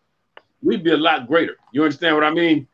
We'd 0.62 0.84
be 0.84 0.92
a 0.92 0.98
lot 0.98 1.28
greater. 1.28 1.58
You 1.74 1.84
understand 1.84 2.16
what 2.16 2.24
I 2.24 2.32
mean? 2.32 2.68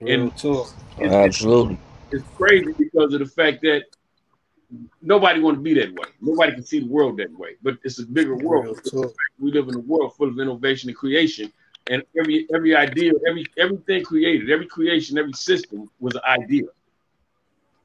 Real 0.00 0.22
And 0.22 0.36
talk. 0.36 0.72
it's, 0.96 1.12
Absolutely. 1.12 1.78
it's 2.10 2.24
crazy 2.36 2.72
because 2.78 3.12
of 3.12 3.20
the 3.20 3.26
fact 3.26 3.60
that 3.62 3.84
nobody 5.02 5.40
want 5.40 5.56
to 5.56 5.62
be 5.62 5.74
that 5.74 5.92
way. 5.92 6.08
Nobody 6.20 6.52
can 6.52 6.64
see 6.64 6.80
the 6.80 6.88
world 6.88 7.18
that 7.18 7.36
way. 7.38 7.56
But 7.62 7.78
it's 7.84 7.98
a 7.98 8.06
bigger 8.06 8.36
world. 8.36 8.80
We 9.38 9.52
live 9.52 9.68
in 9.68 9.76
a 9.76 9.80
world 9.80 10.14
full 10.16 10.28
of 10.28 10.38
innovation 10.38 10.88
and 10.88 10.96
creation. 10.96 11.52
And 11.90 12.02
every 12.18 12.46
every 12.54 12.76
idea, 12.76 13.12
every 13.26 13.46
everything 13.56 14.04
created, 14.04 14.50
every 14.50 14.66
creation, 14.66 15.16
every 15.16 15.32
system 15.32 15.90
was 16.00 16.14
an 16.14 16.20
idea. 16.26 16.66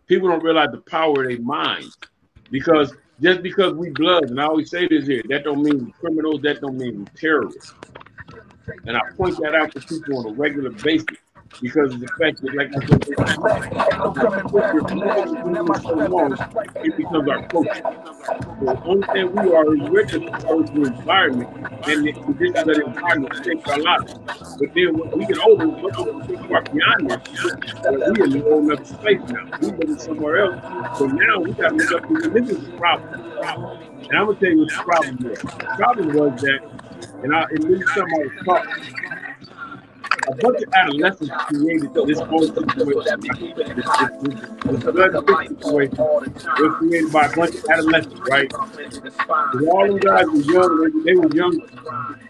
People 0.08 0.28
don't 0.28 0.44
realize 0.44 0.70
the 0.72 0.82
power 0.82 1.24
of 1.24 1.30
their 1.30 1.40
mind 1.40 1.90
because 2.52 2.94
just 3.22 3.42
because 3.42 3.74
we 3.74 3.92
blood, 3.92 4.30
and 4.30 4.42
I 4.42 4.46
always 4.46 4.70
say 4.70 4.88
this 4.88 5.08
here, 5.08 5.24
that 5.30 5.46
don't 5.46 5.64
mean 5.64 5.94
criminals, 6.02 6.42
that 6.42 6.60
don't 6.60 6.78
mean 6.78 7.10
terrorists. 7.16 7.74
And 8.86 8.98
I 8.98 9.02
point 9.16 9.38
that 9.38 9.56
out 9.56 9.72
to 9.74 9.80
people 9.80 10.20
on 10.20 10.34
a 10.34 10.34
regular 10.34 10.72
basis 10.72 11.18
because 11.62 11.94
of 11.94 12.00
the 12.00 12.08
fact 12.20 12.42
that, 12.42 12.54
like 12.56 12.70
I 12.76 12.80
said, 12.88 13.02
it 16.86 16.98
becomes 16.98 17.30
our 17.30 17.48
culture. 17.48 17.82
The 18.64 18.82
only 18.86 19.08
thing 19.08 19.32
we 19.36 19.54
are 19.54 19.76
is 19.76 19.90
we're 19.90 20.06
just 20.06 20.46
the 20.74 20.84
environment 20.84 21.50
and 21.88 22.06
the 22.06 22.14
conditions 22.14 22.58
of 22.58 22.66
the 22.66 22.86
environment 22.86 23.36
shapes 23.44 23.70
our 23.70 23.80
lives. 23.80 24.14
But 24.60 24.74
then 24.74 24.98
when 24.98 25.18
we 25.18 25.26
get 25.26 25.38
older, 25.40 25.68
we're 25.68 25.92
think 26.26 26.42
about 26.46 26.72
beyond 26.72 27.10
this. 27.10 27.22
Well, 27.84 28.14
we 28.14 28.24
in 28.24 28.38
a 28.38 28.44
whole 28.44 28.72
other 28.72 28.86
space 28.86 29.22
now. 29.28 29.46
We 29.62 29.68
living 29.72 30.00
somewhere 30.00 30.38
else. 30.46 30.98
So 30.98 31.08
now 31.08 31.40
we 31.40 31.54
got 31.54 31.70
to 31.70 31.76
look 31.76 31.92
up 31.94 32.08
to 32.10 32.38
is 32.38 32.66
the 32.66 32.78
problem. 32.78 33.22
And 34.10 34.18
I'm 34.18 34.26
gonna 34.28 34.40
tell 34.40 34.50
you 34.50 34.60
what 34.60 34.70
the 34.70 34.84
problem 34.84 35.18
was. 35.30 35.40
The 35.40 35.74
problem 35.78 36.08
was 36.14 36.42
that, 36.42 36.60
and 37.24 37.36
I 37.36 37.46
this 37.52 37.82
is 37.82 37.94
something 37.94 38.14
I 38.14 38.24
was 38.24 38.46
taught. 38.46 39.13
A 40.28 40.36
bunch 40.36 40.64
of 40.64 40.74
adolescents 40.74 41.34
created 41.48 41.94
this 41.94 42.20
whole 42.20 42.44
situation. 42.44 43.20
This, 43.20 43.36
this, 43.36 43.86
this, 44.22 44.40
this 44.64 44.84
blood 44.84 45.50
situation 45.50 45.98
was 45.98 46.76
created 46.78 47.12
by 47.12 47.26
a 47.26 47.36
bunch 47.36 47.56
of 47.56 47.66
adolescents, 47.70 48.20
right? 48.30 48.54
all 48.54 49.88
them 49.88 49.98
guys 49.98 50.26
were 50.28 50.38
young. 50.38 51.04
They, 51.04 51.12
they 51.12 51.16
were 51.16 51.36
young. 51.36 51.60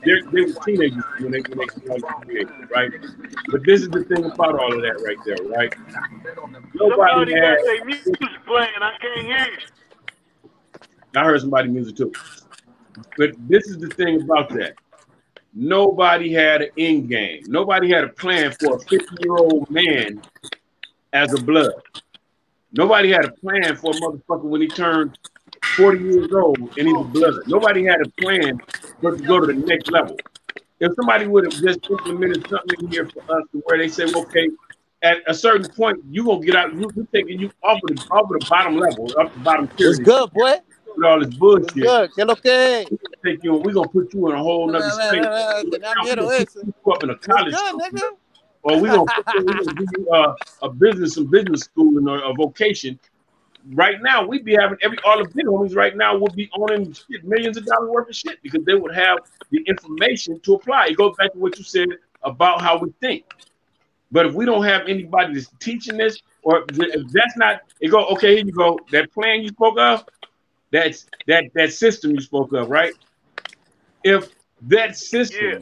They're, 0.03 0.23
they 0.31 0.41
were 0.41 0.59
teenagers 0.65 1.03
when 1.19 1.31
they 1.31 1.41
when 1.41 1.59
they 1.59 2.01
creating, 2.25 2.67
right? 2.71 2.91
But 3.51 3.63
this 3.65 3.81
is 3.81 3.89
the 3.89 4.03
thing 4.03 4.25
about 4.25 4.59
all 4.59 4.73
of 4.73 4.81
that 4.81 5.01
right 5.05 5.17
there, 5.25 5.37
right? 5.49 5.73
Nobody 6.73 7.11
Somebody 7.11 7.33
had. 7.33 7.85
music 7.85 8.15
playing. 8.45 8.69
I 8.81 8.91
can't 8.99 9.25
hear 9.25 9.37
you. 9.37 10.49
I 11.15 11.23
heard 11.23 11.41
somebody 11.41 11.69
music 11.69 11.95
too. 11.97 12.11
But 13.17 13.31
this 13.47 13.67
is 13.67 13.77
the 13.77 13.89
thing 13.89 14.21
about 14.21 14.49
that. 14.49 14.75
Nobody 15.55 16.33
had 16.33 16.63
an 16.63 16.69
end 16.77 17.09
game. 17.09 17.43
Nobody 17.47 17.91
had 17.91 18.03
a 18.03 18.09
plan 18.09 18.53
for 18.59 18.77
a 18.77 18.79
50 18.79 18.95
year 19.19 19.37
old 19.37 19.69
man 19.69 20.21
as 21.13 21.33
a 21.33 21.41
blood. 21.41 21.73
Nobody 22.71 23.11
had 23.11 23.25
a 23.25 23.31
plan 23.31 23.75
for 23.75 23.91
a 23.91 23.99
motherfucker 23.99 24.43
when 24.43 24.61
he 24.61 24.67
turned 24.67 25.17
40 25.75 26.03
years 26.03 26.33
old 26.33 26.57
and 26.59 26.87
he's 26.87 26.97
a 26.97 27.03
blood. 27.03 27.35
Nobody 27.45 27.85
had 27.85 28.01
a 28.01 28.09
plan 28.21 28.59
for 28.99 29.15
to 29.15 29.23
go 29.23 29.39
to 29.39 29.47
the 29.47 29.53
next 29.53 29.91
level. 29.91 30.17
If 30.79 30.93
somebody 30.95 31.27
would 31.27 31.45
have 31.45 31.61
just 31.63 31.89
implemented 31.89 32.47
something 32.49 32.79
in 32.79 32.91
here 32.91 33.07
for 33.07 33.21
us 33.21 33.43
to 33.51 33.59
where 33.65 33.77
they 33.77 33.87
say, 33.87 34.05
okay, 34.05 34.49
at 35.03 35.17
a 35.27 35.33
certain 35.33 35.69
point, 35.71 35.99
you're 36.09 36.25
gonna 36.25 36.45
get 36.45 36.55
out, 36.55 36.73
you, 36.73 36.89
you 36.95 37.07
taking 37.13 37.39
you 37.39 37.51
off 37.61 37.79
of 37.87 37.95
the 37.95 38.01
off 38.09 38.31
of 38.31 38.39
the 38.39 38.47
bottom 38.49 38.77
level, 38.77 39.11
up 39.19 39.33
the 39.33 39.39
bottom 39.41 39.67
tier. 39.67 39.89
What's 39.89 39.99
good, 39.99 40.31
boy? 40.33 40.55
With 40.95 41.05
all 41.05 41.19
this 41.19 41.33
bullshit 41.35 41.73
good? 41.73 42.11
¿Qué 42.11 42.25
lo 42.25 42.35
que 42.35 42.85
take 43.23 43.43
you, 43.43 43.55
we're 43.55 43.73
gonna 43.73 43.87
put 43.87 44.13
you 44.13 44.29
in 44.29 44.35
a 44.35 44.43
whole 44.43 44.67
nother 44.67 44.89
space. 44.89 45.21
man, 45.21 45.71
que 45.71 45.79
da 45.79 45.93
miedo 46.03 46.05
We're 46.05 46.15
gonna 46.15 46.35
eso. 46.35 46.59
put 46.61 46.75
you 46.85 46.91
up 46.93 47.03
in 47.03 47.09
a 47.09 47.15
college 47.17 47.55
good, 47.55 47.75
nigga? 47.81 48.09
or 48.63 48.81
we're 48.81 48.95
gonna, 48.95 49.05
put 49.05 49.33
you, 49.35 49.45
we're 49.45 49.53
gonna 49.53 49.73
give 49.73 49.89
you 49.97 50.09
uh, 50.09 50.35
a 50.61 50.69
business, 50.69 51.15
some 51.15 51.27
business 51.29 51.61
school 51.61 51.97
and 51.97 52.07
a, 52.07 52.25
a 52.25 52.33
vocation. 52.33 52.99
Right 53.71 54.01
now, 54.01 54.25
we'd 54.25 54.43
be 54.43 54.55
having 54.55 54.77
every 54.81 54.97
all 55.05 55.17
the 55.23 55.29
big 55.29 55.45
homies 55.45 55.75
right 55.75 55.95
now 55.95 56.17
would 56.17 56.35
be 56.35 56.49
owning 56.53 56.91
shit, 56.93 57.23
millions 57.23 57.55
of 57.57 57.65
dollars 57.65 57.89
worth 57.89 58.09
of 58.09 58.15
shit 58.15 58.41
because 58.43 58.63
they 58.65 58.75
would 58.75 58.93
have 58.93 59.19
the 59.51 59.63
information 59.67 60.39
to 60.41 60.55
apply. 60.55 60.87
It 60.87 60.97
goes 60.97 61.15
back 61.17 61.31
to 61.31 61.39
what 61.39 61.57
you 61.57 61.63
said 61.63 61.87
about 62.23 62.61
how 62.61 62.77
we 62.77 62.93
think. 62.99 63.25
But 64.11 64.27
if 64.27 64.33
we 64.33 64.45
don't 64.45 64.63
have 64.63 64.87
anybody 64.87 65.33
that's 65.33 65.49
teaching 65.59 65.97
this, 65.97 66.21
or 66.43 66.65
if 66.69 67.11
that's 67.11 67.37
not, 67.37 67.61
it 67.79 67.87
go 67.87 68.05
okay. 68.07 68.35
Here 68.35 68.45
you 68.45 68.51
go. 68.51 68.77
That 68.91 69.11
plan 69.13 69.41
you 69.41 69.47
spoke 69.47 69.79
of, 69.79 70.05
that's 70.73 71.07
that 71.27 71.45
that 71.55 71.71
system 71.71 72.11
you 72.15 72.21
spoke 72.21 72.51
of, 72.53 72.69
right? 72.69 72.93
If 74.03 74.29
that 74.63 74.97
system 74.97 75.51
Yeah. 75.51 75.59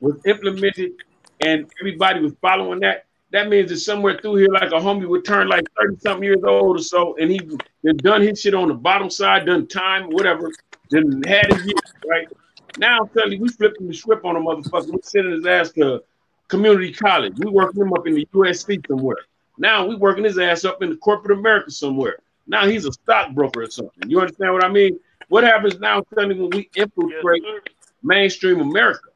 was 0.00 0.16
implemented 0.26 0.92
and 1.40 1.66
everybody 1.80 2.20
was 2.20 2.32
following 2.40 2.80
that, 2.80 3.06
that 3.30 3.48
means 3.48 3.70
that 3.70 3.78
somewhere 3.78 4.18
through 4.20 4.36
here, 4.36 4.48
like 4.52 4.72
a 4.72 4.80
homie 4.80 5.08
would 5.08 5.24
turn 5.24 5.48
like 5.48 5.66
30 5.80 5.98
something 6.00 6.24
years 6.24 6.42
old 6.44 6.78
or 6.78 6.82
so, 6.82 7.16
and 7.20 7.30
he 7.30 7.48
then 7.82 8.00
done 8.00 8.22
his 8.22 8.40
shit 8.40 8.54
on 8.54 8.68
the 8.68 8.74
bottom 8.74 9.10
side, 9.10 9.46
done 9.46 9.68
time, 9.68 10.10
whatever, 10.10 10.54
then 10.90 11.22
had 11.22 11.50
his 11.50 11.64
years, 11.66 11.80
right? 12.08 12.28
Now 12.76 13.00
I'm 13.02 13.08
telling 13.16 13.32
you, 13.34 13.40
we 13.42 13.50
flipping 13.50 13.86
the 13.86 13.94
script 13.94 14.24
on 14.24 14.36
a 14.36 14.40
motherfucker. 14.40 14.88
We 14.88 14.98
sending 15.02 15.34
his 15.34 15.46
ass 15.46 15.72
to 15.72 16.02
community 16.48 16.92
college. 16.92 17.34
We 17.36 17.50
working 17.50 17.82
him 17.82 17.92
up 17.92 18.06
in 18.06 18.14
the 18.14 18.26
USC 18.34 18.86
somewhere. 18.88 19.18
Now 19.58 19.86
we 19.86 19.94
working 19.96 20.24
his 20.24 20.38
ass 20.38 20.64
up 20.64 20.82
in 20.82 20.90
the 20.90 20.96
corporate 20.96 21.38
America 21.38 21.70
somewhere. 21.70 22.18
Now 22.46 22.66
he's 22.66 22.84
a 22.86 22.92
stockbroker 22.92 23.62
or 23.62 23.70
something. 23.70 24.08
You 24.10 24.20
understand 24.20 24.52
what 24.52 24.64
I 24.64 24.68
mean? 24.68 24.98
What 25.28 25.44
happens 25.44 25.78
now 25.80 26.02
suddenly 26.14 26.38
when 26.38 26.50
we 26.50 26.70
infiltrate 26.76 27.42
sir. 27.42 27.60
mainstream 28.02 28.60
America? 28.60 29.08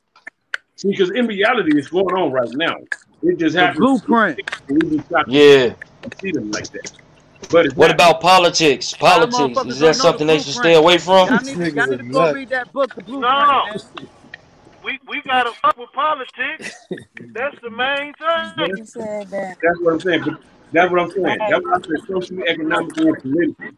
See, 0.77 0.91
because 0.91 1.11
in 1.11 1.27
reality, 1.27 1.77
it's 1.77 1.89
going 1.89 2.15
on 2.17 2.33
right 2.33 2.49
now. 2.53 2.77
It 3.23 3.39
just 3.39 3.55
The 3.55 3.61
happens. 3.61 3.79
blueprint. 3.81 4.41
We 4.69 4.97
just 4.97 5.11
Yeah. 5.27 5.75
see 6.21 6.31
them 6.33 6.51
like 6.53 6.69
that. 6.71 6.93
But 7.51 7.73
What 7.75 7.89
not- 7.89 7.95
about 7.95 8.21
politics? 8.21 8.95
Politics 8.95 9.65
is 9.67 9.79
that 9.81 9.97
something 9.97 10.27
the 10.27 10.35
they 10.35 10.39
should 10.41 10.55
stay 10.55 10.75
away 10.75 10.99
from? 10.99 11.29
Y'all 11.29 11.39
need, 11.43 11.57
to, 11.57 11.71
y'all 11.73 11.87
need 11.87 11.99
to 11.99 12.05
go 12.05 12.33
read 12.33 12.49
that 12.51 12.73
book, 12.73 12.95
The 12.95 13.03
Blueprint. 13.03 13.23
No. 13.23 13.65
man. 13.67 14.09
We 14.85 14.99
we 15.09 15.21
gotta 15.23 15.53
fuck 15.61 15.77
with 15.77 15.93
politics. 15.93 16.75
That's 17.33 17.61
the 17.61 17.71
main 17.71 18.15
thing. 18.57 18.77
You 18.79 18.85
said 18.87 19.29
that. 19.29 19.57
That's 19.63 19.81
what 19.81 19.95
I'm 19.95 20.01
saying. 20.01 20.23
But 20.25 20.41
that's 20.73 20.91
what 20.91 21.01
I'm 21.01 21.11
saying. 21.11 21.39
That's 21.39 21.65
what 21.65 21.85
I 21.85 21.87
said 21.87 22.07
socially, 22.09 22.43
economically, 22.49 23.09
and 23.09 23.19
politically. 23.23 23.71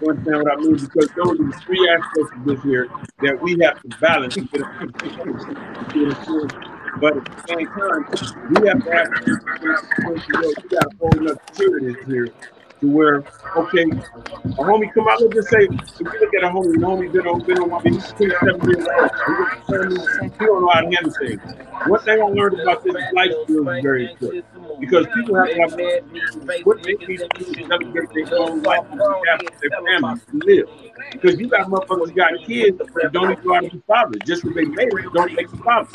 You 0.00 0.10
understand 0.10 0.42
what 0.42 0.52
I 0.52 0.56
mean? 0.56 0.76
Because 0.76 1.08
those 1.16 1.40
are 1.40 1.44
the 1.44 1.52
three 1.64 1.88
aspects 1.88 2.32
of 2.36 2.44
this 2.44 2.62
here 2.62 2.88
that 3.22 3.40
we 3.40 3.58
have 3.62 3.80
to 3.82 3.88
balance. 4.00 4.34
to 4.34 4.42
But 7.00 7.16
at 7.16 7.24
the 7.24 7.44
same 7.48 7.66
time, 7.66 8.02
we 8.50 8.56
have 8.68 8.82
to 8.84 8.90
have 8.92 9.08
we 10.06 10.68
got 10.68 10.88
whole 11.00 11.28
other 11.28 11.38
tier 11.54 12.04
here 12.06 12.28
to 12.80 12.90
where, 12.90 13.24
okay, 13.56 13.82
a 13.82 14.62
homie 14.62 14.92
come 14.92 15.08
out, 15.08 15.20
let's 15.20 15.34
just 15.34 15.48
say, 15.48 15.64
if 15.64 16.00
you 16.00 16.20
look 16.20 16.34
at 16.34 16.44
a 16.44 16.48
homie, 16.48 16.72
the 16.74 16.86
homie 16.86 17.12
been 17.12 17.26
on, 17.26 17.40
been 17.44 17.58
on 17.58 17.70
my 17.70 17.80
he's 17.84 18.12
27 18.12 18.68
years 18.68 18.86
old. 18.98 19.10
He 20.38 20.44
don't- 20.44 20.60
know 20.62 20.70
how 20.72 20.80
to 20.80 20.86
handle 20.86 21.12
things. 21.18 21.40
Thing 22.04 22.20
I 22.22 22.26
learned 22.26 22.60
about 22.60 22.82
this 22.84 22.94
life 23.12 23.32
skills 23.44 23.66
is 23.68 23.82
very 23.82 24.10
important. 24.10 24.44
Because 24.80 25.06
people 25.14 25.34
have 25.36 25.48
to 25.48 25.60
have 25.60 26.64
what 26.64 26.82
they 26.82 26.94
need 27.06 27.18
to 27.18 27.28
do 27.38 27.54
to 27.54 27.66
navigate 27.68 28.28
their 28.30 28.38
own 28.38 28.62
life 28.62 28.86
and 28.90 29.00
their 29.00 29.70
family 29.86 30.20
to 30.30 30.38
live. 30.46 30.68
Because 31.12 31.40
you 31.40 31.48
got 31.48 31.68
motherfuckers 31.68 32.08
who 32.08 32.14
got 32.14 32.32
kids 32.44 32.78
that 32.78 33.10
don't 33.12 33.32
even 33.32 33.44
know 33.44 33.54
how 33.54 33.60
to 33.60 33.70
be 33.70 33.82
fathers. 33.86 34.20
Just 34.24 34.42
because 34.44 34.68
they 34.76 34.84
it, 34.84 35.12
don't 35.12 35.32
make 35.34 35.50
them 35.50 35.62
fathers. 35.62 35.94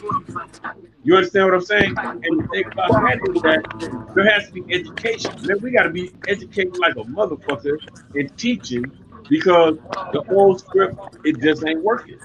You 1.04 1.16
understand 1.16 1.46
what 1.46 1.54
I'm 1.56 1.62
saying? 1.62 1.96
And 1.98 2.44
the 2.44 2.48
thing 2.52 2.66
about 2.72 2.90
that 2.92 4.12
there 4.16 4.30
has 4.30 4.48
to 4.48 4.54
be 4.54 4.74
education. 4.74 5.32
Man, 5.44 5.58
we 5.62 5.72
got 5.72 5.84
to 5.84 5.90
be 5.90 6.12
educated 6.28 6.71
like 6.80 6.96
a 6.96 7.04
motherfucker 7.04 7.80
and 8.16 8.38
teaching 8.38 8.86
because 9.30 9.78
the 10.14 10.24
old 10.30 10.60
script, 10.60 10.98
it 11.24 11.40
just 11.42 11.66
ain't 11.66 11.84
working. 11.84 12.20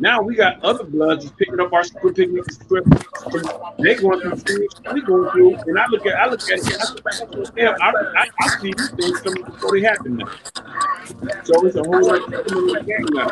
Now 0.00 0.22
we 0.22 0.36
got 0.36 0.62
other 0.64 0.84
bloods 0.84 1.24
just 1.24 1.36
picking 1.36 1.58
up 1.58 1.72
our 1.72 1.82
script, 1.82 2.16
picking 2.16 2.38
up 2.38 2.44
the 2.44 2.54
script. 2.54 2.88
They 3.78 3.96
going 3.96 4.20
through 4.20 4.36
things 4.36 4.74
we 4.92 5.00
going 5.02 5.30
through, 5.32 5.54
and 5.56 5.78
I 5.78 5.86
look 5.88 6.06
at, 6.06 6.14
I 6.14 6.28
look 6.28 6.40
at 6.42 6.58
it, 6.58 6.92
I 7.04 7.50
damn, 7.56 7.74
I, 7.82 8.48
see 8.60 8.72
these 8.76 8.90
things 8.90 9.20
coming 9.20 9.42
before 9.42 9.72
they 9.72 9.82
happen 9.82 10.16
now. 10.18 10.30
So 11.42 11.66
it's 11.66 11.76
a 11.76 11.82
whole 11.82 12.10
other 12.10 12.82
game 12.84 13.06
now. 13.10 13.28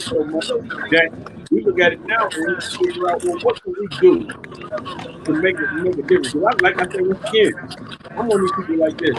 So 0.00 0.24
much 0.24 0.48
that 0.48 1.46
we 1.50 1.62
look 1.62 1.80
at 1.80 1.92
it 1.92 2.06
now 2.06 2.28
and 2.32 2.56
we 2.56 2.86
figure 2.86 3.10
out, 3.10 3.22
well, 3.24 3.38
what 3.40 3.62
can 3.62 3.74
we 3.78 3.86
do 4.00 4.26
to 5.24 5.32
make 5.32 5.56
it 5.58 5.72
make 5.74 5.98
a 5.98 6.02
difference? 6.02 6.34
I, 6.34 6.62
like 6.62 6.80
I 6.80 6.90
said 6.90 7.06
once 7.06 7.28
again, 7.28 7.52
I'm 8.12 8.26
one 8.26 8.40
of 8.40 8.40
these 8.40 8.52
people 8.56 8.76
like 8.76 8.96
this. 8.96 9.18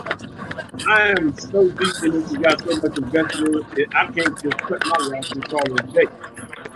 I 0.88 1.10
am 1.10 1.38
so 1.38 1.70
deep 1.70 2.04
in 2.04 2.12
this, 2.12 2.32
you 2.32 2.40
got 2.40 2.60
so 2.60 2.76
much 2.78 2.98
investment 2.98 3.56
in 3.74 3.82
it, 3.82 3.90
I 3.94 4.06
can't 4.08 4.42
just 4.42 4.58
cut 4.58 4.82
my 4.86 5.08
life 5.08 5.32
and 5.32 5.48
call 5.48 5.62
it 5.62 5.80
a 5.80 5.88
day. 5.92 6.08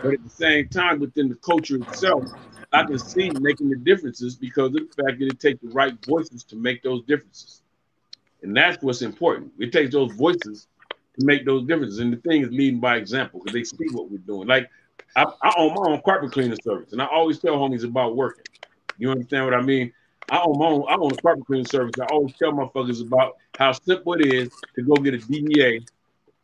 But 0.02 0.14
at 0.14 0.24
the 0.24 0.30
same 0.30 0.68
time, 0.70 1.00
within 1.00 1.30
the 1.30 1.36
culture 1.36 1.78
itself, 1.78 2.24
I 2.72 2.84
can 2.84 3.00
see 3.00 3.30
making 3.40 3.70
the 3.70 3.78
differences 3.78 4.36
because 4.36 4.68
of 4.68 4.74
the 4.74 5.04
fact 5.04 5.20
that 5.20 5.28
it 5.28 5.40
takes 5.40 5.62
the 5.62 5.70
right 5.70 5.94
voices 6.06 6.44
to 6.46 6.56
make 6.56 6.84
those 6.84 7.04
differences. 7.04 7.62
And 8.42 8.56
that's 8.56 8.82
what's 8.84 9.02
important. 9.02 9.54
It 9.60 9.72
takes 9.72 9.94
those 9.94 10.12
voices 10.14 10.68
to 11.20 11.26
make 11.26 11.46
those 11.46 11.66
differences. 11.66 12.00
And 12.00 12.14
the 12.14 12.18
thing 12.18 12.44
is 12.44 12.50
leading 12.50 12.80
by 12.80 12.98
example 12.98 13.40
because 13.40 13.54
they 13.54 13.64
see 13.64 13.94
what 13.94 14.12
we're 14.12 14.18
doing. 14.20 14.48
Like 14.48 14.70
I, 15.16 15.24
I 15.42 15.54
own 15.58 15.74
my 15.74 15.92
own 15.92 16.02
carpet 16.04 16.32
cleaning 16.32 16.58
service, 16.62 16.92
and 16.92 17.02
I 17.02 17.06
always 17.06 17.40
tell 17.40 17.56
homies 17.56 17.84
about 17.84 18.16
working. 18.16 18.44
You 18.98 19.12
understand 19.12 19.46
what 19.46 19.54
I 19.54 19.62
mean? 19.62 19.94
I 20.30 20.40
own 20.40 20.58
my 20.58 20.66
own, 20.66 20.86
I 20.90 20.96
own 20.96 21.12
a 21.12 21.16
carpet 21.16 21.46
cleaning 21.46 21.66
service. 21.66 21.94
I 22.02 22.06
always 22.12 22.36
tell 22.36 22.52
motherfuckers 22.52 23.06
about 23.06 23.38
how 23.58 23.72
simple 23.72 24.14
it 24.14 24.34
is 24.34 24.50
to 24.76 24.84
go 24.84 24.96
get 24.96 25.14
a 25.14 25.18
DBA, 25.18 25.88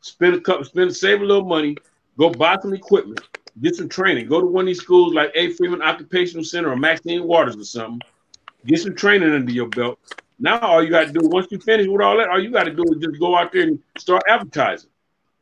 spend 0.02 0.36
a 0.36 0.42
couple, 0.42 0.64
spend 0.64 0.96
save 0.96 1.22
a 1.22 1.26
little 1.26 1.46
money, 1.46 1.76
go 2.18 2.30
buy 2.30 2.58
some 2.62 2.74
equipment, 2.74 3.20
get 3.62 3.76
some 3.76 3.90
training, 3.90 4.28
go 4.28 4.40
to 4.40 4.48
one 4.48 4.64
of 4.64 4.68
these 4.68 4.80
schools 4.80 5.14
like 5.14 5.32
A. 5.36 5.52
Friedman 5.54 5.82
Occupational 5.82 6.44
Center 6.44 6.72
or 6.72 6.76
Maxine 6.76 7.24
Waters 7.24 7.58
or 7.58 7.64
something, 7.64 8.02
get 8.66 8.80
some 8.80 8.96
training 8.96 9.34
under 9.34 9.52
your 9.52 9.68
belt. 9.68 10.00
Now 10.40 10.60
all 10.60 10.84
you 10.84 10.90
got 10.90 11.08
to 11.08 11.14
do 11.14 11.28
once 11.28 11.48
you 11.52 11.60
finish 11.60 11.88
with 11.88 12.02
all 12.02 12.18
that, 12.18 12.30
all 12.30 12.42
you 12.42 12.52
got 12.52 12.64
to 12.64 12.74
do 12.74 12.84
is 12.84 12.98
just 13.04 13.20
go 13.20 13.38
out 13.38 13.52
there 13.52 13.64
and 13.64 13.80
start 13.98 14.24
advertising, 14.28 14.90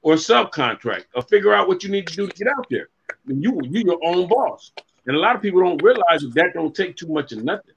or 0.02 0.16
subcontract, 0.16 1.06
or 1.14 1.22
figure 1.24 1.54
out 1.54 1.68
what 1.68 1.84
you 1.84 1.90
need 1.90 2.08
to 2.08 2.16
do 2.16 2.28
to 2.28 2.34
get 2.34 2.48
out 2.48 2.66
there. 2.70 2.90
And 3.28 3.44
you 3.44 3.60
you 3.64 3.84
your 3.86 4.00
own 4.04 4.28
boss. 4.28 4.72
And 5.06 5.16
a 5.16 5.20
lot 5.20 5.36
of 5.36 5.42
people 5.42 5.62
don't 5.62 5.82
realize 5.82 6.22
that 6.22 6.34
that 6.36 6.54
don't 6.54 6.76
take 6.76 6.96
too 6.96 7.08
much 7.08 7.32
of 7.32 7.44
nothing. 7.44 7.76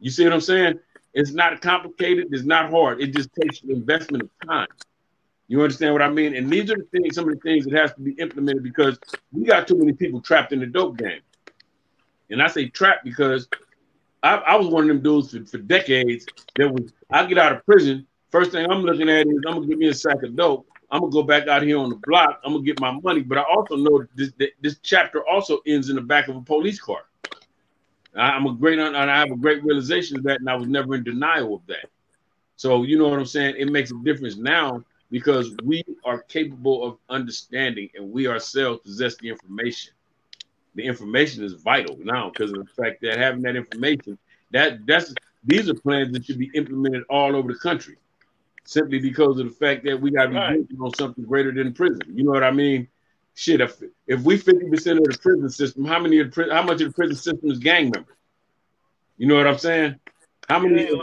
You 0.00 0.10
see 0.10 0.24
what 0.24 0.32
I'm 0.32 0.40
saying? 0.40 0.78
It's 1.14 1.32
not 1.32 1.60
complicated. 1.60 2.28
It's 2.30 2.44
not 2.44 2.70
hard. 2.70 3.00
It 3.00 3.14
just 3.14 3.30
takes 3.34 3.60
the 3.60 3.72
investment 3.72 4.24
of 4.24 4.30
time. 4.46 4.68
You 5.52 5.60
understand 5.60 5.92
what 5.92 6.00
I 6.00 6.08
mean? 6.08 6.34
And 6.34 6.48
these 6.48 6.70
are 6.70 6.76
the 6.76 6.84
things, 6.84 7.14
some 7.14 7.28
of 7.28 7.34
the 7.34 7.40
things 7.42 7.66
that 7.66 7.74
has 7.74 7.92
to 7.92 8.00
be 8.00 8.12
implemented 8.12 8.62
because 8.62 8.98
we 9.32 9.44
got 9.44 9.68
too 9.68 9.76
many 9.76 9.92
people 9.92 10.18
trapped 10.22 10.50
in 10.54 10.60
the 10.60 10.66
dope 10.66 10.96
game. 10.96 11.20
And 12.30 12.42
I 12.42 12.46
say 12.46 12.70
trapped 12.70 13.04
because 13.04 13.48
I, 14.22 14.36
I 14.36 14.56
was 14.56 14.68
one 14.68 14.84
of 14.84 14.88
them 14.88 15.02
dudes 15.02 15.32
for, 15.32 15.44
for 15.44 15.58
decades 15.58 16.24
that 16.56 16.72
was 16.72 16.94
I 17.10 17.26
get 17.26 17.36
out 17.36 17.52
of 17.52 17.66
prison. 17.66 18.06
First 18.30 18.52
thing 18.52 18.64
I'm 18.70 18.80
looking 18.80 19.10
at 19.10 19.26
is 19.26 19.42
I'm 19.46 19.56
gonna 19.56 19.66
give 19.66 19.76
me 19.76 19.88
a 19.88 19.94
sack 19.94 20.22
of 20.22 20.34
dope. 20.36 20.66
I'm 20.90 21.00
gonna 21.00 21.12
go 21.12 21.22
back 21.22 21.46
out 21.48 21.60
here 21.60 21.76
on 21.76 21.90
the 21.90 22.00
block. 22.06 22.40
I'm 22.46 22.54
gonna 22.54 22.64
get 22.64 22.80
my 22.80 22.98
money, 23.02 23.20
but 23.20 23.36
I 23.36 23.42
also 23.42 23.76
know 23.76 23.98
that 23.98 24.32
this, 24.38 24.52
this 24.62 24.78
chapter 24.82 25.22
also 25.28 25.58
ends 25.66 25.90
in 25.90 25.96
the 25.96 26.02
back 26.02 26.28
of 26.28 26.36
a 26.36 26.40
police 26.40 26.80
car. 26.80 27.02
I'm 28.16 28.46
a 28.46 28.54
great, 28.54 28.78
and 28.78 28.96
I 28.96 29.18
have 29.18 29.30
a 29.30 29.36
great 29.36 29.62
realization 29.62 30.16
of 30.16 30.22
that, 30.22 30.40
and 30.40 30.48
I 30.48 30.54
was 30.54 30.66
never 30.66 30.94
in 30.94 31.04
denial 31.04 31.56
of 31.56 31.66
that. 31.66 31.90
So 32.56 32.84
you 32.84 32.96
know 32.96 33.10
what 33.10 33.18
I'm 33.18 33.26
saying? 33.26 33.56
It 33.58 33.70
makes 33.70 33.90
a 33.90 34.02
difference 34.02 34.36
now 34.36 34.82
because 35.12 35.54
we 35.62 35.84
are 36.06 36.22
capable 36.22 36.84
of 36.84 36.96
understanding, 37.10 37.90
and 37.94 38.10
we 38.10 38.26
ourselves 38.26 38.80
possess 38.80 39.14
the 39.18 39.28
information. 39.28 39.92
The 40.74 40.84
information 40.84 41.44
is 41.44 41.52
vital 41.52 41.98
now 42.02 42.30
because 42.30 42.50
of 42.50 42.66
the 42.66 42.82
fact 42.82 43.02
that 43.02 43.18
having 43.18 43.42
that 43.42 43.54
information, 43.54 44.18
that 44.52 44.86
that's 44.86 45.14
these 45.44 45.68
are 45.68 45.74
plans 45.74 46.12
that 46.14 46.24
should 46.24 46.38
be 46.38 46.50
implemented 46.54 47.04
all 47.10 47.36
over 47.36 47.52
the 47.52 47.58
country, 47.58 47.96
simply 48.64 49.00
because 49.00 49.38
of 49.38 49.48
the 49.50 49.54
fact 49.54 49.84
that 49.84 50.00
we 50.00 50.10
got 50.10 50.24
to 50.24 50.30
be 50.30 50.36
Right. 50.36 50.66
on 50.80 50.94
something 50.94 51.24
greater 51.24 51.52
than 51.52 51.74
prison. 51.74 52.00
You 52.14 52.24
know 52.24 52.30
what 52.30 52.42
I 52.42 52.50
mean? 52.50 52.88
Shit, 53.34 53.60
if 53.60 53.82
if 54.06 54.22
we 54.22 54.38
fifty 54.38 54.66
percent 54.70 54.98
of 54.98 55.04
the 55.04 55.18
prison 55.18 55.50
system, 55.50 55.84
how 55.84 55.98
many 55.98 56.20
of 56.20 56.32
the, 56.34 56.48
how 56.50 56.62
much 56.62 56.80
of 56.80 56.88
the 56.88 56.94
prison 56.94 57.16
system 57.16 57.50
is 57.50 57.58
gang 57.58 57.90
members? 57.90 58.16
You 59.18 59.26
know 59.26 59.36
what 59.36 59.46
I'm 59.46 59.58
saying? 59.58 59.96
How 60.48 60.58
many? 60.58 60.84
Yeah, 60.84 61.02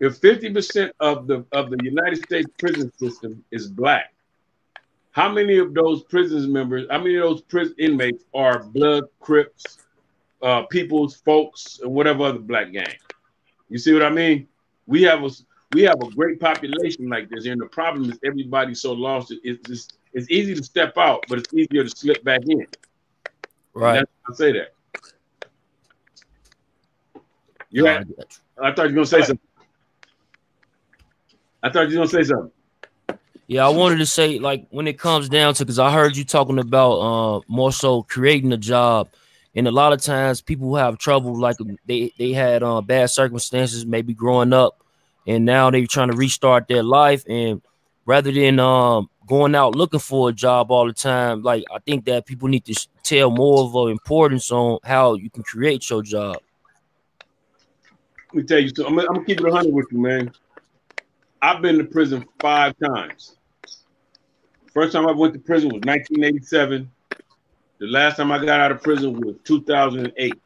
If 0.00 0.18
fifty 0.18 0.52
percent 0.52 0.92
of 1.00 1.26
the 1.26 1.44
of 1.52 1.70
the 1.70 1.78
United 1.82 2.22
States 2.22 2.48
prison 2.58 2.92
system 2.98 3.42
is 3.50 3.66
black, 3.66 4.12
how 5.12 5.30
many 5.32 5.56
of 5.56 5.72
those 5.72 6.02
prisons 6.04 6.46
members, 6.46 6.86
how 6.90 6.98
many 6.98 7.16
of 7.16 7.22
those 7.22 7.40
prison 7.42 7.74
inmates 7.78 8.24
are 8.34 8.62
blood, 8.62 9.04
Crips, 9.20 9.78
uh, 10.42 10.62
People's, 10.64 11.16
Folks, 11.16 11.80
and 11.82 11.92
whatever 11.92 12.24
other 12.24 12.38
black 12.38 12.72
gang? 12.72 12.94
You 13.70 13.78
see 13.78 13.94
what 13.94 14.02
I 14.02 14.10
mean? 14.10 14.48
We 14.86 15.02
have 15.02 15.24
a 15.24 15.30
we 15.72 15.82
have 15.82 16.00
a 16.02 16.10
great 16.10 16.38
population 16.38 17.08
like 17.08 17.28
this, 17.30 17.46
and 17.46 17.60
the 17.60 17.66
problem 17.66 18.10
is 18.10 18.18
everybody's 18.24 18.80
so 18.80 18.92
lost. 18.92 19.34
It's 19.42 19.66
just, 19.66 19.98
it's 20.12 20.30
easy 20.30 20.54
to 20.54 20.62
step 20.62 20.96
out, 20.96 21.24
but 21.28 21.38
it's 21.38 21.52
easier 21.52 21.82
to 21.82 21.90
slip 21.90 22.22
back 22.22 22.42
in. 22.46 22.66
Right. 23.74 24.04
I 24.28 24.34
say 24.34 24.52
that. 24.52 24.74
You 27.70 27.84
Nah, 27.84 28.04
I. 28.58 28.68
I 28.68 28.74
thought 28.74 28.84
you 28.84 28.90
were 28.90 29.04
gonna 29.04 29.06
say 29.06 29.22
something. 29.22 29.45
I 31.66 31.72
thought 31.72 31.88
you 31.90 31.98
were 31.98 32.06
gonna 32.06 32.08
say 32.08 32.22
something. 32.24 32.50
Yeah, 33.48 33.66
I 33.66 33.68
wanted 33.70 33.98
to 33.98 34.06
say 34.06 34.38
like 34.38 34.66
when 34.70 34.86
it 34.88 34.98
comes 34.98 35.28
down 35.28 35.54
to 35.54 35.64
because 35.64 35.78
I 35.78 35.92
heard 35.92 36.16
you 36.16 36.24
talking 36.24 36.58
about 36.58 36.92
uh 36.98 37.40
more 37.48 37.72
so 37.72 38.02
creating 38.02 38.52
a 38.52 38.56
job, 38.56 39.08
and 39.54 39.68
a 39.68 39.70
lot 39.70 39.92
of 39.92 40.00
times 40.00 40.40
people 40.40 40.74
have 40.76 40.98
trouble 40.98 41.38
like 41.38 41.56
they 41.86 42.12
they 42.18 42.32
had 42.32 42.62
uh, 42.62 42.80
bad 42.80 43.10
circumstances 43.10 43.86
maybe 43.86 44.14
growing 44.14 44.52
up, 44.52 44.82
and 45.26 45.44
now 45.44 45.70
they're 45.70 45.86
trying 45.86 46.10
to 46.10 46.16
restart 46.16 46.66
their 46.68 46.82
life 46.82 47.24
and 47.28 47.62
rather 48.04 48.32
than 48.32 48.58
um 48.60 49.08
going 49.28 49.54
out 49.56 49.74
looking 49.74 49.98
for 50.00 50.28
a 50.28 50.32
job 50.32 50.70
all 50.70 50.86
the 50.86 50.92
time, 50.92 51.42
like 51.42 51.64
I 51.74 51.78
think 51.80 52.04
that 52.06 52.26
people 52.26 52.48
need 52.48 52.64
to 52.66 52.88
tell 53.02 53.30
more 53.30 53.64
of 53.64 53.74
an 53.86 53.92
importance 53.92 54.50
on 54.52 54.78
how 54.84 55.14
you 55.14 55.30
can 55.30 55.42
create 55.42 55.88
your 55.90 56.02
job. 56.02 56.36
Let 58.32 58.34
me 58.34 58.42
tell 58.42 58.58
you 58.58 58.68
something. 58.68 58.86
I'm, 58.86 58.94
gonna- 58.96 59.08
I'm 59.08 59.14
gonna 59.14 59.26
keep 59.26 59.40
it 59.40 59.44
100 59.44 59.72
with 59.72 59.86
you, 59.92 59.98
man. 60.00 60.32
I've 61.42 61.62
been 61.62 61.78
to 61.78 61.84
prison 61.84 62.24
five 62.40 62.74
times. 62.78 63.36
First 64.72 64.92
time 64.92 65.06
I 65.06 65.12
went 65.12 65.34
to 65.34 65.40
prison 65.40 65.68
was 65.68 65.82
1987. 65.82 66.90
The 67.78 67.86
last 67.86 68.16
time 68.16 68.32
I 68.32 68.44
got 68.44 68.60
out 68.60 68.72
of 68.72 68.82
prison 68.82 69.20
was 69.20 69.36
2008. 69.44 70.40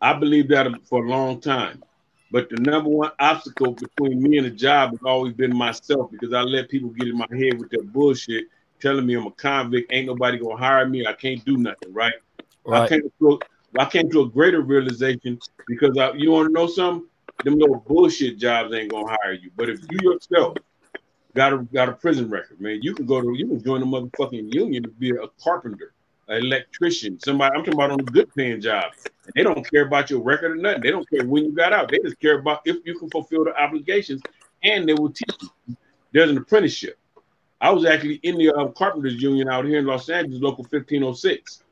I 0.00 0.12
believe 0.12 0.48
that 0.48 0.66
for 0.88 1.04
a 1.04 1.08
long 1.08 1.40
time. 1.40 1.82
But 2.30 2.50
the 2.50 2.56
number 2.56 2.90
one 2.90 3.10
obstacle 3.18 3.72
between 3.72 4.22
me 4.22 4.38
and 4.38 4.46
a 4.46 4.50
job 4.50 4.90
has 4.90 5.00
always 5.04 5.32
been 5.32 5.56
myself 5.56 6.10
because 6.10 6.32
I 6.34 6.42
let 6.42 6.68
people 6.68 6.90
get 6.90 7.08
in 7.08 7.16
my 7.16 7.26
head 7.30 7.58
with 7.58 7.70
their 7.70 7.82
bullshit, 7.82 8.44
telling 8.80 9.06
me 9.06 9.14
I'm 9.14 9.26
a 9.26 9.30
convict, 9.30 9.92
ain't 9.92 10.06
nobody 10.06 10.38
gonna 10.38 10.56
hire 10.56 10.86
me, 10.88 11.06
I 11.06 11.12
can't 11.12 11.44
do 11.44 11.56
nothing, 11.56 11.94
right? 11.94 12.14
I 12.70 12.88
came 12.88 13.02
to 13.20 13.32
a, 13.32 13.80
I 13.80 13.84
came 13.86 14.10
to 14.10 14.22
a 14.22 14.28
greater 14.28 14.60
realization 14.60 15.38
because 15.68 15.96
I, 15.96 16.12
you 16.12 16.32
want 16.32 16.48
to 16.48 16.52
know 16.52 16.66
something? 16.66 17.08
Them 17.44 17.58
little 17.58 17.84
bullshit 17.86 18.38
jobs 18.38 18.74
ain't 18.74 18.90
gonna 18.90 19.16
hire 19.22 19.34
you. 19.34 19.50
But 19.56 19.70
if 19.70 19.80
you 19.90 19.98
yourself 20.02 20.56
got 21.34 21.52
a 21.52 21.58
got 21.58 21.88
a 21.88 21.92
prison 21.92 22.30
record, 22.30 22.60
man, 22.60 22.80
you 22.82 22.94
can 22.94 23.06
go 23.06 23.20
to 23.20 23.34
you 23.36 23.46
can 23.46 23.62
join 23.62 23.80
the 23.80 23.86
motherfucking 23.86 24.52
union 24.52 24.82
to 24.84 24.88
be 24.88 25.10
a 25.10 25.28
carpenter, 25.42 25.92
an 26.28 26.38
electrician, 26.42 27.20
somebody. 27.20 27.54
I'm 27.54 27.60
talking 27.60 27.74
about 27.74 27.90
on 27.90 28.00
a 28.00 28.04
good 28.04 28.34
paying 28.34 28.60
job. 28.60 28.92
And 29.04 29.32
they 29.34 29.42
don't 29.42 29.68
care 29.70 29.86
about 29.86 30.10
your 30.10 30.20
record 30.20 30.52
or 30.52 30.56
nothing. 30.56 30.82
They 30.82 30.90
don't 30.90 31.08
care 31.08 31.26
when 31.26 31.44
you 31.44 31.52
got 31.52 31.72
out. 31.72 31.90
They 31.90 31.98
just 31.98 32.18
care 32.20 32.38
about 32.38 32.62
if 32.64 32.76
you 32.84 32.98
can 32.98 33.10
fulfill 33.10 33.44
the 33.44 33.54
obligations, 33.60 34.22
and 34.62 34.88
they 34.88 34.94
will 34.94 35.10
teach 35.10 35.36
you. 35.42 35.76
There's 36.12 36.30
an 36.30 36.38
apprenticeship. 36.38 36.98
I 37.60 37.70
was 37.70 37.84
actually 37.84 38.16
in 38.16 38.36
the 38.36 38.52
uh, 38.52 38.68
carpenters 38.68 39.20
union 39.20 39.48
out 39.48 39.64
here 39.64 39.78
in 39.78 39.86
Los 39.86 40.08
Angeles, 40.08 40.40
local 40.40 40.64
1506. 40.64 41.62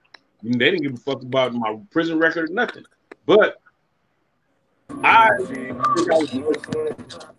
And 0.43 0.55
they 0.55 0.71
didn't 0.71 0.83
give 0.83 0.95
a 0.95 0.97
fuck 0.97 1.23
about 1.23 1.55
my 1.55 1.79
prison 1.91 2.19
record 2.19 2.51
or 2.51 2.53
nothing. 2.53 2.85
But 3.27 3.61
I 4.91 5.29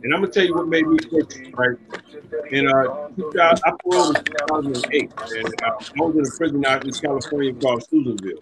and 0.03 0.13
I'm 0.13 0.21
gonna 0.21 0.27
tell 0.27 0.45
you 0.45 0.53
what 0.55 0.67
made 0.67 0.87
me 0.87 0.97
right? 1.55 1.77
In 2.51 2.67
uh, 2.67 2.73
I 3.65 3.71
paroled 3.83 4.17
in 4.17 4.23
2008, 4.25 5.11
and 5.37 5.55
uh, 5.63 5.69
I 5.69 6.01
was 6.01 6.15
in 6.15 6.25
a 6.25 6.37
prison 6.37 6.65
out 6.65 6.85
in 6.85 6.91
California 6.93 7.53
called 7.53 7.83
Susanville. 7.89 8.39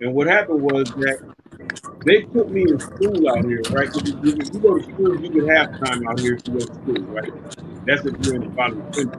And 0.00 0.14
what 0.14 0.26
happened 0.26 0.62
was 0.62 0.84
that 0.96 1.18
they 2.04 2.22
put 2.22 2.50
me 2.50 2.62
in 2.62 2.78
school 2.80 3.28
out 3.30 3.44
here, 3.44 3.62
right? 3.70 3.90
'Cause 3.92 4.02
You, 4.04 4.18
you, 4.22 4.50
you 4.52 4.60
go 4.60 4.78
to 4.78 4.84
school, 4.84 5.20
you 5.20 5.28
get 5.30 5.48
half 5.56 5.68
time 5.84 6.06
out 6.08 6.20
here 6.20 6.36
to 6.36 6.50
go 6.50 6.58
to 6.58 6.74
school, 6.74 7.02
right? 7.14 7.32
That's 7.86 8.04
if 8.06 8.14
you're 8.20 8.36
in 8.36 8.42
the 8.42 8.48
bottom 8.50 8.80
of 8.80 8.92
the 8.92 9.10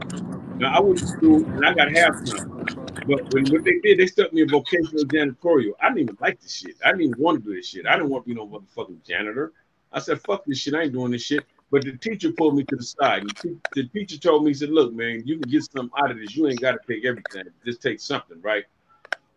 Now 0.60 0.74
I 0.76 0.80
went 0.82 1.00
to 1.00 1.08
school 1.08 1.38
and 1.46 1.66
I 1.66 1.74
got 1.74 1.92
half 1.96 2.14
time. 2.26 2.87
But 3.06 3.30
when 3.32 3.50
what 3.50 3.64
they 3.64 3.80
did, 3.84 4.00
they 4.00 4.08
stuck 4.08 4.34
me 4.34 4.42
in 4.42 4.50
vocational 4.50 5.06
janitorial. 5.06 5.72
I 5.82 5.90
didn't 5.90 6.00
even 6.00 6.18
like 6.20 6.42
this 6.42 6.56
shit. 6.56 6.76
I 6.84 6.92
didn't 6.92 7.04
even 7.04 7.22
want 7.22 7.44
to 7.44 7.50
do 7.50 7.56
this 7.56 7.70
shit. 7.70 7.86
I 7.86 7.96
didn't 7.96 8.10
want 8.10 8.26
to 8.26 8.30
be 8.30 8.36
no 8.36 8.48
motherfucking 8.48 9.06
janitor. 9.06 9.54
I 9.92 10.00
said, 10.00 10.22
fuck 10.22 10.44
this 10.46 10.60
shit. 10.60 10.74
I 10.74 10.84
ain't 10.84 10.94
doing 10.94 11.12
this 11.12 11.24
shit. 11.24 11.46
But 11.72 11.84
the 11.84 11.98
teacher 11.98 12.32
pulled 12.32 12.56
me 12.56 12.64
to 12.64 12.76
the 12.76 12.84
side. 12.84 13.24
Te- 13.42 13.58
the 13.74 13.88
teacher 13.90 14.18
told 14.18 14.44
me, 14.44 14.52
he 14.52 14.54
said, 14.56 14.70
look, 14.70 14.94
man, 14.94 15.24
you 15.26 15.38
can 15.38 15.50
get 15.50 15.64
something 15.72 15.92
out 16.02 16.12
of 16.12 16.18
this. 16.18 16.36
You 16.36 16.48
ain't 16.48 16.62
got 16.62 16.72
to 16.74 16.80
take 16.88 17.06
everything. 17.06 17.44
Just 17.66 17.82
take 17.82 18.00
something, 18.00 18.42
right? 18.42 18.66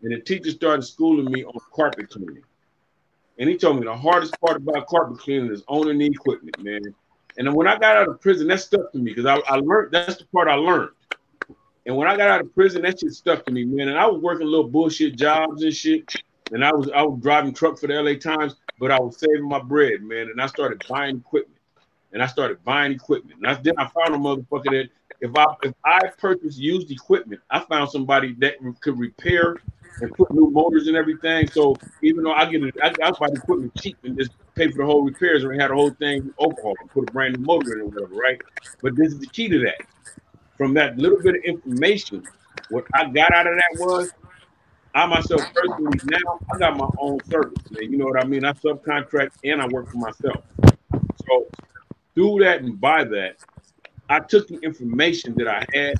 And 0.03 0.12
the 0.12 0.20
teacher 0.20 0.51
started 0.51 0.82
schooling 0.82 1.31
me 1.31 1.45
on 1.45 1.53
carpet 1.74 2.11
cleaning. 2.11 2.43
And 3.39 3.49
he 3.49 3.57
told 3.57 3.78
me 3.78 3.85
the 3.85 3.97
hardest 3.97 4.41
part 4.41 4.57
about 4.57 4.87
carpet 4.87 5.19
cleaning 5.19 5.53
is 5.53 5.62
owning 5.69 5.99
the 5.99 6.07
equipment, 6.07 6.62
man. 6.62 6.81
And 7.37 7.47
then 7.47 7.55
when 7.55 7.66
I 7.66 7.78
got 7.78 7.97
out 7.97 8.09
of 8.09 8.20
prison, 8.20 8.49
that 8.49 8.61
stuck 8.61 8.93
to 8.93 8.99
me 8.99 9.15
because 9.15 9.27
I, 9.27 9.37
I 9.49 9.57
learned 9.57 9.93
that's 9.93 10.16
the 10.16 10.27
part 10.27 10.49
I 10.49 10.55
learned. 10.55 10.91
And 11.90 11.96
when 11.96 12.06
I 12.06 12.16
got 12.16 12.28
out 12.28 12.40
of 12.40 12.54
prison, 12.54 12.82
that 12.82 13.00
shit 13.00 13.12
stuck 13.14 13.44
to 13.46 13.50
me, 13.50 13.64
man. 13.64 13.88
And 13.88 13.98
I 13.98 14.06
was 14.06 14.22
working 14.22 14.46
little 14.46 14.68
bullshit 14.68 15.16
jobs 15.16 15.64
and 15.64 15.74
shit. 15.74 16.22
And 16.52 16.64
I 16.64 16.70
was 16.72 16.88
I 16.94 17.02
was 17.02 17.18
driving 17.20 17.52
truck 17.52 17.80
for 17.80 17.88
the 17.88 18.00
LA 18.00 18.14
Times, 18.14 18.54
but 18.78 18.92
I 18.92 19.00
was 19.00 19.18
saving 19.18 19.48
my 19.48 19.58
bread, 19.58 20.00
man. 20.02 20.28
And 20.28 20.40
I 20.40 20.46
started 20.46 20.84
buying 20.88 21.16
equipment. 21.16 21.58
And 22.12 22.22
I 22.22 22.26
started 22.26 22.62
buying 22.62 22.92
equipment. 22.92 23.38
And 23.38 23.46
I, 23.48 23.54
then 23.60 23.74
I 23.76 23.88
found 23.88 24.14
a 24.14 24.18
motherfucker 24.18 24.70
that 24.70 24.88
if 25.20 25.34
I 25.34 25.46
if 25.64 25.74
I 25.84 25.98
purchased 26.16 26.60
used 26.60 26.92
equipment, 26.92 27.40
I 27.50 27.58
found 27.58 27.90
somebody 27.90 28.36
that 28.38 28.54
could 28.82 28.96
repair 28.96 29.56
and 30.00 30.12
put 30.14 30.30
new 30.30 30.48
motors 30.48 30.86
and 30.86 30.96
everything. 30.96 31.48
So 31.48 31.74
even 32.04 32.22
though 32.22 32.34
I 32.34 32.44
get 32.44 32.62
it, 32.62 32.76
I, 32.80 32.94
I 33.02 33.10
buy 33.10 33.30
equipment 33.32 33.74
cheap 33.80 33.96
and 34.04 34.16
just 34.16 34.30
pay 34.54 34.70
for 34.70 34.78
the 34.78 34.86
whole 34.86 35.02
repairs 35.02 35.42
and 35.42 35.60
had 35.60 35.72
the 35.72 35.74
whole 35.74 35.90
thing 35.90 36.32
overhauled 36.38 36.76
and 36.82 36.90
put 36.90 37.08
a 37.08 37.12
brand 37.12 37.36
new 37.36 37.44
motor 37.44 37.72
in 37.74 37.80
or 37.80 37.86
whatever, 37.86 38.14
right? 38.14 38.40
But 38.80 38.94
this 38.94 39.08
is 39.12 39.18
the 39.18 39.26
key 39.26 39.48
to 39.48 39.58
that. 39.64 39.80
From 40.61 40.74
that 40.74 40.99
little 40.99 41.19
bit 41.23 41.37
of 41.37 41.43
information, 41.43 42.23
what 42.69 42.85
I 42.93 43.07
got 43.07 43.32
out 43.32 43.47
of 43.47 43.55
that 43.55 43.78
was 43.78 44.11
I 44.95 45.07
myself 45.07 45.41
personally 45.55 45.99
now 46.05 46.39
I 46.53 46.59
got 46.59 46.77
my 46.77 46.87
own 46.99 47.19
service. 47.31 47.59
Man. 47.70 47.91
You 47.91 47.97
know 47.97 48.05
what 48.05 48.23
I 48.23 48.27
mean? 48.27 48.45
I 48.45 48.53
subcontract 48.53 49.31
and 49.43 49.62
I 49.62 49.66
work 49.69 49.91
for 49.91 49.97
myself. 49.97 50.45
So 51.27 51.47
through 52.15 52.41
that 52.41 52.61
and 52.61 52.78
by 52.78 53.05
that, 53.05 53.37
I 54.11 54.20
took 54.20 54.49
the 54.49 54.59
information 54.59 55.35
that 55.39 55.49
I 55.49 55.65
had 55.73 55.95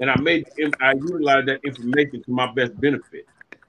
and 0.00 0.10
I 0.10 0.18
made 0.18 0.46
I 0.80 0.92
utilized 0.94 1.48
that 1.48 1.60
information 1.62 2.22
to 2.22 2.30
my 2.30 2.50
best 2.50 2.80
benefit. 2.80 3.26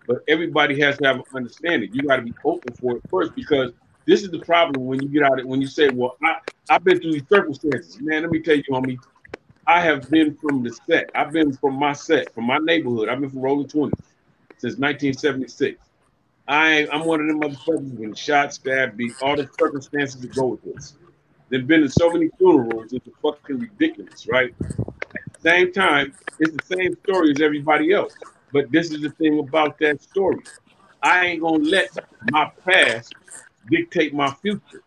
But 0.07 0.19
everybody 0.29 0.79
has 0.79 0.97
to 0.99 1.05
have 1.05 1.17
an 1.17 1.23
understanding. 1.35 1.89
You 1.91 2.03
got 2.03 2.15
to 2.15 2.21
be 2.21 2.33
open 2.45 2.73
for 2.75 2.95
it 2.95 3.03
first 3.11 3.35
because 3.35 3.73
this 4.05 4.23
is 4.23 4.31
the 4.31 4.39
problem 4.39 4.85
when 4.85 5.01
you 5.01 5.09
get 5.09 5.23
out 5.23 5.37
of 5.37 5.47
when 5.47 5.59
you 5.59 5.67
say, 5.67 5.89
Well, 5.89 6.15
I, 6.23 6.37
I've 6.69 6.85
been 6.85 7.01
through 7.01 7.11
these 7.11 7.27
circumstances. 7.27 7.99
Man, 7.99 8.21
let 8.21 8.31
me 8.31 8.39
tell 8.39 8.55
you, 8.55 8.63
homie, 8.71 8.97
I 9.69 9.81
have 9.81 10.09
been 10.09 10.33
from 10.33 10.63
the 10.63 10.75
set. 10.87 11.11
I've 11.13 11.31
been 11.31 11.53
from 11.53 11.75
my 11.75 11.93
set, 11.93 12.33
from 12.33 12.45
my 12.45 12.57
neighborhood. 12.57 13.07
I've 13.07 13.19
been 13.19 13.29
from 13.29 13.41
Rolling 13.41 13.67
Twenties 13.67 14.03
since 14.57 14.79
1976. 14.79 15.79
I, 16.47 16.87
I'm 16.91 17.05
one 17.05 17.21
of 17.21 17.27
them 17.27 17.39
motherfuckers 17.39 17.99
been 17.99 18.15
shot, 18.15 18.51
stabbed, 18.51 18.97
beat, 18.97 19.13
all 19.21 19.35
the 19.35 19.47
circumstances 19.59 20.21
that 20.21 20.33
go 20.33 20.47
with 20.47 20.63
this. 20.63 20.95
They've 21.49 21.67
been 21.67 21.81
to 21.81 21.89
so 21.89 22.11
many 22.11 22.29
funerals, 22.39 22.93
it's 22.93 23.07
fucking 23.21 23.59
ridiculous, 23.59 24.25
right? 24.27 24.55
At 24.59 25.33
the 25.33 25.39
same 25.39 25.71
time, 25.71 26.15
it's 26.39 26.57
the 26.57 26.75
same 26.75 26.97
story 27.03 27.29
as 27.29 27.39
everybody 27.39 27.93
else. 27.93 28.15
But 28.51 28.71
this 28.71 28.89
is 28.91 29.01
the 29.01 29.11
thing 29.11 29.37
about 29.37 29.77
that 29.81 30.01
story. 30.01 30.41
I 31.03 31.27
ain't 31.27 31.41
gonna 31.41 31.63
let 31.63 31.95
my 32.31 32.51
past 32.65 33.13
dictate 33.69 34.15
my 34.15 34.33
future. 34.41 34.81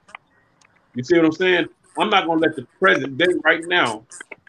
You 0.97 1.05
see 1.05 1.19
what 1.19 1.27
I'm 1.27 1.33
saying? 1.33 1.67
I'm 1.97 2.11
not 2.11 2.27
gonna 2.27 2.41
let 2.41 2.57
the 2.57 2.67
present 2.81 3.17
day 3.17 3.29
right 3.45 3.65
now 3.69 4.05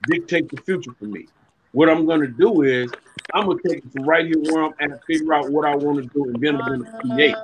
dictate 0.05 0.49
the 0.49 0.57
future 0.57 0.91
for 0.97 1.05
me. 1.05 1.27
What 1.71 1.89
I'm 1.89 2.05
gonna 2.05 2.27
do 2.27 2.61
is 2.61 2.91
I'm 3.33 3.47
gonna 3.47 3.59
take 3.67 3.83
it 3.85 3.91
from 3.91 4.03
right 4.03 4.25
here 4.25 4.37
where 4.37 4.63
I'm 4.63 4.73
at, 4.79 5.03
figure 5.05 5.33
out 5.33 5.49
what 5.49 5.67
I 5.67 5.75
want 5.75 6.03
to 6.03 6.09
do, 6.13 6.29
and 6.29 6.39
then 6.39 6.55
I'm 6.55 6.83
gonna 6.83 6.99
create. 7.01 7.35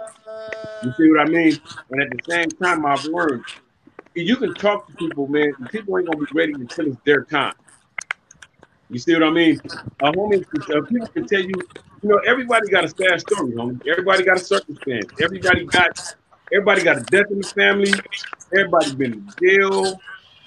You 0.84 0.94
see 0.98 1.10
what 1.10 1.22
I 1.22 1.26
mean? 1.26 1.60
And 1.90 2.02
at 2.02 2.10
the 2.10 2.32
same 2.32 2.52
time, 2.52 2.86
I've 2.86 3.04
learned 3.06 3.44
you 4.16 4.36
can 4.36 4.54
talk 4.54 4.88
to 4.88 4.94
people, 4.94 5.28
man. 5.28 5.54
People 5.72 5.98
ain't 5.98 6.08
gonna 6.08 6.26
be 6.26 6.32
ready 6.34 6.54
until 6.54 6.88
it's 6.88 6.98
their 7.06 7.24
time. 7.24 7.54
You 8.90 9.00
see 9.00 9.14
what 9.14 9.24
I 9.24 9.30
mean? 9.30 9.60
A 10.02 10.12
homie, 10.12 10.44
people 10.90 11.08
can 11.08 11.28
tell 11.28 11.42
you, 11.42 11.54
you 12.02 12.10
know, 12.10 12.20
everybody 12.28 12.70
got 12.70 12.86
a 12.86 12.88
sad 12.88 13.22
story, 13.22 13.52
homie. 13.52 13.80
Everybody 13.88 14.24
got 14.24 14.38
a 14.38 14.40
circumstance. 14.40 15.12
Everybody 15.22 15.66
got, 15.66 16.16
everybody 16.52 16.82
got 16.82 16.98
a 16.98 17.02
death 17.02 17.28
in 17.30 17.40
the 17.40 17.48
family. 17.56 17.94
Everybody 18.54 18.96
been 18.96 19.14
in 19.14 19.34
jail. 19.42 20.00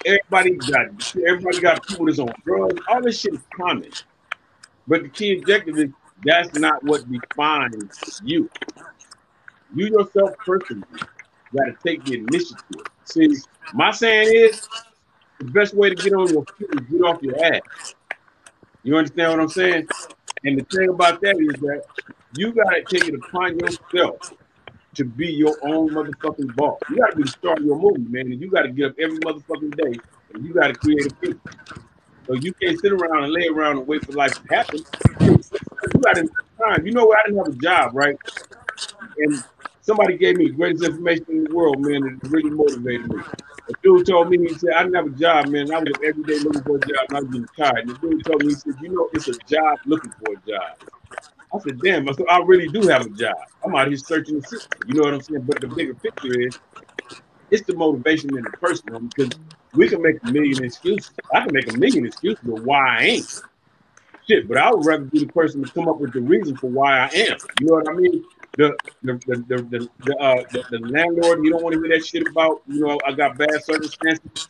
Everybody 0.05 0.55
got, 0.55 0.87
everybody 1.27 1.59
got 1.61 1.87
people 1.87 2.05
that's 2.05 2.19
on 2.19 2.33
drugs. 2.45 2.81
All 2.87 3.01
this 3.01 3.19
shit 3.19 3.33
is 3.33 3.41
common. 3.55 3.91
But 4.87 5.03
the 5.03 5.09
key 5.09 5.39
objective 5.39 5.77
is 5.77 5.89
that's 6.25 6.53
not 6.59 6.83
what 6.83 7.09
defines 7.11 8.21
you. 8.23 8.49
You 9.75 9.87
yourself 9.87 10.35
personally 10.45 10.83
got 11.55 11.65
to 11.65 11.75
take 11.85 12.03
the 12.05 12.15
initiative. 12.19 12.85
See, 13.05 13.35
my 13.73 13.91
saying 13.91 14.29
is 14.33 14.67
the 15.39 15.45
best 15.45 15.73
way 15.73 15.89
to 15.89 15.95
get 15.95 16.13
on 16.13 16.31
your 16.31 16.45
feet 16.57 16.69
is 16.73 16.81
get 16.91 17.01
off 17.01 17.21
your 17.21 17.43
ass. 17.43 17.95
You 18.83 18.97
understand 18.97 19.31
what 19.31 19.39
I'm 19.39 19.49
saying? 19.49 19.87
And 20.43 20.59
the 20.59 20.65
thing 20.65 20.89
about 20.89 21.21
that 21.21 21.37
is 21.39 21.59
that 21.61 21.83
you 22.35 22.53
gotta 22.53 22.83
take 22.83 23.07
it 23.07 23.15
upon 23.15 23.57
yourself 23.59 24.33
to 24.95 25.05
be 25.05 25.27
your 25.27 25.55
own 25.63 25.89
motherfucking 25.89 26.55
boss. 26.55 26.79
You 26.89 26.97
gotta 26.97 27.15
be 27.15 27.23
the 27.23 27.29
star 27.29 27.53
of 27.53 27.63
your 27.63 27.77
movie, 27.77 28.09
man, 28.09 28.31
and 28.31 28.41
you 28.41 28.49
gotta 28.49 28.69
get 28.69 28.91
up 28.91 28.99
every 28.99 29.17
motherfucking 29.19 29.75
day 29.75 29.99
and 30.33 30.45
you 30.45 30.53
gotta 30.53 30.73
create 30.73 31.11
a 31.11 31.15
future. 31.15 31.39
So 32.27 32.33
you 32.35 32.53
can't 32.53 32.79
sit 32.79 32.91
around 32.91 33.25
and 33.25 33.33
lay 33.33 33.47
around 33.47 33.79
and 33.79 33.87
wait 33.87 34.05
for 34.05 34.13
life 34.13 34.33
to 34.33 34.55
happen. 34.55 34.79
You 35.21 36.01
gotta 36.01 36.29
time. 36.63 36.85
You 36.85 36.93
know 36.93 37.05
what? 37.05 37.19
I 37.19 37.23
didn't 37.27 37.45
have 37.45 37.55
a 37.55 37.57
job, 37.57 37.91
right? 37.93 38.15
And 39.17 39.43
somebody 39.81 40.17
gave 40.17 40.37
me 40.37 40.47
the 40.47 40.53
greatest 40.53 40.83
information 40.83 41.25
in 41.29 41.43
the 41.45 41.53
world, 41.53 41.79
man, 41.79 42.03
and 42.03 42.23
it 42.23 42.29
really 42.29 42.49
motivated 42.49 43.13
me. 43.13 43.21
A 43.69 43.73
dude 43.81 44.05
told 44.05 44.29
me, 44.29 44.37
he 44.37 44.53
said, 44.55 44.71
I 44.75 44.83
didn't 44.83 44.95
have 44.95 45.07
a 45.07 45.17
job, 45.17 45.47
man. 45.47 45.71
I 45.71 45.79
was 45.79 45.93
every 46.03 46.23
day 46.23 46.39
looking 46.39 46.63
for 46.63 46.75
a 46.75 46.79
job 46.79 47.05
and 47.09 47.17
I 47.17 47.19
was 47.21 47.29
getting 47.29 47.47
tired. 47.57 47.77
And 47.79 47.89
the 47.89 47.93
dude 47.99 48.25
told 48.25 48.43
me, 48.43 48.49
he 48.49 48.55
said, 48.55 48.73
you 48.81 48.89
know, 48.89 49.09
it's 49.13 49.27
a 49.27 49.37
job 49.47 49.79
looking 49.85 50.11
for 50.11 50.33
a 50.33 50.49
job. 50.49 50.77
I 51.53 51.59
said, 51.59 51.79
damn, 51.81 52.09
I 52.09 52.13
said, 52.13 52.25
I 52.29 52.39
really 52.39 52.67
do 52.67 52.87
have 52.87 53.05
a 53.05 53.09
job. 53.09 53.35
I'm 53.63 53.75
out 53.75 53.87
here 53.87 53.97
searching 53.97 54.39
the 54.39 54.41
system. 54.41 54.71
You 54.87 54.95
know 54.95 55.03
what 55.03 55.13
I'm 55.13 55.21
saying? 55.21 55.41
But 55.41 55.61
the 55.61 55.67
bigger 55.67 55.93
picture 55.93 56.39
is 56.39 56.57
it's 57.51 57.65
the 57.67 57.75
motivation 57.75 58.35
in 58.35 58.43
the 58.43 58.51
person 58.51 59.11
because 59.15 59.37
we 59.75 59.87
can 59.87 60.01
make 60.01 60.15
a 60.23 60.31
million 60.31 60.63
excuses. 60.63 61.11
I 61.33 61.41
can 61.41 61.53
make 61.53 61.71
a 61.71 61.77
million 61.77 62.05
excuses 62.05 62.43
of 62.47 62.63
why 62.63 62.99
I 62.99 63.03
ain't. 63.03 63.43
Shit, 64.27 64.47
but 64.47 64.57
I 64.57 64.71
would 64.71 64.85
rather 64.85 65.03
be 65.03 65.19
the 65.19 65.27
person 65.27 65.63
to 65.63 65.71
come 65.71 65.87
up 65.87 65.99
with 65.99 66.13
the 66.13 66.21
reason 66.21 66.57
for 66.57 66.69
why 66.69 66.99
I 66.99 67.07
am. 67.07 67.37
You 67.59 67.67
know 67.67 67.73
what 67.73 67.89
I 67.89 67.93
mean? 67.93 68.23
The 68.55 68.77
the 69.03 69.13
the 69.27 69.35
the, 69.47 69.61
the, 69.63 69.89
the, 70.05 70.17
uh, 70.17 70.43
the, 70.51 70.63
the 70.69 70.87
landlord, 70.87 71.43
you 71.43 71.51
don't 71.51 71.61
want 71.61 71.73
to 71.73 71.81
hear 71.81 71.97
that 71.97 72.05
shit 72.05 72.27
about, 72.27 72.61
you 72.67 72.79
know, 72.79 72.99
I 73.05 73.11
got 73.11 73.37
bad 73.37 73.63
circumstances. 73.63 74.47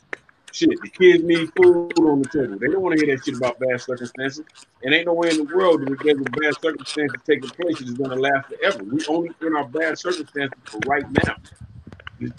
Shit, 0.54 0.70
the 0.84 0.90
kids 0.90 1.24
need 1.24 1.52
food 1.56 1.98
on 1.98 2.22
the 2.22 2.30
table. 2.30 2.60
They 2.60 2.68
don't 2.68 2.82
want 2.84 2.96
to 2.96 3.04
hear 3.04 3.16
that 3.16 3.26
shit 3.26 3.36
about 3.36 3.58
bad 3.58 3.82
circumstances. 3.82 4.46
And 4.84 4.94
ain't 4.94 5.08
no 5.08 5.14
way 5.14 5.32
in 5.32 5.38
the 5.38 5.56
world 5.56 5.82
that 5.82 5.90
a 5.90 6.40
bad 6.40 6.54
circumstances 6.62 7.20
taking 7.26 7.50
place, 7.50 7.82
it's 7.82 7.94
gonna 7.94 8.16
last 8.16 8.50
forever. 8.50 8.84
We 8.84 9.04
only 9.08 9.32
in 9.42 9.56
our 9.56 9.68
bad 9.68 9.98
circumstances 9.98 10.60
for 10.66 10.78
right 10.86 11.06
now. 11.26 11.38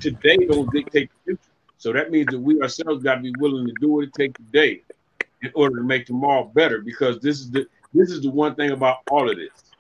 today 0.01 0.37
don't 0.47 0.73
dictate 0.73 1.11
the 1.11 1.33
future. 1.33 1.51
So 1.79 1.93
that 1.93 2.13
means 2.13 2.29
that 2.29 2.39
we 2.39 2.63
ourselves 2.63 3.03
got 3.03 3.17
to 3.17 3.21
be 3.21 3.33
willing 3.41 3.67
to 3.67 3.75
do 3.81 3.89
what 3.89 4.05
it 4.05 4.15
takes 4.15 4.39
today 4.39 4.83
in 5.43 5.51
order 5.57 5.77
to 5.77 5.83
make 5.83 6.07
tomorrow 6.07 6.45
better. 6.55 6.83
Because 6.83 7.19
this 7.19 7.41
is 7.41 7.51
the 7.51 7.67
this 7.93 8.13
is 8.13 8.23
the 8.23 8.31
one 8.31 8.55
thing 8.55 8.71
about 8.71 8.99
all 9.11 9.29
of 9.29 9.37
this. 9.37 9.73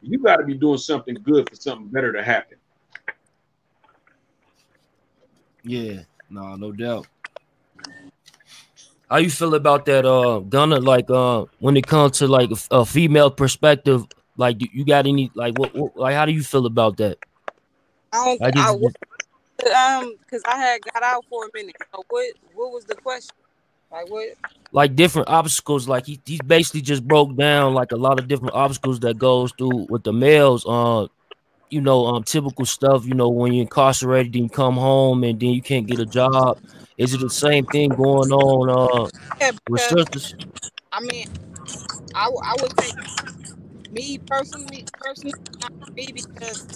You 0.00 0.18
got 0.18 0.36
to 0.36 0.44
be 0.44 0.54
doing 0.54 0.78
something 0.78 1.14
good 1.22 1.46
for 1.50 1.56
something 1.56 1.88
better 1.88 2.10
to 2.10 2.22
happen. 2.22 2.56
Yeah, 5.62 6.00
no, 6.30 6.56
no 6.56 6.72
doubt. 6.72 7.06
How 9.10 9.18
you 9.18 9.30
feel 9.30 9.54
about 9.54 9.84
that, 9.86 10.06
uh, 10.06 10.40
Gunna? 10.40 10.80
Like, 10.80 11.10
uh, 11.10 11.44
when 11.58 11.76
it 11.76 11.86
comes 11.86 12.18
to 12.18 12.26
like 12.26 12.50
a, 12.50 12.78
a 12.78 12.86
female 12.86 13.30
perspective, 13.30 14.06
like, 14.36 14.60
you, 14.60 14.68
you 14.72 14.84
got 14.84 15.06
any, 15.06 15.30
like, 15.34 15.58
what, 15.58 15.74
what, 15.74 15.96
like, 15.96 16.14
how 16.14 16.24
do 16.24 16.32
you 16.32 16.42
feel 16.42 16.66
about 16.66 16.96
that? 16.96 17.18
I 18.12 18.50
don't. 18.50 18.58
I 18.58 18.70
um, 19.98 20.16
because 20.18 20.42
I 20.46 20.56
had 20.56 20.80
got 20.92 21.02
out 21.02 21.24
for 21.28 21.46
a 21.46 21.48
minute. 21.54 21.76
So 21.94 22.02
what? 22.08 22.32
What 22.54 22.72
was 22.72 22.84
the 22.84 22.94
question? 22.96 23.34
Like 23.90 24.10
what? 24.10 24.28
like 24.72 24.96
different 24.96 25.28
obstacles. 25.28 25.86
Like 25.86 26.06
he, 26.06 26.20
he 26.24 26.40
basically 26.46 26.80
just 26.80 27.06
broke 27.06 27.36
down 27.36 27.74
like 27.74 27.92
a 27.92 27.96
lot 27.96 28.18
of 28.18 28.26
different 28.26 28.54
obstacles 28.54 29.00
that 29.00 29.18
goes 29.18 29.52
through 29.56 29.86
with 29.88 30.02
the 30.02 30.12
males. 30.12 30.64
Uh, 30.66 31.06
you 31.72 31.80
know, 31.80 32.06
um, 32.06 32.22
typical 32.22 32.66
stuff. 32.66 33.06
You 33.06 33.14
know, 33.14 33.28
when 33.28 33.52
you're 33.52 33.62
incarcerated, 33.62 34.34
then 34.34 34.44
you 34.44 34.48
come 34.50 34.74
home 34.74 35.24
and 35.24 35.40
then 35.40 35.50
you 35.50 35.62
can't 35.62 35.86
get 35.86 35.98
a 36.00 36.06
job. 36.06 36.58
Is 36.98 37.14
it 37.14 37.20
the 37.20 37.30
same 37.30 37.64
thing 37.66 37.88
going 37.90 38.30
on 38.30 38.68
uh 38.70 39.08
Yeah, 39.40 39.52
with 39.68 39.80
sisters? 39.80 40.34
I 40.92 41.00
mean, 41.00 41.26
I, 42.14 42.24
w- 42.24 42.42
I 42.44 42.54
would 42.60 42.80
say 42.80 42.90
me 43.90 44.18
personally, 44.26 44.84
personally, 45.00 45.34
not 45.60 45.94
me 45.96 46.08
because, 46.12 46.68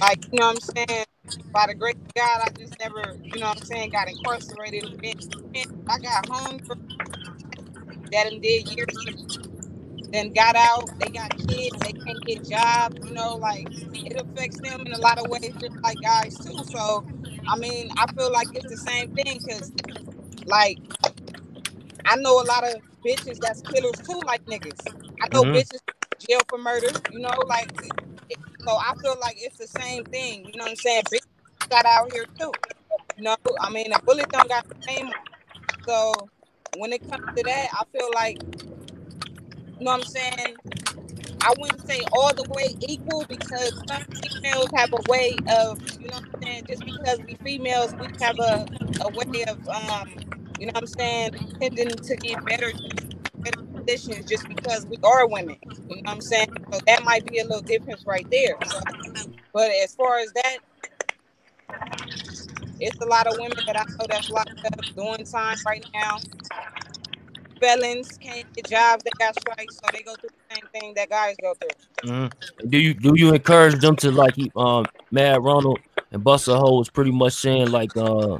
like, 0.00 0.24
you 0.32 0.40
know 0.40 0.46
what 0.46 0.56
I'm 0.56 0.86
saying? 0.88 1.04
By 1.52 1.66
the 1.68 1.74
grace 1.74 1.94
of 1.94 2.14
God, 2.14 2.40
I 2.42 2.50
just 2.58 2.78
never, 2.80 3.16
you 3.22 3.40
know 3.40 3.48
what 3.48 3.58
I'm 3.58 3.64
saying, 3.64 3.90
got 3.90 4.08
incarcerated. 4.08 4.84
I 5.88 5.98
got 5.98 6.28
home 6.28 6.58
from 6.60 6.78
that 8.10 8.32
and 8.32 8.42
did 8.42 8.68
years, 8.76 9.06
then 10.14 10.32
got 10.32 10.56
out. 10.56 10.90
They 11.00 11.10
got 11.10 11.32
kids, 11.36 11.78
they 11.82 11.94
can't 12.06 12.24
get 12.26 12.44
jobs, 12.44 12.96
you 13.04 13.14
know, 13.14 13.38
like 13.42 13.68
it 14.04 14.20
affects 14.20 14.60
them 14.60 14.82
in 14.86 14.94
a 14.94 14.98
lot 14.98 15.18
of 15.18 15.28
ways, 15.30 15.54
just 15.60 15.74
like 15.84 16.00
guys 16.02 16.38
too. 16.40 16.62
So, 16.64 17.04
I 17.48 17.58
mean, 17.58 17.90
I 17.98 18.06
feel 18.18 18.32
like 18.32 18.48
it's 18.52 18.70
the 18.70 18.78
same 18.78 19.08
thing 19.10 19.40
because, 19.46 19.72
like, 20.46 20.80
I 22.06 22.16
know 22.16 22.42
a 22.42 22.46
lot 22.46 22.64
of 22.64 22.82
bitches 23.06 23.38
that's 23.40 23.62
killers 23.62 24.00
too, 24.00 24.20
like 24.26 24.44
niggas. 24.46 24.94
I 25.22 25.28
know 25.32 25.44
Mhm. 25.44 25.54
bitches 25.54 25.80
jail 26.28 26.40
for 26.48 26.58
murder, 26.58 26.90
you 27.10 27.20
know, 27.20 27.30
like 27.48 27.70
it- 28.30 28.38
so 28.66 28.72
I 28.76 28.94
feel 29.02 29.16
like 29.20 29.36
it's 29.38 29.58
the 29.58 29.68
same 29.68 30.04
thing, 30.06 30.46
you 30.46 30.58
know 30.58 30.64
what 30.64 30.70
I'm 30.70 30.76
saying? 30.76 31.04
Bitches 31.12 31.26
got 31.70 31.86
out 31.86 32.12
here 32.12 32.26
too. 32.40 32.52
You 33.16 33.24
know, 33.24 33.36
I 33.60 33.70
mean 33.70 33.92
a 33.92 34.00
bullet 34.00 34.30
don't 34.32 34.48
got 34.48 34.64
the 34.68 34.76
same 34.88 35.10
so 35.86 36.30
when 36.78 36.92
it 36.92 37.02
comes 37.10 37.24
to 37.36 37.44
that, 37.44 37.68
I 37.74 37.84
feel 37.92 38.10
like 38.14 38.38
know 39.84 39.92
what 39.92 40.00
I'm 40.00 40.04
saying? 40.04 40.56
I 41.42 41.54
wouldn't 41.58 41.86
say 41.86 42.02
all 42.12 42.34
the 42.34 42.44
way 42.44 42.76
equal 42.80 43.26
because 43.28 43.72
some 43.88 44.02
females 44.22 44.68
have 44.76 44.90
a 44.92 45.02
way 45.08 45.42
of, 45.48 45.78
you 45.98 46.08
know 46.10 46.18
what 46.18 46.24
I'm 46.24 46.42
saying, 46.42 46.64
just 46.68 46.84
because 46.84 47.20
we 47.26 47.36
females, 47.44 47.94
we 47.98 48.08
have 48.20 48.38
a, 48.40 48.68
a 49.00 49.10
way 49.10 49.44
of 49.48 49.58
um, 49.68 50.08
you 50.58 50.66
know 50.66 50.72
what 50.74 50.82
I'm 50.84 50.86
saying, 50.88 51.32
tending 51.60 52.00
to 52.02 52.16
get 52.18 52.44
better 52.44 52.72
better 53.42 53.56
positions 53.86 54.26
just 54.26 54.48
because 54.48 54.86
we 54.90 54.98
are 55.04 55.28
women. 55.28 55.56
You 55.88 55.96
know 55.96 56.02
what 56.04 56.14
I'm 56.16 56.20
saying? 56.22 56.48
So 56.72 56.80
that 56.86 57.04
might 57.04 57.26
be 57.26 57.40
a 57.40 57.44
little 57.44 57.62
difference 57.62 58.04
right 58.06 58.26
there. 58.30 58.56
But 59.54 59.70
as 59.84 59.94
far 59.94 60.18
as 60.18 60.32
that, 60.34 60.58
it's 62.80 63.00
a 63.00 63.06
lot 63.06 63.26
of 63.28 63.36
women 63.38 63.64
that 63.66 63.78
I 63.78 63.84
know 63.98 64.06
that's 64.08 64.30
locked 64.30 64.50
up 64.66 64.80
doing 64.96 65.24
time 65.24 65.58
right 65.66 65.86
now. 65.94 66.18
Felons 67.64 68.18
can't 68.18 68.52
get 68.54 68.66
jobs, 68.66 69.04
they 69.04 69.10
got 69.18 69.34
strikes, 69.40 69.76
so 69.76 69.90
they 69.90 70.02
go 70.02 70.14
through 70.16 70.30
the 70.30 70.54
same 70.54 70.68
thing 70.72 70.94
that 70.94 71.08
guys 71.08 71.34
go 71.40 71.54
through. 71.54 72.10
Mhm. 72.10 72.32
Do 72.68 72.78
you 72.78 72.92
do 72.92 73.14
you 73.16 73.32
encourage 73.32 73.80
them 73.80 73.96
to 73.96 74.10
like 74.10 74.34
um 74.54 74.84
Mad 75.10 75.42
Ronald 75.42 75.80
and 76.12 76.22
Buster 76.22 76.54
Ho 76.56 76.76
was 76.78 76.90
pretty 76.90 77.10
much 77.10 77.32
saying 77.32 77.70
like 77.70 77.96
uh 77.96 78.38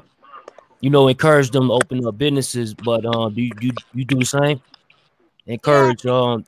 you 0.80 0.90
know 0.90 1.08
encourage 1.08 1.50
them 1.50 1.68
to 1.68 1.72
open 1.72 2.06
up 2.06 2.18
businesses, 2.18 2.74
but 2.74 3.06
um 3.06 3.34
do 3.34 3.40
you 3.40 3.54
you, 3.60 3.72
you 3.94 4.04
do 4.04 4.18
the 4.18 4.26
same? 4.26 4.60
Encourage 5.46 6.04
um 6.04 6.44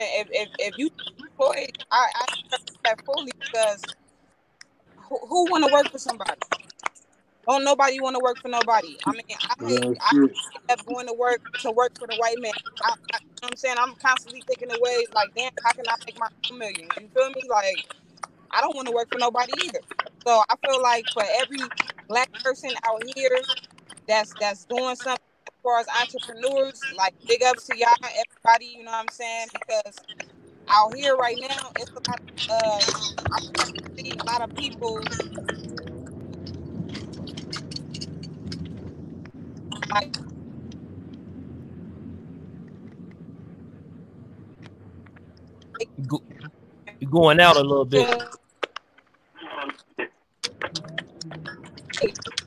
If 0.00 0.26
if, 0.32 0.48
if 0.58 0.78
you 0.78 0.90
employed, 1.18 1.78
I, 1.92 2.06
I 2.16 2.26
that 2.84 3.04
fully 3.04 3.32
because 3.38 3.84
who, 5.08 5.18
who 5.28 5.50
want 5.50 5.64
to 5.64 5.72
work 5.72 5.90
for 5.90 5.98
somebody? 5.98 6.40
Don't 7.46 7.64
nobody 7.64 8.00
want 8.00 8.16
to 8.16 8.20
work 8.20 8.40
for 8.42 8.48
nobody. 8.48 8.96
I 9.04 9.12
mean, 9.12 9.22
I 9.30 9.54
hate, 9.66 9.84
I 10.00 10.12
kept 10.68 10.86
going 10.86 11.06
to 11.06 11.14
work 11.14 11.40
to 11.60 11.70
work 11.70 11.92
for 11.98 12.06
the 12.08 12.16
white 12.16 12.40
man. 12.40 12.52
I, 12.82 12.90
I, 13.12 13.18
you 13.20 13.26
know 13.42 13.48
what 13.48 13.50
I'm 13.52 13.56
saying 13.56 13.76
I'm 13.78 13.94
constantly 13.96 14.42
thinking 14.46 14.70
of 14.70 14.78
ways 14.80 15.08
like, 15.14 15.34
damn, 15.34 15.52
how 15.64 15.72
can 15.72 15.84
I 15.88 15.94
make 16.06 16.18
my 16.18 16.28
million? 16.56 16.88
You 17.00 17.08
feel 17.14 17.30
me? 17.30 17.42
Like, 17.48 17.86
I 18.50 18.60
don't 18.60 18.74
want 18.74 18.88
to 18.88 18.94
work 18.94 19.10
for 19.12 19.18
nobody 19.18 19.52
either. 19.64 19.80
So 20.26 20.42
I 20.48 20.54
feel 20.64 20.82
like 20.82 21.06
for 21.12 21.22
every 21.40 21.72
black 22.08 22.30
person 22.42 22.70
out 22.84 23.02
here 23.14 23.46
that's 24.08 24.34
that's 24.40 24.64
doing 24.64 24.96
something 24.96 25.22
as 25.46 25.54
far 25.62 25.80
as 25.80 25.86
entrepreneurs, 26.00 26.82
like 26.96 27.14
big 27.26 27.42
ups 27.44 27.66
to 27.66 27.76
y'all, 27.76 27.94
everybody. 28.02 28.76
You 28.78 28.84
know 28.84 28.92
what 28.92 29.02
I'm 29.02 29.08
saying? 29.10 29.48
Because 29.52 30.04
out 30.68 30.94
here 30.96 31.16
right 31.16 31.38
now, 31.40 31.70
it's 31.78 31.90
a 31.90 31.94
lot 31.94 32.20
of 32.20 32.26
uh, 32.50 32.80
I'm 33.32 33.40
starting 33.40 33.96
see 33.98 34.12
a 34.18 34.24
lot 34.24 34.42
of 34.42 34.54
people 34.56 35.00
like 35.04 35.20
you 35.24 35.36
go, 46.06 46.22
you 47.00 47.08
going 47.08 47.40
out 47.40 47.56
a 47.56 47.60
little 47.60 47.84
bit. 47.84 48.08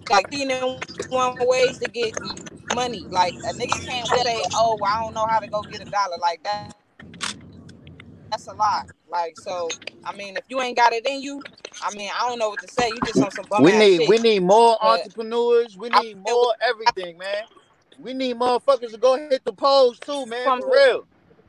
like 0.10 0.26
you 0.32 0.48
know 0.48 0.80
one 1.10 1.36
ways 1.42 1.78
to 1.80 1.90
get 1.90 2.14
money. 2.74 3.06
Like 3.10 3.34
a 3.34 3.54
nigga 3.54 3.86
can't 3.86 4.08
say, 4.08 4.42
"Oh, 4.54 4.78
I 4.86 5.04
don't 5.04 5.14
know 5.14 5.26
how 5.28 5.40
to 5.40 5.48
go 5.48 5.62
get 5.64 5.82
a 5.82 5.90
dollar." 5.90 6.18
Like 6.20 6.44
that. 6.44 6.76
That's 8.32 8.48
a 8.48 8.54
lot. 8.54 8.92
Like 9.10 9.38
so, 9.38 9.70
I 10.06 10.16
mean, 10.16 10.38
if 10.38 10.46
you 10.50 10.62
ain't 10.62 10.78
got 10.78 10.94
it 10.94 11.08
in 11.08 11.22
you, 11.22 11.44
I 11.82 11.92
mean, 11.96 12.10
I 12.16 12.28
don't 12.30 12.40
know 12.40 12.50
what 12.50 12.62
to 12.62 12.68
say. 12.70 12.92
You 12.92 13.02
just 13.02 13.22
on 13.22 13.32
some 13.32 13.48
bum 13.48 13.64
We 13.64 13.72
ass 13.72 13.90
need 13.90 14.02
shit. 14.02 14.10
we 14.10 14.20
need 14.20 14.42
more 14.44 14.78
But 14.82 15.08
entrepreneurs. 15.08 15.78
We 15.78 15.90
need 15.90 16.18
feel 16.26 16.38
more 16.38 16.54
everything, 16.62 17.18
man. 17.18 17.46
We 18.00 18.14
need 18.14 18.38
motherfuckers 18.38 18.92
to 18.92 18.98
go 18.98 19.18
hit 19.18 19.46
the 19.46 19.54
polls 19.54 20.00
too, 20.00 20.26
man. 20.28 20.56
For 20.58 20.72
real. 20.72 21.08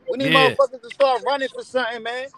We 0.08 0.18
need 0.18 0.32
Yeah. 0.32 0.32
motherfuckers 0.32 0.82
to 0.82 0.90
start 0.90 1.22
running 1.26 1.48
for 1.48 1.62
something, 1.62 2.02
man. 2.02 2.28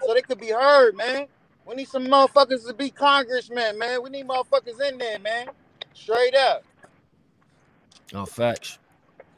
So 0.00 0.14
they 0.14 0.22
could 0.22 0.40
be 0.40 0.50
heard, 0.50 0.96
man. 0.96 1.26
We 1.66 1.76
need 1.76 1.88
some 1.88 2.06
motherfuckers 2.06 2.66
to 2.68 2.74
be 2.74 2.90
congressmen, 2.90 3.78
man. 3.78 4.02
We 4.02 4.10
need 4.10 4.28
motherfuckers 4.28 4.80
in 4.88 4.98
there, 4.98 5.18
man. 5.20 5.48
Straight 5.94 6.34
up. 6.36 6.64
No 8.12 8.26
facts. 8.26 8.78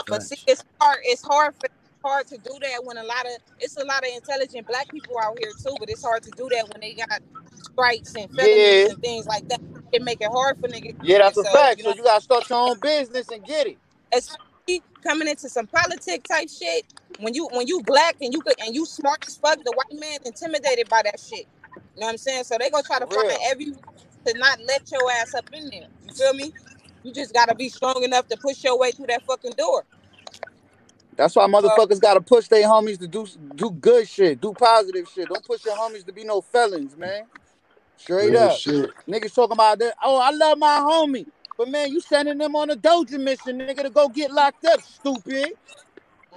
But 0.08 0.22
see, 0.22 0.36
it's 0.46 0.64
hard. 0.80 0.98
It's 1.04 1.22
hard 1.22 1.54
for 1.56 1.68
hard 2.04 2.28
to 2.28 2.38
do 2.38 2.52
that 2.62 2.84
when 2.84 2.98
a 2.98 3.04
lot 3.04 3.26
of 3.26 3.32
it's 3.60 3.76
a 3.78 3.84
lot 3.84 4.04
of 4.04 4.10
intelligent 4.14 4.68
black 4.68 4.90
people 4.90 5.16
out 5.22 5.38
here 5.40 5.52
too. 5.54 5.76
But 5.80 5.90
it's 5.90 6.04
hard 6.04 6.24
to 6.24 6.32
do 6.32 6.48
that 6.52 6.68
when 6.70 6.82
they 6.82 6.94
got 6.94 7.20
strikes 7.62 8.14
and 8.16 8.30
felonies 8.34 8.86
Yeah. 8.86 8.88
and 8.88 9.00
things 9.00 9.26
like 9.26 9.48
that. 9.48 9.60
It 9.92 10.02
make 10.02 10.20
it 10.22 10.30
hard 10.32 10.58
for 10.60 10.68
niggas. 10.68 10.96
Yeah, 11.02 11.18
that's 11.18 11.38
a 11.38 11.44
So 11.44 11.50
fact. 11.52 11.80
you 11.80 11.84
So 11.84 11.90
know, 11.90 11.94
you 11.94 12.04
gotta 12.04 12.22
start 12.22 12.50
your 12.50 12.58
own 12.70 12.80
business 12.80 13.30
and 13.30 13.44
get 13.44 13.68
it. 13.68 13.78
especially 14.14 14.82
coming 15.02 15.28
into 15.28 15.48
some 15.48 15.66
politic 15.66 16.24
type 16.24 16.48
shit. 16.50 16.86
When 17.20 17.34
you 17.34 17.48
when 17.52 17.66
you 17.66 17.82
black 17.82 18.16
and 18.20 18.32
you 18.32 18.42
could 18.42 18.60
and 18.60 18.74
you 18.74 18.86
smart 18.86 19.20
as 19.26 19.36
fuck, 19.36 19.62
the 19.64 19.72
white 19.72 20.00
man 20.00 20.20
intimidated 20.24 20.88
by 20.88 21.02
that 21.04 21.20
shit. 21.20 21.46
You 21.96 22.00
know 22.00 22.06
what 22.06 22.10
I'm 22.12 22.18
saying? 22.18 22.44
So 22.44 22.56
they 22.58 22.70
gonna 22.70 22.84
try 22.84 22.98
to 23.00 23.06
find 23.08 23.28
every 23.50 23.66
to 24.26 24.38
not 24.38 24.60
let 24.66 24.90
your 24.92 25.10
ass 25.12 25.34
up 25.34 25.46
in 25.52 25.68
there. 25.70 25.88
You 26.08 26.14
feel 26.14 26.34
me? 26.34 26.52
You 27.02 27.12
just 27.12 27.32
gotta 27.34 27.54
be 27.54 27.68
strong 27.68 28.02
enough 28.04 28.28
to 28.28 28.36
push 28.38 28.64
your 28.64 28.78
way 28.78 28.92
through 28.92 29.06
that 29.08 29.24
fucking 29.26 29.52
door. 29.56 29.84
That's 31.16 31.36
why 31.36 31.46
motherfuckers 31.46 32.00
gotta 32.00 32.20
push 32.20 32.48
their 32.48 32.64
homies 32.64 32.98
to 32.98 33.06
do 33.06 33.26
do 33.54 33.70
good 33.70 34.08
shit, 34.08 34.40
do 34.40 34.52
positive 34.52 35.08
shit. 35.08 35.28
Don't 35.28 35.44
push 35.44 35.64
your 35.64 35.76
homies 35.76 36.04
to 36.06 36.12
be 36.12 36.24
no 36.24 36.40
felons, 36.40 36.96
man. 36.96 37.24
Straight 37.96 38.30
Real 38.30 38.42
up. 38.42 38.58
shit. 38.58 38.90
Niggas 39.08 39.34
talking 39.34 39.52
about 39.52 39.78
that. 39.78 39.94
Oh, 40.02 40.18
I 40.18 40.30
love 40.30 40.58
my 40.58 40.80
homie. 40.80 41.26
But 41.56 41.68
man, 41.68 41.92
you 41.92 42.00
sending 42.00 42.38
them 42.38 42.56
on 42.56 42.70
a 42.70 42.76
doja 42.76 43.18
mission, 43.20 43.58
nigga, 43.58 43.82
to 43.82 43.90
go 43.90 44.08
get 44.08 44.32
locked 44.32 44.64
up, 44.64 44.80
stupid. 44.82 45.52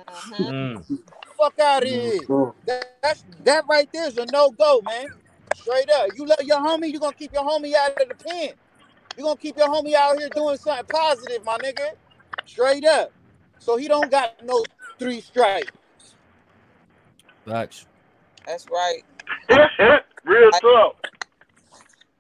mhm. 0.08 0.84
Mm. 0.88 1.00
Fuck 1.38 1.60
out 1.60 1.84
of 1.84 1.90
Real 1.90 2.02
here. 2.02 2.20
talk. 2.28 2.56
That, 2.66 2.86
that's, 3.02 3.26
that 3.44 3.64
right 3.70 3.90
there 3.92 4.08
is 4.08 4.18
a 4.18 4.26
no-go, 4.28 4.82
man. 4.82 5.08
Straight 5.56 5.90
up. 5.92 6.10
You 6.16 6.26
love 6.26 6.42
your 6.44 6.58
homie, 6.60 6.92
you 6.92 7.00
gonna 7.00 7.14
keep 7.14 7.34
your 7.34 7.44
homie 7.44 7.74
out 7.74 8.00
of 8.00 8.10
the 8.10 8.16
pen. 8.16 8.50
you 9.18 9.24
gonna 9.24 9.38
keep 9.38 9.58
your 9.58 9.68
homie 9.68 9.94
out 9.94 10.18
here 10.20 10.30
doing 10.30 10.58
something 10.58 10.86
positive, 10.86 11.44
my 11.44 11.58
nigga. 11.58 11.90
Straight 12.46 12.86
up. 12.86 13.12
So 13.60 13.78
he 13.78 13.88
don't 13.88 14.10
got 14.12 14.44
no 14.44 14.64
three 15.00 15.22
strikes. 15.22 15.72
Facts. 17.46 17.86
That's 18.46 18.66
right. 18.70 19.04
Real 20.24 20.50
Like, 20.52 20.62
talk. 20.62 21.08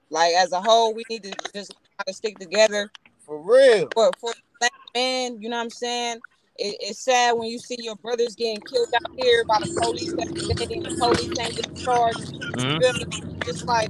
Like 0.09 0.33
as 0.35 0.51
a 0.51 0.61
whole, 0.61 0.93
we 0.93 1.03
need 1.09 1.23
to 1.23 1.33
just 1.53 1.71
try 1.71 2.03
to 2.07 2.13
stick 2.13 2.39
together 2.39 2.89
For 3.19 3.37
real. 3.37 3.89
for 3.93 4.11
for 4.19 4.33
black 4.59 4.71
men. 4.95 5.41
You 5.41 5.49
know 5.49 5.57
what 5.57 5.63
I'm 5.63 5.69
saying? 5.69 6.17
It, 6.57 6.77
it's 6.79 6.99
sad 6.99 7.33
when 7.33 7.49
you 7.49 7.59
see 7.59 7.77
your 7.79 7.95
brothers 7.97 8.35
getting 8.35 8.61
killed 8.61 8.87
out 8.95 9.11
here 9.17 9.43
by 9.47 9.57
the 9.61 9.79
police 9.79 10.13
every 10.19 10.47
day, 10.47 10.75
and 10.75 10.85
the 10.85 10.97
police 10.97 11.39
ain't 11.39 11.55
getting 11.55 11.75
charged. 11.75 12.33
Mhm. 12.53 12.79
Just 13.45 13.67
like, 13.67 13.89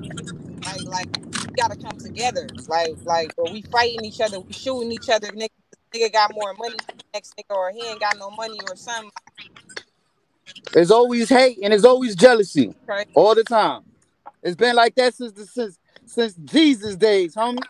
like, 0.65 0.85
like, 0.87 1.07
we 1.15 1.53
gotta 1.55 1.77
come 1.77 1.97
together. 1.97 2.47
Like, 2.67 2.97
like, 3.05 3.33
or 3.37 3.49
we 3.49 3.61
fighting 3.71 4.03
each 4.03 4.19
other, 4.19 4.39
we 4.39 4.53
shooting 4.53 4.91
each 4.91 5.09
other. 5.09 5.27
Nigga, 5.31 5.49
nigga 5.93 6.11
got 6.11 6.33
more 6.33 6.53
money 6.53 6.75
than 6.87 6.97
the 6.97 7.03
next 7.13 7.33
nigga, 7.37 7.55
or 7.55 7.71
he 7.71 7.85
ain't 7.87 7.99
got 7.99 8.17
no 8.17 8.29
money, 8.31 8.59
or 8.69 8.75
something. 8.75 9.11
There's 10.73 10.91
always 10.91 11.29
hate 11.29 11.59
and 11.63 11.71
there's 11.71 11.85
always 11.85 12.15
jealousy 12.15 12.75
Right? 12.87 13.07
all 13.13 13.33
the 13.33 13.43
time. 13.43 13.83
It's 14.43 14.55
been 14.55 14.75
like 14.75 14.95
that 14.95 15.15
since 15.15 15.31
the 15.31 15.45
since 15.45 15.79
since 16.05 16.33
Jesus 16.45 16.95
days, 16.95 17.35
homie. 17.35 17.63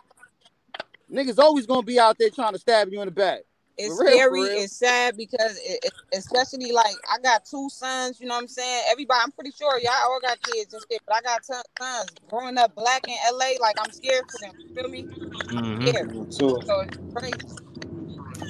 Niggas 1.10 1.38
always 1.38 1.66
gonna 1.66 1.82
be 1.82 1.98
out 1.98 2.18
there 2.18 2.30
trying 2.30 2.52
to 2.52 2.58
stab 2.58 2.92
you 2.92 3.00
in 3.00 3.06
the 3.06 3.12
back. 3.12 3.40
It's 3.78 3.96
For 3.96 4.04
real, 4.04 4.12
scary. 4.12 4.42
real. 4.42 4.62
It's 4.62 4.76
sad 4.76 5.16
because 5.16 5.56
it, 5.58 5.84
it, 5.84 5.92
especially 6.12 6.72
like 6.72 6.96
I 7.10 7.18
got 7.22 7.44
two 7.46 7.68
sons. 7.70 8.20
You 8.20 8.26
know 8.26 8.34
what 8.34 8.42
I'm 8.42 8.48
saying? 8.48 8.84
Everybody, 8.90 9.20
I'm 9.22 9.30
pretty 9.32 9.52
sure 9.52 9.78
y'all 9.78 9.92
all 10.04 10.20
got 10.20 10.40
kids 10.42 10.74
and 10.74 10.82
shit, 10.90 11.00
but 11.06 11.14
I 11.16 11.20
got 11.22 11.42
ton- 11.46 11.62
sons. 11.80 12.12
Growing 12.28 12.58
up 12.58 12.74
black 12.74 13.06
in 13.08 13.14
LA, 13.32 13.52
like 13.60 13.76
I'm 13.80 13.92
scared 13.92 14.24
for 14.30 14.38
them. 14.40 14.52
You 14.58 14.74
feel 14.74 14.90
me? 14.90 15.06
Mhm. 15.48 15.86
Yeah. 15.86 16.02
So 16.30 16.60
So 16.60 16.80
it's 16.80 16.98
crazy. 17.14 17.38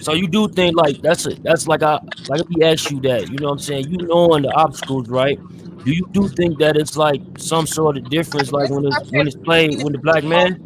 So 0.01 0.12
you 0.15 0.29
do 0.29 0.49
think 0.49 0.77
like 0.77 1.01
that's 1.03 1.27
it? 1.27 1.43
That's 1.43 1.66
like 1.66 1.83
I 1.83 2.01
like 2.29 2.41
if 2.43 2.47
we 2.55 2.62
ask 2.65 2.91
you 2.91 3.01
that, 3.03 3.29
you 3.31 3.39
know 3.39 3.49
what 3.49 3.53
I'm 3.55 3.59
saying? 3.59 3.89
You 3.91 3.99
knowing 4.07 4.43
the 4.43 4.53
obstacles, 4.53 5.09
right? 5.09 5.39
Do 5.85 5.93
you 5.93 6.07
do 6.12 6.29
think 6.29 6.59
that 6.59 6.77
it's 6.77 6.97
like 6.97 7.23
some 7.37 7.66
sort 7.66 7.97
of 7.97 8.09
difference, 8.11 8.53
like 8.53 8.70
when 8.70 8.87
it's 8.87 9.11
when 9.11 9.27
it's 9.27 9.37
played 9.37 9.83
with 9.83 9.93
the 9.93 9.99
black 9.99 10.25
man? 10.25 10.65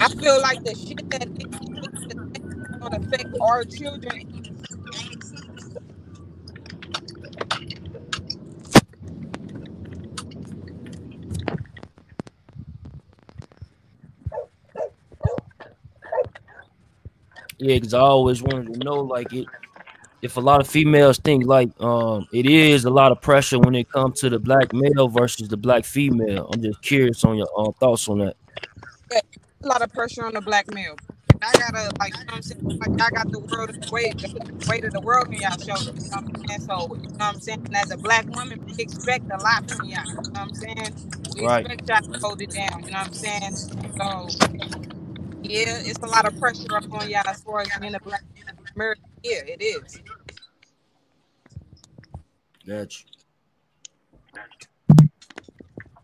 I 0.00 0.08
feel 0.08 0.40
like 0.40 0.62
the 0.64 0.74
shit 0.74 1.08
that 1.10 1.28
affect 2.92 3.36
our 3.40 3.64
children. 3.64 4.57
Yeah, 17.58 17.76
because 17.76 17.94
I 17.94 18.00
always 18.00 18.42
wanted 18.42 18.72
to 18.72 18.78
know, 18.84 19.00
like 19.00 19.32
it, 19.32 19.46
if 20.22 20.36
a 20.36 20.40
lot 20.40 20.60
of 20.60 20.68
females 20.68 21.18
think 21.18 21.46
like 21.46 21.70
um 21.80 22.26
it 22.32 22.46
is 22.46 22.84
a 22.84 22.90
lot 22.90 23.12
of 23.12 23.20
pressure 23.20 23.58
when 23.58 23.74
it 23.74 23.88
comes 23.90 24.20
to 24.20 24.30
the 24.30 24.38
black 24.38 24.72
male 24.72 25.08
versus 25.08 25.48
the 25.48 25.56
black 25.56 25.84
female. 25.84 26.48
I'm 26.52 26.62
just 26.62 26.82
curious 26.82 27.24
on 27.24 27.36
your 27.36 27.48
uh, 27.56 27.72
thoughts 27.80 28.08
on 28.08 28.18
that. 28.18 28.36
A 29.64 29.66
lot 29.66 29.82
of 29.82 29.92
pressure 29.92 30.24
on 30.24 30.34
the 30.34 30.40
black 30.40 30.66
male. 30.72 30.96
I 31.42 31.52
gotta 31.58 31.90
like 31.98 32.14
you 32.16 32.24
know 32.24 32.24
what 32.26 32.34
I'm 32.36 32.42
saying. 32.42 32.78
Like 32.78 33.00
I 33.00 33.10
got 33.10 33.30
the 33.30 33.38
world 33.40 33.90
weight, 33.92 34.18
the 34.18 34.66
weight 34.68 34.84
of 34.84 34.92
the 34.92 35.00
world 35.00 35.28
on 35.28 35.34
y'all 35.34 35.58
shoulders. 35.58 36.04
You 36.04 36.10
know 36.10 36.16
what 36.18 36.40
I'm 36.40 36.46
saying? 36.48 36.60
So 36.60 36.94
you 36.94 37.02
know 37.02 37.10
what 37.10 37.22
I'm 37.22 37.40
saying. 37.40 37.62
And 37.66 37.76
as 37.76 37.90
a 37.90 37.96
black 37.96 38.26
woman, 38.26 38.64
we 38.66 38.74
expect 38.82 39.24
a 39.32 39.36
lot 39.38 39.68
from 39.70 39.84
y'all. 39.84 40.06
You 40.06 40.14
know 40.14 40.20
what 40.30 40.38
I'm 40.38 40.54
saying? 40.54 40.94
We 41.34 41.42
Right. 41.44 41.66
expect 41.66 41.88
y'all 41.88 42.12
to 42.12 42.18
hold 42.20 42.42
it 42.42 42.50
down. 42.50 42.84
You 42.84 42.90
know 42.92 42.98
what 42.98 43.06
I'm 43.08 43.12
saying? 43.12 43.54
So 43.98 44.28
yeah, 45.42 45.80
it's 45.84 45.98
a 45.98 46.06
lot 46.06 46.26
of 46.26 46.38
pressure 46.38 46.74
up 46.74 46.92
on 46.92 47.08
y'all 47.08 47.26
as 47.26 47.42
far 47.42 47.60
as 47.60 47.68
being 47.80 47.94
a 47.94 48.00
black 48.00 48.22
American. 48.74 49.04
Yeah, 49.22 49.40
it 49.46 49.62
is. 49.62 50.00
Gotcha. 52.66 53.04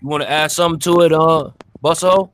You 0.00 0.08
want 0.08 0.22
to 0.22 0.30
add 0.30 0.50
something 0.50 0.80
to 0.80 1.00
it, 1.02 1.12
uh, 1.12 1.50
Busso? 1.82 2.30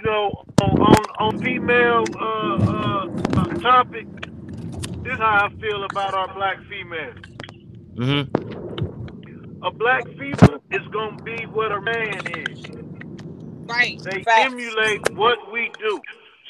you 0.00 0.10
know, 0.10 0.44
on 0.62 0.80
on, 0.80 1.04
on 1.18 1.42
female 1.42 2.04
uh, 2.18 2.56
uh, 2.56 3.40
uh, 3.40 3.54
topic, 3.60 4.06
this 5.02 5.12
is 5.12 5.18
how 5.18 5.48
I 5.48 5.60
feel 5.60 5.84
about 5.84 6.14
our 6.14 6.32
black 6.34 6.58
females. 6.68 7.18
Mm-hmm. 7.94 9.62
A 9.62 9.70
black 9.70 10.04
female 10.04 10.62
is 10.70 10.86
gonna 10.90 11.22
be 11.22 11.44
what 11.46 11.72
a 11.72 11.80
man 11.80 12.26
is. 12.48 12.89
Right. 13.70 14.00
They 14.02 14.22
Facts. 14.22 14.52
emulate 14.52 15.10
what 15.14 15.50
we 15.52 15.70
do. 15.78 16.00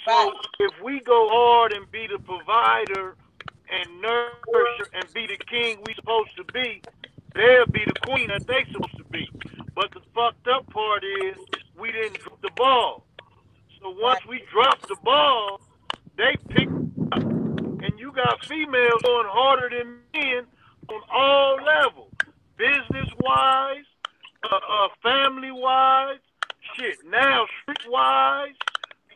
So 0.06 0.12
Facts. 0.32 0.48
if 0.60 0.72
we 0.82 1.00
go 1.00 1.28
hard 1.30 1.72
and 1.72 1.90
be 1.92 2.06
the 2.06 2.18
provider 2.18 3.16
and 3.70 4.00
nurture 4.00 4.88
and 4.94 5.04
be 5.12 5.26
the 5.26 5.36
king 5.44 5.78
we 5.86 5.94
supposed 5.94 6.34
to 6.36 6.44
be, 6.52 6.82
they'll 7.34 7.66
be 7.66 7.84
the 7.86 8.00
queen 8.06 8.28
that 8.28 8.46
they 8.46 8.64
supposed 8.72 8.96
to 8.96 9.04
be. 9.04 9.28
But 9.74 9.90
the 9.92 10.00
fucked 10.14 10.48
up 10.48 10.68
part 10.70 11.04
is 11.04 11.36
we 11.78 11.92
didn't 11.92 12.18
drop 12.20 12.40
the 12.42 12.50
ball. 12.56 13.04
So 13.80 13.94
once 14.00 14.20
we 14.28 14.42
drop 14.52 14.80
the 14.88 14.96
ball, 15.04 15.60
they 16.16 16.36
pick 16.48 16.68
up. 17.12 17.22
And 17.22 17.98
you 17.98 18.12
got 18.12 18.44
females 18.44 19.02
going 19.02 19.26
harder 19.28 19.70
than 19.70 19.98
men 20.14 20.44
on 20.88 21.00
all 21.12 21.56
levels. 21.64 22.12
Business 22.56 23.08
wise, 23.20 23.84
uh, 24.44 24.56
uh, 24.56 24.88
family 25.02 25.50
wise, 25.50 26.18
shit, 26.80 26.98
now 27.10 27.46
street 27.62 27.90
wise, 27.90 28.54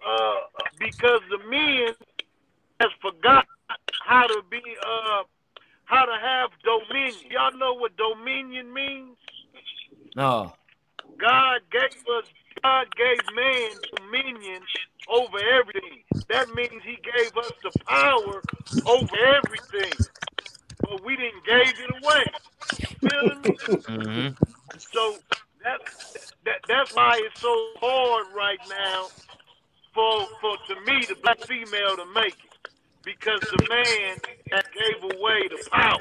uh, 0.07 0.35
because 0.79 1.21
the 1.31 1.39
men 1.49 1.95
has 2.81 2.91
forgot 3.01 3.47
how 4.05 4.27
to 4.27 4.43
be, 4.51 4.61
uh, 4.87 5.23
how 5.85 6.05
to 6.05 6.17
have 6.21 6.51
dominion. 6.63 7.31
Y'all 7.31 7.57
know 7.59 7.75
what 7.75 7.93
dominion 7.97 8.73
means? 8.73 9.17
No. 10.17 10.53
God 11.19 11.61
gave 11.71 11.83
us, 12.19 12.25
God 12.63 12.87
gave 12.97 13.19
man 13.35 13.71
dominion 13.97 14.63
over 15.09 15.39
everything. 15.39 16.03
That 16.29 16.49
means 16.55 16.83
He 16.85 16.99
gave 17.03 17.37
us 17.37 17.53
the 17.63 17.71
power 17.87 18.43
over 18.87 19.17
everything, 19.17 20.07
but 20.81 21.05
we 21.05 21.17
didn't 21.17 21.45
give 21.47 21.75
it 21.79 22.03
away. 22.03 22.25
You 22.79 23.09
feel 23.09 23.35
me? 23.37 23.57
Mm-hmm. 23.85 24.79
So 24.93 25.17
that, 25.65 25.81
that 26.45 26.61
that's 26.69 26.95
why 26.95 27.21
it's 27.25 27.41
so 27.41 27.55
hard 27.81 28.27
right 28.35 28.61
now 28.69 29.09
for 29.95 30.27
for 30.41 30.57
to 30.69 30.75
me 30.87 31.05
the 31.09 31.17
black 31.23 31.41
female 31.41 31.97
to 31.97 32.07
make 32.15 32.37
it 32.45 32.71
because 33.05 33.41
the 33.41 33.67
man 33.69 34.17
gave 34.51 35.03
away 35.03 35.49
the 35.49 35.69
power. 35.71 35.99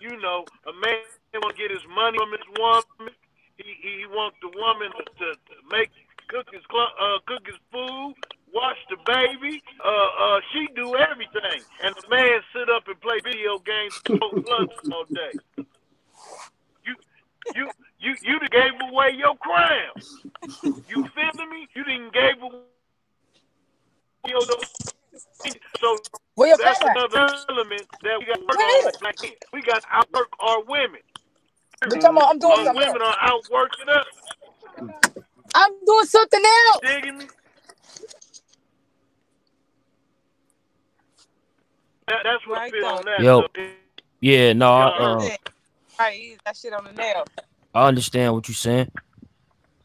You 0.00 0.20
know, 0.20 0.44
a 0.66 0.72
man 0.80 1.00
want 1.42 1.56
to 1.56 1.62
get 1.62 1.70
his 1.70 1.84
money 1.94 2.18
from 2.18 2.32
his 2.32 2.48
woman. 2.58 3.14
He 3.56 3.74
he 3.80 4.06
wants 4.06 4.36
the 4.42 4.48
woman 4.48 4.90
to, 4.92 5.04
to, 5.04 5.54
make 5.70 5.90
cook 6.28 6.46
his 6.52 6.62
uh, 6.72 7.18
cook 7.26 7.46
his 7.46 7.56
food, 7.72 8.14
watch 8.52 8.76
the 8.90 8.96
baby. 9.06 9.62
Uh, 9.84 9.88
uh, 9.88 10.40
she 10.52 10.68
do 10.74 10.96
everything, 10.96 11.62
and 11.82 11.94
the 11.94 12.08
man 12.10 12.40
sit 12.52 12.68
up 12.70 12.86
and 12.88 13.00
play 13.00 13.20
video 13.24 13.58
games, 13.58 14.00
all 14.92 15.04
day. 15.12 15.64
You 17.54 17.68
you 18.00 18.14
you 18.14 18.14
you 18.22 18.38
done 18.40 18.48
gave 18.50 18.72
away 18.90 19.10
your 19.16 19.36
crown. 19.36 19.94
You 20.88 21.04
feel 21.14 21.46
me? 21.46 21.68
You 21.74 21.84
didn't 21.84 22.12
gave 22.12 22.42
away 22.42 22.60
your 24.26 24.44
so 25.80 25.98
Where 26.36 26.56
that's 26.56 26.80
phone 26.80 26.90
another 26.90 27.44
element 27.50 27.86
that 28.02 28.18
we 28.18 28.26
got 28.26 28.36
to 28.36 28.46
work 28.46 28.58
on. 28.58 28.80
is 28.80 28.86
it? 28.86 29.00
Black 29.00 29.16
men. 29.22 29.30
We 29.52 29.62
got 29.62 29.82
to 29.82 29.88
outwork 29.92 30.28
our 30.40 30.62
women. 30.64 31.00
Bitch, 31.84 32.04
I'm, 32.04 32.18
I'm 32.18 32.38
doing 32.38 32.52
Our 32.52 32.64
something 32.64 32.82
women 32.82 33.02
else. 33.02 33.16
are 33.20 33.30
outworking 33.30 33.88
us. 33.88 34.06
I'm 35.54 35.72
doing 35.86 36.06
something 36.06 36.42
else. 36.42 36.80
Digging 36.82 37.18
me? 37.18 37.24
That, 42.08 42.18
that's 42.24 42.46
what 42.46 42.58
I 42.58 42.60
Right 42.62 42.72
feel 42.72 42.86
on 42.86 43.04
that. 43.04 43.22
Yo. 43.22 43.40
So, 43.40 43.46
Yeah, 44.20 44.52
no, 44.54 44.72
I, 44.72 44.86
uh, 44.86 45.20
Yeah. 45.20 45.36
Right, 45.98 46.36
that 46.44 46.56
shit 46.56 46.72
on 46.72 46.84
the 46.84 46.92
nail. 46.92 47.24
I 47.74 47.86
understand 47.86 48.34
what 48.34 48.48
you're 48.48 48.54
saying. 48.54 48.90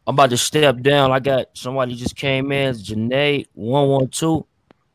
I'm 0.08 0.16
about 0.16 0.32
to 0.32 0.38
step 0.38 0.82
down. 0.82 1.12
I 1.12 1.20
got 1.20 1.48
somebody 1.54 1.96
just 1.96 2.16
came 2.16 2.52
in, 2.52 2.74
Janae 2.76 3.46
one 3.54 3.90
one 3.90 4.08
two. 4.08 4.46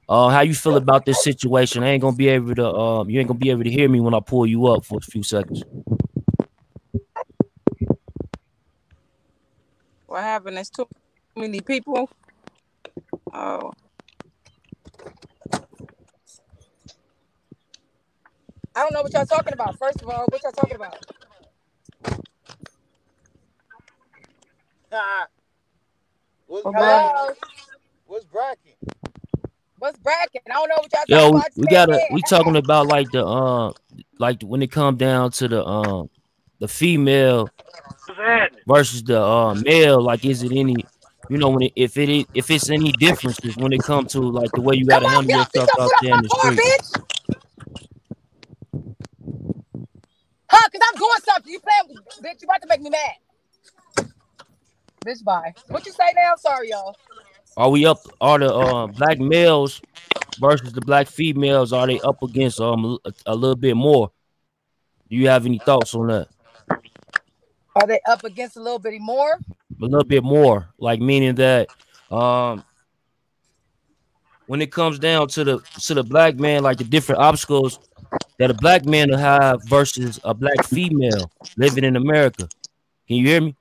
Uh, 0.09 0.29
how 0.29 0.41
you 0.41 0.55
feel 0.55 0.77
about 0.77 1.07
this 1.07 1.23
situation? 1.23 1.83
I 1.83 1.91
ain't 1.91 2.03
gonna 2.03 2.17
be 2.17 2.29
able 2.29 2.55
to. 2.57 2.67
Um, 2.67 3.11
you 3.11 3.21
ain't 3.21 3.29
gonna 3.29 3.39
be 3.39 3.51
able 3.51 3.65
to 3.65 3.71
hear 3.71 3.89
me 3.89 4.01
when 4.01 4.13
I 4.13 4.21
pull 4.21 4.47
you 4.47 4.67
up 4.67 4.85
for 4.85 4.99
a 4.99 5.01
few 5.01 5.23
seconds. 5.23 5.63
What 10.07 10.23
happened? 10.23 10.57
There's 10.57 10.71
too 10.71 10.89
many 11.37 11.61
people. 11.61 12.11
Oh, 13.33 13.73
I 18.77 18.83
don't 18.83 18.95
know 18.95 19.03
what 19.03 19.15
y'all 19.15 19.27
talking 19.27 19.55
about. 19.55 19.77
First 19.79 20.03
of 20.03 20.09
all, 20.09 20.27
what 20.29 20.43
y'all 20.43 20.53
talking 20.53 20.77
about? 20.77 20.99
what's 26.47 26.69
Well, 26.77 26.77
bracket? 26.77 27.39
What's 28.07 28.27
bracket? 28.27 28.79
What's 29.79 29.99
bracket? 29.99 30.43
I 30.51 30.55
don't 30.55 30.69
know 30.69 30.77
what 30.79 30.93
y'all 30.93 31.07
Yo, 31.07 31.31
talking 31.31 31.33
we, 31.33 31.41
about. 31.41 31.51
we 31.57 31.69
gotta. 31.69 32.03
We 32.09 32.23
talking 32.23 32.57
about 32.57 32.87
like 32.89 33.11
the 33.13 33.27
uh, 33.27 33.73
like 34.19 34.43
when 34.43 34.63
it 34.63 34.73
come 34.73 34.97
down 34.97 35.33
to 35.33 35.49
the 35.49 35.65
um, 35.65 36.11
the 36.61 36.69
female 36.69 37.53
versus 38.67 39.05
the 39.05 39.21
uh, 39.23 39.55
male? 39.57 40.03
Like, 40.03 40.25
is 40.25 40.43
it 40.43 40.53
any, 40.53 40.89
you 41.29 41.39
know, 41.39 41.51
when 41.51 41.63
it, 41.65 41.73
if 41.77 41.97
it 41.99 42.09
is- 42.11 42.27
if 42.35 42.51
it's 42.51 42.71
any 42.71 42.93
differences 42.93 43.57
when 43.59 43.73
it 43.73 43.83
comes 43.83 44.13
to 44.13 44.21
like 44.21 44.55
the 44.55 44.63
way 44.63 44.77
you 44.77 44.87
gotta 44.87 45.09
Come 45.09 45.11
handle 45.11 45.31
bitch. 45.31 45.53
yourself 45.55 45.73
Get 45.75 45.75
out 45.79 45.95
there 46.01 46.15
in 46.15 46.23
the 46.23 46.31
street? 46.31 46.63
bitch. 46.63 47.05
Huh? 50.55 50.69
Cause 50.71 50.81
I'm 50.89 50.99
doing 50.99 51.11
something. 51.25 51.53
You 51.53 51.61
playing, 51.61 51.99
bitch? 52.23 52.43
You 52.43 52.47
about 52.47 52.63
to 52.63 52.69
make 52.69 52.81
me 52.81 52.91
mad. 52.91 54.07
Bitch, 55.05 55.25
bye. 55.25 55.53
What 55.69 55.85
you 55.85 55.93
say 55.93 56.13
now? 56.15 56.37
Sorry, 56.37 56.71
y'all. 56.71 56.97
Are 57.57 57.71
we 57.71 57.87
up? 57.87 57.99
Are 58.21 58.39
the 58.39 58.55
uh, 58.55 58.87
black 58.87 59.19
males 59.19 59.83
versus 60.39 60.73
the 60.73 60.81
black 60.81 61.09
females? 61.09 61.73
Are 61.73 61.87
they 61.87 62.01
up 62.01 62.23
against 62.23 62.61
um 62.61 62.99
a, 63.05 63.13
a 63.27 63.35
little 63.35 63.57
bit 63.57 63.77
more? 63.77 64.13
Do 65.11 65.17
you 65.17 65.29
have 65.29 65.45
any 65.45 65.59
thoughts 65.59 65.95
on 65.95 66.07
that? 66.07 66.29
Are 67.77 67.87
they 67.87 68.01
up 68.09 68.23
against 68.23 68.57
a 68.57 68.63
little 68.63 68.79
bit 68.79 69.01
more? 69.01 69.41
a 69.83 69.85
little 69.85 70.05
bit 70.05 70.23
more 70.23 70.69
like 70.79 71.01
meaning 71.01 71.35
that 71.35 71.69
um 72.11 72.65
when 74.47 74.61
it 74.61 74.71
comes 74.71 74.99
down 74.99 75.27
to 75.27 75.43
the 75.43 75.59
to 75.81 75.95
the 75.95 76.05
black 76.05 76.37
man 76.37 76.63
like 76.63 76.79
the 76.79 76.85
different 76.85 77.21
obstacles 77.21 77.81
that 78.39 78.51
a 78.51 78.55
black 78.55 78.85
man 78.85 79.11
will 79.11 79.19
have 79.19 79.63
versus 79.65 80.21
a 80.25 80.35
black 80.35 80.65
female 80.65 81.31
living 81.57 81.85
in 81.85 81.97
america 81.97 82.49
can 83.07 83.17
you 83.17 83.27
hear 83.27 83.41
me 83.41 83.55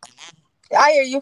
I 0.78 0.92
hear 0.92 1.04
you. 1.04 1.22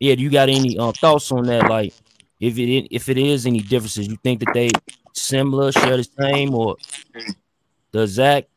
yeah 0.00 0.14
do 0.14 0.22
you 0.22 0.30
got 0.30 0.48
any 0.48 0.78
uh, 0.78 0.92
thoughts 0.92 1.32
on 1.32 1.44
that 1.44 1.68
like 1.68 1.94
if 2.40 2.58
it 2.58 2.88
if 2.90 3.08
it 3.08 3.18
is 3.18 3.46
any 3.46 3.60
differences 3.60 4.08
you 4.08 4.16
think 4.22 4.40
that 4.40 4.52
they 4.52 4.68
similar 5.14 5.72
share 5.72 5.96
the 5.96 6.08
same 6.18 6.54
or 6.54 6.76
the 7.92 8.02
exact 8.02 8.48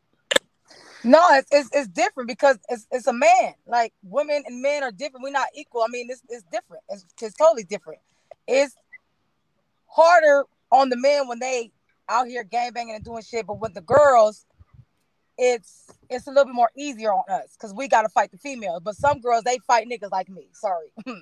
No, 1.03 1.25
it's, 1.31 1.47
it's 1.51 1.69
it's 1.71 1.87
different 1.87 2.27
because 2.27 2.59
it's 2.67 2.85
it's 2.91 3.07
a 3.07 3.13
man. 3.13 3.53
Like 3.65 3.93
women 4.03 4.43
and 4.45 4.61
men 4.61 4.83
are 4.83 4.91
different. 4.91 5.23
We're 5.23 5.31
not 5.31 5.47
equal. 5.55 5.81
I 5.81 5.87
mean, 5.89 6.07
it's 6.09 6.21
it's 6.27 6.43
different. 6.51 6.83
It's, 6.89 7.05
it's 7.21 7.35
totally 7.35 7.63
different. 7.63 8.01
It's 8.47 8.75
harder 9.87 10.43
on 10.71 10.89
the 10.89 10.97
men 10.97 11.27
when 11.27 11.39
they 11.39 11.71
out 12.09 12.27
here 12.27 12.43
gang 12.43 12.71
banging 12.73 12.95
and 12.95 13.03
doing 13.03 13.23
shit, 13.23 13.47
but 13.47 13.59
with 13.59 13.73
the 13.73 13.81
girls, 13.81 14.45
it's 15.37 15.87
it's 16.09 16.27
a 16.27 16.29
little 16.29 16.45
bit 16.45 16.55
more 16.55 16.71
easier 16.75 17.13
on 17.13 17.23
us 17.29 17.55
because 17.57 17.73
we 17.73 17.87
gotta 17.87 18.09
fight 18.09 18.31
the 18.31 18.37
females. 18.37 18.81
But 18.83 18.95
some 18.95 19.21
girls 19.21 19.43
they 19.43 19.57
fight 19.65 19.87
niggas 19.87 20.11
like 20.11 20.29
me. 20.29 20.49
Sorry, 20.53 20.91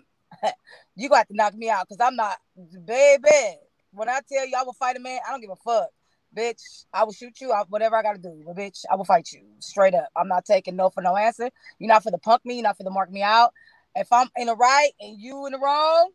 you 0.95 1.09
got 1.09 1.27
to 1.27 1.35
knock 1.35 1.53
me 1.53 1.69
out 1.69 1.87
because 1.87 2.01
I'm 2.01 2.15
not, 2.15 2.37
baby. 2.85 3.57
When 3.91 4.09
I 4.09 4.19
tell 4.31 4.45
you 4.45 4.55
I 4.57 4.63
will 4.63 4.73
fight 4.73 4.97
a 4.97 4.99
man, 4.99 5.19
I 5.27 5.31
don't 5.31 5.41
give 5.41 5.51
a 5.51 5.55
fuck. 5.55 5.89
Bitch, 6.35 6.85
I 6.93 7.03
will 7.03 7.13
shoot 7.13 7.39
you. 7.39 7.51
I, 7.51 7.63
whatever 7.69 7.95
I 7.95 8.01
gotta 8.01 8.19
do, 8.19 8.43
but 8.45 8.55
bitch, 8.55 8.83
I 8.91 8.95
will 8.95 9.05
fight 9.05 9.29
you 9.31 9.41
straight 9.59 9.93
up. 9.93 10.09
I'm 10.15 10.27
not 10.27 10.45
taking 10.45 10.75
no 10.75 10.89
for 10.89 11.01
no 11.01 11.15
answer. 11.15 11.49
You're 11.79 11.87
not 11.87 12.03
for 12.03 12.11
the 12.11 12.17
punk 12.17 12.43
me. 12.45 12.55
You're 12.55 12.63
not 12.63 12.77
for 12.77 12.83
the 12.83 12.89
mark 12.89 13.11
me 13.11 13.21
out. 13.21 13.53
If 13.95 14.11
I'm 14.11 14.29
in 14.35 14.47
the 14.47 14.55
right 14.55 14.91
and 14.99 15.19
you 15.19 15.45
in 15.45 15.53
the 15.53 15.59
wrong, 15.59 16.11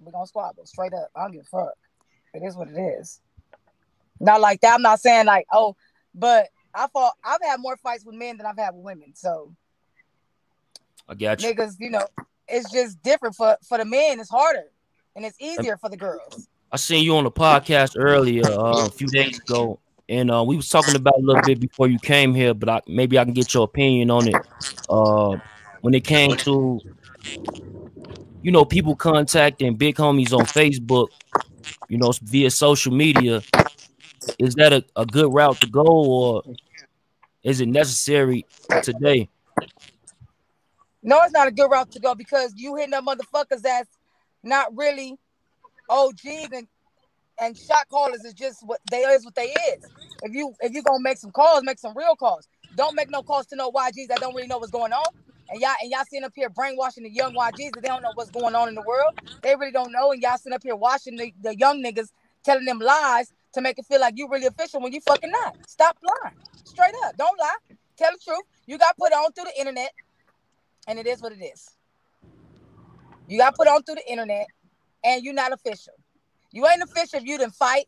we're 0.00 0.12
gonna 0.12 0.26
squabble 0.26 0.66
straight 0.66 0.94
up. 0.94 1.10
I 1.14 1.22
don't 1.22 1.32
give 1.32 1.42
a 1.42 1.44
fuck. 1.44 1.74
It 2.34 2.42
is 2.42 2.56
what 2.56 2.68
it 2.68 2.78
is. 2.78 3.20
Not 4.20 4.40
like 4.40 4.60
that. 4.60 4.74
I'm 4.74 4.82
not 4.82 5.00
saying 5.00 5.26
like, 5.26 5.46
oh, 5.52 5.76
but 6.14 6.48
I 6.74 6.86
fought. 6.88 7.14
I've 7.24 7.40
had 7.42 7.60
more 7.60 7.76
fights 7.76 8.04
with 8.04 8.14
men 8.14 8.36
than 8.36 8.46
I've 8.46 8.58
had 8.58 8.74
with 8.74 8.84
women. 8.84 9.12
So 9.14 9.54
i 11.08 11.14
got 11.14 11.42
you 11.42 11.52
niggas, 11.52 11.76
you 11.80 11.90
know, 11.90 12.06
it's 12.46 12.70
just 12.70 13.02
different 13.02 13.34
for 13.34 13.56
for 13.66 13.78
the 13.78 13.84
men. 13.84 14.20
It's 14.20 14.30
harder 14.30 14.70
and 15.16 15.24
it's 15.24 15.36
easier 15.40 15.76
for 15.76 15.88
the 15.88 15.96
girls. 15.96 16.48
I 16.72 16.76
seen 16.76 17.04
you 17.04 17.16
on 17.16 17.24
the 17.24 17.30
podcast 17.30 17.96
earlier 17.98 18.44
uh, 18.46 18.86
a 18.86 18.90
few 18.90 19.08
days 19.08 19.38
ago, 19.38 19.80
and 20.08 20.30
uh, 20.30 20.44
we 20.44 20.54
was 20.54 20.68
talking 20.68 20.94
about 20.94 21.14
a 21.16 21.20
little 21.20 21.42
bit 21.42 21.58
before 21.58 21.88
you 21.88 21.98
came 21.98 22.32
here, 22.32 22.54
but 22.54 22.68
I, 22.68 22.80
maybe 22.86 23.18
I 23.18 23.24
can 23.24 23.32
get 23.32 23.52
your 23.52 23.64
opinion 23.64 24.10
on 24.10 24.28
it. 24.28 24.36
Uh, 24.88 25.36
when 25.80 25.94
it 25.94 26.04
came 26.04 26.36
to, 26.36 26.80
you 28.42 28.52
know, 28.52 28.64
people 28.64 28.94
contacting 28.94 29.74
big 29.74 29.96
homies 29.96 30.32
on 30.32 30.44
Facebook, 30.44 31.08
you 31.88 31.98
know, 31.98 32.12
via 32.22 32.50
social 32.50 32.92
media, 32.92 33.42
is 34.38 34.54
that 34.54 34.72
a, 34.72 34.84
a 34.96 35.06
good 35.06 35.32
route 35.32 35.60
to 35.60 35.66
go, 35.68 35.84
or 35.84 36.42
is 37.42 37.60
it 37.60 37.68
necessary 37.68 38.46
today? 38.82 39.28
No, 41.02 41.20
it's 41.22 41.32
not 41.32 41.48
a 41.48 41.52
good 41.52 41.70
route 41.70 41.90
to 41.92 42.00
go 42.00 42.14
because 42.14 42.52
you 42.56 42.76
hitting 42.76 42.94
up 42.94 43.04
motherfuckers 43.04 43.62
that's 43.62 43.90
not 44.42 44.76
really 44.76 45.18
OGs 45.88 46.52
and 46.52 46.66
and 47.40 47.56
shot 47.56 47.88
callers 47.90 48.24
is 48.24 48.34
just 48.34 48.58
what 48.66 48.80
they 48.90 48.98
is 48.98 49.24
what 49.24 49.34
they 49.34 49.46
is. 49.46 49.90
If 50.22 50.34
you 50.34 50.54
if 50.60 50.72
you 50.72 50.82
gonna 50.82 51.00
make 51.00 51.18
some 51.18 51.30
calls, 51.30 51.62
make 51.62 51.78
some 51.78 51.96
real 51.96 52.16
calls. 52.16 52.46
Don't 52.74 52.94
make 52.94 53.10
no 53.10 53.22
calls 53.22 53.46
to 53.46 53.56
no 53.56 53.70
YGs 53.70 54.08
that 54.08 54.20
don't 54.20 54.34
really 54.34 54.46
know 54.46 54.58
what's 54.58 54.70
going 54.70 54.92
on. 54.92 55.08
And 55.48 55.60
y'all 55.60 55.74
and 55.80 55.90
y'all 55.90 56.04
sitting 56.08 56.24
up 56.24 56.32
here 56.34 56.50
brainwashing 56.50 57.04
the 57.04 57.10
young 57.10 57.34
YGs 57.34 57.74
that 57.74 57.82
they 57.82 57.88
don't 57.88 58.02
know 58.02 58.12
what's 58.14 58.30
going 58.30 58.54
on 58.54 58.68
in 58.68 58.74
the 58.74 58.82
world. 58.82 59.12
They 59.42 59.56
really 59.56 59.72
don't 59.72 59.92
know, 59.92 60.12
and 60.12 60.22
y'all 60.22 60.36
sitting 60.36 60.54
up 60.54 60.62
here 60.62 60.76
watching 60.76 61.16
the, 61.16 61.32
the 61.40 61.56
young 61.56 61.82
niggas 61.82 62.08
telling 62.44 62.66
them 62.66 62.78
lies 62.78 63.32
to 63.54 63.60
make 63.60 63.78
it 63.78 63.86
feel 63.86 64.00
like 64.00 64.14
you 64.16 64.28
really 64.28 64.46
official 64.46 64.80
when 64.80 64.92
you 64.92 65.00
fucking 65.00 65.30
not. 65.30 65.56
Stop 65.66 65.96
lying. 66.02 66.34
Straight 66.64 66.94
up. 67.04 67.16
Don't 67.16 67.38
lie. 67.38 67.76
Tell 67.96 68.10
the 68.12 68.18
truth. 68.24 68.44
You 68.66 68.78
got 68.78 68.96
put 68.96 69.12
on 69.12 69.32
through 69.32 69.44
the 69.44 69.58
internet, 69.58 69.92
and 70.86 70.98
it 70.98 71.06
is 71.06 71.20
what 71.20 71.32
it 71.32 71.42
is. 71.42 71.68
You 73.26 73.38
got 73.38 73.56
put 73.56 73.68
on 73.68 73.82
through 73.82 73.96
the 73.96 74.10
internet, 74.10 74.46
and 75.04 75.22
you're 75.22 75.34
not 75.34 75.52
official. 75.52 75.94
You 76.52 76.66
ain't 76.66 76.82
official 76.82 77.18
if 77.18 77.24
you 77.24 77.38
didn't 77.38 77.54
fight. 77.54 77.86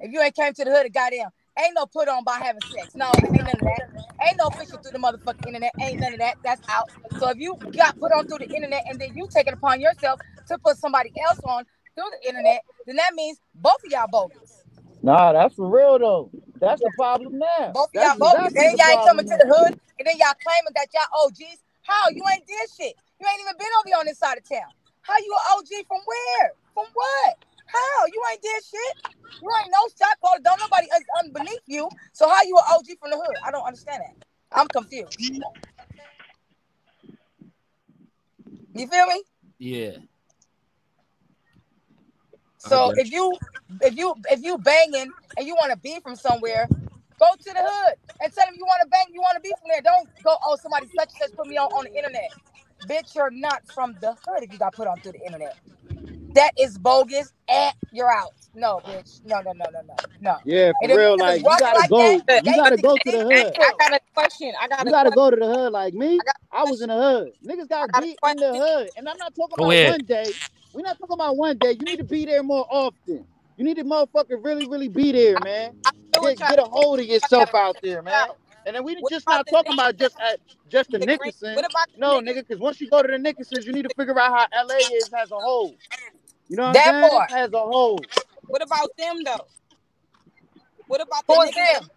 If 0.00 0.12
you 0.12 0.20
ain't 0.20 0.34
came 0.34 0.52
to 0.54 0.64
the 0.64 0.70
hood 0.70 0.92
goddamn. 0.92 1.30
Ain't 1.58 1.74
no 1.74 1.86
put 1.86 2.08
on 2.08 2.24
by 2.24 2.38
having 2.38 2.62
sex. 2.62 2.94
No, 2.94 3.06
ain't 3.34 3.46
none 3.46 3.56
of 3.56 3.62
that. 3.62 3.82
Ain't 4.26 4.38
no 4.38 4.48
official 4.48 4.78
through 4.78 4.92
the 4.92 4.98
motherfucking 4.98 5.46
internet. 5.46 5.72
Ain't 5.80 6.00
none 6.00 6.12
of 6.12 6.18
that. 6.20 6.36
That's 6.42 6.62
out. 6.68 6.88
So 7.18 7.28
if 7.30 7.38
you 7.38 7.56
got 7.76 7.98
put 7.98 8.12
on 8.12 8.24
through 8.26 8.38
the 8.38 8.54
internet 8.54 8.82
and 8.88 9.00
then 9.00 9.10
you 9.14 9.28
take 9.30 9.46
it 9.46 9.54
upon 9.54 9.80
yourself 9.80 10.20
to 10.48 10.58
put 10.58 10.78
somebody 10.78 11.12
else 11.28 11.40
on 11.44 11.64
through 11.94 12.10
the 12.22 12.28
internet, 12.28 12.62
then 12.86 12.96
that 12.96 13.12
means 13.14 13.40
both 13.54 13.76
of 13.84 13.90
y'all 13.90 14.06
bogus. 14.10 14.59
Nah, 15.02 15.32
that's 15.32 15.54
for 15.54 15.68
real 15.68 15.98
though. 15.98 16.30
That's 16.60 16.80
the 16.80 16.90
problem 16.90 17.38
now. 17.38 17.72
Both 17.72 17.94
of 17.94 18.02
y'all 18.02 18.18
bogus. 18.18 18.52
exactly 18.52 18.60
then 18.60 18.72
the 18.72 18.78
y'all 18.78 18.90
ain't 18.90 19.00
problem 19.00 19.08
coming 19.08 19.26
to 19.26 19.36
the 19.40 19.48
hood 19.48 19.72
and 19.98 20.04
then 20.06 20.16
y'all 20.20 20.36
claiming 20.40 20.74
that 20.76 20.88
y'all 20.92 21.24
OGs. 21.24 21.60
How? 21.82 22.08
You 22.10 22.22
ain't 22.32 22.46
did 22.46 22.68
shit. 22.68 22.94
You 23.18 23.26
ain't 23.26 23.40
even 23.40 23.56
been 23.58 23.72
over 23.80 23.88
here 23.88 23.96
on 23.98 24.06
this 24.06 24.18
side 24.18 24.36
of 24.38 24.44
town. 24.48 24.68
How 25.02 25.16
you 25.18 25.32
an 25.32 25.44
OG 25.56 25.86
from 25.88 26.00
where? 26.04 26.52
From 26.74 26.86
what? 26.92 27.36
How? 27.66 28.06
You 28.06 28.20
ain't 28.30 28.42
did 28.42 28.62
shit. 28.64 28.94
You 29.40 29.48
ain't 29.48 29.72
no 29.72 29.88
shot 29.96 30.20
caller. 30.20 30.40
Don't 30.44 30.60
nobody 30.60 30.86
is 30.86 31.04
underneath 31.18 31.64
you. 31.66 31.88
So 32.12 32.28
how 32.28 32.42
you 32.42 32.56
an 32.56 32.64
OG 32.76 32.98
from 33.00 33.10
the 33.10 33.16
hood? 33.16 33.36
I 33.46 33.50
don't 33.50 33.64
understand 33.64 34.02
that. 34.04 34.26
I'm 34.52 34.68
confused. 34.68 35.16
You 38.74 38.86
feel 38.86 39.06
me? 39.06 39.22
Yeah. 39.58 39.96
So 42.60 42.92
if 42.96 43.12
you 43.12 43.38
if 43.82 43.96
you 43.96 44.16
if 44.30 44.42
you 44.42 44.58
banging 44.58 45.14
and 45.38 45.46
you 45.46 45.56
want 45.56 45.72
to 45.72 45.78
be 45.78 46.00
from 46.02 46.16
somewhere, 46.16 46.70
go 47.20 47.28
to 47.38 47.54
the 47.54 47.60
hood 47.60 47.94
and 48.20 48.32
tell 48.34 48.46
them 48.46 48.56
you 48.58 48.66
want 48.66 48.82
to 48.84 48.88
bang, 48.90 49.06
you 49.12 49.22
want 49.22 49.36
to 49.36 49.42
be 49.42 49.50
from 49.60 49.70
there. 49.70 49.82
Don't 49.82 50.10
go, 50.24 50.36
oh 50.46 50.56
somebody 50.62 50.88
such 50.88 51.10
and 51.10 51.18
such 51.18 51.34
put 51.36 51.48
me 51.48 51.58
on 51.58 51.68
on 51.68 51.86
the 51.86 51.96
internet. 51.98 52.32
Bitch, 52.86 53.16
you're 53.16 53.32
not 53.32 53.62
from 53.74 53.96
the 54.00 54.12
hood 54.26 54.44
if 54.44 54.52
you 54.52 54.58
got 54.58 54.74
put 54.76 54.88
on 54.88 55.00
through 55.00 55.14
the 55.14 55.26
internet. 55.26 55.56
That 56.34 56.52
is 56.58 56.78
bogus. 56.78 57.32
And 57.48 57.74
you're 57.92 58.12
out. 58.12 58.34
No, 58.54 58.82
bitch. 58.86 59.20
No, 59.24 59.40
no, 59.42 59.52
no, 59.52 59.66
no, 59.72 59.82
no, 59.86 59.96
no. 60.20 60.38
Yeah, 60.44 60.72
for 60.80 60.90
if 60.90 60.92
real. 60.92 61.18
Like 61.18 61.46
you 61.48 61.56
gotta 61.56 61.82
like 61.82 61.84
go. 61.84 62.22
that, 62.28 62.42
You 62.42 62.54
gotta 62.54 62.78
go 62.78 62.98
to 62.98 63.12
the 63.12 63.24
hood. 63.24 63.56
I 63.60 63.72
got 63.78 63.94
a 63.94 64.00
question. 64.14 64.52
I 64.60 64.68
got 64.68 64.86
You 64.86 64.90
a 64.90 64.92
gotta 64.92 65.10
question. 65.10 65.12
go 65.12 65.30
to 65.30 65.36
the 65.36 65.46
hood 65.46 65.72
like 65.72 65.94
me. 65.94 66.24
I 66.52 66.62
I 66.62 66.64
was 66.64 66.82
in 66.82 66.88
the 66.90 66.96
hood. 66.96 67.32
Niggas 67.46 67.68
got 67.68 67.94
got 67.94 68.04
a 68.04 68.06
beat 68.06 68.18
in 68.24 68.40
the 68.40 68.54
hood. 68.56 68.90
And 68.96 69.08
I'm 69.08 69.18
not 69.18 69.34
talking 69.34 69.56
Go 69.58 69.70
about 69.70 69.72
ahead. 69.72 69.82
one 69.82 70.04
day. 70.04 70.34
We're 70.72 70.82
not 70.82 70.98
talking 70.98 71.14
about 71.14 71.36
one 71.36 71.58
day. 71.58 71.72
You 71.72 71.84
need 71.86 71.98
to 71.98 72.04
be 72.04 72.24
there 72.24 72.42
more 72.42 72.66
often. 72.70 73.24
You 73.56 73.64
need 73.64 73.76
to 73.76 73.84
motherfucker 73.84 74.42
really, 74.42 74.64
really 74.64 74.88
be 74.88 75.12
there, 75.12 75.40
man. 75.40 75.72
Get, 76.22 76.38
get 76.38 76.58
a 76.58 76.64
hold 76.64 77.00
of 77.00 77.06
yourself 77.06 77.54
out 77.54 77.76
there, 77.82 78.02
man. 78.02 78.28
And 78.66 78.76
then 78.76 78.84
we 78.84 78.94
What 78.96 79.10
just 79.10 79.26
not 79.26 79.46
talking 79.48 79.72
about 79.72 79.96
just 79.96 80.18
at 80.20 80.34
uh, 80.34 80.36
just 80.70 80.90
the 80.90 80.98
the 80.98 81.06
green? 81.06 81.18
Nickersons. 81.18 81.56
What 81.56 81.70
about 81.70 81.88
the 81.92 82.00
No, 82.00 82.20
nigga, 82.20 82.36
because 82.46 82.58
once 82.58 82.80
you 82.80 82.88
go 82.88 83.02
to 83.02 83.08
the 83.08 83.18
Nickersons, 83.18 83.64
you 83.64 83.72
need 83.72 83.82
to 83.82 83.94
figure 83.94 84.18
out 84.18 84.48
how 84.52 84.66
LA 84.66 84.76
is 84.76 85.10
as 85.12 85.30
a 85.30 85.36
whole. 85.36 85.74
You 86.48 86.56
know 86.56 86.64
what 86.64 86.74
That 86.74 86.94
I'm 86.94 87.10
saying? 87.10 87.10
part. 87.10 87.30
As 87.32 87.52
a 87.52 87.58
whole. 87.58 88.04
What 88.46 88.62
about 88.62 88.96
them 88.96 89.24
though? 89.24 89.46
What 90.86 91.00
about 91.00 91.26
the 91.26 91.34
niggas? 91.34 91.80
them? 91.80 91.90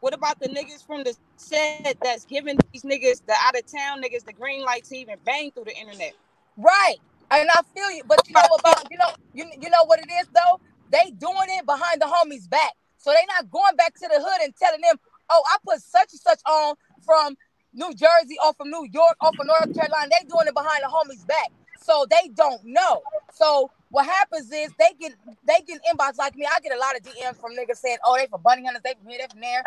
What 0.00 0.14
about 0.14 0.38
the 0.40 0.48
niggas 0.48 0.86
from 0.86 1.02
the 1.02 1.14
set 1.36 1.96
that's 2.02 2.24
giving 2.24 2.58
these 2.72 2.82
niggas 2.82 3.22
the 3.26 3.34
out 3.40 3.56
of 3.56 3.66
town 3.66 4.00
niggas 4.02 4.24
the 4.24 4.32
green 4.32 4.64
light 4.64 4.84
to 4.84 4.96
even 4.96 5.16
bang 5.24 5.50
through 5.50 5.64
the 5.64 5.76
internet? 5.76 6.14
Right. 6.56 6.96
And 7.30 7.48
I 7.50 7.60
feel 7.74 7.90
you, 7.92 8.02
but 8.06 8.26
you 8.28 8.34
know 8.34 8.48
about 8.58 8.90
you 8.90 8.96
know 8.98 9.12
you 9.34 9.44
you 9.60 9.70
know 9.70 9.84
what 9.86 10.00
it 10.00 10.08
is 10.20 10.28
though. 10.34 10.60
They 10.90 11.10
doing 11.10 11.48
it 11.48 11.66
behind 11.66 12.00
the 12.00 12.06
homies' 12.06 12.48
back, 12.48 12.72
so 12.96 13.10
they 13.10 13.24
not 13.28 13.50
going 13.50 13.76
back 13.76 13.94
to 13.94 14.08
the 14.08 14.20
hood 14.20 14.40
and 14.42 14.54
telling 14.56 14.80
them, 14.80 14.96
"Oh, 15.28 15.42
I 15.46 15.56
put 15.64 15.82
such 15.82 16.12
and 16.12 16.20
such 16.20 16.40
on 16.46 16.76
from 17.04 17.36
New 17.74 17.92
Jersey 17.92 18.36
or 18.44 18.54
from 18.54 18.70
New 18.70 18.86
York 18.90 19.16
or 19.20 19.32
from 19.36 19.46
North 19.48 19.74
Carolina." 19.74 20.08
They 20.10 20.26
doing 20.26 20.48
it 20.48 20.54
behind 20.54 20.82
the 20.82 20.88
homies' 20.88 21.26
back, 21.26 21.52
so 21.82 22.06
they 22.08 22.28
don't 22.34 22.64
know. 22.64 23.02
So 23.34 23.70
what 23.90 24.06
happens 24.06 24.50
is 24.50 24.72
they 24.78 24.94
get 24.98 25.12
they 25.46 25.60
get 25.66 25.80
inbox 25.92 26.16
like 26.16 26.34
me. 26.34 26.46
I 26.46 26.60
get 26.60 26.72
a 26.72 26.78
lot 26.78 26.96
of 26.96 27.02
DMs 27.02 27.36
from 27.36 27.52
niggas 27.52 27.76
saying, 27.76 27.98
"Oh, 28.04 28.16
they 28.16 28.26
for 28.26 28.38
Bounty 28.38 28.64
Hunters, 28.64 28.82
they 28.82 28.94
from 28.94 29.10
here, 29.10 29.18
they 29.20 29.28
from 29.28 29.40
there," 29.40 29.64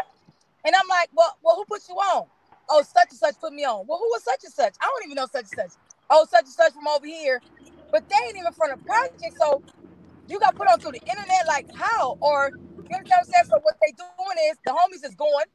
and 0.66 0.76
I'm 0.76 0.88
like, 0.90 1.10
"Well, 1.14 1.38
well, 1.44 1.58
who 1.58 1.66
put 1.66 1.82
you 1.88 1.96
on?" 1.96 2.28
oh, 2.70 2.84
such 2.84 3.10
and 3.10 3.20
such 3.20 3.40
put 3.40 3.54
me 3.54 3.66
on. 3.66 3.86
Well, 3.88 4.00
who 4.00 4.10
was 4.10 4.24
such 4.24 4.44
and 4.44 4.54
such? 4.54 4.74
I 4.82 4.86
don't 4.86 5.06
even 5.06 5.16
know 5.16 5.28
such 5.32 5.42
and 5.42 5.72
such. 5.72 5.72
Oh, 6.12 6.28
such 6.30 6.46
and 6.46 6.54
such 6.54 6.74
from 6.74 6.88
over 6.88 7.08
here, 7.08 7.42
but 7.92 8.04
they 8.10 8.16
ain't 8.30 8.40
even 8.40 8.54
from 8.54 8.72
the 8.72 8.78
project. 8.86 9.38
So 9.40 9.64
you 10.28 10.40
got 10.40 10.56
put 10.58 10.68
onto 10.68 10.92
the 10.92 11.02
internet 11.10 11.48
like 11.48 11.68
how? 11.74 12.16
Or 12.22 12.54
you 12.90 12.98
know 12.98 13.04
what 13.08 13.20
I'm 13.20 13.26
saying? 13.26 13.46
So 13.50 13.60
what 13.64 13.76
they 13.82 13.94
doing 13.98 14.38
is 14.52 14.60
the 14.66 14.74
homies 14.74 15.08
is 15.08 15.16
going, 15.16 15.48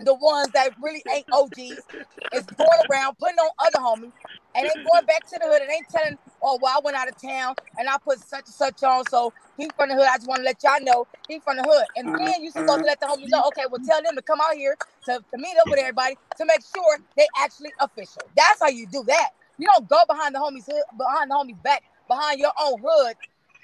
the 0.00 0.14
ones 0.14 0.50
that 0.54 0.72
really 0.82 1.04
ain't 1.14 1.26
OGs 1.32 1.86
is 2.34 2.46
going 2.56 2.80
around 2.90 3.16
putting 3.18 3.38
on 3.38 3.50
other 3.60 3.80
homies, 3.80 4.12
and 4.54 4.66
they 4.66 4.74
going 4.84 5.06
back 5.06 5.26
to 5.28 5.38
the 5.40 5.46
hood 5.46 5.62
and 5.62 5.70
ain't 5.70 5.88
telling, 5.90 6.18
oh 6.42 6.58
well, 6.62 6.74
I 6.76 6.80
went 6.84 6.96
out 6.96 7.08
of 7.08 7.16
town 7.20 7.54
and 7.78 7.88
I 7.88 7.96
put 8.04 8.20
such 8.20 8.46
and 8.46 8.54
such 8.54 8.82
on, 8.82 9.06
so 9.06 9.32
he 9.56 9.70
from 9.76 9.90
the 9.90 9.96
hood. 9.96 10.08
I 10.10 10.16
just 10.18 10.28
want 10.28 10.40
to 10.40 10.44
let 10.44 10.62
y'all 10.62 10.82
know 10.82 11.06
he 11.28 11.40
from 11.40 11.56
the 11.58 11.64
hood. 11.64 11.86
And 11.96 12.08
then 12.18 12.42
you 12.42 12.50
supposed 12.52 12.80
to 12.82 12.86
let 12.86 13.00
the 13.00 13.06
homies 13.06 13.30
know, 13.30 13.44
okay, 13.48 13.64
well 13.70 13.80
tell 13.84 14.02
them 14.02 14.16
to 14.16 14.22
come 14.22 14.40
out 14.42 14.54
here 14.54 14.76
to, 15.06 15.12
to 15.20 15.38
meet 15.38 15.56
up 15.60 15.68
with 15.70 15.80
everybody 15.80 16.16
to 16.38 16.44
make 16.46 16.62
sure 16.64 16.98
they 17.16 17.28
actually 17.38 17.74
official. 17.80 18.22
That's 18.36 18.60
how 18.60 18.68
you 18.68 18.86
do 18.86 19.04
that. 19.08 19.30
You 19.58 19.68
don't 19.74 19.88
go 19.88 20.00
behind 20.08 20.34
the 20.34 20.40
homies 20.40 20.66
hood, 20.66 20.82
behind 20.98 21.30
the 21.30 21.34
homies 21.36 21.62
back, 21.62 21.82
behind 22.08 22.40
your 22.40 22.52
own 22.60 22.80
hood, 22.84 23.16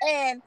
and 0.06 0.42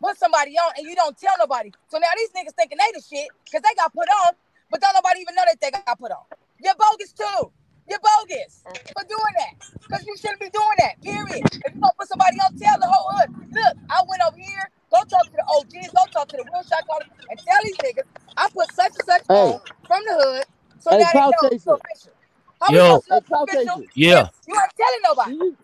put 0.00 0.18
somebody 0.18 0.52
on 0.58 0.72
and 0.78 0.86
you 0.86 0.94
don't 0.96 1.18
tell 1.18 1.34
nobody. 1.38 1.72
So 1.88 1.98
now 1.98 2.08
these 2.16 2.30
niggas 2.30 2.54
thinking 2.56 2.78
they 2.78 2.92
the 2.94 3.02
shit 3.02 3.30
because 3.50 3.62
they 3.62 3.74
got 3.76 3.92
put 3.94 4.08
on, 4.26 4.34
but 4.70 4.80
don't 4.80 4.94
nobody 4.94 5.20
even 5.20 5.34
know 5.34 5.44
that 5.46 5.60
they 5.60 5.70
got 5.72 5.98
put 5.98 6.12
on. 6.12 6.24
You're 6.60 6.76
bogus 6.76 7.12
too. 7.12 7.52
You're 7.88 8.00
bogus 8.02 8.64
for 8.94 9.04
doing 9.08 9.34
that. 9.38 9.54
Because 9.88 10.06
you 10.06 10.16
shouldn't 10.16 10.40
be 10.40 10.50
doing 10.50 10.78
that. 10.78 11.00
Period. 11.02 11.44
If 11.64 11.74
you 11.74 11.80
gonna 11.80 11.94
put 11.98 12.08
somebody 12.08 12.36
on, 12.38 12.52
tell 12.56 12.76
the 12.80 12.88
whole 12.90 13.08
hood. 13.18 13.30
Look, 13.52 13.74
I 13.90 14.02
went 14.08 14.22
over 14.26 14.38
here. 14.38 14.66
Go 14.92 15.02
talk 15.08 15.26
to 15.30 15.36
the 15.36 15.46
OGs. 15.48 15.90
Go 15.94 16.04
talk 16.12 16.28
to 16.30 16.36
the 16.38 16.44
real 16.44 16.64
shot 16.64 16.84
callers 16.86 17.08
and 17.30 17.38
tell 17.40 17.60
these 17.64 17.78
niggas 17.78 18.08
I 18.36 18.48
put 18.54 18.70
such 18.72 18.94
and 18.96 19.04
such 19.06 19.26
Hey. 19.28 19.34
on 19.34 19.60
from 19.86 20.02
the 20.06 20.14
hood. 20.14 20.44
So 20.80 20.92
Hey, 20.92 20.98
now 20.98 21.12
they 21.14 21.26
know 21.26 21.44
it's 21.52 21.66
Chaser. 21.66 21.72
official. 21.72 22.14
How 22.60 22.72
we 22.74 22.80
Yo. 22.80 22.82
supposed 22.82 23.04
to 23.06 23.10
know 23.12 23.16
Hey, 23.16 23.20
it's 23.20 23.28
Cloud 23.28 23.50
official? 23.54 23.64
Chaser. 23.72 23.86
Yeah. 23.94 24.28
You 24.46 24.54
ain't 24.54 24.76
telling 24.76 25.00
nobody. 25.04 25.32
See, 25.32 25.56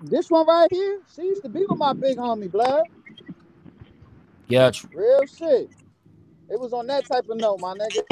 this 0.00 0.30
one 0.30 0.46
right 0.46 0.68
here, 0.72 1.00
she 1.14 1.22
used 1.22 1.42
to 1.44 1.48
be 1.50 1.64
with 1.68 1.78
my 1.78 1.94
big 1.94 2.18
homie, 2.18 2.50
blood. 2.50 2.84
Got 4.50 4.82
you. 4.82 4.90
Real 4.92 5.26
shit. 5.26 5.70
It 6.50 6.60
was 6.60 6.72
on 6.72 6.86
that 6.88 7.06
type 7.06 7.28
of 7.30 7.38
note, 7.38 7.58
my 7.58 7.74
nigga. 7.74 8.02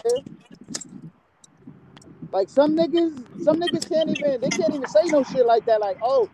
Like 2.32 2.50
some 2.50 2.76
niggas, 2.76 3.26
some 3.38 3.60
niggas 3.60 3.88
can't 3.88 4.10
even 4.10 4.40
they 4.40 4.52
can't 4.52 4.74
even 4.74 4.86
say 4.86 5.08
no 5.08 5.24
shit 5.24 5.46
like 5.46 5.66
that. 5.66 5.80
Like, 5.80 5.98
oh, 6.02 6.30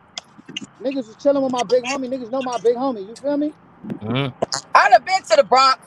niggas 0.83 1.09
was 1.09 1.17
chilling 1.17 1.43
with 1.43 1.53
my 1.53 1.65
big 1.65 1.85
homie. 1.85 2.09
Niggas 2.09 2.31
know 2.31 2.43
my 2.43 2.59
big 2.59 2.77
homie. 2.77 3.07
You 3.09 3.17
feel 3.17 3.37
me? 3.37 3.55
Mhm. 4.03 4.35
I 4.75 4.91
done 4.91 5.05
been 5.05 5.23
to 5.31 5.37
the 5.37 5.45
Bronx. 5.45 5.81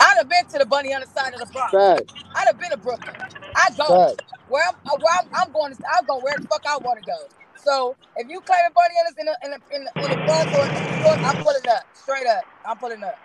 I 0.00 0.14
done 0.16 0.28
been 0.28 0.46
to 0.52 0.58
the 0.58 0.66
bunny 0.66 0.94
on 0.94 1.00
the 1.02 1.06
side 1.08 1.34
of 1.34 1.40
the 1.40 1.46
Bronx. 1.46 1.72
Fact, 1.72 2.12
I 2.34 2.44
done 2.44 2.56
been 2.58 2.70
to 2.70 2.76
Brooklyn. 2.76 3.16
I 3.56 3.70
go 3.76 4.06
fact. 4.16 4.22
where 4.48 4.64
I'm, 4.68 4.74
where 5.00 5.14
I'm, 5.20 5.28
I'm 5.34 5.52
going. 5.52 5.74
To, 5.76 5.82
I'm 5.94 6.06
going 6.06 6.22
where 6.22 6.34
the 6.38 6.48
fuck 6.48 6.64
I 6.68 6.78
want 6.78 7.00
to 7.00 7.06
go. 7.06 7.18
So 7.56 7.96
if 8.16 8.28
you 8.28 8.40
claim 8.40 8.60
a 8.68 8.72
bunny 8.72 8.94
on 8.94 9.06
us 9.06 9.14
in 9.18 9.26
the 9.26 9.38
in 9.44 9.50
the, 9.52 9.76
in 9.76 9.84
the, 9.84 9.92
in 10.04 10.10
the 10.10 10.24
Bronx 10.26 10.56
or 10.56 10.66
in 10.66 11.02
York, 11.04 11.20
I'm 11.22 11.36
pulling 11.42 11.68
up 11.68 11.84
straight 11.94 12.26
up. 12.26 12.44
I'm 12.66 12.78
pulling 12.78 13.02
up. 13.02 13.16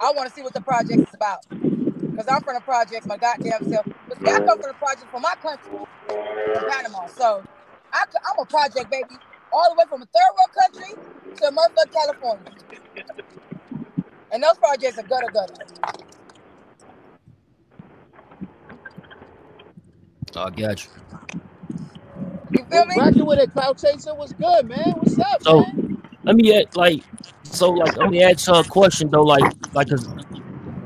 I 0.00 0.12
want 0.12 0.28
to 0.28 0.34
see 0.34 0.42
what 0.42 0.54
the 0.54 0.60
project 0.60 1.00
is 1.08 1.14
about 1.14 1.40
because 2.16 2.26
I'm 2.28 2.42
from 2.42 2.54
the 2.54 2.60
projects, 2.60 3.06
my 3.06 3.16
goddamn 3.16 3.64
self. 3.70 3.86
But 4.08 4.18
see, 4.18 4.28
I 4.30 4.38
come 4.40 4.60
from 4.60 4.70
the 4.72 4.78
project 4.78 5.10
from 5.10 5.22
my 5.22 5.34
country, 5.42 5.78
from 6.08 6.64
Panama. 6.70 7.06
So 7.08 7.42
I'm 7.92 8.08
a 8.38 8.46
project 8.46 8.90
baby, 8.90 9.16
all 9.52 9.70
the 9.70 9.76
way 9.78 9.84
from 9.88 10.02
a 10.02 10.06
third 10.06 10.32
world 10.36 10.52
country 10.60 10.94
to 11.36 11.52
motherfucking 11.52 11.92
California. 11.92 12.52
And 14.32 14.42
those 14.42 14.58
projects 14.58 14.98
are 14.98 15.02
gutter 15.02 15.30
gutter. 15.32 15.54
I 20.36 20.50
got 20.50 20.84
you. 20.84 20.90
You 22.52 22.64
feel 22.66 22.86
me? 22.86 22.96
Rocking 22.96 23.26
with 23.26 23.38
it, 23.40 23.52
Cloud 23.52 23.78
Chaser 23.78 24.14
was 24.14 24.32
good, 24.34 24.68
man. 24.68 24.94
What's 24.98 25.18
up, 25.18 25.42
So 25.42 25.66
man? 25.66 25.98
let 26.24 26.36
me 26.36 26.56
ask, 26.56 26.68
like, 26.76 27.04
so 27.44 27.72
like, 27.72 27.96
let 27.96 28.08
me 28.08 28.22
ask 28.22 28.46
her 28.48 28.60
a 28.60 28.64
question 28.64 29.10
though, 29.10 29.24
like, 29.24 29.48
like, 29.74 29.88
cause 29.88 30.08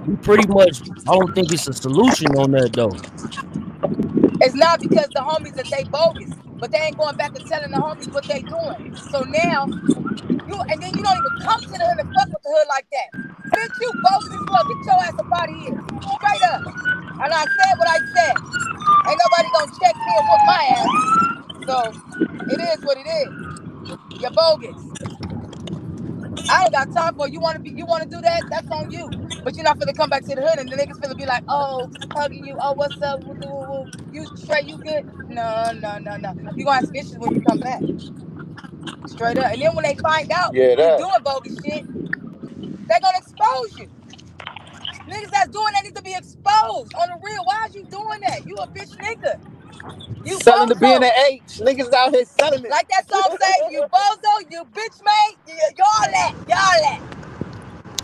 you 0.07 0.17
pretty 0.19 0.47
much, 0.49 0.83
I 1.09 1.13
don't 1.13 1.35
think 1.35 1.53
it's 1.53 1.69
a 1.69 1.75
solution 1.75 2.37
on 2.37 2.53
that 2.53 2.75
though. 2.75 2.97
It's 4.41 4.55
not 4.57 4.81
because 4.81 5.09
the 5.15 5.21
homies 5.21 5.57
that 5.57 5.71
they 5.71 5.85
bogus, 5.85 6.40
but 6.61 6.73
they 6.73 6.79
ain't 6.79 6.99
going 6.99 7.17
back 7.17 7.33
and 7.37 7.47
telling 7.47 7.71
the 7.73 7.79
homies 7.79 8.13
what 8.13 8.29
they 8.29 8.43
doing. 8.45 8.79
So 9.11 9.25
now 9.25 9.71
you 10.47 10.57
and 10.71 10.83
then 10.83 10.93
you 10.97 11.03
don't 11.05 11.19
even 11.19 11.33
come 11.41 11.61
to 11.65 11.73
the 11.79 11.85
hood 11.87 12.01
and 12.01 12.09
fuck 12.15 12.29
with 12.33 12.43
the 12.45 12.51
hood 12.51 12.69
like 12.69 12.89
that. 12.93 13.11
Bitch, 13.55 13.77
you 13.81 13.93
bogus 14.03 14.35
as 14.35 14.45
fuck. 14.51 14.69
Get 14.69 14.79
your 14.87 15.03
ass 15.03 15.15
up 15.19 15.27
out 15.35 15.51
of 15.51 15.57
here. 15.57 15.81
Straight 16.17 16.43
up. 16.55 16.63
And 17.21 17.33
I 17.35 17.47
said 17.47 17.75
what 17.79 17.89
I 17.89 18.01
said. 18.15 18.37
Ain't 19.09 19.21
nobody 19.25 19.51
gonna 19.53 19.73
check 19.81 19.97
me 20.07 20.13
and 20.19 20.27
whoop 20.29 20.43
my 20.45 20.63
ass. 20.85 20.95
So 21.67 21.99
it 22.49 22.61
is 22.61 22.85
what 22.85 22.99
it 22.99 23.09
is. 23.09 23.35
You're 24.19 24.33
bogus. 24.33 24.79
I 26.49 26.63
don't 26.63 26.73
got 26.73 26.93
time 26.93 27.15
for 27.15 27.27
it. 27.27 27.33
you. 27.33 27.41
Want 27.41 27.57
to 27.57 27.63
be? 27.63 27.73
You 27.77 27.87
want 27.87 28.05
to 28.05 28.09
do 28.09 28.21
that? 28.23 28.45
That's 28.51 28.71
on 28.71 28.91
you. 28.91 29.15
But 29.45 29.57
you're 29.57 29.65
not 29.65 29.79
finna 29.81 29.95
come 29.95 30.11
back 30.11 30.25
to 30.27 30.35
the 30.35 30.43
hood 30.43 30.59
and 30.61 30.71
the 30.71 30.77
niggas 30.77 30.99
finna 31.01 31.17
be 31.17 31.27
like, 31.27 31.43
oh, 31.49 31.91
hugging 32.15 32.45
you. 32.45 32.57
Oh, 32.61 32.75
what's 32.75 33.01
up? 33.03 33.21
Woo, 33.23 33.37
woo, 33.41 33.67
woo. 33.69 33.87
You 34.11 34.27
straight? 34.35 34.67
You 34.67 34.79
good? 34.79 35.03
No, 35.29 35.73
no, 35.75 35.99
no, 36.01 36.17
no. 36.19 36.33
You 36.57 36.65
gonna 36.65 36.77
have 36.77 36.87
some 36.87 36.97
issues 36.97 37.19
when 37.19 37.33
you 37.33 37.41
come 37.41 37.61
back. 37.61 37.85
Straight 39.07 39.39
up. 39.39 39.53
And 39.53 39.63
then 39.63 39.71
when 39.75 39.85
they 39.85 39.97
find 39.97 40.31
out 40.33 40.55
Yeah, 40.55 40.77
you 40.79 40.95
that. 40.97 40.97
doing 40.97 41.13
bogus 41.25 41.61
shit, 41.61 41.87
they 42.89 42.97
gonna 43.03 43.19
expose 43.19 43.79
you. 43.79 43.89
Niggas 45.09 45.31
that's 45.33 45.51
doing 45.51 45.73
that 45.75 45.85
need 45.85 45.97
to 45.97 46.03
be 46.03 46.15
exposed 46.17 46.95
on 46.95 47.09
the 47.09 47.17
real. 47.25 47.45
Why 47.45 47.67
is 47.69 47.75
you 47.77 47.85
doing 47.91 48.21
that? 48.29 48.47
You 48.47 48.57
a 48.59 48.69
bitch 48.69 48.97
nigga. 48.99 49.41
You 50.25 50.41
Selling 50.41 50.69
the 50.71 50.77
B 50.77 50.95
and 50.95 51.03
bozo. 51.03 51.05
the 51.05 51.13
H. 51.31 51.61
Niggas 51.61 51.93
out 51.95 52.15
here 52.15 52.25
selling 52.27 52.65
it. 52.67 52.71
Like 52.71 52.89
that 52.91 53.09
song 53.09 53.29
say, 53.41 53.65
you 53.69 53.83
bozo, 53.85 54.51
you 54.51 54.65
bitch 54.65 55.01
mate, 55.05 55.39
y- 55.47 55.55
y'all 55.79 55.87
that, 56.13 56.33
y'all 56.49 56.83
that. 56.83 57.01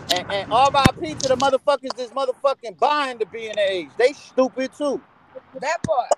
And, 0.09 0.25
and 0.29 0.47
RIP 0.51 1.19
to 1.19 1.29
the 1.29 1.37
motherfuckers 1.37 1.95
that's 1.95 2.11
motherfucking 2.11 2.79
buying 2.79 3.19
the 3.19 3.25
B 3.27 3.47
and 3.49 3.57
the 3.57 3.63
H. 3.71 3.91
They 3.97 4.13
stupid 4.13 4.71
too. 4.77 5.03
That 5.61 5.79
part. 5.85 6.11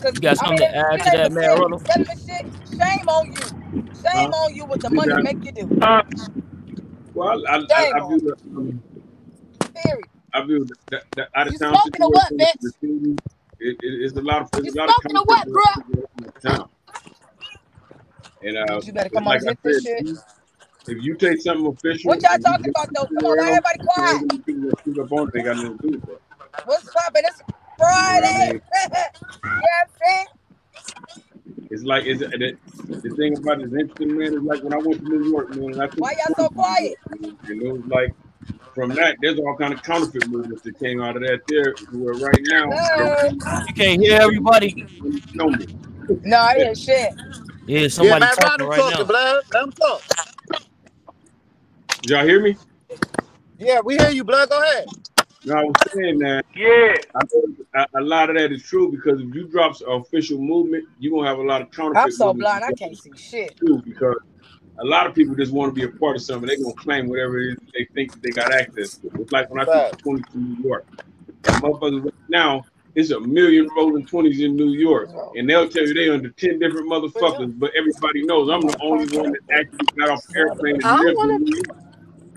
Cause 0.00 0.14
You 0.14 0.20
got 0.20 0.38
I 0.38 0.46
mean, 0.48 0.58
something 0.58 0.68
to 0.68 0.76
add 0.76 1.02
to 1.04 1.10
that, 1.12 1.32
man, 1.32 1.50
selling, 1.50 1.56
Ronald? 1.56 1.82
selling 1.86 2.18
shit, 2.26 2.46
shame 2.68 3.08
on 3.08 3.32
you. 3.32 3.52
Shame 3.94 4.12
Huh? 4.14 4.32
on 4.32 4.54
you 4.54 4.66
with 4.66 4.82
the 4.82 4.90
money 4.90 5.16
got- 5.16 5.22
make 5.22 5.38
you 5.42 5.52
do. 5.52 5.72
Uh, 5.82 6.02
well, 7.14 7.42
I, 7.48 7.56
I, 7.76 7.82
I, 7.82 7.86
I 7.96 8.00
on 8.00 8.20
view 8.20 8.34
um, 8.56 8.82
Period. 9.74 10.08
I 10.34 10.40
the, 10.90 11.02
the 11.14 11.28
out 11.34 11.46
You 11.46 11.54
of 11.54 11.58
town 11.58 11.74
or 11.74 12.10
what, 12.10 12.32
situation. 12.32 12.38
bitch? 12.38 12.60
The 12.60 12.72
city, 12.80 13.18
it, 13.60 13.76
it, 13.80 14.04
it's 14.04 14.16
a 14.16 14.20
lot 14.22 14.42
of 14.42 14.64
You 14.64 14.72
a 14.72 14.76
lot 14.76 14.88
of 14.88 14.94
what, 15.26 15.46
conflict 15.46 15.48
bruh? 15.48 15.98
in 16.18 16.24
the 16.24 16.48
town. 16.48 16.68
And 18.42 18.56
uh, 18.56 18.80
you 18.82 18.92
better 18.92 19.10
come 19.10 19.24
like 19.24 19.40
and 19.42 19.50
I 19.50 19.56
said, 19.62 19.82
shit. 19.82 20.06
if 20.88 21.02
you, 21.04 21.14
take 21.14 21.40
something 21.40 21.66
official, 21.66 22.08
What 22.08 22.22
y'all 22.22 22.38
talking 22.38 22.70
about 22.70 22.88
though? 22.92 23.06
Come 23.06 23.30
on, 23.30 23.38
everybody 23.38 23.78
quiet? 23.78 24.14
gonna 24.14 24.26
be 24.26 24.38
people 24.38 24.70
that 24.70 24.78
speak 24.80 24.98
up 24.98 25.12
on 25.12 25.28
it. 25.28 25.34
They 25.34 25.42
got 25.42 25.56
nothing 25.58 25.78
to 25.78 25.88
do 25.88 25.94
with 25.94 26.06
that. 26.06 26.20
What's 26.64 26.90
poppin'? 26.90 27.22
It's 27.24 27.38
You 27.38 27.44
know 27.44 27.84
what 27.84 28.24
I 28.24 28.32
Friday. 28.32 28.52
you 28.54 29.50
know 29.50 29.60
what 29.60 29.70
I'm 29.82 29.88
saying? 30.04 30.26
It's 31.70 31.84
like 31.84 32.04
it's 32.06 32.20
the, 32.20 32.56
the 33.00 33.16
thing 33.16 33.36
about 33.36 33.60
it 33.60 33.66
is 33.66 33.72
interesting, 33.72 34.18
man. 34.18 34.34
Is 34.34 34.42
like 34.42 34.62
when 34.62 34.74
I 34.74 34.78
went 34.78 35.00
to 35.00 35.04
New 35.08 35.30
York, 35.30 35.50
man, 35.54 35.72
and 35.72 35.82
I 35.82 35.88
Why 35.96 36.12
y'all 36.18 36.34
so 36.36 36.48
tour 36.48 36.48
to 36.48 36.54
New 36.54 36.60
quiet? 36.60 36.98
And 37.10 37.62
it 37.62 37.72
was 37.72 37.82
like 37.86 38.14
from 38.74 38.90
that, 38.94 39.16
there's 39.20 39.38
all 39.38 39.56
kind 39.58 39.74
of 39.74 39.82
counterfeit 39.82 40.26
movements 40.26 40.62
that 40.64 40.78
came 40.78 41.00
out 41.02 41.16
of 41.16 41.22
that 41.22 41.40
there. 41.48 41.74
Where 41.92 42.14
right 42.14 42.40
now, 42.44 42.70
Hello? 42.70 43.30
You 43.68 43.74
can't 43.74 44.00
hear 44.02 44.20
everybody. 44.20 44.88
know. 45.34 45.50
No, 46.24 46.38
I 46.38 46.54
didn't 46.54 46.78
hear 46.78 46.96
shit. 46.96 47.12
Yeah, 47.66 47.80
Yeah, 47.80 47.88
somebody 47.88 48.20
man, 48.20 48.34
talking 48.34 48.66
Ronald 48.66 48.70
right 48.70 48.80
talking, 48.80 48.98
now. 49.00 49.04
blood. 49.06 49.42
Let 49.52 49.62
him 49.64 49.72
talk. 49.72 50.02
Did 52.02 52.10
y'all 52.10 52.24
hear 52.24 52.40
me? 52.42 52.56
Yeah, 53.58 53.80
we 53.80 53.96
hear 53.96 54.10
you, 54.10 54.24
blood. 54.24 54.48
Go 54.48 54.60
ahead. 54.62 54.86
No, 55.44 55.54
I 55.56 55.64
was 55.64 55.74
saying 55.94 56.18
that 56.20 56.44
Yeah. 56.56 56.94
I 57.14 57.20
a, 57.74 58.00
a 58.00 58.02
lot 58.02 58.30
of 58.30 58.36
that 58.36 58.52
is 58.52 58.62
true 58.62 58.90
because 58.90 59.20
if 59.20 59.34
you 59.34 59.48
drop 59.48 59.76
official 59.88 60.38
movement, 60.38 60.84
you're 60.98 61.12
gonna 61.14 61.28
have 61.28 61.38
a 61.38 61.42
lot 61.42 61.62
of 61.62 61.70
counterfeit 61.70 62.02
I'm 62.02 62.10
so 62.10 62.32
blind, 62.34 62.64
I 62.64 62.72
can't 62.72 62.96
see 62.96 63.16
shit. 63.16 63.58
too 63.60 63.82
because 63.84 64.16
a 64.78 64.84
lot 64.84 65.06
of 65.06 65.14
people 65.14 65.34
just 65.34 65.52
want 65.52 65.74
to 65.74 65.80
be 65.80 65.86
a 65.86 65.98
part 65.98 66.16
of 66.16 66.22
something. 66.22 66.46
They're 66.46 66.56
gonna 66.56 66.74
claim 66.74 67.08
whatever 67.08 67.40
it 67.40 67.52
is 67.52 67.58
they 67.72 67.84
think 67.94 68.12
that 68.12 68.22
they 68.22 68.30
got 68.30 68.52
access 68.52 68.96
to. 68.98 69.10
It's 69.20 69.32
like 69.32 69.50
when 69.50 69.60
I 69.60 69.64
took 69.64 69.74
Fact. 69.74 69.96
the 69.98 70.02
20 70.02 70.22
to 70.22 70.38
New 70.38 70.62
York. 70.64 70.86
Motherfuckers 71.42 72.04
right 72.04 72.14
now, 72.28 72.64
it's 72.94 73.10
a 73.10 73.20
million 73.20 73.68
rolling 73.76 74.06
20s 74.06 74.40
in 74.40 74.56
New 74.56 74.70
York. 74.70 75.10
And 75.36 75.48
they'll 75.48 75.68
tell 75.68 75.86
you 75.86 75.94
they 75.94 76.10
under 76.10 76.30
10 76.30 76.58
different 76.58 76.88
motherfuckers, 76.88 77.58
but 77.58 77.72
everybody 77.76 78.24
knows 78.24 78.50
I'm 78.50 78.60
the 78.60 78.78
only 78.82 79.16
one 79.16 79.32
that 79.32 79.40
actually 79.50 79.86
got 79.96 80.10
off 80.10 80.26
the 80.26 80.38
airplane 80.38 80.80
and 80.82 81.00
lived 81.00 81.30
in 81.30 81.44
New 81.44 81.62
York. 81.66 81.78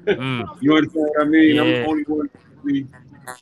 Mm. 0.06 0.57
You 0.62 0.76
understand 0.76 1.10
what 1.16 1.22
I 1.22 1.26
mean? 1.26 1.60
I'm 1.60 1.66
the 1.66 1.86
only 1.86 2.03
one 2.03 2.30
that 2.32 2.41
actually 2.57 2.88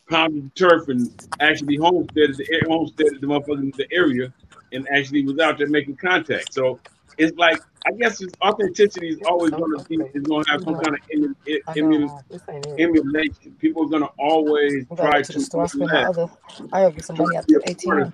pounded 0.09 0.45
the 0.45 0.49
turf 0.55 0.87
and 0.87 1.27
actually 1.41 1.75
homesteaded 1.75 2.37
the 2.37 2.63
homesteaded 2.67 3.19
the 3.19 3.27
motherfuckers 3.27 3.63
in 3.63 3.73
the 3.75 3.87
area 3.91 4.33
and 4.71 4.87
actually 4.89 5.23
was 5.23 5.39
out 5.39 5.57
there 5.57 5.67
making 5.67 5.97
contact. 5.97 6.53
So 6.53 6.79
it's 7.17 7.37
like 7.37 7.63
I 7.87 7.91
guess 7.93 8.21
it's 8.21 8.33
authenticity 8.43 9.09
is 9.09 9.19
always 9.25 9.53
going 9.55 9.71
to 9.71 9.85
be 9.89 9.97
is 10.13 10.23
going 10.23 10.45
to 10.45 10.51
have 10.51 10.61
some 10.63 10.75
kind 10.77 10.95
of 10.95 11.01
emu- 11.13 11.35
I 11.67 11.75
emu- 11.75 12.09
know. 12.09 12.21
This 12.31 12.41
ain't 12.49 12.65
it. 12.67 12.83
emulation. 12.83 13.55
People 13.59 13.85
are 13.85 13.89
going 13.89 14.03
to 14.03 14.09
always 14.19 14.85
try 14.99 15.21
to 15.23 15.33
to 15.33 15.41
store. 15.41 15.63
I 15.63 15.67
spend 15.67 15.91
other. 16.03 16.27
I 16.73 16.81
gotta 16.81 16.91
some 17.03 17.17
money 17.17 17.37
out 17.37 17.47
be 17.47 17.55
the 17.55 17.57
a 17.57 17.61
part 17.85 17.99
of 17.99 18.07
ATM 18.07 18.13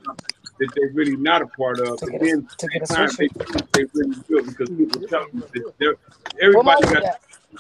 that 0.60 0.72
they're 0.76 0.92
really 0.94 1.18
not 1.18 1.42
a 1.44 1.48
part 1.48 1.80
of. 1.82 2.00
to 2.00 2.08
get 2.08 2.22
a 2.24 2.28
then 2.32 2.50
to 2.60 2.68
get 2.70 2.84
a 2.84 2.88
time, 2.88 3.16
they 3.20 3.30
they 3.74 3.86
really 3.94 4.16
will 4.30 4.46
because 4.46 4.70
people 4.78 5.02
tell 5.10 5.26
them 5.32 5.44
that 5.54 5.64
they're, 5.80 5.96
everybody 6.42 6.88
got? 6.88 7.04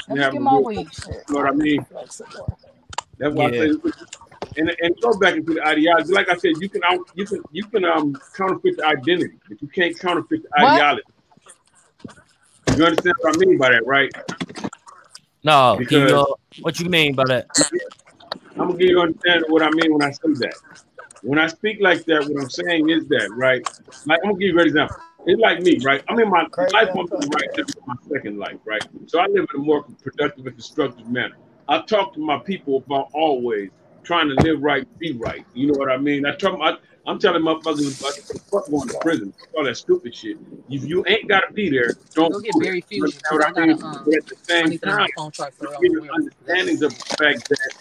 Let 0.10 0.20
to 0.22 0.24
have 0.24 0.34
get 0.34 0.42
a 0.42 0.44
my 0.44 0.58
weed. 0.58 0.92
You 1.30 1.36
know 1.36 1.42
what 1.42 1.50
I 1.50 1.54
mean? 1.56 1.86
That's 3.20 3.36
why 3.36 3.48
I 3.48 3.52
say, 3.54 3.70
and 4.58 4.72
and 4.82 4.96
go 5.02 5.16
back 5.16 5.36
into 5.36 5.54
the 5.56 5.68
ideology. 5.68 6.14
Like 6.14 6.30
I 6.30 6.36
said, 6.38 6.54
you 6.60 6.70
can 6.70 6.82
out, 6.86 7.02
you 7.16 7.28
can 7.28 7.44
you 7.52 7.66
can 7.68 7.86
um 7.86 8.22
counterfeit 8.36 8.78
the 8.78 8.86
identity, 8.86 9.38
but 9.50 9.62
you 9.62 9.70
can't 9.70 9.98
counterfeit 10.00 10.44
the 10.44 10.50
What? 10.56 10.86
Ideology. 12.74 12.80
You 12.80 12.86
understand 12.86 13.16
what 13.22 13.36
I 13.36 13.46
mean 13.46 13.58
by 13.58 13.70
that, 13.70 13.86
right? 13.86 14.12
No, 15.44 15.76
Because 15.78 16.12
you, 16.12 16.18
uh, 16.18 16.26
what 16.62 16.80
you 16.80 16.90
mean 16.90 17.14
by 17.14 17.26
that? 17.26 17.48
I'm 18.58 18.68
gonna 18.68 18.78
give 18.78 18.90
you 18.90 19.02
understand 19.02 19.46
what 19.48 19.62
I 19.62 19.70
mean 19.72 19.94
when 19.94 20.02
I 20.02 20.12
say 20.12 20.34
that. 20.34 20.56
When 21.22 21.40
I 21.40 21.48
speak 21.48 21.78
like 21.82 22.06
that, 22.06 22.28
what 22.28 22.42
I'm 22.42 22.50
saying 22.50 22.90
is 22.90 23.08
that, 23.08 23.30
right? 23.32 23.68
Like 24.06 24.20
I'm 24.24 24.32
gonna 24.32 24.40
give 24.40 24.54
you 24.56 24.60
an 24.60 24.68
example. 24.68 24.98
It's 25.26 25.40
like 25.40 25.62
me, 25.62 25.80
right? 25.80 26.04
I'm 26.10 26.20
in 26.20 26.30
my 26.30 26.46
Crazy 26.46 26.74
life 26.74 26.90
I'm 26.98 27.08
top. 27.08 27.24
in 27.24 27.30
right 27.30 27.50
now, 27.58 27.64
my 27.86 27.96
second 28.12 28.40
life, 28.40 28.58
right? 28.66 28.84
So 29.08 29.20
I 29.20 29.28
live 29.28 29.46
in 29.54 29.62
a 29.62 29.64
more 29.64 29.84
productive 30.02 30.46
and 30.46 30.56
constructive 30.56 31.08
manner. 31.08 31.36
I 31.68 31.82
talk 31.82 32.14
to 32.14 32.20
my 32.20 32.40
people 32.40 32.78
about 32.86 33.10
always 33.14 33.70
trying 34.04 34.30
to 34.30 34.36
live 34.44 34.62
right, 34.62 34.88
be 34.98 35.14
right. 35.14 35.46
You 35.54 35.68
know 35.68 35.78
what 35.78 35.92
I 35.92 35.98
mean? 35.98 36.26
I 36.26 36.36
talk, 36.36 36.60
I, 36.62 36.78
I'm 37.08 37.20
telling 37.20 37.42
motherfuckers 37.44 37.88
about 37.92 38.16
the 38.28 38.40
fuck 38.52 38.70
going 38.70 38.90
to 38.90 38.96
prison, 39.02 39.34
all 39.58 39.64
that 39.66 39.78
stupid 39.78 40.16
shit. 40.16 40.38
If 40.70 40.84
you 40.86 41.04
ain't 41.08 41.28
gotta 41.28 41.52
be 41.54 41.70
there, 41.70 41.98
don't 42.16 42.32
Go 42.32 42.40
get 42.40 42.58
do 42.60 42.62
it. 42.62 42.68
Berry 42.68 42.82
You 42.96 43.04
Fusion 43.04 43.06
understand 43.06 43.24
because 43.30 43.40
what 43.40 43.48
I 43.48 43.50
I 43.50 43.54
got 43.54 43.68
mean? 43.68 43.80
um. 43.84 44.06
But 44.06 44.16
at 44.18 44.28
the 44.30 44.36
I 44.64 44.68
same 44.68 44.70
to 44.70 44.78
get 44.78 44.98
time, 44.98 45.08
phone 45.16 45.32
charged 45.32 45.58
you 45.62 45.68
real. 45.70 45.82
get 45.82 45.92
an 45.92 46.02
real. 46.02 46.16
understanding 46.16 46.84
of 46.84 46.94
the 46.98 47.04
fact 47.18 47.50
that 47.50 47.72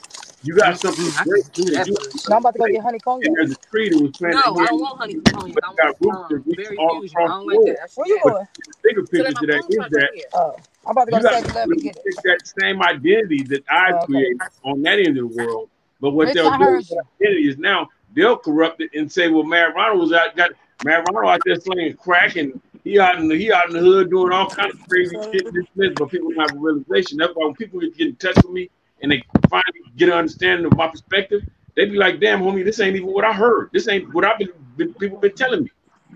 you 0.42 0.54
got 0.56 0.78
something 0.78 1.04
Mm, 1.04 1.12
I 1.16 1.24
great 1.24 1.44
do 1.54 1.70
that 1.70 1.76
that 1.76 1.86
you 1.86 1.96
bullshit. 1.96 2.32
I'm 2.32 2.38
about 2.38 2.54
to 2.54 2.58
go 2.58 2.68
get 2.68 2.82
honey 2.82 3.00
and 3.22 3.34
cognac. 3.34 3.34
there's 3.36 3.52
a 3.52 3.56
tree 3.70 3.90
that 3.90 3.98
was 3.98 4.12
planted 4.18 4.44
No, 4.44 4.56
I 4.58 4.66
don't 4.66 4.80
want 4.80 4.98
honey 4.98 5.18
but 5.54 5.64
cognac. 5.64 5.64
I 5.68 5.72
got 5.76 5.94
want 6.00 6.00
roots 6.00 6.22
that 6.30 6.36
um 6.36 6.46
reach 6.46 6.56
Berry 6.56 6.78
all 6.78 6.90
Fusion. 6.90 7.20
I 7.24 7.26
across 7.26 7.32
don't 7.32 7.46
the 7.46 7.48
like 7.48 7.56
world. 7.56 7.66
that. 7.66 7.78
That 7.80 7.90
Where 7.94 8.06
shit 8.06 8.08
you 8.08 8.20
But 8.22 8.34
going? 8.34 8.46
the 8.66 8.72
bigger 8.84 9.06
So 9.14 9.22
let 9.22 9.32
picture 9.32 9.34
my 9.34 9.42
to 9.42 9.46
that 9.46 9.62
phone 9.62 9.70
is 9.70 9.86
charge 9.86 9.94
right 9.94 10.06
that 10.06 10.12
here. 10.12 10.28
Oh, 10.34 10.56
I'm 10.86 10.92
about 10.92 11.06
to 11.06 11.12
go 11.12 11.18
you 11.18 11.20
to 11.20 11.24
got 11.24 11.38
7 11.52 11.72
and 11.72 11.82
that 11.82 11.82
get 11.82 11.96
it. 11.96 12.06
that 12.24 12.40
same 12.60 12.82
identity 12.82 13.44
that 13.50 13.64
I've 13.70 14.00
Oh, 14.00 14.04
okay. 14.04 14.26
created 14.26 14.42
on 14.64 14.82
that 14.82 14.98
end 14.98 15.10
of 15.10 15.16
the 15.16 15.26
world. 15.26 15.70
But 16.00 16.12
what 16.12 16.32
Mitch, 16.32 16.34
they'll 16.34 16.50
I 16.50 16.56
do 16.56 16.64
heard 16.64 16.76
with 16.76 16.90
you. 16.90 17.02
identity 17.20 17.48
is 17.48 17.58
now 17.58 17.88
they'll 18.14 18.38
corrupt 18.38 18.80
it 18.80 18.90
and 18.94 19.10
say, 19.10 19.28
well, 19.28 19.42
Mad 19.44 19.74
Ronald 19.74 20.00
was 20.00 20.12
out 20.12 20.36
got 20.36 20.50
Mad 20.82 21.04
Ronald 21.04 21.26
out 21.26 21.40
there 21.44 21.56
slinging 21.56 21.94
crack 21.94 22.36
and 22.36 22.60
he 22.84 22.98
out 22.98 23.18
in 23.18 23.28
the 23.28 23.36
he 23.36 23.52
out 23.52 23.66
in 23.66 23.72
the 23.72 23.80
hood 23.80 24.10
doing 24.10 24.32
all 24.32 24.50
kinds 24.50 24.74
of 24.74 24.88
crazy 24.88 25.18
shit 25.32 25.52
this, 25.52 25.66
this, 25.76 25.90
but 25.96 26.10
people 26.10 26.30
don't 26.30 26.40
have 26.40 26.54
a 26.54 26.58
realization. 26.58 27.18
That's 27.18 27.32
why 27.34 27.46
when 27.46 27.54
people 27.54 27.80
get, 27.80 28.00
in 28.00 28.16
touch 28.16 28.42
with 28.42 28.52
me 28.52 28.70
and 29.02 29.12
they 29.12 29.22
finally 29.50 29.80
get 29.96 30.08
an 30.08 30.14
understanding 30.14 30.66
of 30.66 30.74
my 30.74 30.88
perspective, 30.88 31.42
they 31.76 31.86
be 31.86 31.96
like, 31.96 32.20
damn 32.20 32.40
homie, 32.40 32.64
this 32.64 32.80
ain't 32.80 32.96
even 32.96 33.08
what 33.08 33.24
I 33.24 33.32
heard. 33.32 33.70
This 33.72 33.88
ain't 33.88 34.12
what 34.12 34.24
I've 34.24 34.38
been, 34.38 34.52
been 34.76 34.94
people 34.94 35.18
been 35.18 35.34
telling 35.34 35.64
me. 35.64 35.70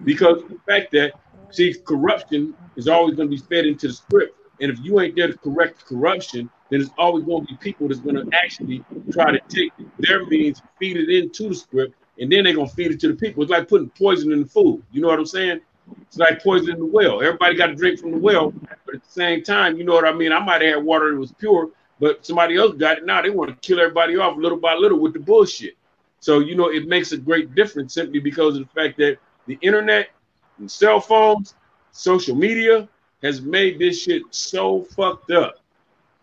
Because 0.04 0.42
the 0.48 0.58
fact 0.66 0.92
that 0.92 1.12
see 1.50 1.74
corruption 1.86 2.54
is 2.76 2.88
always 2.88 3.14
going 3.14 3.30
to 3.30 3.36
be 3.36 3.42
fed 3.42 3.66
into 3.66 3.88
the 3.88 3.94
script. 3.94 4.36
And 4.62 4.70
if 4.70 4.78
you 4.80 5.00
ain't 5.00 5.16
there 5.16 5.26
to 5.26 5.36
correct 5.36 5.84
corruption, 5.84 6.48
then 6.70 6.80
it's 6.80 6.90
always 6.96 7.24
going 7.24 7.44
to 7.44 7.52
be 7.52 7.58
people 7.58 7.88
that's 7.88 8.00
going 8.00 8.14
to 8.14 8.30
actually 8.32 8.84
try 9.10 9.32
to 9.32 9.40
take 9.48 9.72
their 9.98 10.24
means, 10.26 10.62
feed 10.78 10.96
it 10.96 11.10
into 11.10 11.48
the 11.48 11.54
script, 11.54 11.96
and 12.20 12.30
then 12.30 12.44
they're 12.44 12.54
going 12.54 12.68
to 12.68 12.74
feed 12.74 12.92
it 12.92 13.00
to 13.00 13.08
the 13.08 13.14
people. 13.14 13.42
It's 13.42 13.50
like 13.50 13.68
putting 13.68 13.90
poison 13.90 14.32
in 14.32 14.42
the 14.42 14.48
food. 14.48 14.82
You 14.92 15.00
know 15.02 15.08
what 15.08 15.18
I'm 15.18 15.26
saying? 15.26 15.60
It's 16.02 16.16
like 16.16 16.40
poison 16.42 16.74
in 16.74 16.78
the 16.78 16.86
well. 16.86 17.20
Everybody 17.20 17.56
got 17.56 17.66
to 17.66 17.74
drink 17.74 17.98
from 17.98 18.12
the 18.12 18.18
well, 18.18 18.52
but 18.86 18.94
at 18.94 19.04
the 19.04 19.10
same 19.10 19.42
time, 19.42 19.76
you 19.76 19.84
know 19.84 19.94
what 19.94 20.06
I 20.06 20.12
mean? 20.12 20.32
I 20.32 20.38
might 20.38 20.62
have 20.62 20.76
had 20.76 20.84
water 20.84 21.10
that 21.10 21.18
was 21.18 21.32
pure, 21.32 21.70
but 21.98 22.24
somebody 22.24 22.56
else 22.56 22.76
got 22.76 22.98
it. 22.98 23.04
Now 23.04 23.20
they 23.20 23.30
want 23.30 23.50
to 23.50 23.56
kill 23.66 23.80
everybody 23.80 24.16
off 24.16 24.36
little 24.36 24.58
by 24.58 24.74
little 24.74 25.00
with 25.00 25.12
the 25.12 25.18
bullshit. 25.18 25.74
So, 26.20 26.38
you 26.38 26.54
know, 26.54 26.68
it 26.70 26.86
makes 26.86 27.10
a 27.10 27.16
great 27.16 27.56
difference 27.56 27.94
simply 27.94 28.20
because 28.20 28.56
of 28.56 28.62
the 28.62 28.80
fact 28.80 28.96
that 28.98 29.18
the 29.46 29.58
internet 29.60 30.10
and 30.58 30.70
cell 30.70 31.00
phones, 31.00 31.56
social 31.90 32.36
media 32.36 32.88
has 33.22 33.40
made 33.40 33.78
this 33.78 34.02
shit 34.02 34.22
so 34.30 34.82
fucked 34.82 35.30
up 35.30 35.56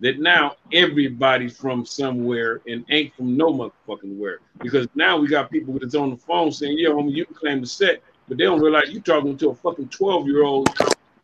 that 0.01 0.19
now 0.19 0.55
everybody 0.71 1.49
from 1.49 1.85
somewhere 1.85 2.61
and 2.67 2.85
ain't 2.89 3.13
from 3.15 3.35
no 3.35 3.53
motherfucking 3.53 4.17
where. 4.17 4.39
Because 4.61 4.87
now 4.95 5.17
we 5.17 5.27
got 5.27 5.51
people 5.51 5.77
that's 5.79 5.95
on 5.95 6.09
the 6.09 6.17
phone 6.17 6.51
saying, 6.51 6.77
yeah, 6.77 6.89
homie, 6.89 7.13
you 7.13 7.25
can 7.25 7.35
claim 7.35 7.61
the 7.61 7.67
set, 7.67 8.01
but 8.27 8.37
they 8.37 8.45
don't 8.45 8.61
realize 8.61 8.91
you 8.91 9.01
talking 9.01 9.37
to 9.37 9.49
a 9.49 9.55
fucking 9.55 9.89
12 9.89 10.27
year 10.27 10.43
old 10.43 10.69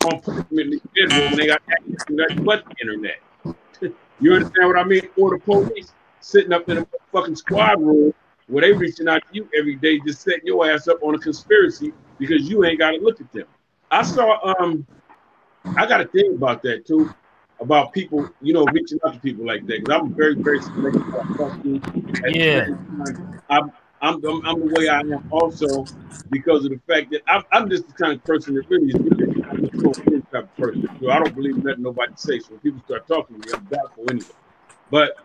on 0.06 0.22
permanently 0.22 0.82
and 0.98 1.40
they 1.40 1.48
got 1.48 1.62
access 1.72 2.06
to 2.06 2.16
that 2.16 2.44
but 2.44 2.64
internet. 2.82 3.20
you 4.20 4.34
understand 4.34 4.68
what 4.68 4.78
I 4.78 4.84
mean? 4.84 5.08
Or 5.18 5.32
the 5.32 5.40
police 5.40 5.94
sitting 6.20 6.54
up 6.54 6.68
in 6.70 6.80
a 6.80 6.88
fucking 7.12 7.36
squad 7.36 7.82
room 7.82 8.14
where 8.48 8.62
they 8.62 8.74
reaching 8.74 9.08
out 9.08 9.22
to 9.28 9.28
you 9.32 9.50
every 9.58 9.76
day, 9.76 10.00
just 10.06 10.22
setting 10.22 10.46
your 10.46 10.70
ass 10.70 10.88
up 10.88 11.02
on 11.02 11.16
a 11.16 11.20
conspiracy 11.20 11.94
because 12.20 12.50
you 12.50 12.64
ain't 12.66 12.80
got 12.80 12.92
to 12.92 12.98
look 12.98 13.22
at 13.22 13.32
them. 13.32 13.48
I 13.90 14.04
saw, 14.04 14.56
um, 14.60 14.86
I 15.78 15.86
got 15.86 16.02
a 16.02 16.06
thing 16.06 16.36
about 16.36 16.64
that 16.64 16.86
too, 16.86 17.14
about 17.60 17.94
people, 17.94 18.30
you 18.42 18.54
know, 18.54 18.66
reaching 18.66 19.00
out 19.06 19.14
to 19.14 19.20
people 19.20 19.46
like 19.46 19.66
that. 19.68 19.84
Because 19.84 20.02
I'm 20.02 20.14
very, 20.14 20.36
very 20.36 20.62
selective 20.62 21.08
about 21.08 21.38
talking. 21.38 21.84
Yeah. 22.28 22.68
I'm, 23.50 23.72
I'm, 24.02 24.26
I'm, 24.26 24.46
I'm 24.46 24.60
the 24.60 24.74
way 24.78 24.88
I 24.88 25.00
am 25.00 25.28
also 25.32 25.86
because 26.30 26.66
of 26.66 26.72
the 26.72 26.80
fact 26.88 27.12
that 27.12 27.22
I'm, 27.28 27.44
I'm 27.52 27.70
just 27.70 27.88
the 27.88 27.94
kind 27.94 28.14
of 28.14 28.24
person 28.24 28.56
that 28.56 28.70
really 28.70 28.88
is 28.88 28.96
really 28.96 29.44
I'm 29.44 29.66
social 29.80 30.22
type 30.22 30.44
of 30.44 30.56
person. 30.58 30.90
So 31.00 31.10
I 31.10 31.20
don't 31.20 31.36
believe 31.36 31.64
nothing 31.64 31.84
nobody 31.84 32.14
says. 32.16 32.46
So 32.46 32.52
when 32.52 32.60
people 32.60 32.82
start 32.86 33.08
talking 33.08 33.42
to 33.42 33.48
me, 33.48 33.54
I'm 33.54 33.66
doubtful 33.66 34.06
anyway. 34.10 34.26
But 34.92 35.18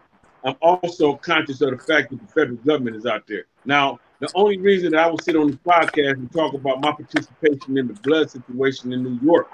I'm 0.45 0.57
also 0.62 1.17
conscious 1.17 1.61
of 1.61 1.71
the 1.71 1.79
fact 1.79 2.11
that 2.11 2.21
the 2.21 2.27
federal 2.33 2.57
government 2.57 2.97
is 2.97 3.07
out 3.07 3.27
there. 3.27 3.45
Now, 3.65 4.01
the 4.21 4.31
only 4.35 4.59
reason 4.59 4.93
that 4.93 5.01
I 5.01 5.07
will 5.07 5.19
sit 5.19 5.37
on 5.37 5.49
this 5.49 5.57
podcast 5.57 6.12
and 6.12 6.33
talk 6.33 6.55
about 6.55 6.81
my 6.81 6.93
participation 6.93 7.77
in 7.77 7.89
the 7.89 7.95
blood 7.95 8.31
situation 8.31 8.93
in 8.93 9.03
New 9.03 9.19
York 9.23 9.51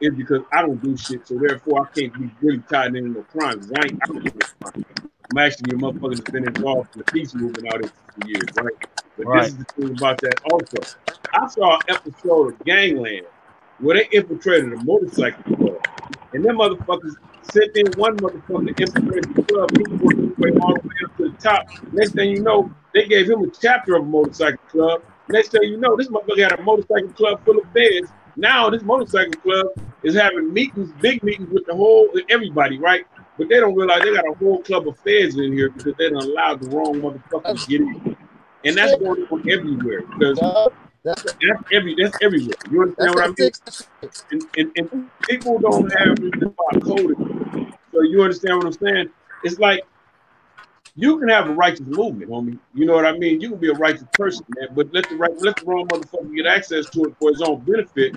is 0.00 0.14
because 0.14 0.42
I 0.52 0.62
don't 0.62 0.82
do 0.82 0.96
shit. 0.96 1.26
So 1.26 1.36
therefore, 1.38 1.86
I 1.86 2.00
can't 2.00 2.14
be 2.14 2.30
really 2.40 2.62
tied 2.70 2.94
into 2.96 3.10
no 3.10 3.22
crimes. 3.22 3.70
I 3.72 3.84
ain't. 3.84 3.98
I 4.02 4.06
don't 4.06 4.22
do 4.24 4.30
crime. 4.62 4.84
I'm 5.30 5.38
actually 5.38 5.72
a 5.76 5.78
motherfucker 5.78 6.16
that's 6.16 6.30
been 6.30 6.46
involved 6.46 6.90
in 6.94 7.00
the 7.00 7.04
peace 7.12 7.34
movement 7.34 7.66
all 7.72 7.78
for 7.80 8.28
years, 8.28 8.48
right? 8.56 8.74
But 9.16 9.26
Right. 9.26 9.42
this 9.42 9.52
is 9.52 9.58
the 9.58 9.64
thing 9.76 9.90
about 9.92 10.20
that 10.22 10.40
also. 10.50 10.78
I 11.34 11.46
saw 11.48 11.76
an 11.76 11.80
episode 11.88 12.54
of 12.54 12.64
Gangland 12.64 13.26
where 13.78 13.96
they 13.96 14.08
infiltrated 14.12 14.72
a 14.72 14.76
motorcycle 14.76 15.56
club, 15.56 15.86
and 16.32 16.44
them 16.44 16.56
motherfuckers 16.58 17.14
sent 17.42 17.76
in 17.76 17.92
one 17.92 18.16
motherfucker 18.18 18.74
to 18.74 18.82
infiltrate 18.82 19.24
the 19.34 19.42
club. 19.44 19.70
He 19.72 19.84
way 20.38 20.50
all 20.62 20.74
the 20.74 20.88
way 20.88 20.94
up 21.04 21.16
to 21.18 21.30
the 21.30 21.36
top. 21.38 21.66
Next 21.92 22.12
thing 22.12 22.30
you 22.30 22.42
know, 22.42 22.70
they 22.94 23.06
gave 23.06 23.28
him 23.28 23.44
a 23.44 23.50
chapter 23.50 23.96
of 23.96 24.02
a 24.02 24.06
motorcycle 24.06 24.58
club. 24.68 25.02
Next 25.28 25.50
thing 25.50 25.62
you 25.64 25.76
know, 25.76 25.96
this 25.96 26.08
motherfucker 26.08 26.42
had 26.50 26.58
a 26.58 26.62
motorcycle 26.62 27.10
club 27.10 27.44
full 27.44 27.58
of 27.58 27.72
beds. 27.72 28.10
Now 28.36 28.70
this 28.70 28.82
motorcycle 28.82 29.36
club 29.42 29.66
is 30.02 30.16
having 30.16 30.52
meetings, 30.52 30.92
big 31.00 31.22
meetings 31.22 31.50
with 31.52 31.66
the 31.66 31.74
whole 31.74 32.08
everybody, 32.30 32.78
right? 32.78 33.04
But 33.38 33.48
they 33.48 33.60
don't 33.60 33.74
realize 33.76 34.02
they 34.02 34.14
got 34.14 34.28
a 34.28 34.34
whole 34.38 34.62
club 34.62 34.88
of 34.88 34.98
feds 34.98 35.36
in 35.36 35.52
here 35.52 35.70
because 35.70 35.94
they 35.98 36.10
don't 36.10 36.30
allow 36.30 36.56
the 36.56 36.66
wrong 36.66 37.00
motherfuckers 37.00 37.54
to 37.54 37.62
get 37.68 37.80
in. 37.82 38.16
And 38.64 38.76
that's 38.76 38.94
going 38.96 39.26
on 39.30 39.44
everywhere 39.50 40.02
because 40.18 40.40
That's 41.04 41.24
that's 41.40 41.62
every 41.72 41.96
that's 42.00 42.16
everywhere. 42.22 42.56
You 42.70 42.82
understand 42.82 43.14
what 43.14 43.24
I 43.24 43.34
mean? 43.38 43.50
And, 44.32 44.48
and, 44.56 44.72
and 44.76 45.10
people 45.28 45.58
don't 45.60 45.90
have 45.98 46.20
this 46.20 46.32
about 46.42 46.82
code. 46.82 47.16
So 47.92 48.02
you 48.02 48.22
understand 48.22 48.58
what 48.58 48.66
I'm 48.66 48.72
saying? 48.72 49.10
It's 49.42 49.58
like 49.58 49.82
you 50.96 51.18
can 51.18 51.28
have 51.28 51.48
a 51.48 51.52
righteous 51.52 51.86
movement, 51.86 52.30
homie. 52.30 52.58
You 52.74 52.86
know 52.86 52.94
what 52.94 53.06
I 53.06 53.12
mean? 53.18 53.40
You 53.40 53.50
can 53.50 53.58
be 53.58 53.70
a 53.70 53.74
righteous 53.74 54.04
person, 54.16 54.46
man, 54.50 54.70
but 54.74 54.92
let 54.92 55.08
the 55.08 55.16
right 55.16 55.32
let 55.40 55.58
the 55.58 55.66
wrong 55.66 55.88
motherfucker 55.88 56.34
get 56.36 56.46
access 56.46 56.86
to 56.90 57.04
it 57.04 57.16
for 57.18 57.30
his 57.30 57.42
own 57.42 57.60
benefit. 57.60 58.14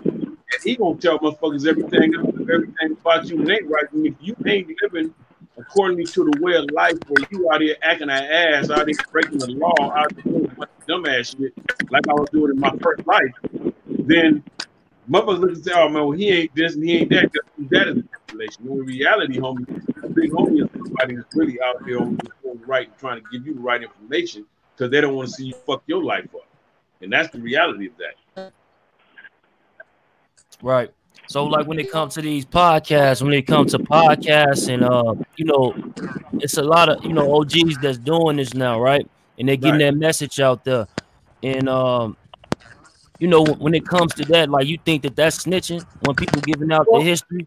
He 0.63 0.75
gonna 0.75 0.97
tell 0.97 1.19
motherfuckers 1.19 1.67
everything 1.67 2.13
everything 2.15 2.97
about 2.99 3.29
you 3.29 3.39
and 3.39 3.49
ain't 3.49 3.67
right. 3.67 3.91
And 3.91 4.07
if 4.07 4.15
you 4.21 4.35
ain't 4.45 4.73
living 4.81 5.13
according 5.57 6.05
to 6.05 6.31
the 6.31 6.41
way 6.41 6.55
of 6.55 6.69
life 6.71 6.97
where 7.07 7.25
you 7.29 7.49
out 7.51 7.61
here 7.61 7.75
acting 7.81 8.09
an 8.09 8.23
ass, 8.23 8.69
out 8.69 8.87
here 8.87 8.97
breaking 9.11 9.39
the 9.39 9.47
law, 9.47 9.93
out 9.95 10.11
here 10.13 10.23
doing 10.23 10.45
a 10.45 10.55
bunch 10.55 10.71
of 10.87 11.25
shit, 11.27 11.53
like 11.89 12.07
I 12.07 12.13
was 12.13 12.29
doing 12.31 12.51
in 12.51 12.59
my 12.59 12.71
first 12.81 13.05
life, 13.05 13.33
then 13.87 14.43
motherfuckers 15.09 15.39
look 15.39 15.49
and 15.51 15.63
say, 15.63 15.71
oh 15.75 15.89
man, 15.89 16.07
well, 16.07 16.11
he 16.11 16.29
ain't 16.29 16.55
this 16.55 16.75
and 16.75 16.83
he 16.83 16.97
ain't 16.97 17.09
that. 17.11 17.31
That- 17.69 17.87
is 17.87 17.95
manipulation. 17.95 18.65
When 18.65 18.79
in 18.79 18.85
reality, 18.85 19.37
homie, 19.37 19.65
the 20.01 20.09
big 20.09 20.31
homie 20.31 20.63
is 20.63 20.69
somebody 20.73 21.15
that's 21.15 21.35
really 21.35 21.59
out 21.61 21.85
there 21.85 21.99
on 21.99 22.17
the 22.17 22.65
right 22.65 22.87
and 22.87 22.97
trying 22.97 23.21
to 23.21 23.29
give 23.31 23.45
you 23.45 23.53
the 23.53 23.59
right 23.59 23.81
information 23.81 24.45
because 24.75 24.91
they 24.91 25.01
don't 25.01 25.15
want 25.15 25.29
to 25.29 25.33
see 25.35 25.45
you 25.45 25.53
fuck 25.65 25.83
your 25.87 26.03
life 26.03 26.27
up. 26.33 26.47
And 27.01 27.11
that's 27.11 27.31
the 27.31 27.39
reality 27.39 27.87
of 27.87 27.97
that. 27.97 28.15
Right. 30.63 30.89
So 31.27 31.45
like 31.45 31.67
when 31.67 31.77
it 31.79 31.91
comes 31.91 32.15
to 32.15 32.21
these 32.21 32.45
podcasts, 32.45 33.21
when 33.21 33.33
it 33.33 33.43
comes 33.43 33.71
to 33.71 33.79
podcasts 33.79 34.73
and 34.73 34.83
uh, 34.83 35.13
you 35.37 35.45
know, 35.45 35.75
it's 36.39 36.57
a 36.57 36.63
lot 36.63 36.89
of 36.89 37.05
you 37.05 37.13
know 37.13 37.35
OGs 37.35 37.77
that's 37.77 37.99
doing 37.99 38.37
this 38.37 38.53
now, 38.55 38.79
right? 38.79 39.07
And 39.37 39.47
they're 39.47 39.55
getting 39.55 39.79
Right. 39.81 39.91
that 39.91 39.97
message 39.97 40.39
out 40.39 40.63
there. 40.63 40.87
And 41.43 41.69
um 41.69 42.17
you 43.19 43.27
know, 43.27 43.43
when 43.43 43.75
it 43.75 43.85
comes 43.87 44.13
to 44.15 44.25
that, 44.25 44.49
like 44.49 44.65
you 44.67 44.79
think 44.83 45.03
that 45.03 45.15
that's 45.15 45.45
snitching 45.45 45.85
when 46.01 46.15
people 46.15 46.41
giving 46.41 46.71
out 46.71 46.87
the 46.91 46.99
history? 47.01 47.45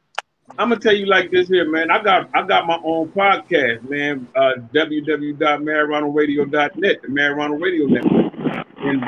I'm 0.59 0.68
gonna 0.70 0.80
tell 0.80 0.94
you 0.94 1.05
like 1.06 1.30
this 1.30 1.48
here, 1.48 1.68
man. 1.70 1.90
I 1.90 2.02
got 2.02 2.30
I 2.34 2.43
got 2.47 2.66
my 2.66 2.78
own 2.84 3.09
podcast, 3.09 3.88
man. 3.88 4.26
Uh, 4.34 4.52
www.madronaldradio.net, 4.72 7.02
the 7.02 7.09
Mad 7.09 7.28
Ronald 7.36 7.60
Radio 7.62 7.86
Network. 7.86 8.32
And 8.78 9.05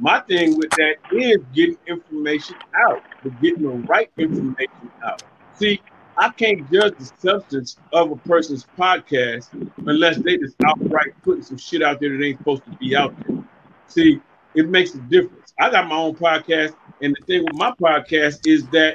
my 0.00 0.20
thing 0.20 0.56
with 0.56 0.70
that 0.70 0.96
is 1.12 1.38
getting 1.54 1.76
information 1.86 2.56
out, 2.74 3.02
but 3.22 3.40
getting 3.40 3.62
the 3.62 3.86
right 3.86 4.10
information 4.16 4.90
out. 5.04 5.22
See, 5.54 5.80
I 6.16 6.30
can't 6.30 6.70
judge 6.72 6.94
the 6.98 7.10
substance 7.18 7.76
of 7.92 8.10
a 8.10 8.16
person's 8.16 8.66
podcast 8.78 9.48
unless 9.86 10.18
they 10.18 10.36
just 10.38 10.56
outright 10.66 11.12
putting 11.22 11.42
some 11.42 11.58
shit 11.58 11.82
out 11.82 12.00
there 12.00 12.16
that 12.16 12.24
ain't 12.24 12.38
supposed 12.38 12.64
to 12.64 12.70
be 12.78 12.96
out 12.96 13.14
there. 13.26 13.44
See, 13.86 14.20
it 14.54 14.68
makes 14.68 14.94
a 14.94 14.98
difference. 14.98 15.54
I 15.58 15.70
got 15.70 15.86
my 15.86 15.96
own 15.96 16.14
podcast, 16.14 16.74
and 17.02 17.16
the 17.18 17.24
thing 17.26 17.44
with 17.44 17.54
my 17.54 17.72
podcast 17.72 18.46
is 18.46 18.66
that 18.68 18.94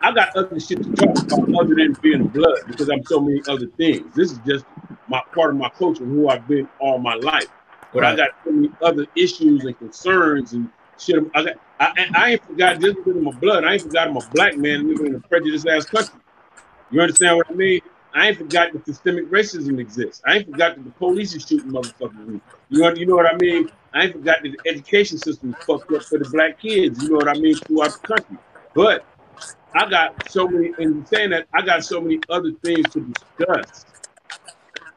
I 0.00 0.12
got 0.12 0.36
other 0.36 0.58
shit 0.58 0.82
to 0.82 0.92
talk 0.92 1.16
about 1.22 1.64
other 1.64 1.74
than 1.74 1.96
being 2.02 2.26
blood 2.28 2.58
because 2.66 2.90
I'm 2.90 3.04
so 3.04 3.20
many 3.20 3.40
other 3.48 3.66
things. 3.76 4.14
This 4.14 4.32
is 4.32 4.38
just 4.46 4.64
my 5.08 5.22
part 5.34 5.50
of 5.50 5.56
my 5.56 5.68
culture, 5.70 6.04
who 6.04 6.28
I've 6.28 6.46
been 6.48 6.68
all 6.78 6.98
my 6.98 7.14
life. 7.14 7.48
But 7.94 8.04
I 8.04 8.16
got 8.16 8.30
so 8.44 8.52
many 8.52 8.70
other 8.82 9.06
issues 9.16 9.64
and 9.66 9.78
concerns 9.78 10.54
and 10.54 10.70
shit. 10.98 11.24
I 11.34 11.44
got, 11.44 11.54
I, 11.80 12.10
I- 12.16 12.30
ain't 12.32 12.44
forgot 12.46 12.80
just 12.80 12.96
because 12.98 13.16
of 13.18 13.24
my 13.24 13.32
blood. 13.32 13.64
I 13.64 13.74
ain't 13.74 13.84
forgot 13.84 14.08
I'm 14.08 14.18
a 14.18 14.22
black 14.22 14.58
man 14.58 14.88
living 14.88 15.08
in 15.08 15.16
a 15.16 15.20
prejudiced 15.20 15.68
ass 15.68 15.86
country. 15.86 16.20
You 16.90 17.02
understand 17.02 17.38
what 17.38 17.48
I 17.50 17.54
mean? 17.54 17.82
I 18.14 18.28
ain't 18.28 18.38
forgot 18.38 18.72
that 18.74 18.86
systemic 18.86 19.30
racism 19.30 19.80
exists. 19.80 20.22
I 20.26 20.36
ain't 20.36 20.46
forgot 20.46 20.76
that 20.76 20.84
the 20.84 20.92
police 20.92 21.34
is 21.34 21.44
shooting 21.46 21.72
motherfuckers. 21.72 22.40
You 22.70 22.80
know, 22.82 22.94
you 22.94 23.06
know 23.06 23.16
what 23.16 23.26
I 23.32 23.36
mean? 23.38 23.70
I 23.94 24.04
ain't 24.04 24.14
forgot 24.14 24.42
that 24.44 24.52
the 24.52 24.70
education 24.70 25.18
system 25.18 25.50
is 25.52 25.56
fucked 25.66 25.92
up 25.92 26.06
for 26.08 26.18
the 26.18 26.26
black 26.26 26.60
kids. 26.60 27.00
You 27.02 27.10
know 27.10 27.18
what 27.18 27.28
I 27.28 27.34
mean? 27.34 27.60
Throughout 27.68 28.00
the 28.02 28.14
country. 28.14 28.38
But 28.74 29.06
I 29.74 29.88
got 29.90 30.16
so 30.30 30.48
many, 30.48 30.74
in 30.78 31.06
saying 31.06 31.30
that, 31.30 31.48
I 31.54 31.62
got 31.62 31.84
so 31.84 32.00
many 32.00 32.20
other 32.30 32.52
things 32.64 32.92
to 32.94 33.00
discuss 33.00 33.86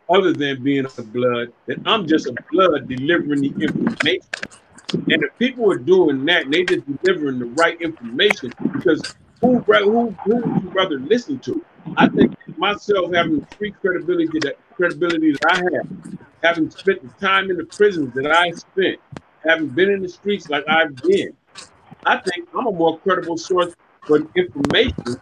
other 0.10 0.34
than 0.34 0.64
being 0.64 0.86
a 0.86 1.02
blood 1.02 1.52
that 1.66 1.78
I'm 1.86 2.08
just 2.08 2.28
a 2.28 2.36
blood 2.52 2.88
delivering 2.88 3.42
the 3.42 3.50
information. 3.50 4.28
And 4.94 5.24
if 5.24 5.38
people 5.38 5.72
are 5.72 5.78
doing 5.78 6.26
that, 6.26 6.44
and 6.44 6.54
they 6.54 6.64
just 6.64 6.86
delivering 7.04 7.40
the 7.40 7.46
right 7.46 7.80
information 7.82 8.54
because 8.74 9.14
who 9.42 9.60
who 9.60 10.12
who 10.12 10.36
would 10.36 10.64
you 10.64 10.70
rather 10.70 11.00
listen 11.00 11.40
to? 11.40 11.64
I 11.98 12.08
think 12.08 12.36
myself 12.58 13.14
having 13.14 13.40
the 13.40 13.46
free 13.58 13.72
credibility 13.72 14.40
that 14.40 14.58
credibility 14.76 15.34
that 15.34 15.52
I 15.52 15.58
have, 15.58 15.88
having 16.44 16.70
spent 16.70 17.02
the 17.02 17.26
time 17.26 17.50
in 17.50 17.58
the 17.58 17.66
prisons 17.66 18.14
that 18.14 18.32
I 18.32 18.52
spent, 18.52 19.00
having 19.44 19.68
been 19.68 19.90
in 19.90 20.02
the 20.02 20.10
streets 20.10 20.50
like 20.50 20.68
I've 20.68 20.96
been, 21.02 21.36
I 22.06 22.18
think 22.18 22.48
I'm 22.58 22.68
a 22.68 22.72
more 22.72 23.00
credible 23.00 23.38
source 23.38 23.74
for 24.06 24.20
information 24.36 25.20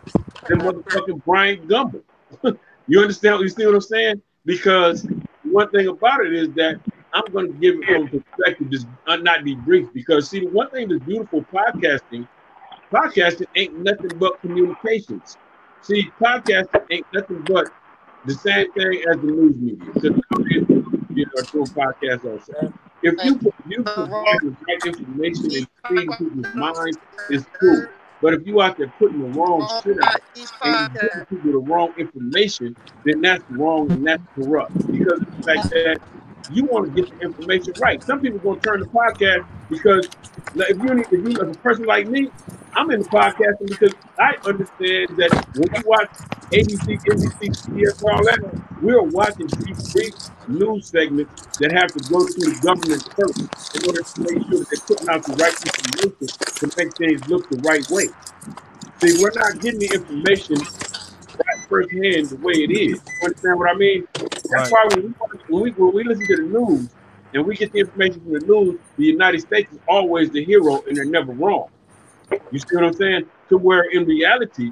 than 0.47 0.59
motherfucking 0.59 1.23
Bryant 1.25 1.67
Gumbel. 1.67 2.03
you 2.87 3.01
understand? 3.01 3.41
You 3.41 3.49
see 3.49 3.65
what 3.65 3.75
I'm 3.75 3.81
saying? 3.81 4.21
Because 4.45 5.07
one 5.43 5.69
thing 5.71 5.87
about 5.87 6.25
it 6.25 6.33
is 6.33 6.49
that 6.55 6.79
I'm 7.13 7.31
going 7.31 7.47
to 7.47 7.53
give 7.59 7.75
it 7.79 7.85
from 7.85 8.09
perspective, 8.09 8.69
just 8.69 8.87
uh, 9.07 9.15
not 9.17 9.43
be 9.43 9.55
brief. 9.55 9.87
Because 9.93 10.29
see, 10.29 10.41
the 10.41 10.47
one 10.47 10.69
thing 10.69 10.89
that's 10.89 11.03
beautiful 11.03 11.43
podcasting, 11.53 12.27
podcasting 12.91 13.47
ain't 13.55 13.77
nothing 13.79 14.17
but 14.19 14.39
communications. 14.41 15.37
See, 15.81 16.09
podcasting 16.21 16.85
ain't 16.91 17.05
nothing 17.13 17.41
but 17.47 17.67
the 18.25 18.33
same 18.33 18.71
thing 18.73 19.03
as 19.09 19.17
the 19.21 19.27
news 19.27 19.55
media. 19.57 19.93
Because 19.93 20.21
nowadays, 20.31 20.65
you 21.15 21.25
know, 21.25 21.41
doing 21.53 21.67
podcasts 21.67 22.25
also. 22.25 22.73
If 23.01 23.23
you 23.23 23.39
if 23.43 23.53
you 23.67 23.83
provide 23.83 24.39
the 24.41 24.55
right 24.67 24.85
information 24.85 25.45
and 25.55 25.67
feeding 25.87 26.13
people's 26.17 26.55
minds, 26.55 26.97
it's 27.29 27.45
cool. 27.59 27.85
But 28.25 28.33
if 28.33 28.47
you 28.47 28.59
out 28.59 28.75
there 28.75 28.91
putting 28.97 29.21
the 29.21 29.39
wrong 29.39 29.69
shit 29.83 30.03
out 30.03 30.19
and 30.63 30.95
you 30.95 30.99
giving 30.99 31.25
people 31.27 31.51
the 31.51 31.59
wrong 31.59 31.93
information, 31.95 32.75
then 33.03 33.21
that's 33.21 33.43
wrong 33.51 33.91
and 33.91 34.07
that's 34.07 34.23
corrupt. 34.33 34.75
Because 34.91 35.21
of 35.21 35.37
the 35.37 35.43
fact 35.43 35.69
that 35.69 35.99
you 36.51 36.65
want 36.65 36.93
to 36.93 37.01
get 37.01 37.11
the 37.11 37.25
information 37.25 37.73
right. 37.81 38.01
Some 38.03 38.21
people 38.21 38.39
gonna 38.39 38.59
turn 38.61 38.79
the 38.79 38.87
podcast 38.87 39.45
because 39.69 40.07
if 40.55 40.77
you 40.77 40.99
if 40.99 41.11
you 41.11 41.41
as 41.41 41.55
a 41.55 41.59
person 41.59 41.85
like 41.85 42.07
me, 42.07 42.29
I'm 42.73 42.91
in 42.91 42.99
the 43.01 43.09
podcasting 43.09 43.69
because 43.69 43.93
I 44.19 44.35
understand 44.45 45.09
that 45.17 45.31
when 45.55 45.69
we 45.71 45.81
watch 45.85 46.09
ABC, 46.51 46.99
NBC, 47.05 47.55
CBS, 47.65 48.03
all 48.03 48.23
that, 48.25 48.39
we're 48.81 49.01
watching 49.01 49.47
these 49.59 49.93
big 49.93 50.13
news 50.47 50.87
segments 50.87 51.31
that 51.59 51.71
have 51.71 51.91
to 51.93 51.99
go 52.11 52.19
through 52.27 52.53
the 52.53 52.59
government 52.61 53.03
first 53.15 53.75
in 53.75 53.85
order 53.87 54.03
to 54.03 54.21
make 54.21 54.43
sure 54.47 54.59
that 54.59 54.67
they're 54.69 54.85
putting 54.87 55.09
out 55.09 55.23
the 55.23 55.33
right 55.41 55.55
information 55.65 56.27
to 56.27 56.71
make 56.77 56.95
things 56.95 57.27
look 57.27 57.49
the 57.49 57.57
right 57.65 57.89
way. 57.89 58.07
See, 59.01 59.21
we're 59.21 59.31
not 59.35 59.59
getting 59.59 59.79
the 59.79 59.91
information 59.95 60.57
firsthand 61.67 62.29
the 62.29 62.37
way 62.37 62.53
it 62.53 62.71
is. 62.71 63.01
You 63.21 63.25
understand 63.25 63.59
what 63.59 63.69
I 63.69 63.75
mean? 63.75 64.07
That's 64.13 64.49
Right. 64.49 64.71
why 64.71 64.85
when 64.95 65.01
we, 65.03 65.13
when 65.47 65.63
we 65.63 65.71
when 65.71 65.93
we 65.95 66.03
listen 66.03 66.25
to 66.27 66.35
the 66.37 66.43
news 66.43 66.89
and 67.33 67.45
we 67.45 67.55
get 67.55 67.71
the 67.71 67.79
information 67.79 68.21
from 68.21 68.33
the 68.33 68.39
news, 68.41 68.79
the 68.97 69.05
United 69.05 69.41
States 69.41 69.71
is 69.73 69.79
always 69.87 70.29
the 70.31 70.43
hero 70.43 70.81
and 70.87 70.95
they're 70.97 71.05
never 71.05 71.31
wrong. 71.33 71.67
You 72.51 72.59
see 72.59 72.75
what 72.75 72.83
I'm 72.85 72.93
saying? 72.93 73.25
To 73.49 73.57
where 73.57 73.83
in 73.91 74.05
reality, 74.05 74.71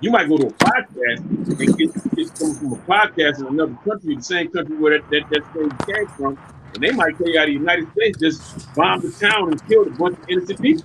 you 0.00 0.10
might 0.10 0.28
go 0.28 0.36
to 0.36 0.46
a 0.46 0.52
podcast 0.52 1.18
and 1.58 1.76
get, 1.78 1.90
get 2.14 2.36
something 2.36 2.54
from 2.58 2.72
a 2.72 2.76
podcast 2.84 3.40
in 3.40 3.46
another 3.46 3.76
country, 3.88 4.16
the 4.16 4.22
same 4.22 4.50
country 4.50 4.76
where 4.76 4.98
that, 4.98 5.08
that, 5.10 5.22
that 5.30 5.52
thing 5.52 5.70
came 5.86 6.06
from, 6.16 6.38
and 6.74 6.82
they 6.82 6.92
might 6.92 7.16
tell 7.18 7.28
you 7.28 7.38
how 7.38 7.46
the 7.46 7.52
United 7.52 7.90
States 7.92 8.18
just 8.18 8.74
bombed 8.74 9.02
the 9.02 9.10
town 9.12 9.50
and 9.50 9.66
killed 9.68 9.88
a 9.88 9.90
bunch 9.90 10.18
of 10.18 10.24
innocent 10.28 10.60
people. 10.60 10.84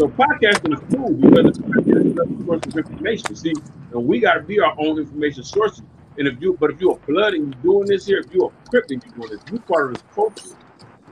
So 0.00 0.08
podcasting 0.08 0.72
is 0.72 0.96
cool 0.96 1.12
because 1.12 1.58
it's 1.58 1.58
another 1.58 2.44
source 2.46 2.66
of 2.66 2.74
information. 2.74 3.36
See, 3.36 3.52
and 3.92 4.06
we 4.06 4.18
got 4.18 4.32
to 4.32 4.40
be 4.40 4.58
our 4.58 4.74
own 4.78 4.98
information 4.98 5.42
sources. 5.42 5.82
And 6.16 6.26
if 6.26 6.40
you, 6.40 6.56
but 6.58 6.70
if 6.70 6.80
you're 6.80 6.94
a 6.96 7.06
blood 7.06 7.34
and 7.34 7.52
you're 7.52 7.62
doing 7.62 7.86
this 7.86 8.06
here, 8.06 8.20
if 8.20 8.32
you're 8.32 8.50
a 8.50 8.70
crip 8.70 8.86
and 8.88 9.04
you're 9.04 9.14
doing 9.16 9.28
this, 9.28 9.42
you're 9.52 9.60
part 9.60 9.88
of 9.88 9.92
this 9.92 10.04
culture, 10.14 10.56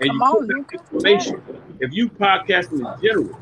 and 0.01 0.11
you 0.11 0.19
on, 0.23 0.39
put 0.39 0.49
that 0.49 0.81
information. 0.81 1.43
If 1.81 1.93
you 1.93 2.09
podcasting 2.09 2.79
in 2.79 3.03
general, 3.03 3.39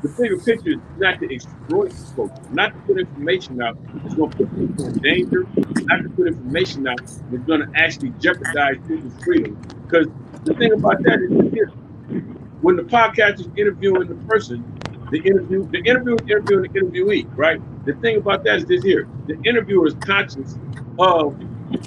the 0.00 0.08
bigger 0.08 0.38
picture 0.38 0.70
is 0.70 0.80
not 0.96 1.20
to 1.20 1.30
exploit 1.30 1.90
the 1.90 2.14
culture, 2.14 2.42
not 2.52 2.72
to 2.72 2.80
put 2.86 2.98
information 2.98 3.60
out 3.60 3.76
that's 4.02 4.14
going 4.14 4.30
to 4.30 4.36
put 4.38 4.56
people 4.56 4.86
in 4.86 4.98
danger, 5.00 5.46
not 5.56 6.04
to 6.04 6.08
put 6.08 6.26
information 6.26 6.88
out 6.88 7.00
that's 7.00 7.44
going 7.44 7.60
to 7.60 7.70
actually 7.78 8.14
jeopardize 8.18 8.76
people's 8.88 9.22
freedom. 9.22 9.60
Because 9.82 10.06
the 10.44 10.54
thing 10.54 10.72
about 10.72 11.02
that 11.02 11.20
is 11.20 11.68
when 12.62 12.76
the 12.76 12.82
podcast 12.82 13.40
is 13.40 13.48
interviewing 13.58 14.08
the 14.08 14.14
person, 14.26 14.64
the 15.10 15.18
interview, 15.18 15.68
the 15.70 15.78
interviewer 15.78 16.16
is 16.16 16.28
interviewing 16.28 16.62
the 16.62 16.80
interviewee, 16.80 17.36
right? 17.36 17.60
The 17.84 17.94
thing 17.94 18.16
about 18.16 18.44
that 18.44 18.56
is 18.56 18.66
this 18.66 18.82
here: 18.82 19.08
the 19.26 19.40
interviewer 19.44 19.86
is 19.86 19.94
conscious 19.94 20.58
of 20.98 21.38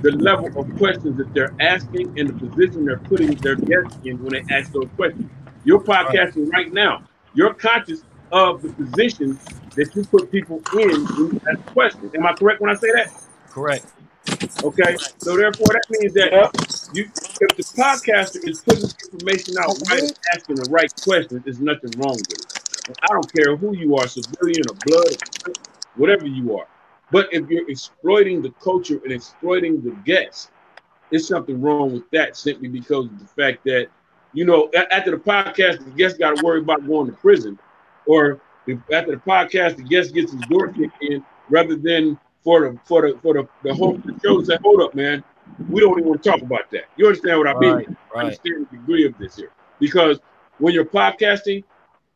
the 0.01 0.11
level 0.11 0.47
of 0.59 0.77
questions 0.77 1.17
that 1.17 1.33
they're 1.33 1.53
asking 1.59 2.17
and 2.19 2.29
the 2.29 2.47
position 2.47 2.85
they're 2.85 2.97
putting 2.97 3.35
their 3.35 3.55
guests 3.55 3.97
in 4.03 4.21
when 4.23 4.33
they 4.33 4.55
ask 4.55 4.71
those 4.71 4.87
questions. 4.95 5.29
You're 5.63 5.81
podcasting 5.81 6.49
right 6.51 6.71
now. 6.71 7.03
You're 7.33 7.53
conscious 7.53 8.03
of 8.31 8.61
the 8.61 8.69
position 8.69 9.39
that 9.75 9.95
you 9.95 10.03
put 10.05 10.31
people 10.31 10.61
in 10.73 10.89
when 10.89 11.17
you 11.17 11.41
ask 11.49 11.65
questions. 11.67 12.13
Am 12.15 12.25
I 12.25 12.33
correct 12.33 12.61
when 12.61 12.69
I 12.69 12.75
say 12.75 12.91
that? 12.93 13.11
Correct. 13.49 13.85
Okay, 14.63 14.95
so 15.17 15.35
therefore 15.35 15.67
that 15.67 15.83
means 15.89 16.13
that 16.13 16.31
you, 16.93 17.05
if 17.41 17.57
the 17.57 17.63
podcaster 17.63 18.47
is 18.47 18.61
putting 18.61 18.89
information 19.11 19.55
out 19.57 19.75
right 19.89 20.11
asking 20.35 20.55
the 20.55 20.69
right 20.69 20.93
questions, 21.01 21.43
there's 21.43 21.59
nothing 21.59 21.91
wrong 21.97 22.15
with 22.15 22.31
it. 22.31 22.58
I 23.03 23.07
don't 23.07 23.31
care 23.33 23.55
who 23.55 23.75
you 23.75 23.95
are, 23.95 24.07
civilian 24.07 24.63
or 24.69 24.75
blood, 24.85 25.17
whatever 25.95 26.25
you 26.25 26.57
are. 26.57 26.67
But 27.11 27.27
if 27.31 27.49
you're 27.49 27.69
exploiting 27.69 28.41
the 28.41 28.51
culture 28.61 28.99
and 29.03 29.11
exploiting 29.11 29.81
the 29.81 29.91
guests, 30.05 30.51
there's 31.09 31.27
something 31.27 31.59
wrong 31.61 31.93
with 31.93 32.09
that 32.11 32.37
simply 32.37 32.67
because 32.67 33.05
of 33.05 33.19
the 33.19 33.25
fact 33.25 33.63
that, 33.65 33.87
you 34.33 34.45
know, 34.45 34.69
after 34.91 35.11
the 35.11 35.17
podcast, 35.17 35.83
the 35.83 35.91
guest 35.91 36.19
got 36.19 36.31
to 36.31 36.45
worry 36.45 36.59
about 36.59 36.85
going 36.87 37.07
to 37.07 37.13
prison, 37.13 37.57
or 38.05 38.39
if 38.67 38.77
after 38.93 39.11
the 39.11 39.21
podcast, 39.21 39.77
the 39.77 39.83
guest 39.83 40.13
gets 40.13 40.31
his 40.31 40.41
door 40.43 40.67
kicked 40.67 41.01
in, 41.01 41.25
rather 41.49 41.75
than 41.75 42.19
for 42.43 42.61
the 42.61 42.79
for 42.85 43.01
the 43.01 43.17
for 43.21 43.33
the, 43.33 43.47
the 43.63 43.73
the 44.05 44.19
show 44.23 44.39
to 44.39 44.45
say, 44.45 44.57
hold 44.61 44.81
up, 44.81 44.93
man, 44.93 45.23
we 45.69 45.81
don't 45.81 45.97
even 45.97 46.09
want 46.09 46.21
to 46.21 46.29
talk 46.29 46.41
about 46.41 46.69
that. 46.71 46.83
You 46.95 47.07
understand 47.07 47.39
what 47.39 47.47
I 47.47 47.57
mean? 47.57 47.73
Right, 47.73 47.87
right. 48.13 48.25
Understand 48.25 48.67
the 48.71 48.77
degree 48.77 49.05
of 49.05 49.17
this 49.17 49.35
here. 49.35 49.51
Because 49.79 50.19
when 50.59 50.73
you're 50.75 50.85
podcasting, 50.85 51.63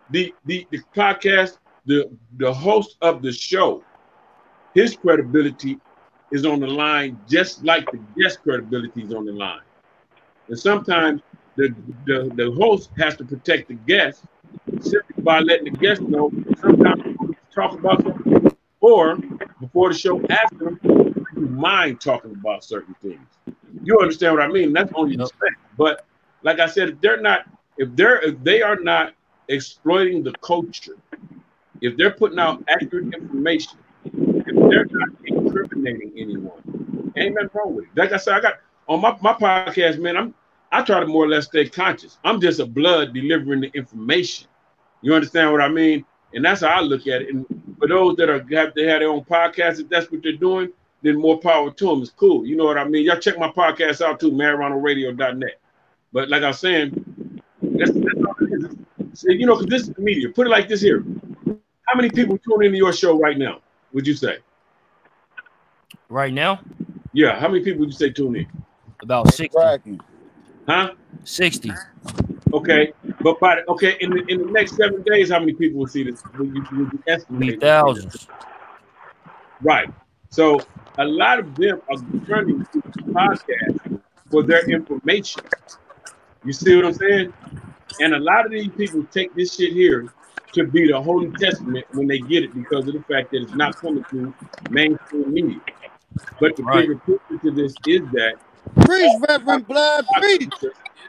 the 0.10 0.34
the, 0.46 0.68
the 0.72 0.80
podcast, 0.96 1.58
the 1.86 2.10
the 2.38 2.54
host 2.54 2.98
of 3.02 3.22
the 3.22 3.32
show, 3.32 3.84
his 4.74 4.96
credibility 4.96 5.80
is 6.32 6.46
on 6.46 6.60
the 6.60 6.68
line 6.68 7.20
just 7.28 7.64
like 7.64 7.90
the 7.92 8.00
guest 8.18 8.40
credibility 8.44 9.04
is 9.04 9.14
on 9.14 9.26
the 9.26 9.32
line. 9.34 9.62
And 10.48 10.58
sometimes 10.60 11.22
the, 11.56 11.70
the, 12.06 12.32
the 12.36 12.52
host 12.52 12.92
has 12.98 13.16
to 13.18 13.26
protect 13.26 13.68
the 13.70 13.76
guest 13.76 14.26
simply 14.80 15.24
by 15.24 15.40
letting 15.40 15.66
the 15.66 15.78
guest 15.80 16.02
know 16.08 16.32
sometimes 16.60 17.02
you 17.06 17.12
need 17.22 17.36
to 17.36 17.56
talk 17.56 17.74
about 17.78 18.02
something 18.04 18.34
or 18.82 19.18
before 19.60 19.90
the 19.90 19.96
show 19.98 20.22
ask 20.30 20.58
them 20.58 20.80
do 20.84 21.42
you 21.42 21.48
mind 21.48 22.00
talking 22.02 22.32
about 22.32 22.64
certain 22.64 22.96
things. 23.02 23.28
You 23.84 23.98
understand 24.00 24.36
what 24.36 24.44
I 24.44 24.48
mean? 24.48 24.74
That's 24.74 24.92
only 24.96 25.16
respect. 25.18 25.56
But 25.78 26.06
like 26.44 26.60
I 26.60 26.68
said, 26.68 26.90
if 26.90 27.02
they're 27.02 27.22
not, 27.22 27.46
if 27.78 27.96
they're 27.96 28.22
if 28.22 28.44
they 28.44 28.62
are 28.62 28.78
not 28.80 29.14
exploiting 29.54 30.24
the 30.24 30.34
culture, 30.42 30.98
if 31.82 31.98
they're 31.98 32.12
putting 32.12 32.40
out 32.40 32.64
accurate 32.70 33.14
information, 33.14 33.78
if 34.06 34.70
they're 34.70 34.86
not 34.92 35.10
incriminating 35.26 36.12
anyone, 36.18 37.12
ain't 37.16 37.36
nothing 37.36 37.50
wrong 37.54 37.76
with 37.76 37.86
it. 37.86 37.92
Like 37.96 38.12
I 38.12 38.18
said, 38.18 38.36
I 38.36 38.42
got 38.42 38.54
on 38.88 39.02
my, 39.02 39.18
my 39.22 39.34
podcast, 39.34 40.00
man, 40.00 40.18
I'm 40.18 40.34
I 40.74 40.82
try 40.82 41.00
to 41.00 41.06
more 41.06 41.26
or 41.26 41.30
less 41.30 41.46
stay 41.46 41.70
conscious. 41.70 42.18
I'm 42.24 42.42
just 42.42 42.60
a 42.60 42.66
blood 42.66 43.14
delivering 43.14 43.62
the 43.62 43.72
information. 43.76 44.48
You 45.04 45.14
understand 45.14 45.52
what 45.52 45.62
I 45.62 45.70
mean? 45.70 46.04
And 46.34 46.44
that's 46.44 46.62
how 46.62 46.70
I 46.70 46.80
look 46.82 47.06
at 47.06 47.22
it. 47.22 47.30
And 47.30 47.46
for 47.78 47.88
those 47.88 48.16
that 48.16 48.28
are 48.28 48.40
have 48.40 48.74
to 48.74 48.88
have 48.88 49.02
their 49.02 49.10
own 49.10 49.24
podcast, 49.24 49.80
if 49.80 49.90
that's 49.90 50.12
what 50.12 50.24
they're 50.24 50.32
doing, 50.32 50.72
then 51.04 51.20
more 51.20 51.40
power 51.40 51.70
to 51.70 51.86
them. 51.86 52.02
It's 52.02 52.10
cool. 52.10 52.44
You 52.44 52.56
know 52.56 52.66
what 52.66 52.80
I 52.80 52.86
mean? 52.86 53.06
Y'all 53.06 53.20
check 53.20 53.38
my 53.38 53.50
podcast 53.50 54.02
out 54.02 54.20
too, 54.20 54.32
MadRonaldRadio.net. 54.32 55.60
But 56.12 56.30
like 56.30 56.42
I 56.42 56.48
was 56.48 56.60
saying, 56.60 57.42
that's, 57.62 57.92
that's 57.92 58.24
all 58.26 58.36
it 58.42 58.66
is. 58.66 58.76
So, 59.14 59.30
you 59.30 59.46
know, 59.46 59.56
because 59.56 59.70
this 59.70 59.82
is 59.84 59.90
the 59.94 60.02
media. 60.02 60.30
Put 60.30 60.48
it 60.48 60.50
like 60.50 60.68
this 60.68 60.82
here. 60.82 61.04
How 61.88 61.96
many 61.96 62.10
people 62.10 62.38
tune 62.38 62.64
into 62.64 62.78
your 62.78 62.94
show 62.94 63.18
right 63.18 63.38
now? 63.38 63.62
Would 63.94 64.08
you 64.08 64.16
say? 64.16 64.38
Right 66.10 66.34
now, 66.34 66.60
Yeah. 67.14 67.40
How 67.40 67.48
many 67.48 67.64
people 67.64 67.82
would 67.82 67.90
you 67.90 67.98
say 67.98 68.10
tune 68.10 68.36
in? 68.36 68.48
about 69.02 69.34
60. 69.34 70.00
Huh? 70.68 70.92
60. 71.26 71.72
Okay. 72.54 72.94
But 73.22 73.40
by 73.40 73.56
the, 73.56 73.66
okay, 73.72 73.98
in 74.00 74.12
the 74.12 74.24
in 74.28 74.46
the 74.46 74.52
next 74.52 74.76
seven 74.78 75.02
days, 75.04 75.30
how 75.30 75.40
many 75.40 75.54
people 75.54 75.80
will 75.80 75.88
see 75.88 76.04
this? 76.04 76.24
Will 76.38 76.46
you, 76.46 76.66
will 76.72 76.90
you 76.92 77.04
estimate? 77.08 77.60
thousands. 77.60 78.28
Right. 79.62 79.90
So 80.30 80.60
a 80.98 81.06
lot 81.06 81.40
of 81.40 81.56
them 81.56 81.82
are 81.90 81.98
turning 82.26 82.66
to 82.66 82.82
the 82.82 83.04
podcast 83.12 84.02
for 84.32 84.44
their 84.44 84.70
information. 84.70 85.44
You 86.46 86.54
see 86.54 86.76
what 86.76 86.86
I'm 86.86 86.94
saying? 86.94 87.34
And 88.00 88.14
a 88.14 88.20
lot 88.20 88.46
of 88.46 88.52
these 88.52 88.70
people 88.70 89.04
take 89.12 89.34
this 89.36 89.56
shit 89.56 89.74
here 89.74 90.12
to 90.54 90.66
be 90.68 90.88
the 90.88 91.02
Holy 91.02 91.32
Testament 91.32 91.86
when 91.94 92.08
they 92.08 92.20
get 92.20 92.44
it 92.44 92.54
because 92.54 92.88
of 92.88 92.94
the 92.94 93.04
fact 93.04 93.32
that 93.32 93.42
it's 93.44 93.54
not 93.54 93.80
coming 93.82 94.04
through 94.06 94.34
mainstream 94.70 95.34
media. 95.34 95.60
But 96.40 96.56
the 96.56 96.64
Right. 96.64 96.82
bigger 96.88 96.96
picture 97.00 97.38
to 97.44 97.52
this 97.52 97.78
is 97.86 98.02
that 98.12 98.36
Preach, 98.76 99.14
Reverend 99.28 99.68
Blood, 99.68 100.06
preach. 100.20 100.54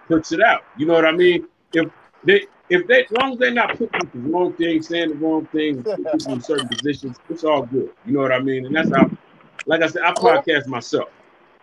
puts 0.09 0.33
it 0.33 0.41
out. 0.43 0.63
You 0.77 0.87
know 0.87 0.95
what 0.95 1.05
I 1.07 1.13
mean? 1.13 1.47
If 1.73 1.91
they 2.25 2.47
if 2.71 2.87
they 2.87 3.05
as 3.05 3.11
long 3.13 3.33
as 3.35 3.39
they're 3.39 3.51
not 3.53 3.77
putting 3.79 4.11
the 4.13 4.19
wrong 4.31 4.53
thing, 4.55 4.83
saying 4.83 5.11
the 5.11 5.15
wrong 5.17 5.47
thing, 5.47 5.83
putting 5.83 6.05
people 6.05 6.33
in 6.35 6.41
certain 6.41 6.69
positions, 6.69 7.19
it's 7.29 7.45
all 7.45 7.63
good. 7.63 7.91
You 8.07 8.13
know 8.13 8.21
what 8.21 8.33
I 8.33 8.41
mean? 8.41 8.67
And 8.67 8.75
that's 8.75 8.91
how 8.95 9.11
like 9.67 9.83
I 9.83 9.87
said, 9.87 10.03
I 10.03 10.13
podcast 10.15 10.67
myself. 10.67 11.09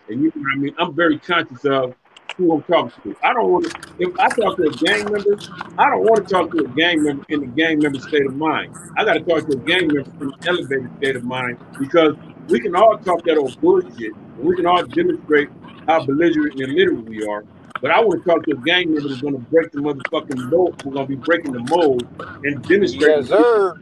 And 0.10 0.22
you 0.22 0.32
know 0.36 0.42
what 0.42 0.54
I 0.56 0.60
mean? 0.60 0.76
I'm 0.80 0.96
very 0.96 1.20
conscious 1.20 1.64
of 1.66 1.96
who 2.38 2.54
I'm 2.54 2.64
talking 2.64 2.94
to. 3.04 3.16
I 3.24 3.34
don't 3.34 3.52
want 3.52 3.66
to 3.66 3.74
if 4.00 4.12
I 4.20 4.30
talk 4.32 4.58
to 4.58 4.64
a 4.64 4.72
gang 4.74 5.12
member, 5.12 5.42
I 5.78 5.86
don't 5.90 6.04
want 6.04 6.28
to 6.28 6.34
talk 6.34 6.52
to 6.52 6.60
a 6.66 6.68
gang 6.70 7.04
member 7.04 7.24
in 7.30 7.42
the 7.42 7.48
gang 7.48 7.82
member 7.82 8.00
state 8.00 8.26
of 8.28 8.36
mind. 8.36 8.70
I 8.98 9.06
gotta 9.06 9.22
talk 9.22 9.46
to 9.48 9.54
a 9.54 9.60
gang 9.60 9.94
member 9.94 10.10
in 10.22 10.28
an 10.30 10.34
elevated 10.48 10.92
state 10.98 11.16
of 11.18 11.24
mind 11.24 11.58
because 11.80 12.16
we 12.48 12.62
can 12.62 12.76
all 12.76 12.98
talk 13.06 13.24
that 13.26 13.38
old 13.38 13.60
bullshit 13.62 14.14
and 14.38 14.48
we 14.48 14.56
can 14.56 14.66
all 14.66 14.84
demonstrate 14.86 15.50
how 15.88 16.04
belligerent 16.06 16.56
and 16.60 16.72
illiterate 16.72 17.06
we 17.06 17.26
are. 17.26 17.46
But 17.82 17.92
I 17.92 18.00
want 18.02 18.24
to 18.24 18.30
talk 18.30 18.46
to 18.46 18.52
a 18.54 18.58
gang 18.58 18.94
member 18.94 19.10
that's 19.10 19.22
going 19.22 19.36
to 19.36 19.40
break 19.52 19.72
the 19.72 19.80
motherfucking 19.80 20.50
mold. 20.50 20.76
We're 20.84 20.94
going 20.94 21.08
to 21.08 21.10
be 21.10 21.22
breaking 21.22 21.54
the 21.54 21.60
mold 21.62 22.08
and 22.44 22.68
demonstrating 22.68 23.20
Yes, 23.22 23.30
sir. 23.30 23.76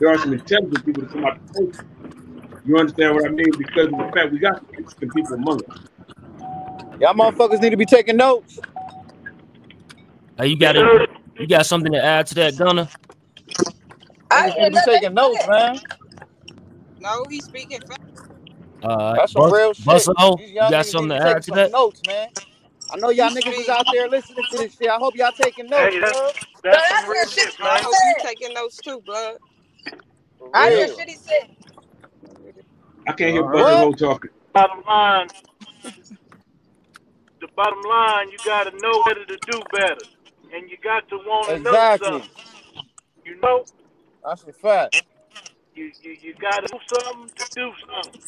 there 0.00 0.10
are 0.10 0.18
some 0.18 0.32
intelligent 0.32 0.84
people 0.84 1.02
that 1.02 1.12
come 1.12 1.24
out 1.24 1.38
the. 1.54 1.72
You 2.64 2.78
understand 2.78 3.14
what 3.14 3.26
I 3.26 3.30
mean? 3.30 3.56
Because 3.56 3.86
of 3.86 3.92
the 3.98 4.10
fact 4.14 4.32
we 4.32 4.38
got 4.40 4.58
some 4.58 4.68
interesting 4.78 5.10
people 5.12 5.36
among 5.36 5.58
us. 5.64 5.70
Y'all 7.00 7.14
motherfuckers 7.14 7.60
need 7.60 7.70
to 7.70 7.76
be 7.76 7.86
taking 7.86 8.16
notes. 8.16 8.58
Hey, 10.36 10.48
you 10.48 10.56
got 10.58 10.76
it. 10.76 11.10
You 11.38 11.46
got 11.46 11.66
something 11.66 11.92
to 11.92 12.04
add 12.04 12.26
to 12.28 12.34
that, 12.36 12.56
Gunner? 12.56 12.88
I 14.30 14.48
Niggas 14.48 14.58
need 14.58 14.64
to 14.66 14.70
be 14.72 14.80
taking 14.80 15.14
notes, 15.14 15.46
man. 15.48 15.80
No, 17.00 17.24
he's 17.28 17.44
speaking. 17.44 17.80
facts. 17.88 18.02
Uh, 18.82 19.14
That's 19.14 19.32
some 19.32 19.50
real 19.50 19.72
shit. 19.74 19.84
Buster 19.84 20.12
you 20.38 20.54
got 20.68 20.86
something 20.86 21.10
need 21.10 21.18
to 21.18 21.22
add 21.22 21.42
to 21.44 21.50
some 21.50 21.58
that? 21.58 21.72
Notes, 21.72 22.04
man. 22.04 22.28
I 22.90 22.96
know 22.96 23.10
y'all 23.10 23.30
niggas 23.30 23.58
is 23.58 23.68
out 23.68 23.86
there 23.90 24.08
listening 24.08 24.44
to 24.50 24.58
this 24.58 24.74
shit. 24.74 24.88
I 24.88 24.96
hope 24.96 25.16
y'all 25.16 25.32
taking 25.32 25.68
notes. 25.68 25.94
Hey, 25.94 26.00
that's 26.00 26.18
bro. 26.18 26.30
that's 26.64 26.76
that's 26.76 26.88
some 26.88 27.10
real 27.10 27.14
real 27.14 27.26
shit, 27.26 27.52
shit, 27.52 27.60
I 27.60 27.64
man. 27.64 27.82
hope 27.82 27.94
you 28.02 28.14
taking 28.14 28.54
notes 28.54 28.80
too, 28.80 29.00
blood. 29.04 29.36
For 30.38 30.50
I 30.54 30.70
hear 30.70 30.88
shit 30.88 31.08
he 31.08 31.16
said. 31.16 31.48
I 33.06 33.12
can't 33.12 33.32
hear 33.32 33.42
All 33.42 33.48
Buster 33.50 33.76
right. 33.76 33.78
Ho 33.78 33.92
talking. 33.92 34.30
Bottom 34.54 34.82
line, 34.86 35.28
the 37.40 37.48
bottom 37.56 37.82
line, 37.88 38.30
you 38.30 38.38
got 38.44 38.64
to 38.64 38.72
know 38.80 39.02
better 39.04 39.24
to 39.24 39.36
do 39.46 39.62
better, 39.70 40.04
and 40.52 40.70
you 40.70 40.76
got 40.82 41.08
to 41.08 41.16
want 41.18 41.48
to 41.48 41.62
know 41.62 41.72
Exactly. 41.72 42.10
something. 42.10 42.30
You 43.24 43.40
know, 43.40 43.64
That's 44.24 44.44
a 44.44 44.52
fact. 44.52 45.02
you 45.74 45.90
you, 46.02 46.16
you 46.22 46.34
got 46.40 46.60
to 46.60 46.68
do 46.68 46.78
something 46.88 47.30
to 47.36 47.44
do 47.54 47.70
something. 47.86 48.22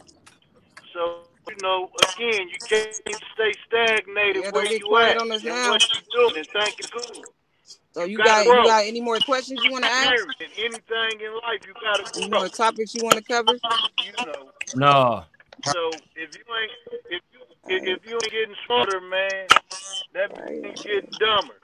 So 0.93 1.23
you 1.49 1.61
know, 1.63 1.89
again, 2.15 2.49
you 2.49 2.59
can't 2.69 2.95
stay 3.35 3.53
stagnated 3.67 4.45
Yeah, 4.45 4.51
where 4.53 4.67
you 4.67 4.87
quiet 4.87 5.17
at 5.17 5.19
on 5.19 5.33
us 5.33 5.43
and 5.43 5.51
now. 5.55 5.73
what 5.73 5.83
you 5.83 6.01
doing 6.13 6.37
and 6.37 6.47
think 6.53 6.75
it's 6.79 6.91
good. 6.93 7.25
So 7.93 8.05
you 8.05 8.19
gotta 8.19 8.45
got 8.45 8.57
you 8.57 8.65
got 8.65 8.85
any 8.85 9.01
more 9.01 9.19
questions 9.19 9.65
you 9.65 9.73
want 9.73 9.85
to 9.85 9.91
ask? 9.91 10.27
Anything 10.41 11.21
in 11.21 11.33
life, 11.43 11.61
you 11.67 11.75
got 11.83 11.97
to 11.99 12.21
Any 12.21 12.29
grow. 12.29 12.39
more 12.39 12.49
topics 12.49 12.95
you 12.95 13.03
want 13.03 13.17
to 13.17 13.25
cover? 13.25 13.59
You 14.05 14.13
know. 14.27 14.51
No. 14.75 15.25
So 15.65 15.91
if 16.17 16.31
you 16.33 16.45
ain't 16.55 16.73
if 17.11 17.23
you 17.30 17.30
if 17.71 17.83
if 17.87 18.07
you 18.07 18.15
ain't 18.15 18.31
getting 18.31 18.55
smarter, 18.67 19.01
man, 19.01 19.47
that 20.15 20.51
means 20.51 20.85
you 20.85 21.03
getting 21.03 21.11
dumber. 21.19 21.55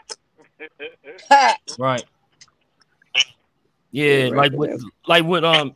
Right. 1.78 2.04
Yeah, 3.90 4.30
like 4.32 4.52
with 4.52 4.82
like 5.06 5.24
with 5.24 5.44
um 5.44 5.74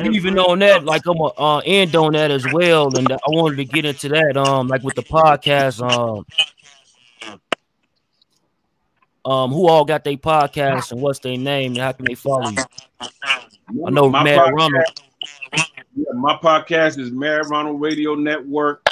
even 0.00 0.34
real 0.34 0.44
on 0.44 0.58
that, 0.60 0.84
like 0.84 1.02
I'm 1.06 1.18
a 1.18 1.24
uh, 1.38 1.62
end 1.64 1.96
on 1.96 2.12
that 2.12 2.30
as 2.30 2.46
well, 2.52 2.96
and 2.96 3.10
I 3.10 3.18
wanted 3.28 3.56
to 3.56 3.64
get 3.64 3.84
into 3.84 4.08
that. 4.10 4.36
Um, 4.36 4.68
like 4.68 4.82
with 4.82 4.94
the 4.94 5.02
podcast, 5.02 5.80
um, 5.82 6.24
um, 9.24 9.50
who 9.50 9.68
all 9.68 9.84
got 9.84 10.04
their 10.04 10.16
podcast 10.16 10.92
and 10.92 11.00
what's 11.00 11.18
their 11.20 11.36
name 11.36 11.72
and 11.72 11.80
how 11.80 11.92
can 11.92 12.04
they 12.04 12.14
follow 12.14 12.48
you? 12.50 12.62
I 13.86 13.90
know 13.90 14.08
My 14.08 14.22
Mad 14.24 14.38
podcast- 14.38 14.52
Ronald. 14.52 15.02
Yeah, 15.94 16.12
my 16.14 16.36
podcast 16.36 16.98
is 16.98 17.10
Mad 17.10 17.42
Ronald 17.50 17.80
Radio 17.80 18.14
Network. 18.14 18.86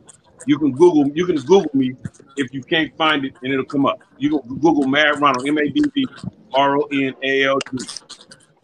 You 0.45 0.57
can 0.57 0.71
Google 0.71 1.07
you 1.13 1.25
can 1.25 1.35
Google 1.41 1.69
me 1.73 1.95
if 2.37 2.53
you 2.53 2.61
can't 2.63 2.95
find 2.97 3.25
it 3.25 3.33
and 3.43 3.53
it'll 3.53 3.65
come 3.65 3.85
up. 3.85 3.99
You 4.17 4.29
can 4.29 4.57
Google 4.59 4.87
Mad 4.87 5.19
Ronald 5.21 5.47
M 5.47 5.57
A 5.57 5.69
D 5.69 5.81
D 5.93 6.07
R 6.53 6.77
O 6.77 6.81
N 6.91 7.13
A 7.23 7.43
L 7.45 7.59
D, 7.71 7.85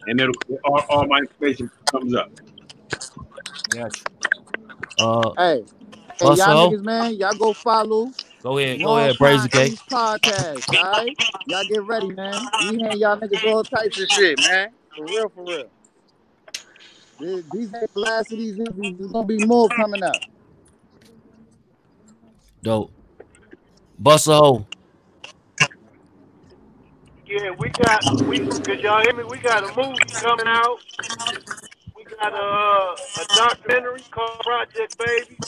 and 0.06 0.20
it'll 0.20 0.34
all, 0.64 0.84
all 0.88 1.06
my 1.06 1.18
information 1.18 1.70
comes 1.90 2.14
up. 2.14 2.30
Gotcha. 3.70 4.04
Uh, 4.98 5.30
Hey, 5.36 5.64
hey, 6.18 6.24
Buster 6.24 6.50
y'all 6.50 6.72
niggas, 6.72 6.82
man, 6.82 7.14
y'all 7.14 7.34
go 7.34 7.52
follow. 7.52 8.10
go 8.42 8.58
ahead, 8.58 8.80
go 8.80 8.96
ahead, 8.96 9.16
Brazy 9.16 9.50
Time 9.50 9.70
K. 9.70 9.70
Podcast, 9.90 10.74
all 10.74 10.92
right? 10.92 11.18
Y'all 11.46 11.64
get 11.64 11.82
ready, 11.82 12.08
man. 12.08 12.48
We 12.62 12.80
hand 12.82 12.98
y'all 12.98 13.18
niggas 13.18 13.46
all 13.52 13.62
types 13.62 14.00
of 14.00 14.08
shit, 14.08 14.38
man. 14.40 14.70
For 14.96 15.04
real, 15.04 15.28
for 15.28 15.44
real. 15.44 15.70
These, 17.20 17.44
these 17.50 17.74
ain't 17.74 17.94
the 17.94 18.00
last 18.00 18.32
of 18.32 18.38
these 18.38 18.58
interviews. 18.58 18.94
There's 18.98 19.12
gonna 19.12 19.26
be 19.26 19.44
more 19.44 19.68
coming 19.68 20.02
up. 20.02 20.22
Dope. 22.66 22.90
Bust 23.96 24.26
a 24.26 24.34
hole. 24.34 24.66
Yeah, 27.24 27.50
we 27.56 27.68
got 27.68 28.02
we 28.26 28.40
cause 28.40 28.82
y'all 28.82 29.02
hear 29.02 29.14
me. 29.14 29.22
We 29.22 29.38
got 29.38 29.62
a 29.62 29.68
movie 29.68 30.10
coming 30.20 30.48
out. 30.48 30.78
We 31.94 32.02
got 32.18 32.34
a 32.34 32.96
a 33.22 33.24
documentary 33.36 34.02
called 34.10 34.40
Project 34.40 34.98
Baby. 34.98 35.38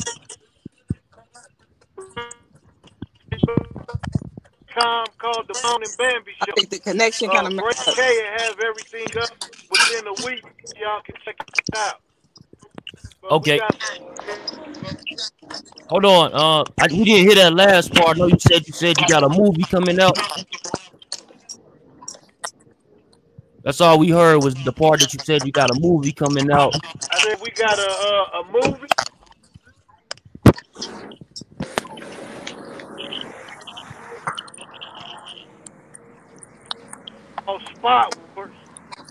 Com 4.79 5.07
called 5.21 5.49
the 5.49 5.55
Bone 5.61 5.83
and 5.83 5.97
Bambi 5.99 6.31
I 6.41 6.47
think 6.53 6.71
the 6.71 6.79
connection 6.79 7.31
kind 7.31 7.47
Uh, 7.47 7.49
of 7.49 7.53
Ray 7.59 7.75
messed. 7.75 7.97
K 7.97 8.01
will 8.01 8.47
have 8.47 8.61
everything 8.61 9.09
up 9.21 9.31
within 9.73 10.07
a 10.07 10.15
week. 10.25 10.45
Y'all 10.81 11.03
can 11.05 11.17
check 11.25 11.35
it 11.41 11.77
out. 11.77 12.01
Okay. 13.25 13.61
Hold 15.89 16.05
on. 16.05 16.33
Uh, 16.33 16.65
I, 16.79 16.87
we 16.91 17.05
didn't 17.05 17.27
hear 17.27 17.35
that 17.37 17.55
last 17.55 17.95
part. 17.95 18.19
No, 18.19 18.27
you 18.27 18.39
said 18.39 18.67
you 18.67 18.73
said 18.73 18.99
you 19.01 19.07
got 19.09 19.25
a 19.25 19.29
movie 19.29 19.65
coming 19.65 20.01
out. 20.01 20.17
That's 23.63 23.81
all 23.81 23.99
we 23.99 24.11
heard 24.11 24.43
was 24.43 24.55
the 24.65 24.73
part 24.73 25.01
that 25.01 25.13
you 25.13 25.21
said 25.23 25.45
you 25.45 25.53
got 25.53 25.71
a 25.71 25.79
movie 25.81 26.13
coming 26.13 26.51
out. 26.51 26.75
I 27.11 27.19
said 27.19 27.41
we 27.43 27.51
got 27.51 27.79
a 27.79 27.91
uh, 27.91 28.41
a 28.41 28.45
movie. 28.53 28.87
On 37.47 37.65
Spot 37.75 38.17
Wars. 38.37 38.51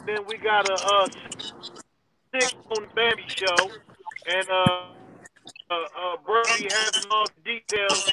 Then 0.06 0.26
we 0.28 0.38
got 0.38 0.70
a 0.70 0.74
uh, 0.74 1.08
six 2.34 2.56
on 2.70 2.84
the 2.84 2.90
Bambi 2.96 3.24
show, 3.28 3.72
and 4.28 4.50
uh, 4.50 4.54
uh, 5.70 5.74
uh, 5.74 6.18
Brody 6.26 6.70
has 6.70 7.06
all 7.10 7.26
the 7.26 7.52
details 7.52 8.04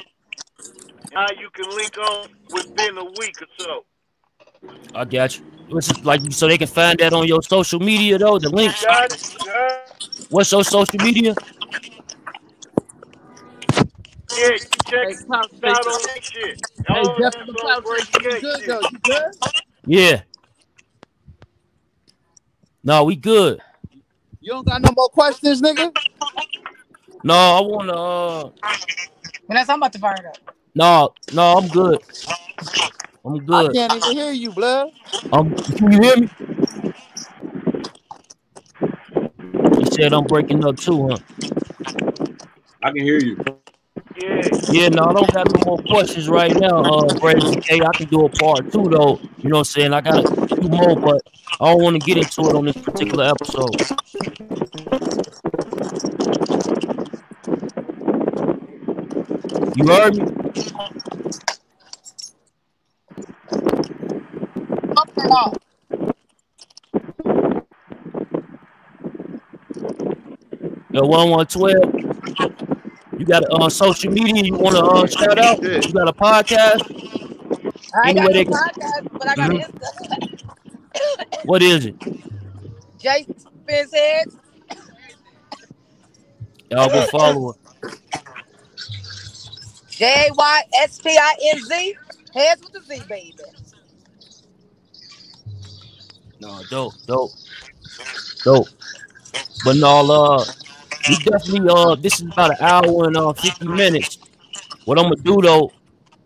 how 1.13 1.27
you 1.39 1.49
can 1.53 1.75
link 1.75 1.97
on 1.97 2.29
within 2.51 2.97
a 2.97 3.03
week 3.03 3.35
or 3.41 3.47
so. 3.57 3.85
I 4.93 5.05
got 5.05 5.37
you. 5.37 5.45
Which 5.69 5.89
is 5.89 6.05
like 6.05 6.21
so 6.31 6.47
they 6.47 6.57
can 6.57 6.67
find 6.67 6.97
that 6.99 7.13
on 7.13 7.27
your 7.27 7.41
social 7.41 7.79
media 7.79 8.17
though. 8.17 8.37
The 8.39 8.49
link. 8.49 8.73
Got 8.81 9.11
it? 9.11 9.35
Got 9.43 9.55
it? 9.55 10.27
What's 10.29 10.51
your 10.51 10.63
social 10.63 10.99
media? 10.99 11.35
Yeah, 14.37 14.49
you 14.49 14.59
check 14.59 15.07
it 15.09 15.29
out 15.29 15.87
on 15.87 16.01
that 16.03 16.19
shit. 16.21 16.67
Hey, 16.87 16.99
All 16.99 17.17
Jeff 17.19 17.33
that's 17.33 17.47
the 17.47 17.51
on 17.51 17.55
Cloud 17.55 17.83
Break 17.83 18.05
Chaser, 18.05 18.23
you 18.23 18.29
Gate 18.29 18.41
good 18.41 18.59
shit. 18.59 18.67
though? 18.67 18.81
You 18.91 18.99
good? 19.03 19.31
Yeah. 19.85 20.21
No, 22.83 23.03
we 23.03 23.15
good. 23.15 23.61
You 24.45 24.51
don't 24.51 24.67
got 24.67 24.79
no 24.79 24.91
more 24.95 25.09
questions, 25.09 25.59
nigga? 25.59 25.91
No, 27.23 27.33
I 27.33 27.61
wanna 27.61 27.93
uh 27.93 28.49
Vanessa, 29.47 29.73
I'm 29.73 29.79
about 29.79 29.93
to 29.93 29.99
fire 29.99 30.19
it 30.19 30.25
up. 30.27 30.37
no, 30.75 31.13
no, 31.31 31.57
I'm 31.57 31.69
good. 31.69 31.99
I'm 33.25 33.45
good. 33.45 33.71
I 33.71 33.75
can't 33.75 33.93
even 33.93 34.11
hear 34.11 34.31
you, 34.31 34.51
blood. 34.51 34.89
Um 35.31 35.55
can 35.77 35.91
you 35.91 36.01
hear 36.03 36.17
me? 36.17 36.29
You 39.77 39.85
said 39.87 40.13
I'm 40.13 40.25
breaking 40.25 40.63
up 40.65 40.77
too, 40.79 41.09
huh? 41.09 41.19
I 42.83 42.91
can 42.91 43.03
hear 43.03 43.19
you. 43.19 43.41
Yeah. 44.17 44.89
No, 44.89 45.03
I 45.03 45.13
don't 45.13 45.33
got 45.33 45.47
no 45.53 45.65
more 45.65 45.77
questions 45.79 46.29
right 46.29 46.53
now. 46.55 46.79
Uh 46.79 47.03
Brazy 47.15 47.61
K, 47.61 47.81
I 47.81 47.97
can 47.97 48.07
do 48.07 48.25
a 48.25 48.29
part 48.29 48.71
two 48.71 48.87
though. 48.89 49.19
You 49.39 49.49
know 49.49 49.57
what 49.57 49.59
I'm 49.59 49.63
saying? 49.65 49.93
I 49.93 50.01
got 50.01 50.23
a 50.23 50.55
few 50.55 50.69
more, 50.69 50.95
but 50.95 51.21
I 51.59 51.71
don't 51.71 51.83
want 51.83 52.01
to 52.01 52.05
get 52.05 52.17
into 52.17 52.49
it 52.49 52.55
on 52.55 52.65
this 52.65 52.77
particular 52.77 53.25
episode. 53.25 53.75
You 59.75 59.87
heard 59.87 60.15
me? 60.15 60.25
Yo, 70.91 71.05
one 71.05 71.29
one 71.29 71.45
twelve. 71.47 72.64
You 73.17 73.25
got 73.25 73.43
a 73.43 73.51
uh, 73.53 73.69
social 73.69 74.11
media 74.11 74.43
you 74.43 74.55
want 74.55 74.75
to 74.75 74.83
uh, 74.83 75.07
shout 75.07 75.37
out? 75.39 75.61
You 75.63 75.93
got 75.93 76.07
a 76.09 76.13
podcast? 76.13 76.81
I 78.03 78.09
ain't 78.09 78.17
got 78.17 78.31
they 78.33 78.43
no 78.43 78.51
can- 78.51 78.69
podcast, 78.69 79.11
but 79.13 79.27
I 79.29 79.35
got 79.35 79.51
Mhm. 79.51 81.45
What 81.45 81.61
is 81.61 81.85
it? 81.85 81.95
Jason 82.99 83.35
Spence 83.39 83.93
Heads. 83.93 84.37
Y'all 86.71 86.89
go 86.89 87.05
follow 87.07 87.53
her. 87.53 87.91
J 89.89 90.29
Y 90.35 90.61
S 90.83 90.99
P 90.99 91.09
I 91.17 91.35
N 91.53 91.59
Z. 91.63 91.95
Heads 92.33 92.61
with 92.63 92.73
the 92.73 92.81
Z, 92.81 93.01
baby. 93.07 93.33
No, 96.41 96.61
dope, 96.69 96.93
dope, 97.07 97.31
dope. 98.43 98.67
But 99.63 99.77
no, 99.77 100.11
uh, 100.11 100.43
we 101.09 101.15
definitely 101.17 101.69
uh, 101.69 101.95
this 101.95 102.15
is 102.21 102.27
about 102.27 102.51
an 102.51 102.57
hour 102.59 103.07
and 103.07 103.17
uh, 103.17 103.33
fifty 103.33 103.67
minutes. 103.67 104.17
What 104.85 104.99
I'm 104.99 105.05
gonna 105.05 105.15
do 105.17 105.41
though, 105.41 105.71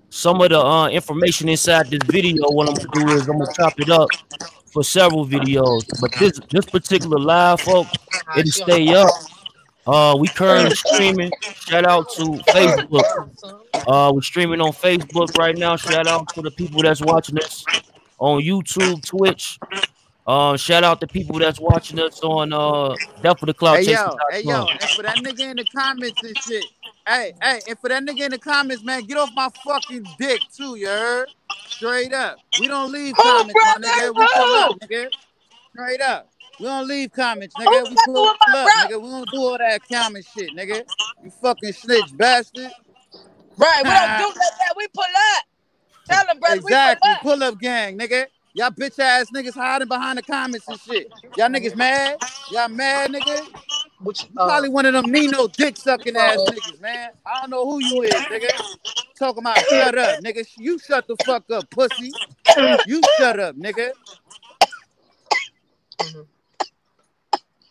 some 0.10 0.42
of 0.42 0.50
the 0.50 0.60
uh 0.60 0.88
information 0.90 1.50
inside 1.50 1.88
this 1.90 2.00
video, 2.06 2.50
what 2.50 2.70
I'm 2.70 2.76
gonna 2.76 3.06
do 3.06 3.14
is 3.14 3.28
I'm 3.28 3.40
gonna 3.40 3.52
chop 3.56 3.80
it 3.80 3.90
up 3.90 4.10
for 4.72 4.84
several 4.84 5.26
videos. 5.26 5.86
But 6.02 6.12
this 6.20 6.40
this 6.50 6.66
particular 6.66 7.20
live, 7.20 7.62
folks, 7.62 7.92
it'll 8.38 8.52
stay 8.52 8.94
up. 8.94 9.10
Uh, 9.88 10.16
we 10.20 10.28
currently 10.28 10.76
streaming. 10.76 11.32
Shout 11.42 11.86
out 11.86 12.10
to 12.14 12.24
Facebook. 12.54 13.30
Uh, 13.88 14.12
we're 14.14 14.22
streaming 14.22 14.62
on 14.62 14.72
Facebook 14.72 15.36
right 15.38 15.58
now. 15.58 15.76
Shout 15.76 16.06
out 16.06 16.28
to 16.36 16.42
the 16.42 16.52
people 16.52 16.82
that's 16.84 17.02
watching 17.02 17.38
us 17.40 17.66
on 18.20 18.42
YouTube, 18.42 19.04
Twitch. 19.04 19.58
Uh, 20.30 20.56
shout 20.56 20.84
out 20.84 21.02
to 21.02 21.08
people 21.08 21.40
that's 21.40 21.60
watching 21.60 21.98
us 21.98 22.22
on 22.22 22.54
uh, 22.54 22.96
Death 23.24 23.40
for 23.40 23.48
the 23.48 23.54
Cloud 23.54 23.80
Hey 23.80 23.94
yo, 23.94 24.16
hey 24.30 24.44
yo, 24.44 24.68
and 24.68 24.90
for 24.92 25.02
that 25.02 25.18
nigga 25.18 25.40
in 25.40 25.58
the 25.58 25.66
comments 25.66 26.22
and 26.22 26.38
shit. 26.38 26.66
Hey, 27.08 27.34
hey, 27.42 27.62
and 27.68 27.80
for 27.80 27.90
that 27.90 28.04
nigga 28.04 28.26
in 28.26 28.32
the 28.32 28.38
comments, 28.38 28.84
man, 28.84 29.06
get 29.06 29.18
off 29.18 29.32
my 29.34 29.50
fucking 29.66 30.06
dick 30.20 30.44
too, 30.56 30.76
you 30.76 30.86
heard? 30.86 31.30
Straight 31.66 32.14
up. 32.14 32.38
We 32.60 32.68
don't 32.68 32.92
leave 32.92 33.16
Who, 33.18 33.24
comments, 33.24 33.56
my 33.56 33.78
nigga. 33.82 34.16
We 34.16 34.28
pull 34.36 34.46
Who? 34.46 34.56
up, 34.58 34.80
nigga. 34.82 35.08
Straight 35.74 36.02
up. 36.02 36.30
We 36.60 36.66
don't 36.68 36.88
leave 36.88 37.12
comments, 37.12 37.56
Who 37.58 37.64
nigga. 37.64 37.90
We 37.90 37.96
pull 38.06 38.28
up, 38.28 38.38
bro? 38.46 38.66
nigga. 38.86 39.02
We 39.02 39.10
don't 39.10 39.32
do 39.32 39.38
all 39.40 39.58
that 39.58 39.82
comment 39.92 40.28
shit, 40.32 40.56
nigga. 40.56 40.84
You 41.24 41.32
fucking 41.42 41.74
snitch 41.74 42.16
bastard. 42.16 42.70
Right, 43.58 43.82
we 43.84 43.90
don't 43.90 44.34
do 44.34 44.40
that. 44.40 44.52
that. 44.60 44.74
We 44.78 44.88
pull 44.94 45.04
up. 45.38 45.44
Tell 46.08 46.26
them, 46.28 46.40
brother, 46.40 46.58
Exactly. 46.58 47.10
we 47.10 47.16
pull 47.16 47.32
up. 47.32 47.40
Pull 47.40 47.44
up 47.56 47.60
gang, 47.60 47.98
nigga. 47.98 48.28
Y'all 48.54 48.72
bitch 48.72 48.98
ass 49.00 49.30
niggas 49.32 49.54
hiding 49.54 49.88
behind 49.88 50.18
the 50.18 50.24
comments 50.24 50.68
and 50.70 50.80
shit. 50.80 51.12
Y'all 51.36 51.50
niggas 51.50 51.76
mad? 51.76 52.18
Y'all 52.52 52.68
mad, 52.68 53.12
nigga? 53.12 53.48
Which 54.02 54.24
You 54.24 54.30
uh, 54.38 54.46
probably 54.48 54.70
one 54.70 54.86
of 54.86 54.94
them 54.94 55.12
Nino 55.12 55.48
dick 55.48 55.78
sucking 55.78 56.16
ass 56.16 56.38
niggas, 56.50 56.82
man. 56.82 57.12
I 57.26 57.42
don't 57.42 57.52
know 57.52 57.70
who 57.70 57.80
you 57.80 58.02
is, 58.02 58.14
nigga. 58.14 58.50
Talking 59.18 59.44
about 59.44 59.60
shut 59.66 59.98
up, 59.98 60.20
nigga. 60.20 60.48
You 60.58 60.80
shut 60.80 61.08
the 61.08 61.16
fuck 61.18 61.50
up, 61.52 61.70
pussy. 61.70 62.14
You 62.86 63.04
shut 63.18 63.40
up, 63.40 63.56
nigga. 63.56 63.92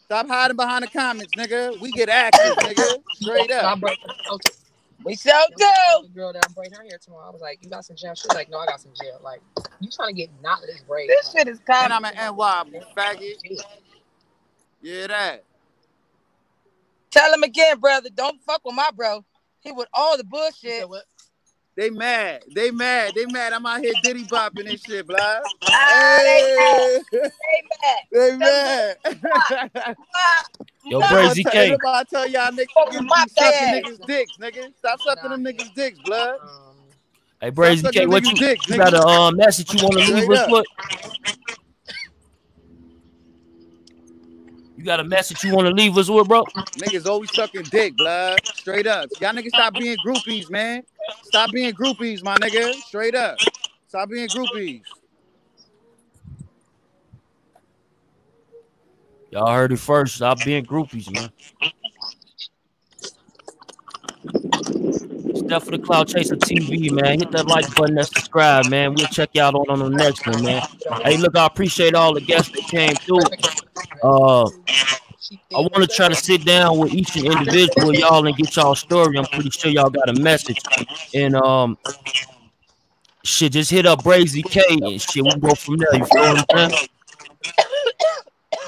Stop 0.04 0.26
hiding 0.28 0.56
behind 0.56 0.84
the 0.84 0.88
comments, 0.88 1.34
nigga. 1.34 1.78
We 1.80 1.92
get 1.92 2.08
active, 2.08 2.56
nigga. 2.58 3.02
Straight 3.12 3.50
up. 3.50 3.78
Brother, 5.04 5.06
okay, 5.06 5.12
We 5.12 5.16
so 5.16 6.02
do. 6.02 6.02
the 6.02 6.08
girl 6.14 6.32
that 6.32 6.44
I'm 6.46 6.52
braiding 6.54 6.78
her 6.78 6.84
hair 6.84 6.98
tomorrow. 6.98 7.28
I 7.28 7.30
was 7.30 7.40
like, 7.40 7.58
"You 7.62 7.70
got 7.70 7.84
some 7.84 7.96
gel?" 7.96 8.14
She's 8.14 8.34
like, 8.34 8.50
"No, 8.50 8.58
I 8.58 8.66
got 8.66 8.80
some 8.80 8.92
gel." 8.94 9.20
Like, 9.22 9.42
you 9.80 9.90
trying 9.90 10.08
to 10.08 10.14
get 10.14 10.30
not 10.42 10.60
this 10.62 10.80
braid? 10.82 11.10
This 11.10 11.30
shit 11.32 11.48
is 11.48 11.58
And 11.58 11.66
kind 11.66 11.92
I'm 11.92 12.04
an 12.04 12.14
NY, 12.14 12.64
faggot. 12.96 13.64
Yeah, 14.82 15.06
that. 15.08 15.44
Tell 17.10 17.32
him 17.32 17.42
again, 17.42 17.78
brother. 17.80 18.10
Don't 18.14 18.42
fuck 18.42 18.62
with 18.64 18.74
my 18.74 18.90
bro. 18.94 19.24
He 19.60 19.72
with 19.72 19.88
all 19.94 20.16
the 20.16 20.24
bullshit. 20.24 20.84
They 21.78 21.90
mad. 21.90 22.42
They 22.52 22.72
mad. 22.72 23.14
They 23.14 23.24
mad. 23.26 23.52
I'm 23.52 23.64
out 23.64 23.78
here 23.78 23.94
diddy 24.02 24.24
bopping 24.24 24.68
and 24.68 24.80
shit, 24.80 25.06
blah. 25.06 25.16
Ah, 25.70 26.18
they 26.18 26.56
Hey. 26.58 27.02
They 27.12 27.62
mad. 27.82 28.02
They 28.10 28.36
mad. 28.36 29.96
Yo, 30.90 30.98
Nah, 30.98 31.06
Brazy 31.06 31.44
tell- 31.44 32.04
tell 32.06 32.26
y'all 32.26 32.50
niggas 32.50 32.66
Fucking 32.74 32.92
you 32.94 33.00
be 33.00 33.06
my 33.06 33.26
sucking 33.28 33.68
niggas 33.68 34.06
dicks, 34.06 34.36
nigga. 34.38 34.74
Stop 34.78 35.00
sucking 35.02 35.30
them 35.30 35.44
niggas 35.44 35.72
dicks, 35.72 36.00
blood. 36.00 36.40
Um, 36.42 36.74
Hey, 37.40 37.52
Brazy 37.52 37.92
K, 37.92 38.06
what 38.06 38.24
you, 38.24 38.34
dick, 38.34 38.58
you 38.66 38.76
got 38.76 38.92
a 38.92 39.00
uh, 39.00 39.30
message 39.30 39.72
you 39.72 39.78
want 39.80 39.98
to 40.04 40.12
leave 40.12 40.28
us 40.28 40.38
up. 40.40 40.50
with? 40.50 40.66
You 44.76 44.84
got 44.84 44.98
a 44.98 45.04
message 45.04 45.44
you 45.44 45.54
want 45.54 45.68
to 45.68 45.72
leave 45.72 45.96
us 45.96 46.10
with, 46.10 46.26
bro? 46.26 46.44
Niggas 46.76 47.06
always 47.06 47.32
sucking 47.32 47.66
dick, 47.70 47.96
blood. 47.96 48.40
Straight 48.54 48.88
up. 48.88 49.08
Y'all 49.20 49.32
niggas 49.32 49.50
stop 49.50 49.74
being 49.74 49.96
groupies, 50.04 50.50
man. 50.50 50.82
Stop 51.24 51.52
being 51.52 51.72
groupies, 51.72 52.22
my 52.22 52.36
nigga. 52.36 52.72
Straight 52.74 53.14
up. 53.14 53.38
Stop 53.88 54.10
being 54.10 54.28
groupies. 54.28 54.82
Y'all 59.30 59.52
heard 59.52 59.72
it 59.72 59.78
first. 59.78 60.16
Stop 60.16 60.38
being 60.44 60.64
groupies, 60.64 61.12
man. 61.12 61.30
Steph 65.48 65.64
for 65.64 65.70
the 65.70 65.78
Cloud 65.78 66.08
Chaser 66.08 66.36
TV, 66.36 66.90
man. 66.90 67.20
Hit 67.20 67.30
that 67.32 67.46
like 67.46 67.74
button, 67.74 67.94
that 67.96 68.06
subscribe, 68.06 68.66
man. 68.66 68.94
We'll 68.94 69.06
check 69.06 69.30
y'all 69.34 69.48
out 69.48 69.68
on 69.68 69.78
the 69.78 69.88
next 69.88 70.26
one, 70.26 70.44
man. 70.44 70.62
Hey, 71.04 71.16
look, 71.16 71.36
I 71.36 71.46
appreciate 71.46 71.94
all 71.94 72.14
the 72.14 72.20
guests 72.20 72.52
that 72.52 72.64
came 72.68 72.94
through. 72.96 73.20
Uh, 74.02 74.48
I 75.32 75.60
want 75.60 75.74
to 75.76 75.86
try 75.86 76.08
to 76.08 76.14
sit 76.16 76.44
down 76.44 76.78
with 76.78 76.92
each 76.92 77.16
individual 77.16 77.94
y'all 77.94 78.26
and 78.26 78.36
get 78.36 78.56
y'all 78.56 78.74
story. 78.74 79.18
I'm 79.18 79.26
pretty 79.26 79.50
sure 79.50 79.70
y'all 79.70 79.90
got 79.90 80.08
a 80.08 80.12
message. 80.14 80.58
And 81.14 81.36
um, 81.36 81.76
shit, 83.24 83.52
just 83.52 83.70
hit 83.70 83.86
up 83.86 84.02
Brazy 84.02 84.42
K 84.42 84.62
and 84.68 85.00
shit. 85.00 85.22
We 85.24 85.30
go 85.40 85.54
from 85.54 85.76
there. 85.76 85.94
You 85.94 86.04
feel 86.04 86.20
what 86.34 86.46
I'm 86.52 86.70
saying? 86.70 86.88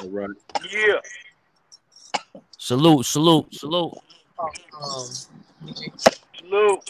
All 0.03 0.09
right. 0.09 0.31
Yeah. 0.71 1.01
Salute, 2.59 3.07
salute, 3.07 3.55
salute. 3.55 3.95
um, 4.39 4.53
Salute. 6.39 6.81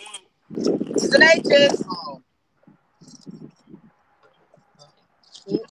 Snitches. 0.52 1.84